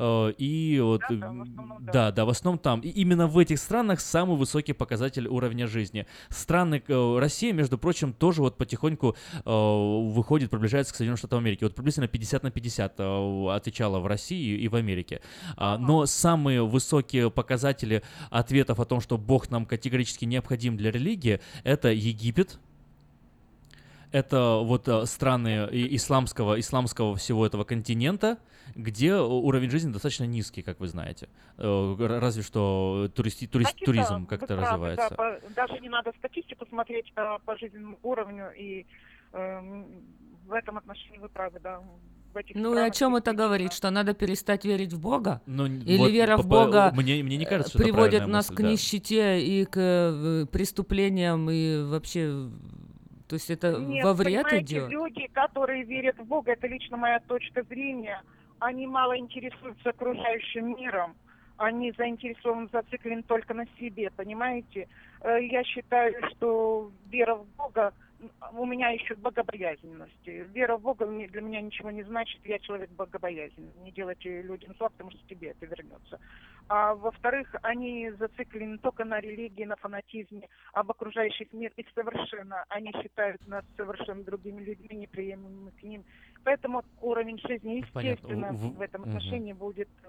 и 0.00 0.80
вот, 0.82 1.02
да, 1.80 2.12
да, 2.12 2.24
в 2.24 2.28
основном 2.28 2.58
там. 2.58 2.80
И 2.80 2.88
именно 2.88 3.26
в 3.26 3.38
этих 3.38 3.58
странах 3.58 4.00
самый 4.00 4.36
высокий 4.36 4.72
показатель 4.72 5.26
уровня 5.26 5.66
жизни. 5.66 6.06
Страны, 6.28 6.82
э, 6.86 7.18
Россия, 7.18 7.52
между 7.52 7.78
прочим, 7.78 8.12
тоже 8.12 8.42
вот 8.42 8.56
потихоньку 8.56 9.16
э, 9.34 9.40
выходит, 9.44 10.50
приближается 10.50 10.92
к 10.92 10.96
Соединенным 10.96 11.18
Штатам 11.18 11.40
Америки. 11.40 11.64
Вот 11.64 11.74
приблизительно 11.74 12.08
50 12.08 12.42
на 12.42 12.50
50 12.50 12.94
э, 12.98 13.48
отвечала 13.50 14.00
в 14.00 14.06
России 14.06 14.58
и 14.58 14.68
в 14.68 14.74
Америке. 14.74 15.20
А, 15.56 15.78
Но 15.78 16.06
самые 16.06 16.64
высокие 16.64 17.30
показатели 17.30 18.02
ответов 18.30 18.80
о 18.80 18.84
том, 18.84 19.00
что 19.00 19.18
Бог 19.18 19.50
нам 19.50 19.66
категорически 19.66 20.24
необходим 20.24 20.76
для 20.76 20.90
религии, 20.90 21.40
это 21.64 21.88
Египет, 21.88 22.58
это 24.14 24.60
вот 24.62 24.86
э, 24.86 25.06
страны 25.06 25.68
исламского, 25.72 26.60
исламского 26.60 27.16
всего 27.16 27.44
этого 27.44 27.64
континента, 27.64 28.38
где 28.74 29.14
уровень 29.14 29.70
жизни 29.70 29.92
достаточно 29.92 30.24
низкий, 30.24 30.62
как 30.62 30.80
вы 30.80 30.88
знаете. 30.88 31.28
Э, 31.58 31.96
Разве 31.98 32.42
что 32.42 33.08
туристи, 33.14 33.46
турист, 33.46 33.70
Кстати, 33.70 33.84
туризм 33.84 34.26
да, 34.28 34.36
как-то 34.36 34.56
развивается. 34.56 35.08
да, 35.10 35.16
по- 35.16 35.40
даже 35.54 35.78
не 35.80 35.88
надо 35.88 36.12
статистику 36.18 36.66
смотреть 36.66 37.12
а 37.16 37.38
по 37.38 37.56
жизненному 37.56 37.98
уровню, 38.02 38.50
и 38.56 38.86
эм, 39.32 39.86
в 40.46 40.52
этом 40.52 40.78
отношении 40.78 41.18
вы 41.18 41.28
правы, 41.28 41.60
да. 41.62 41.80
В 42.32 42.36
этих 42.36 42.56
Ну 42.56 42.74
и 42.74 42.80
о 42.80 42.90
чем 42.90 43.14
это 43.14 43.32
говорит? 43.32 43.72
Что 43.72 43.90
надо 43.90 44.12
перестать 44.12 44.64
верить 44.64 44.92
в 44.92 45.00
Бога? 45.00 45.40
Ну, 45.46 45.66
Или 45.66 45.98
вот 45.98 46.10
вера 46.10 46.36
по- 46.36 46.42
в 46.42 46.46
Бога 46.48 46.92
мне- 46.96 47.22
мне 47.22 47.36
не 47.36 47.44
э, 47.44 47.48
кажется, 47.48 47.70
что 47.70 47.78
это 47.78 47.86
приводит 47.92 48.26
нас 48.26 48.48
мысль, 48.50 48.54
к 48.56 48.62
да. 48.62 48.70
нищете 48.70 49.40
и 49.40 49.64
к 49.64 49.76
э, 49.76 50.46
преступлениям 50.50 51.48
и 51.48 51.84
вообще... 51.84 52.48
То 53.28 53.34
есть 53.36 53.50
это 53.50 53.78
Нет, 53.78 54.04
во 54.04 54.12
вред 54.14 54.52
идет? 54.52 54.88
люди, 54.90 55.28
которые 55.32 55.84
верят 55.84 56.18
в 56.18 56.24
Бога, 56.24 56.52
это 56.52 56.66
лично 56.66 56.96
моя 56.96 57.20
точка 57.20 57.62
зрения, 57.62 58.20
они 58.64 58.86
мало 58.86 59.16
интересуются 59.18 59.90
окружающим 59.90 60.76
миром, 60.76 61.14
они 61.56 61.92
заинтересованы, 61.92 62.68
зациклены 62.72 63.22
только 63.22 63.54
на 63.54 63.66
себе, 63.78 64.10
понимаете? 64.10 64.88
Э, 65.20 65.38
Я 65.40 65.62
считаю, 65.64 66.14
что 66.30 66.90
вера 67.10 67.36
в 67.36 67.46
Бога, 67.56 67.92
у 68.52 68.64
меня 68.64 68.88
еще 68.88 69.14
богобоязненность. 69.16 70.26
Вера 70.26 70.76
в 70.76 70.82
Бога 70.82 71.06
для 71.06 71.40
меня 71.40 71.60
ничего 71.60 71.90
не 71.90 72.02
значит, 72.04 72.40
я 72.44 72.58
человек 72.58 72.90
богобоязненный. 72.90 73.72
Не 73.84 73.92
делайте 73.92 74.42
людям 74.42 74.74
зла, 74.78 74.88
потому 74.88 75.10
что 75.10 75.20
тебе 75.28 75.50
это 75.50 75.66
вернется. 75.66 76.18
А 76.68 76.94
во-вторых, 76.94 77.54
они 77.62 78.10
зациклены 78.12 78.78
только 78.78 79.04
на 79.04 79.20
религии, 79.20 79.64
на 79.64 79.76
фанатизме, 79.76 80.48
об 80.72 80.90
окружающих 80.90 81.52
мир, 81.52 81.70
и 81.76 81.86
совершенно, 81.94 82.64
они 82.70 82.90
считают 83.02 83.46
нас 83.46 83.64
совершенно 83.76 84.24
другими 84.24 84.62
людьми, 84.62 84.96
неприемлемыми 84.96 85.70
к 85.70 85.82
ним. 85.82 86.04
Поэтому 86.44 86.82
уровень 87.00 87.38
жизни, 87.38 87.82
Понятно. 87.92 88.28
естественно, 88.28 88.52
В- 88.52 88.76
в, 88.76 88.80
этом 88.82 89.02
отношении 89.02 89.54
будет... 89.54 89.88
э, 90.02 90.08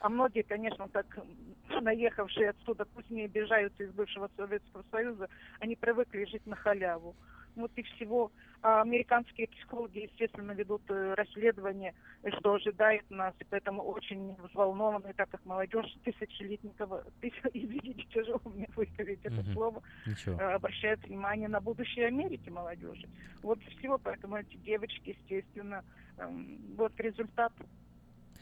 А 0.00 0.08
многие, 0.08 0.42
конечно, 0.42 0.88
так 0.88 1.06
наехавшие 1.82 2.50
отсюда, 2.50 2.86
пусть 2.94 3.10
не 3.10 3.24
обижаются 3.24 3.84
из 3.84 3.92
бывшего 3.92 4.30
Советского 4.36 4.82
Союза, 4.90 5.28
они 5.60 5.76
привыкли 5.76 6.24
жить 6.24 6.46
на 6.46 6.56
халяву. 6.56 7.14
Вот 7.56 7.70
и 7.76 7.82
всего. 7.82 8.32
А 8.62 8.80
американские 8.80 9.46
психологи, 9.48 10.08
естественно, 10.10 10.52
ведут 10.52 10.82
э, 10.88 11.14
расследование, 11.14 11.94
что 12.38 12.54
ожидает 12.54 13.08
нас, 13.10 13.34
и 13.38 13.44
поэтому 13.44 13.82
очень 13.82 14.34
взволнованы, 14.36 15.12
так 15.12 15.28
как 15.28 15.44
молодежь 15.44 15.94
тысячелетнего, 16.02 17.04
тысяч, 17.20 17.34
извините, 17.52 18.04
тяжело 18.10 18.40
мне 18.46 18.66
выговорить 18.74 19.20
это 19.22 19.44
слово, 19.52 19.82
Ничего. 20.06 20.40
э, 20.40 20.54
обращает 20.54 21.02
внимание 21.04 21.48
на 21.48 21.60
будущее 21.60 22.06
Америки 22.06 22.48
молодежи. 22.48 23.06
Вот 23.42 23.60
и 23.60 23.70
всего, 23.76 23.98
поэтому 23.98 24.36
эти 24.38 24.56
девочки, 24.56 25.10
естественно, 25.10 25.84
эм, 26.16 26.58
вот 26.76 26.98
результат 26.98 27.52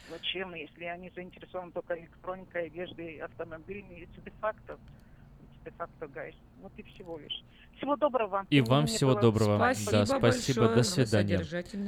плачевный, 0.06 0.62
если 0.62 0.84
они 0.84 1.10
заинтересованы 1.14 1.72
только 1.72 1.98
электроникой, 1.98 2.66
одеждой, 2.66 3.16
автомобилями, 3.18 4.08
де-факто, 4.24 4.74
это 4.74 4.80
де-факто, 5.64 6.06
guys. 6.06 6.34
Вот 6.60 6.72
и 6.76 6.82
всего 6.82 7.18
лишь. 7.18 7.44
Всего 7.76 7.96
доброго 7.96 8.28
вам. 8.28 8.46
И 8.50 8.60
Мне 8.60 8.70
вам 8.70 8.84
было 8.84 8.86
всего 8.86 9.14
доброго. 9.14 9.56
Спасибо 9.56 9.90
да, 9.92 10.06
спасибо, 10.06 10.60
большое 10.68 10.76
до 10.76 10.82
свидания. 10.82 11.42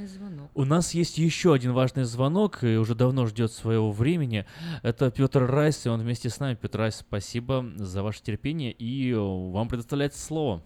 звонок. 0.06 0.50
У 0.54 0.64
нас 0.64 0.94
есть 0.94 1.18
еще 1.18 1.54
один 1.54 1.72
важный 1.72 2.04
звонок, 2.04 2.64
и 2.64 2.76
уже 2.76 2.94
давно 2.94 3.26
ждет 3.26 3.52
своего 3.52 3.92
времени. 3.92 4.44
Это 4.82 5.10
Петр 5.10 5.44
Райс, 5.44 5.86
и 5.86 5.88
он 5.88 6.00
вместе 6.00 6.30
с 6.30 6.40
нами. 6.40 6.54
Петр 6.54 6.78
Райс, 6.78 6.96
спасибо 6.96 7.64
за 7.76 8.02
ваше 8.02 8.22
терпение, 8.22 8.72
и 8.72 9.14
вам 9.14 9.68
предоставляется 9.68 10.20
слово. 10.20 10.62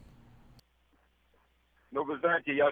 Ну, 1.90 2.04
вы 2.04 2.18
знаете, 2.18 2.54
я 2.54 2.70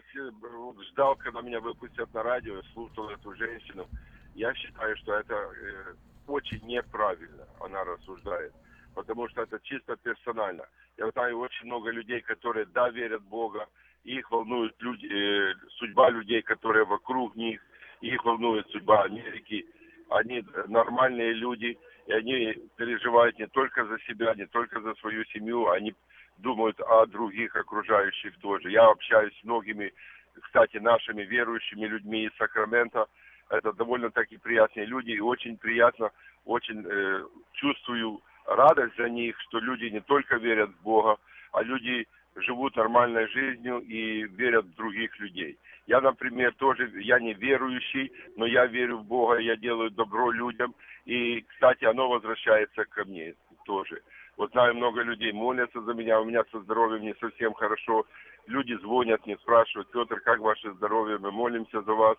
ждал, 0.93 1.17
когда 1.17 1.41
меня 1.41 1.61
выпустят 1.61 2.13
на 2.13 2.23
радио, 2.23 2.63
слушал 2.75 3.09
эту 3.09 3.35
женщину. 3.35 3.87
Я 4.35 4.55
считаю, 4.55 4.97
что 4.99 5.15
это 5.15 5.35
э, 5.35 5.95
очень 6.27 6.65
неправильно, 6.67 7.45
она 7.61 7.83
рассуждает, 7.85 8.53
потому 8.97 9.29
что 9.29 9.43
это 9.43 9.61
чисто 9.63 9.97
персонально. 9.97 10.65
Я 10.97 11.11
знаю 11.11 11.39
очень 11.39 11.67
много 11.67 11.91
людей, 11.91 12.23
которые, 12.23 12.65
да, 12.65 12.89
верят 12.89 13.21
в 13.21 13.29
Бога, 13.29 13.67
их 14.05 14.31
волнует 14.31 14.75
люди, 14.81 15.07
э, 15.07 15.55
судьба 15.79 16.09
людей, 16.11 16.41
которые 16.41 16.87
вокруг 16.87 17.37
них, 17.37 17.61
их 18.01 18.25
волнует 18.25 18.67
судьба 18.71 19.03
Америки. 19.03 19.67
Они 20.09 20.43
нормальные 20.69 21.35
люди, 21.35 21.79
и 22.07 22.13
они 22.13 22.55
переживают 22.77 23.39
не 23.39 23.47
только 23.49 23.85
за 23.85 23.99
себя, 24.01 24.35
не 24.35 24.47
только 24.47 24.81
за 24.81 24.95
свою 24.95 25.25
семью, 25.27 25.69
они 25.69 25.95
думают 26.39 26.81
о 26.81 27.07
других 27.07 27.55
окружающих 27.55 28.39
тоже. 28.39 28.71
Я 28.71 28.87
общаюсь 28.87 29.39
с 29.39 29.45
многими, 29.45 29.93
кстати, 30.41 30.79
нашими 30.79 31.23
верующими 31.23 31.87
людьми 31.87 32.25
из 32.25 32.35
Сакрамента. 32.37 33.07
Это 33.51 33.73
довольно-таки 33.75 34.39
приятные 34.39 34.87
люди, 34.87 35.11
и 35.11 35.21
очень 35.21 35.59
приятно, 35.59 36.11
очень 36.45 36.83
э, 36.87 37.27
чувствую 37.53 38.23
радость 38.47 38.97
за 38.97 39.09
них, 39.09 39.39
что 39.41 39.59
люди 39.59 39.87
не 39.87 40.01
только 40.01 40.37
верят 40.37 40.71
в 40.71 40.83
Бога, 40.83 41.17
а 41.53 41.63
люди 41.63 42.07
живут 42.37 42.77
нормальной 42.77 43.29
жизнью 43.29 43.81
и 43.81 44.23
верят 44.23 44.67
в 44.67 44.75
других 44.75 45.19
людей. 45.19 45.59
Я, 45.87 46.01
например, 46.01 46.53
тоже, 46.55 46.91
я 47.01 47.19
не 47.19 47.33
верующий, 47.33 48.13
но 48.37 48.47
я 48.47 48.67
верю 48.67 48.99
в 48.99 49.05
Бога, 49.05 49.39
я 49.39 49.57
делаю 49.57 49.91
добро 49.91 50.31
людям, 50.31 50.75
и, 51.05 51.43
кстати, 51.43 51.85
оно 51.85 52.09
возвращается 52.09 52.85
ко 52.85 53.05
мне 53.05 53.35
тоже. 53.65 54.03
Вот 54.37 54.51
знаю, 54.51 54.75
много 54.75 55.03
людей 55.03 55.33
молятся 55.33 55.81
за 55.81 55.95
меня, 55.95 56.21
у 56.21 56.25
меня 56.25 56.45
со 56.53 56.61
здоровьем 56.61 57.03
не 57.03 57.15
совсем 57.15 57.55
хорошо. 57.55 58.05
Люди 58.47 58.75
звонят 58.75 59.25
мне, 59.27 59.37
спрашивают, 59.39 59.91
Петр, 59.91 60.21
как 60.21 60.41
ваше 60.41 60.73
здоровье, 60.73 61.19
мы 61.19 61.31
молимся 61.31 61.81
за 61.83 61.93
вас. 61.93 62.19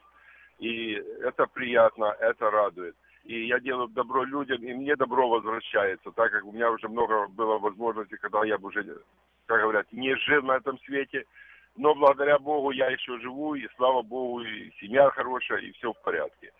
И 0.60 0.94
это 1.22 1.46
приятно, 1.46 2.16
это 2.20 2.50
радует. 2.50 2.96
И 3.28 3.48
я 3.48 3.60
делаю 3.60 3.90
добро 3.90 4.24
людям, 4.24 4.64
и 4.64 4.74
мне 4.74 4.96
добро 4.96 5.28
возвращается, 5.28 6.12
так 6.12 6.32
как 6.32 6.46
у 6.46 6.54
меня 6.54 6.72
уже 6.72 6.88
много 6.88 7.28
было 7.28 7.58
возможностей, 7.58 8.16
когда 8.16 8.46
я 8.46 8.58
бы 8.58 8.70
уже, 8.70 8.84
как 9.48 9.62
говорят, 9.62 9.92
не 9.92 10.16
жил 10.16 10.44
на 10.44 10.56
этом 10.56 10.80
свете. 10.86 11.26
Но 11.76 11.94
благодаря 11.94 12.40
Богу 12.40 12.72
я 12.72 12.88
еще 12.88 13.20
живу, 13.20 13.56
и 13.56 13.68
слава 13.76 14.02
Богу, 14.02 14.44
и 14.44 14.72
семья 14.80 15.10
хорошая, 15.10 15.60
и 15.60 15.74
все 15.74 15.92
в 15.92 16.02
порядке. 16.04 16.54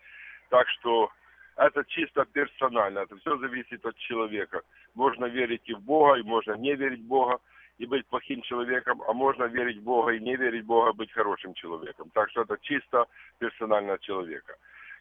Так 0.50 0.68
что 0.68 1.10
это 1.56 1.84
чисто 1.86 2.26
персонально, 2.26 2.98
это 2.98 3.16
все 3.16 3.38
зависит 3.38 3.86
от 3.86 3.96
человека. 3.96 4.60
Можно 4.94 5.24
верить 5.24 5.62
и 5.64 5.72
в 5.72 5.80
Бога, 5.80 6.18
и 6.18 6.22
можно 6.22 6.52
не 6.52 6.74
верить 6.74 7.00
в 7.00 7.08
Бога, 7.08 7.38
и 7.78 7.86
быть 7.86 8.06
плохим 8.08 8.42
человеком, 8.42 9.02
а 9.08 9.14
можно 9.14 9.44
верить 9.44 9.78
в 9.78 9.84
Бога 9.84 10.12
и 10.12 10.20
не 10.20 10.36
верить 10.36 10.64
в 10.64 10.66
Бога, 10.66 10.92
быть 10.92 11.12
хорошим 11.12 11.54
человеком. 11.54 12.10
Так 12.12 12.28
что 12.28 12.42
это 12.42 12.58
чисто 12.60 13.06
персонально 13.38 13.94
от 13.94 14.02
человека. 14.02 14.56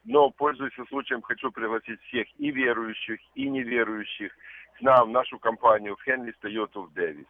Но, 0.07 0.29
пользуясь 0.29 0.71
случаем, 0.87 1.21
хочу 1.21 1.51
пригласить 1.51 2.01
всех 2.03 2.27
и 2.39 2.49
верующих, 2.49 3.19
и 3.35 3.49
неверующих 3.49 4.31
к 4.77 4.81
нам, 4.81 5.09
в 5.09 5.11
нашу 5.11 5.37
компанию, 5.37 5.97
в 5.97 6.07
Henley 6.07 6.33
Toyota 6.41 6.87
в 6.87 6.93
Дэвис. 6.93 7.25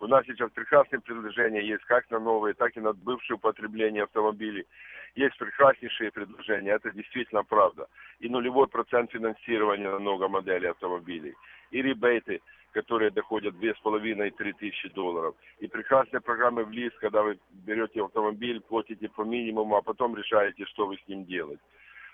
У 0.00 0.06
нас 0.06 0.24
сейчас 0.24 0.50
прекрасные 0.50 1.00
предложения 1.00 1.60
есть 1.60 1.84
как 1.84 2.10
на 2.10 2.18
новые, 2.18 2.54
так 2.54 2.74
и 2.74 2.80
на 2.80 2.94
бывшее 2.94 3.36
употребление 3.36 4.04
автомобилей. 4.04 4.66
Есть 5.14 5.36
прекраснейшие 5.36 6.10
предложения, 6.10 6.70
это 6.70 6.90
действительно 6.90 7.44
правда. 7.44 7.86
И 8.18 8.30
нулевой 8.30 8.66
процент 8.66 9.12
финансирования 9.12 9.90
на 9.90 9.98
много 9.98 10.26
моделей 10.28 10.70
автомобилей. 10.70 11.34
И 11.70 11.82
ребейты, 11.82 12.40
которые 12.72 13.10
доходят 13.10 13.56
2,5-3 13.56 14.52
тысячи 14.54 14.88
долларов. 14.88 15.34
И 15.58 15.68
прекрасные 15.68 16.22
программы 16.22 16.64
в 16.64 16.70
лист, 16.70 16.96
когда 16.96 17.22
вы 17.22 17.38
берете 17.50 18.02
автомобиль, 18.02 18.62
платите 18.62 19.10
по 19.10 19.22
минимуму, 19.22 19.76
а 19.76 19.82
потом 19.82 20.16
решаете, 20.16 20.64
что 20.64 20.86
вы 20.86 20.96
с 20.96 21.08
ним 21.08 21.26
делать. 21.26 21.60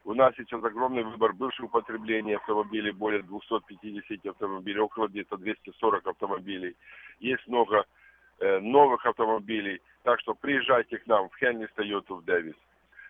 У 0.08 0.14
нас 0.14 0.32
сейчас 0.38 0.64
огромный 0.64 1.02
выбор 1.02 1.34
бывшего 1.34 1.66
употребления 1.66 2.36
автомобилей, 2.36 2.92
более 2.92 3.22
250 3.24 4.24
автомобилей, 4.24 4.80
около 4.80 5.06
где-то 5.08 5.36
240 5.36 6.06
автомобилей. 6.06 6.76
Есть 7.20 7.46
много 7.46 7.84
э, 8.38 8.58
новых 8.58 9.04
автомобилей, 9.04 9.82
так 10.04 10.18
что 10.20 10.32
приезжайте 10.32 10.96
к 10.96 11.06
нам 11.06 11.28
в 11.28 11.36
Хеннис 11.36 11.68
Тойоту 11.74 12.16
в 12.16 12.24
Дэвис. 12.24 12.54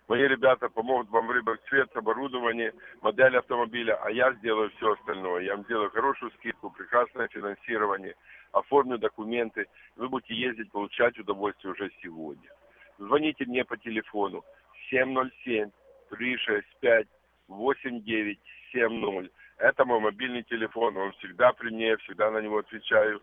Мои 0.09 0.27
ребята 0.27 0.69
помогут 0.69 1.09
вам 1.11 1.29
выбрать 1.29 1.61
цвет, 1.69 1.89
оборудование, 1.95 2.75
модель 3.01 3.37
автомобиля, 3.37 3.95
а 4.03 4.11
я 4.11 4.33
сделаю 4.33 4.71
все 4.71 4.95
остальное. 4.95 5.43
Я 5.43 5.55
вам 5.55 5.65
сделаю 5.67 5.91
хорошую 5.91 6.33
скидку, 6.33 6.71
прекрасное 6.71 7.29
финансирование, 7.29 8.17
оформлю 8.51 8.99
документы. 8.99 9.67
Вы 9.95 10.09
будете 10.09 10.35
ездить, 10.35 10.73
получать 10.73 11.17
удовольствие 11.17 11.75
уже 11.75 11.93
сегодня. 12.03 12.51
Звоните 12.99 13.47
мне 13.47 13.65
по 13.65 13.77
телефону 13.77 14.43
707 14.91 15.71
365 16.11 17.07
8970. 17.49 19.33
Это 19.59 19.85
мой 19.85 20.01
мобильный 20.01 20.43
телефон, 20.45 20.97
он 20.97 21.13
всегда 21.13 21.53
при 21.53 21.71
мне, 21.71 21.97
всегда 21.99 22.31
на 22.31 22.39
него 22.39 22.59
отвечаю. 22.59 23.21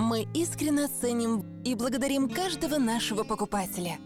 Мы 0.00 0.26
искренне 0.34 0.88
ценим 0.88 1.62
и 1.64 1.74
благодарим 1.74 2.28
каждого 2.28 2.76
нашего 2.78 3.24
покупателя. 3.24 3.98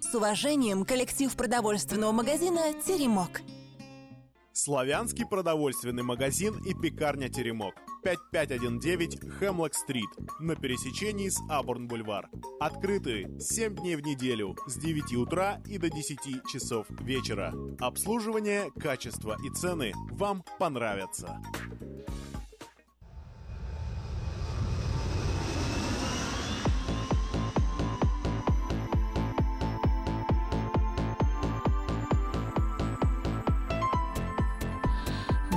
С 0.00 0.14
уважением, 0.14 0.84
коллектив 0.84 1.34
продовольственного 1.36 2.12
магазина 2.12 2.72
«Теремок». 2.84 3.40
Славянский 4.52 5.24
продовольственный 5.24 6.02
магазин 6.02 6.58
и 6.64 6.74
пекарня 6.74 7.28
«Теремок». 7.28 7.74
5519 8.02 9.38
Хемлок-стрит 9.38 10.08
на 10.40 10.56
пересечении 10.56 11.28
с 11.28 11.38
Абурн-бульвар. 11.48 12.28
Открыты 12.58 13.30
7 13.38 13.76
дней 13.76 13.96
в 13.96 14.00
неделю 14.00 14.56
с 14.66 14.76
9 14.76 15.14
утра 15.16 15.60
и 15.66 15.78
до 15.78 15.88
10 15.90 16.18
часов 16.52 16.86
вечера. 17.00 17.54
Обслуживание, 17.78 18.70
качество 18.80 19.36
и 19.44 19.50
цены 19.50 19.92
вам 20.12 20.42
понравятся. 20.58 21.40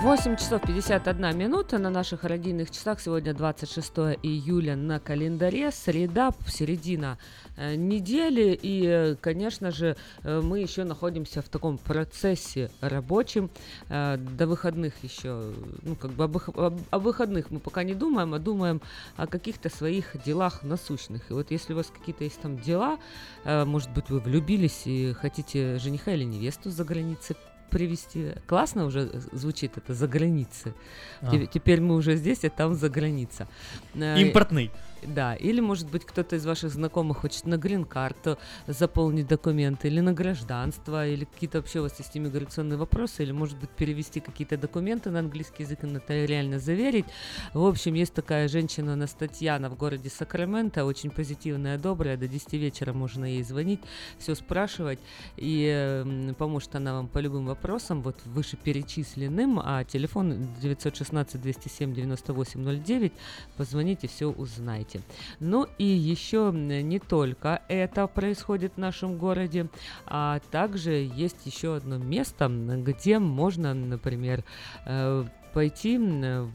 Восемь 0.04 0.36
часов 0.36 0.62
51 0.64 1.38
минута 1.38 1.80
на 1.80 1.90
наших 1.90 2.26
родийных 2.26 2.72
часах. 2.72 3.00
Сегодня 3.00 3.34
26 3.34 3.90
июля 4.22 4.76
на 4.76 5.00
календаре. 5.00 5.72
Среда, 5.72 6.32
середина 6.46 7.18
э, 7.56 7.76
недели. 7.76 8.60
И, 8.62 8.86
э, 8.86 9.16
конечно 9.16 9.72
же, 9.72 9.96
э, 10.24 10.42
мы 10.42 10.60
еще 10.60 10.84
находимся 10.84 11.42
в 11.42 11.48
таком 11.48 11.78
процессе 11.78 12.70
рабочем. 12.82 13.50
До 13.88 14.46
выходных 14.46 14.94
еще, 15.04 15.54
ну, 15.84 15.96
как 15.96 16.12
бы 16.12 16.26
о 16.26 17.00
выходных 17.00 17.50
мы 17.50 17.62
пока 17.62 17.84
не 17.84 17.94
думаем, 17.94 18.34
а 18.34 18.40
думаем 18.40 18.82
о 19.16 19.26
каких-то 19.26 19.70
своих 19.70 20.22
делах 20.26 20.64
насущных. 20.64 21.32
И 21.32 21.34
вот 21.34 21.50
если 21.50 21.72
у 21.72 21.78
вас 21.78 21.88
какие-то 21.88 22.26
есть 22.26 22.42
там 22.42 22.60
дела, 22.60 22.98
может 23.46 23.90
быть, 23.92 24.10
вы 24.10 24.20
влюбились 24.20 24.82
и 24.84 25.14
хотите 25.14 25.78
жениха 25.78 26.12
или 26.12 26.26
невесту 26.26 26.72
за 26.72 26.84
границей 26.84 27.38
привести. 27.74 28.32
Классно 28.48 28.86
уже 28.86 29.10
звучит 29.32 29.78
это 29.78 29.94
за 29.94 30.08
границей. 30.08 30.74
А. 31.22 31.32
Те- 31.32 31.48
Теперь 31.48 31.82
мы 31.82 31.96
уже 31.96 32.16
здесь, 32.16 32.44
а 32.46 32.50
там 32.50 32.76
за 32.76 32.90
граница. 32.90 33.48
Э, 33.96 34.20
Импортный. 34.22 34.72
Да, 35.08 35.36
или, 35.36 35.60
может 35.60 35.90
быть, 35.90 36.06
кто-то 36.06 36.36
из 36.36 36.46
ваших 36.46 36.72
знакомых 36.72 37.18
хочет 37.18 37.46
на 37.46 37.58
грин-карту 37.58 38.38
заполнить 38.68 39.28
документы, 39.28 39.88
или 39.88 40.00
на 40.00 40.14
гражданство, 40.14 41.08
или 41.08 41.26
какие-то 41.26 41.58
вообще 41.60 41.80
у 41.80 41.84
вас 41.84 41.98
есть 42.00 42.16
иммиграционные 42.16 42.78
вопросы, 42.78 43.24
или, 43.24 43.32
может 43.32 43.58
быть, 43.58 43.70
перевести 43.70 44.20
какие-то 44.20 44.58
документы 44.58 45.10
на 45.10 45.20
английский 45.20 45.64
язык 45.64 45.84
и 45.84 45.88
нотариально 45.88 46.60
заверить. 46.60 47.06
В 47.54 47.66
общем, 47.66 47.96
есть 47.96 48.14
такая 48.14 48.48
женщина, 48.48 48.94
она 48.94 49.08
Татьяна 49.08 49.70
в 49.70 49.78
городе 49.78 50.10
Сакраменто, 50.10 50.86
очень 50.86 51.12
позитивная, 51.12 51.78
добрая, 51.78 52.18
до 52.18 52.28
10 52.28 52.54
вечера 52.54 52.94
можно 52.94 53.26
ей 53.26 53.44
звонить, 53.44 53.82
все 54.18 54.36
спрашивать, 54.36 55.00
и 55.38 56.04
м, 56.06 56.36
поможет 56.36 56.76
она 56.76 56.94
вам 56.94 57.08
по 57.08 57.20
любым 57.20 57.46
вопросам, 57.46 58.02
вот 58.02 58.16
вышеперечисленным, 58.26 59.60
а 59.64 59.84
телефон 59.84 60.48
916-207-9809, 60.62 63.12
позвоните, 63.58 64.08
все 64.08 64.32
узнаете. 64.32 64.93
Ну 65.40 65.68
и 65.78 65.86
еще 65.86 66.52
не 66.54 67.00
только 67.00 67.62
это 67.68 68.08
происходит 68.08 68.74
в 68.76 68.78
нашем 68.78 69.18
городе, 69.18 69.68
а 70.06 70.40
также 70.52 70.92
есть 71.16 71.46
еще 71.46 71.76
одно 71.76 71.98
место, 71.98 72.48
где 72.50 73.20
можно, 73.20 73.74
например, 73.74 74.44
э, 74.86 75.26
пойти 75.54 75.98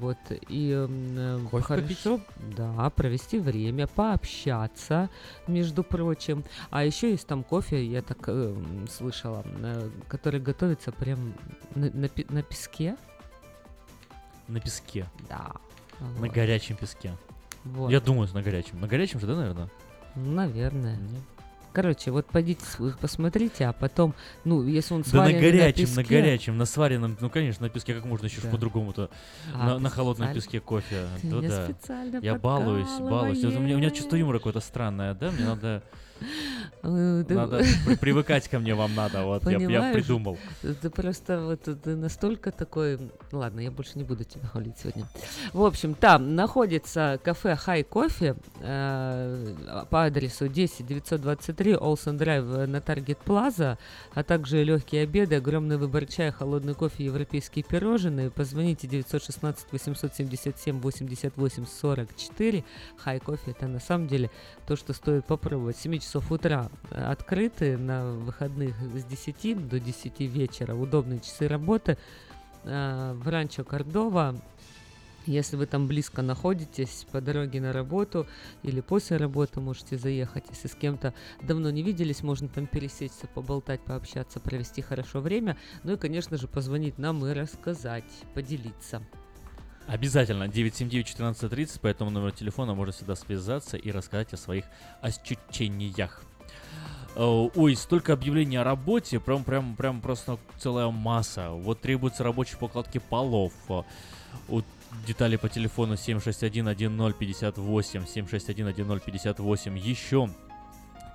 вот 0.00 0.18
и 0.48 1.38
Кофе 1.50 1.64
хорошо 1.64 2.20
да 2.56 2.90
провести 2.90 3.38
время 3.38 3.86
пообщаться 3.86 5.08
между 5.46 5.84
прочим 5.84 6.44
а 6.70 6.84
еще 6.84 7.12
есть 7.12 7.26
там 7.26 7.44
кофе 7.44 7.84
я 7.84 8.02
так 8.02 8.18
э, 8.26 8.56
слышала 8.90 9.44
э, 9.46 9.88
который 10.08 10.40
готовится 10.40 10.90
прям 10.90 11.32
на, 11.74 11.90
на 11.90 12.08
на 12.28 12.42
песке 12.42 12.96
На 14.48 14.60
песке. 14.60 15.06
да 15.28 15.52
На 16.00 16.06
вот. 16.26 16.30
горячем 16.32 16.76
песке. 16.76 17.12
Вот. 17.74 17.90
Я 17.90 18.00
думаю, 18.00 18.28
на 18.32 18.42
горячем. 18.42 18.80
На 18.80 18.86
горячем 18.86 19.20
же, 19.20 19.26
да, 19.26 19.34
наверное? 19.36 19.68
Наверное. 20.14 20.98
Короче, 21.72 22.10
вот 22.10 22.26
пойдите 22.26 22.60
посмотрите, 23.00 23.66
а 23.66 23.72
потом, 23.72 24.14
ну, 24.44 24.64
если 24.66 24.94
он 24.94 25.02
Да 25.12 25.24
на 25.26 25.32
горячем, 25.32 25.94
на, 25.94 26.00
песке- 26.02 26.08
горячем, 26.08 26.58
на 26.58 26.64
сваренном, 26.64 27.16
ну 27.20 27.30
конечно, 27.30 27.66
на 27.66 27.70
песке, 27.70 27.94
как 27.94 28.04
можно 28.04 28.24
еще 28.26 28.40
Да. 28.40 28.48
по-другому-то, 28.48 29.10
А, 29.54 29.66
на, 29.66 29.78
на 29.78 29.90
холодном 29.90 30.32
песке 30.32 30.60
кофе. 30.60 31.06
Ты 31.20 31.28
Ну 31.28 31.38
меня 31.38 31.48
да. 31.50 31.64
специально 31.66 32.18
Я 32.20 32.34
балуюсь, 32.36 32.88
балуюсь. 32.98 33.44
Вот 33.44 33.54
у, 33.54 33.60
меня, 33.60 33.76
у 33.76 33.78
меня 33.78 33.90
чувство 33.90 34.16
юмора 34.16 34.38
какое-то 34.38 34.60
странное, 34.60 35.14
да? 35.14 35.30
Мне 35.30 35.44
надо, 35.44 35.82
надо 36.82 37.62
при- 37.86 37.96
привыкать 37.96 38.48
ко 38.48 38.58
мне 38.58 38.74
вам 38.74 38.94
надо, 38.94 39.24
вот 39.24 39.44
я, 39.50 39.92
придумал. 39.92 40.38
Ты 40.62 40.90
просто 40.90 41.40
вот 41.40 41.62
ты 41.62 41.96
настолько 41.96 42.50
такой... 42.52 42.98
Ну 43.32 43.38
Ладно, 43.38 43.60
я 43.60 43.70
больше 43.70 43.92
не 43.96 44.04
буду 44.04 44.24
тебя 44.24 44.46
хвалить 44.48 44.78
сегодня. 44.78 45.06
В 45.52 45.62
общем, 45.62 45.94
там 45.94 46.34
находится 46.34 47.20
кафе 47.22 47.56
Хай 47.56 47.82
Кофе 47.82 48.36
э, 48.60 49.54
по 49.90 50.04
адресу 50.04 50.48
10 50.48 50.86
923 50.86 51.76
Олсен 51.76 52.16
Драйв 52.16 52.44
на 52.44 52.80
Таргет 52.80 53.18
Плаза, 53.18 53.78
а 54.14 54.22
также 54.22 54.64
легкие 54.64 55.02
обеды, 55.02 55.36
огромный 55.36 55.76
выбор 55.76 56.06
чая, 56.06 56.32
холодный 56.32 56.74
кофе, 56.74 57.04
европейские 57.04 57.64
пирожные. 57.64 58.30
Позвоните 58.30 58.86
916 58.86 59.66
877 59.72 60.80
88 60.80 61.66
44. 61.66 62.64
Хай 62.96 63.20
Кофе 63.20 63.50
это 63.50 63.66
на 63.66 63.80
самом 63.80 64.08
деле 64.08 64.30
то, 64.66 64.76
что 64.76 64.92
стоит 64.92 65.24
попробовать. 65.24 65.76
С 65.76 65.80
7 65.82 65.98
часов 66.08 66.32
утра 66.32 66.70
э, 66.90 67.04
открыты, 67.04 67.76
на 67.76 68.12
выходных 68.12 68.74
с 68.94 69.04
10 69.04 69.68
до 69.68 69.78
10 69.78 70.20
вечера. 70.20 70.74
Удобные 70.74 71.20
часы 71.20 71.46
работы. 71.46 71.98
Э, 72.64 73.12
В 73.14 73.28
Ранчо 73.28 73.62
Кордова 73.62 74.34
если 75.26 75.56
вы 75.56 75.66
там 75.66 75.86
близко 75.86 76.22
находитесь 76.22 77.04
по 77.12 77.20
дороге 77.20 77.60
на 77.60 77.74
работу 77.74 78.26
или 78.62 78.80
после 78.80 79.18
работы 79.18 79.60
можете 79.60 79.98
заехать. 79.98 80.44
Если 80.48 80.68
с 80.68 80.74
кем-то 80.74 81.12
давно 81.42 81.68
не 81.68 81.82
виделись, 81.82 82.22
можно 82.22 82.48
там 82.48 82.66
пересечься, 82.66 83.26
поболтать, 83.26 83.82
пообщаться, 83.82 84.40
провести 84.40 84.80
хорошо 84.80 85.20
время. 85.20 85.58
Ну 85.84 85.92
и, 85.92 85.96
конечно 85.98 86.38
же, 86.38 86.48
позвонить 86.48 86.96
нам 86.96 87.26
и 87.26 87.34
рассказать, 87.34 88.10
поделиться. 88.32 89.02
Обязательно 89.88 90.44
979-1430, 90.44 91.80
по 91.80 91.86
этому 91.86 92.10
номеру 92.10 92.30
телефона 92.30 92.74
можно 92.74 92.92
всегда 92.92 93.16
связаться 93.16 93.78
и 93.78 93.90
рассказать 93.90 94.34
о 94.34 94.36
своих 94.36 94.66
ощущениях. 95.00 96.22
Э, 97.16 97.48
Ой, 97.54 97.74
столько 97.74 98.12
объявлений 98.12 98.58
о 98.58 98.64
работе, 98.64 99.18
прям, 99.18 99.44
прям, 99.44 99.76
прям 99.76 100.02
просто 100.02 100.38
целая 100.58 100.90
масса. 100.90 101.52
Вот 101.52 101.80
требуется 101.80 102.22
рабочий 102.22 102.58
по 102.58 102.66
укладке 102.66 103.00
полов. 103.00 103.54
Вот 104.46 104.66
детали 105.06 105.36
по 105.36 105.48
телефону 105.48 105.94
761-1058, 105.94 108.06
761-1058. 108.06 109.78
Еще 109.78 110.28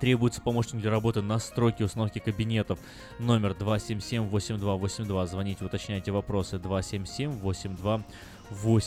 Требуется 0.00 0.42
помощник 0.42 0.82
для 0.82 0.90
работы 0.90 1.22
настройки 1.22 1.82
установки 1.82 2.18
кабинетов. 2.18 2.78
Номер 3.18 3.52
277-8282. 3.52 5.26
Звоните, 5.26 5.64
уточняйте 5.64 6.12
вопросы. 6.12 6.56
277-8282. 6.56 8.02
В 8.50 8.80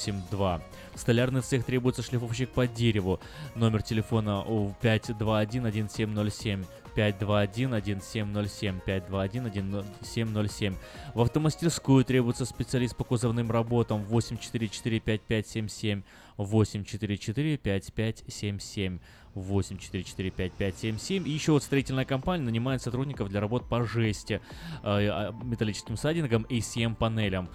столярный 0.95 1.41
цех 1.41 1.65
требуется 1.65 2.01
шлифовщик 2.01 2.49
по 2.49 2.67
дереву. 2.67 3.19
Номер 3.55 3.81
телефона 3.81 4.43
у 4.43 4.73
521-1707. 4.81 6.65
521-1707, 6.97 8.81
521-1707. 8.85 10.75
В 11.13 11.21
автомастерскую 11.21 12.03
требуется 12.03 12.43
специалист 12.45 12.93
по 12.95 13.03
кузовным 13.03 13.51
работам 13.51 14.03
844-5577, 14.09 16.01
844-5577, 16.37 18.99
844-5577. 19.35 21.23
И 21.23 21.29
еще 21.29 21.51
вот 21.51 21.61
строительная 21.63 22.05
компания 22.05 22.43
нанимает 22.43 22.81
сотрудников 22.81 23.29
для 23.29 23.41
работ 23.41 23.69
по 23.69 23.83
жести, 23.83 24.41
э, 24.83 25.31
металлическим 25.43 25.97
сайдингам 25.97 26.43
и 26.43 26.59
CM-панелям. 26.59 27.49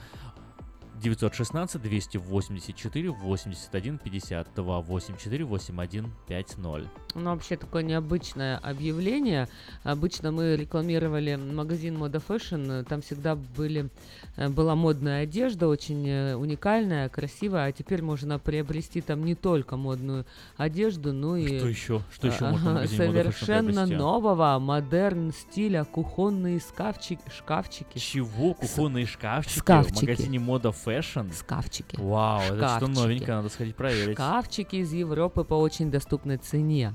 916 1.03 1.79
284 1.81 3.17
81 3.25 3.99
52 3.99 3.99
84 3.99 5.45
81 5.45 6.11
50. 6.29 7.02
Ну, 7.15 7.31
вообще 7.31 7.57
такое 7.57 7.83
необычное 7.83 8.59
объявление. 8.59 9.49
Обычно 9.85 10.33
мы 10.33 10.57
рекламировали 10.57 11.37
магазин 11.37 11.99
Мода 11.99 12.23
Fashion. 12.27 12.85
Там 12.85 13.03
всегда 13.03 13.37
были, 13.37 13.91
э, 14.37 14.49
была 14.49 14.75
модная 14.75 15.23
одежда, 15.23 15.69
очень 15.69 16.09
э, 16.09 16.35
уникальная, 16.35 17.09
красивая. 17.09 17.67
А 17.69 17.73
теперь 17.73 18.03
можно 18.03 18.39
приобрести 18.39 19.01
там 19.01 19.25
не 19.25 19.35
только 19.35 19.77
модную 19.77 20.25
одежду, 20.57 21.13
но 21.13 21.37
и... 21.37 21.59
Что 21.59 21.69
еще? 21.69 22.03
Что 22.13 22.27
еще 22.29 22.45
можно 22.49 22.71
Moda 22.71 22.85
Fashion 22.85 22.97
Совершенно 22.97 23.87
нового, 23.87 24.59
модерн 24.59 25.33
стиля, 25.33 25.85
кухонные 25.85 26.61
шкафчики. 26.61 27.21
шкафчики. 27.37 27.99
Чего? 27.99 28.55
Кухонные 28.55 29.07
шкафчики? 29.07 29.59
Шкафчики. 29.59 29.99
В 29.99 30.03
магазине 30.03 30.39
Мода 30.39 30.71
Fashion? 30.71 31.33
Шкафчики. 31.39 31.97
Вау, 31.97 32.41
это 32.41 32.55
что 32.55 32.67
Шкафчики. 32.79 32.99
новенькое, 32.99 33.37
надо 33.37 33.49
сходить 33.51 33.77
проверить. 33.77 34.15
Шкафчики 34.15 34.77
из 34.77 34.93
Европы 34.93 35.45
по 35.45 35.55
очень 35.55 35.91
доступной 35.91 36.39
цене. 36.39 36.95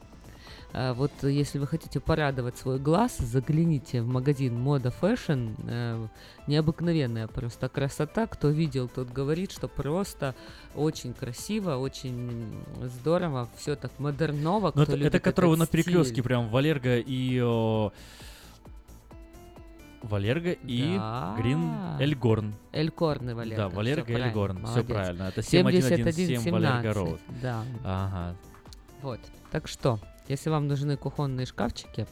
А, 0.74 0.94
Вот 0.94 1.12
э, 1.24 1.32
если 1.32 1.60
вы 1.60 1.68
хотите 1.68 2.00
порадовать 2.00 2.58
свой 2.58 2.80
глаз, 2.80 3.18
загляните 3.18 4.02
в 4.02 4.08
магазин 4.08 4.60
Мода 4.60 4.94
Fashion. 5.02 5.56
Э, 5.68 6.08
Необыкновенная 6.48 7.28
просто 7.28 7.70
красота. 7.70 8.28
Кто 8.28 8.50
видел, 8.50 8.88
тот 8.88 9.10
говорит, 9.10 9.52
что 9.52 9.68
просто 9.68 10.36
очень 10.76 11.14
красиво, 11.14 11.76
очень 11.78 12.64
здорово. 12.82 13.50
Все 13.58 13.76
так 13.76 13.92
модерново. 14.00 14.68
Ну, 14.68 14.72
кто 14.72 14.82
это, 14.84 14.96
любит 14.96 15.16
это 15.16 15.20
которого 15.20 15.56
на 15.56 15.68
перекрестке 15.68 16.24
прям 16.24 16.50
Валерго 16.50 16.98
и... 16.98 17.42
о, 17.42 17.92
Валерго 20.04 20.52
и 20.52 20.96
Да. 20.96 21.36
Грин 21.40 21.72
Эльгорн. 22.00 22.54
Элькорн 22.72 23.32
и 23.32 23.34
Валерго. 23.34 23.64
Да, 23.64 23.70
Валерго 23.70 24.14
и 24.14 24.16
Эльгорн. 24.16 24.66
Все 24.66 24.84
правильно. 24.84 25.24
Это 25.24 25.42
7117, 25.42 26.16
7117 26.16 26.52
Валерго 26.52 26.94
Роуд. 26.94 27.20
Да. 27.42 27.64
Ага. 27.84 28.36
Вот. 29.02 29.20
Так 29.52 29.68
что, 29.68 30.00
если 30.28 30.50
вам 30.50 30.68
нужны 30.68 30.98
кухонные 30.98 31.46
шкафчики, 31.46 32.08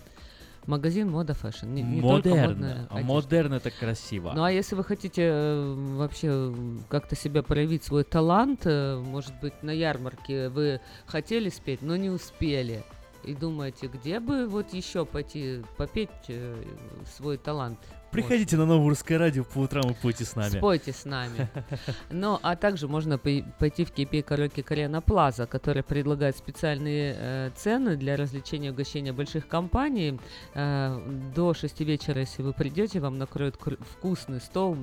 магазин 0.67 1.11
Мода 1.11 1.33
Fashion. 1.33 1.67
Не, 1.67 1.83
не 1.83 2.01
только 2.01 2.29
Модерн. 2.29 2.47
модная 2.47 2.87
А 2.89 3.01
это 3.53 3.71
красиво. 3.71 4.33
Ну 4.35 4.43
а 4.43 4.51
если 4.51 4.75
вы 4.75 4.83
хотите 4.83 5.23
э, 5.23 5.73
вообще 5.97 6.53
как-то 6.89 7.15
себя 7.15 7.43
проявить 7.43 7.83
свой 7.83 8.03
талант, 8.03 8.61
э, 8.65 8.97
может 8.97 9.39
быть, 9.41 9.61
на 9.63 9.71
ярмарке 9.71 10.49
вы 10.49 10.81
хотели 11.05 11.49
спеть, 11.49 11.81
но 11.81 11.95
не 11.95 12.09
успели. 12.09 12.83
И 13.23 13.33
думаете, 13.33 13.87
где 13.87 14.19
бы 14.19 14.47
вот 14.47 14.73
еще 14.73 15.05
пойти 15.05 15.63
попеть 15.77 16.09
э, 16.27 16.63
свой 17.17 17.37
талант? 17.37 17.79
Приходите 18.15 18.57
на 18.57 18.65
новое 18.65 18.89
русское 18.89 19.17
радио 19.17 19.43
по 19.43 19.59
утрам 19.59 19.91
и 19.91 19.93
пойте 19.93 20.25
с 20.25 20.35
нами. 20.35 20.57
Спойте 20.57 20.93
с 20.93 21.05
нами. 21.05 21.49
Ну, 22.09 22.39
а 22.41 22.55
также 22.55 22.87
можно 22.87 23.17
пой- 23.17 23.45
пойти 23.59 23.83
в 23.85 23.91
KP 23.91 24.23
Караоке 24.23 24.63
Карена 24.63 25.01
Плаза, 25.01 25.45
который 25.45 25.83
предлагает 25.83 26.37
специальные 26.37 27.15
э, 27.17 27.51
цены 27.55 27.95
для 27.97 28.15
развлечения 28.15 28.67
и 28.69 28.71
угощения 28.71 29.11
больших 29.13 29.47
компаний. 29.47 30.19
Э, 30.53 30.97
до 31.35 31.53
6 31.53 31.81
вечера, 31.81 32.21
если 32.21 32.41
вы 32.41 32.53
придете, 32.53 32.99
вам 32.99 33.17
накроют 33.17 33.55
вкусный 33.91 34.39
стол 34.41 34.77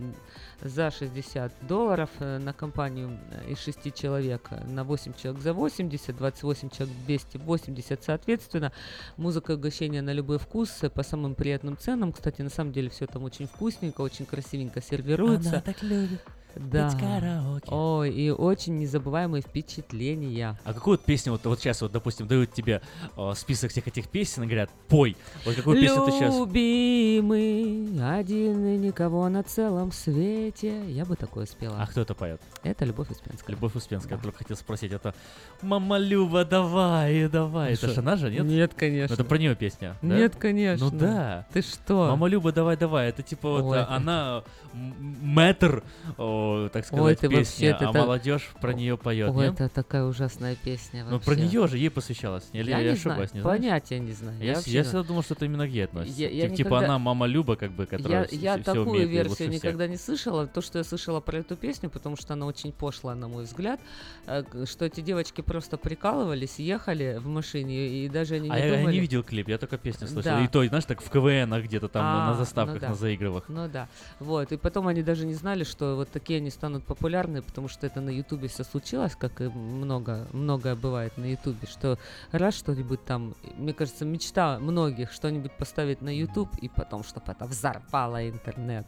за 0.63 0.91
60 0.91 1.67
долларов 1.67 2.11
э, 2.21 2.39
на 2.39 2.53
компанию 2.53 3.19
э, 3.31 3.53
из 3.53 3.59
6 3.61 3.95
человек. 3.95 4.51
На 4.67 4.85
8 4.85 5.15
человек 5.15 5.43
за 5.43 5.53
80, 5.53 6.17
28 6.17 6.71
человек 6.71 6.97
280 7.07 8.03
соответственно. 8.03 8.73
Музыка 9.17 9.53
и 9.53 9.57
угощение 9.57 10.03
на 10.03 10.13
любой 10.13 10.39
вкус 10.39 10.83
э, 10.83 10.91
по 10.91 11.03
самым 11.03 11.35
приятным 11.35 11.77
ценам. 11.77 12.13
Кстати, 12.13 12.43
на 12.43 12.51
самом 12.51 12.73
деле 12.73 12.91
все 12.91 13.07
там 13.07 13.25
очень 13.25 13.47
вкусненько, 13.47 14.01
очень 14.01 14.27
красивенько 14.27 14.81
сервируется. 14.81 15.51
Она 15.51 15.61
так 15.61 15.83
любит 15.83 16.21
Да. 16.57 16.89
петь 16.91 16.99
караоке. 17.01 17.67
Ой, 17.71 18.11
и 18.11 18.31
очень 18.31 18.79
незабываемые 18.79 19.43
впечатления. 19.43 20.59
А 20.65 20.73
какую 20.75 20.97
вот 20.99 21.05
песню, 21.05 21.33
вот, 21.33 21.45
вот 21.45 21.59
сейчас, 21.61 21.81
вот, 21.83 21.93
допустим, 21.93 22.27
дают 22.27 22.53
тебе 22.53 22.83
э, 23.17 23.33
список 23.37 23.71
всех 23.71 23.87
этих 23.89 24.09
песен 24.09 24.43
и 24.43 24.47
говорят, 24.47 24.71
пой. 24.89 25.17
Вот 25.45 25.55
какую 25.55 25.81
песню 25.81 26.05
ты 26.05 26.13
сейчас... 26.13 26.35
Любимый, 26.37 28.19
один 28.19 28.67
и 28.67 28.77
никого 28.79 29.29
на 29.29 29.43
целом 29.43 29.93
свете. 29.93 30.83
Я 30.91 31.05
бы 31.05 31.17
такое 31.17 31.47
спела. 31.47 31.77
А 31.81 31.87
кто 31.87 32.01
это 32.03 32.15
поет? 32.15 32.41
Это 32.63 32.85
Любовь 32.85 33.11
Успенская. 33.11 33.55
Любовь 33.55 33.75
Успенская. 33.75 34.17
Я 34.17 34.23
только 34.23 34.39
хотел 34.39 34.57
спросить, 34.57 34.93
это 34.93 35.15
Мама 35.63 35.99
Люба, 35.99 36.45
давай, 36.45 37.29
давай. 37.29 37.73
Это 37.75 37.87
Что? 37.87 37.95
же 37.95 38.01
она 38.01 38.17
же, 38.17 38.31
нет? 38.31 38.45
Нет, 38.45 38.71
Ну, 38.73 38.79
конечно. 38.79 39.15
Это 39.15 39.25
про 39.25 39.39
нее 39.39 39.55
песня. 39.55 39.97
да? 40.03 40.17
Нет, 40.17 40.37
конечно. 40.37 40.91
Ну 40.91 40.99
да. 40.99 41.47
Ты 41.53 41.63
что? 41.63 42.09
Мама 42.11 42.29
Люба, 42.29 42.53
давай, 42.53 42.77
давай. 42.77 43.09
Это 43.09 43.23
типа 43.23 43.49
вот 43.51 43.73
Ой. 43.73 43.81
а, 43.81 43.97
она 43.97 44.45
мэтр, 44.75 45.83
о, 46.19 46.69
так 46.73 46.85
сказать, 46.87 47.05
Ой, 47.05 47.15
ты 47.17 47.29
песни, 47.29 47.69
вообще, 47.69 47.87
а 47.89 47.93
так- 47.93 48.03
молодежь 48.03 48.51
про 48.61 48.73
нее 48.73 48.97
поет. 48.97 49.31
Ой, 49.31 49.47
нет? 49.47 49.55
это 49.55 49.69
такая 49.69 50.05
ужасная 50.05 50.57
песня 50.57 51.05
Ну 51.09 51.21
про 51.21 51.35
нее 51.35 51.67
же 51.69 51.79
ей 51.79 51.91
посвящалась. 51.91 52.49
Или 52.53 52.71
Я 52.71 52.79
я, 52.79 52.85
не 52.85 52.89
ошибаюсь, 52.91 53.31
знаю, 53.31 53.35
не 53.35 53.41
знаешь? 53.43 53.59
понятия 53.61 53.99
не 54.01 54.13
знаю. 54.13 54.39
Я, 54.39 54.45
Я 54.45 54.55
вообще 54.55 54.71
я 54.71 54.83
всегда 54.83 55.03
думал, 55.03 55.23
что 55.23 55.35
это 55.35 55.45
именно 55.45 55.67
к 55.67 55.71
ей 55.71 55.85
относится. 55.85 56.21
Я- 56.21 56.31
я 56.31 56.49
Тип- 56.49 56.57
Типа 56.57 56.69
никогда- 56.69 56.87
она 56.87 56.99
мама 56.99 57.27
Люба, 57.27 57.57
как 57.57 57.73
бы, 57.73 57.87
которая 57.87 58.29
Я, 58.31 58.55
я 58.57 58.59
такую 58.59 58.91
умеет 58.91 59.09
версию 59.11 59.49
всех. 59.51 59.63
никогда 59.63 59.87
не 59.87 59.97
слышала. 59.97 60.47
То, 60.47 60.61
что 60.61 60.79
я 60.79 60.85
слышала 60.85 61.21
про 61.21 61.39
эту 61.39 61.57
песню, 61.57 61.91
потому 61.91 62.17
что 62.17 62.35
она 62.35 62.47
очень 62.47 62.73
пошла, 62.73 63.15
на 63.15 63.29
мой 63.29 63.45
взгляд, 63.45 63.81
э, 64.27 64.43
что 64.67 64.85
эти 64.85 65.01
девочки 65.01 65.41
просто 65.41 65.77
прикалывались, 65.77 66.59
ехали 66.59 67.19
в 67.21 67.27
машине, 67.27 67.89
и 68.05 68.09
даже 68.09 68.37
они 68.37 68.49
не 68.49 68.55
А 68.55 68.59
я, 68.59 68.67
я 68.67 68.77
думали... 68.79 68.95
не 68.95 69.01
видел 69.01 69.23
клип, 69.23 69.49
я 69.49 69.59
только 69.59 69.79
песню 69.79 70.07
слышал. 70.09 70.33
Да. 70.33 70.45
И 70.45 70.49
то, 70.49 70.65
знаешь, 70.67 70.85
так 70.85 71.01
в 71.01 71.11
КВН 71.11 71.61
где-то 71.63 71.89
там 71.89 72.03
на- 72.03 72.13
А, 72.25 72.27
на 72.27 72.33
ну 72.33 72.39
заставках, 72.39 72.81
да. 72.81 72.89
на 72.91 72.95
заигрывах. 72.95 73.45
Ну 73.49 73.69
да. 73.69 73.89
Вот. 74.21 74.53
И 74.53 74.57
потом 74.63 74.87
они 74.87 75.03
даже 75.03 75.27
не 75.27 75.35
знали, 75.35 75.65
что 75.65 75.97
вот 75.97 76.09
такие 76.11 76.39
они 76.39 76.51
станут 76.51 76.85
популярны, 76.85 77.43
потому 77.43 77.69
что 77.69 77.87
это 77.87 78.01
на 78.01 78.11
Ютубе 78.11 78.49
все 78.49 78.65
случилось, 78.65 79.15
как 79.17 79.41
и 79.41 79.49
много, 79.49 80.29
многое 80.33 80.75
бывает 80.77 81.17
на 81.19 81.31
Ютубе, 81.31 81.67
что 81.67 81.99
раз 82.31 82.55
что-нибудь 82.55 83.05
там, 83.05 83.35
мне 83.57 83.75
кажется, 83.75 84.05
мечта 84.05 84.59
многих 84.59 85.13
что-нибудь 85.13 85.53
поставить 85.53 86.01
на 86.01 86.17
Ютуб, 86.17 86.49
и 86.63 86.69
потом, 86.69 87.05
чтобы 87.05 87.33
это 87.33 87.47
взорвало 87.47 88.29
интернет. 88.29 88.87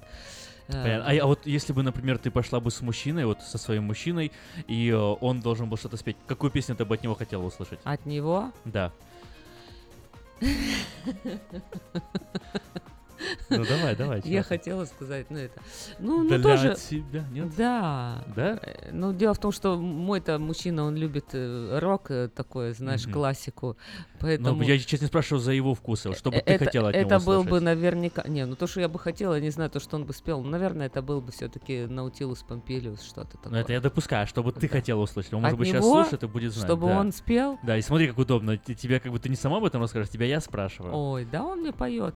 Э, 0.68 0.82
Понятно. 0.82 1.10
А, 1.10 1.24
а 1.24 1.26
вот 1.26 1.46
если 1.46 1.72
бы, 1.72 1.82
например, 1.82 2.18
ты 2.18 2.30
пошла 2.30 2.60
бы 2.60 2.70
с 2.70 2.80
мужчиной, 2.80 3.26
вот 3.26 3.42
со 3.42 3.59
своим 3.59 3.84
мужчиной, 3.84 4.32
и 4.66 4.88
э, 4.88 4.96
он 4.96 5.40
должен 5.40 5.68
был 5.68 5.76
что-то 5.76 5.96
спеть, 5.96 6.16
какую 6.26 6.51
песню 6.51 6.76
ты 6.76 6.84
бы 6.84 6.94
от 6.94 7.02
него 7.02 7.14
хотела 7.14 7.42
услышать? 7.42 7.80
От 7.84 8.06
него? 8.06 8.52
Да. 8.64 8.92
Ну 13.51 13.64
давай, 13.64 13.96
давай. 13.96 14.22
Я 14.24 14.42
хотела 14.42 14.84
сказать, 14.84 15.26
ну 15.30 15.38
это, 15.38 15.60
ну, 15.98 16.22
ну 16.22 16.42
тоже, 16.42 16.76
тебя, 16.76 17.24
нет? 17.30 17.55
да, 17.56 18.24
Да? 18.34 18.59
Э, 18.62 18.90
Ну 18.92 19.12
дело 19.12 19.34
в 19.34 19.38
том, 19.38 19.52
что 19.52 19.76
мой-то 19.76 20.38
мужчина, 20.38 20.84
он 20.84 20.96
любит 20.96 21.26
э, 21.32 21.78
рок 21.78 22.10
э, 22.10 22.28
такой, 22.28 22.72
знаешь, 22.72 23.06
классику, 23.06 23.76
поэтому. 24.20 24.56
Ну, 24.56 24.62
я 24.62 24.78
честно 24.78 25.06
спрашиваю 25.06 25.40
за 25.40 25.52
его 25.52 25.74
вкусы, 25.74 26.12
что 26.14 26.30
бы 26.30 26.40
ты 26.40 26.59
хотела 26.59 26.88
от 26.88 26.96
это 26.96 27.20
был 27.20 27.44
бы 27.44 27.60
наверняка, 27.60 28.26
не, 28.26 28.44
ну 28.46 28.56
то, 28.56 28.66
что 28.66 28.80
я 28.80 28.88
бы 28.88 28.98
хотела, 28.98 29.34
я 29.34 29.40
не 29.40 29.51
знаю, 29.51 29.70
то, 29.70 29.80
что 29.80 29.96
он 29.96 30.05
бы 30.05 30.12
спел, 30.12 30.42
ну, 30.42 30.51
наверное, 30.51 30.86
это 30.86 31.02
был 31.02 31.20
бы 31.20 31.32
все-таки 31.32 31.86
Наутилус 31.86 32.42
Помпилиус, 32.42 33.02
что-то 33.02 33.36
такое. 33.36 33.52
Ну, 33.52 33.59
это 33.59 33.72
я 33.72 33.80
допускаю, 33.80 34.26
чтобы 34.26 34.52
ты 34.52 34.68
хотела 34.68 35.01
услышать. 35.01 35.32
Он, 35.32 35.42
может 35.42 35.59
быть, 35.59 35.68
сейчас 35.68 35.84
слушает 35.84 36.22
и 36.22 36.26
будет 36.26 36.52
знать. 36.52 36.66
Чтобы 36.66 36.86
он 36.88 37.12
спел? 37.12 37.59
Да, 37.62 37.76
и 37.76 37.82
смотри, 37.82 38.09
как 38.09 38.18
удобно. 38.18 38.56
Тебе 38.56 39.01
как 39.01 39.12
бы 39.12 39.18
ты 39.18 39.28
не 39.28 39.36
сама 39.36 39.59
об 39.59 39.64
этом 39.64 39.80
расскажешь, 39.80 40.10
тебя 40.10 40.26
я 40.26 40.40
спрашиваю. 40.40 40.94
Ой, 40.94 41.24
да 41.24 41.42
он 41.42 41.60
мне 41.60 41.72
поет. 41.72 42.12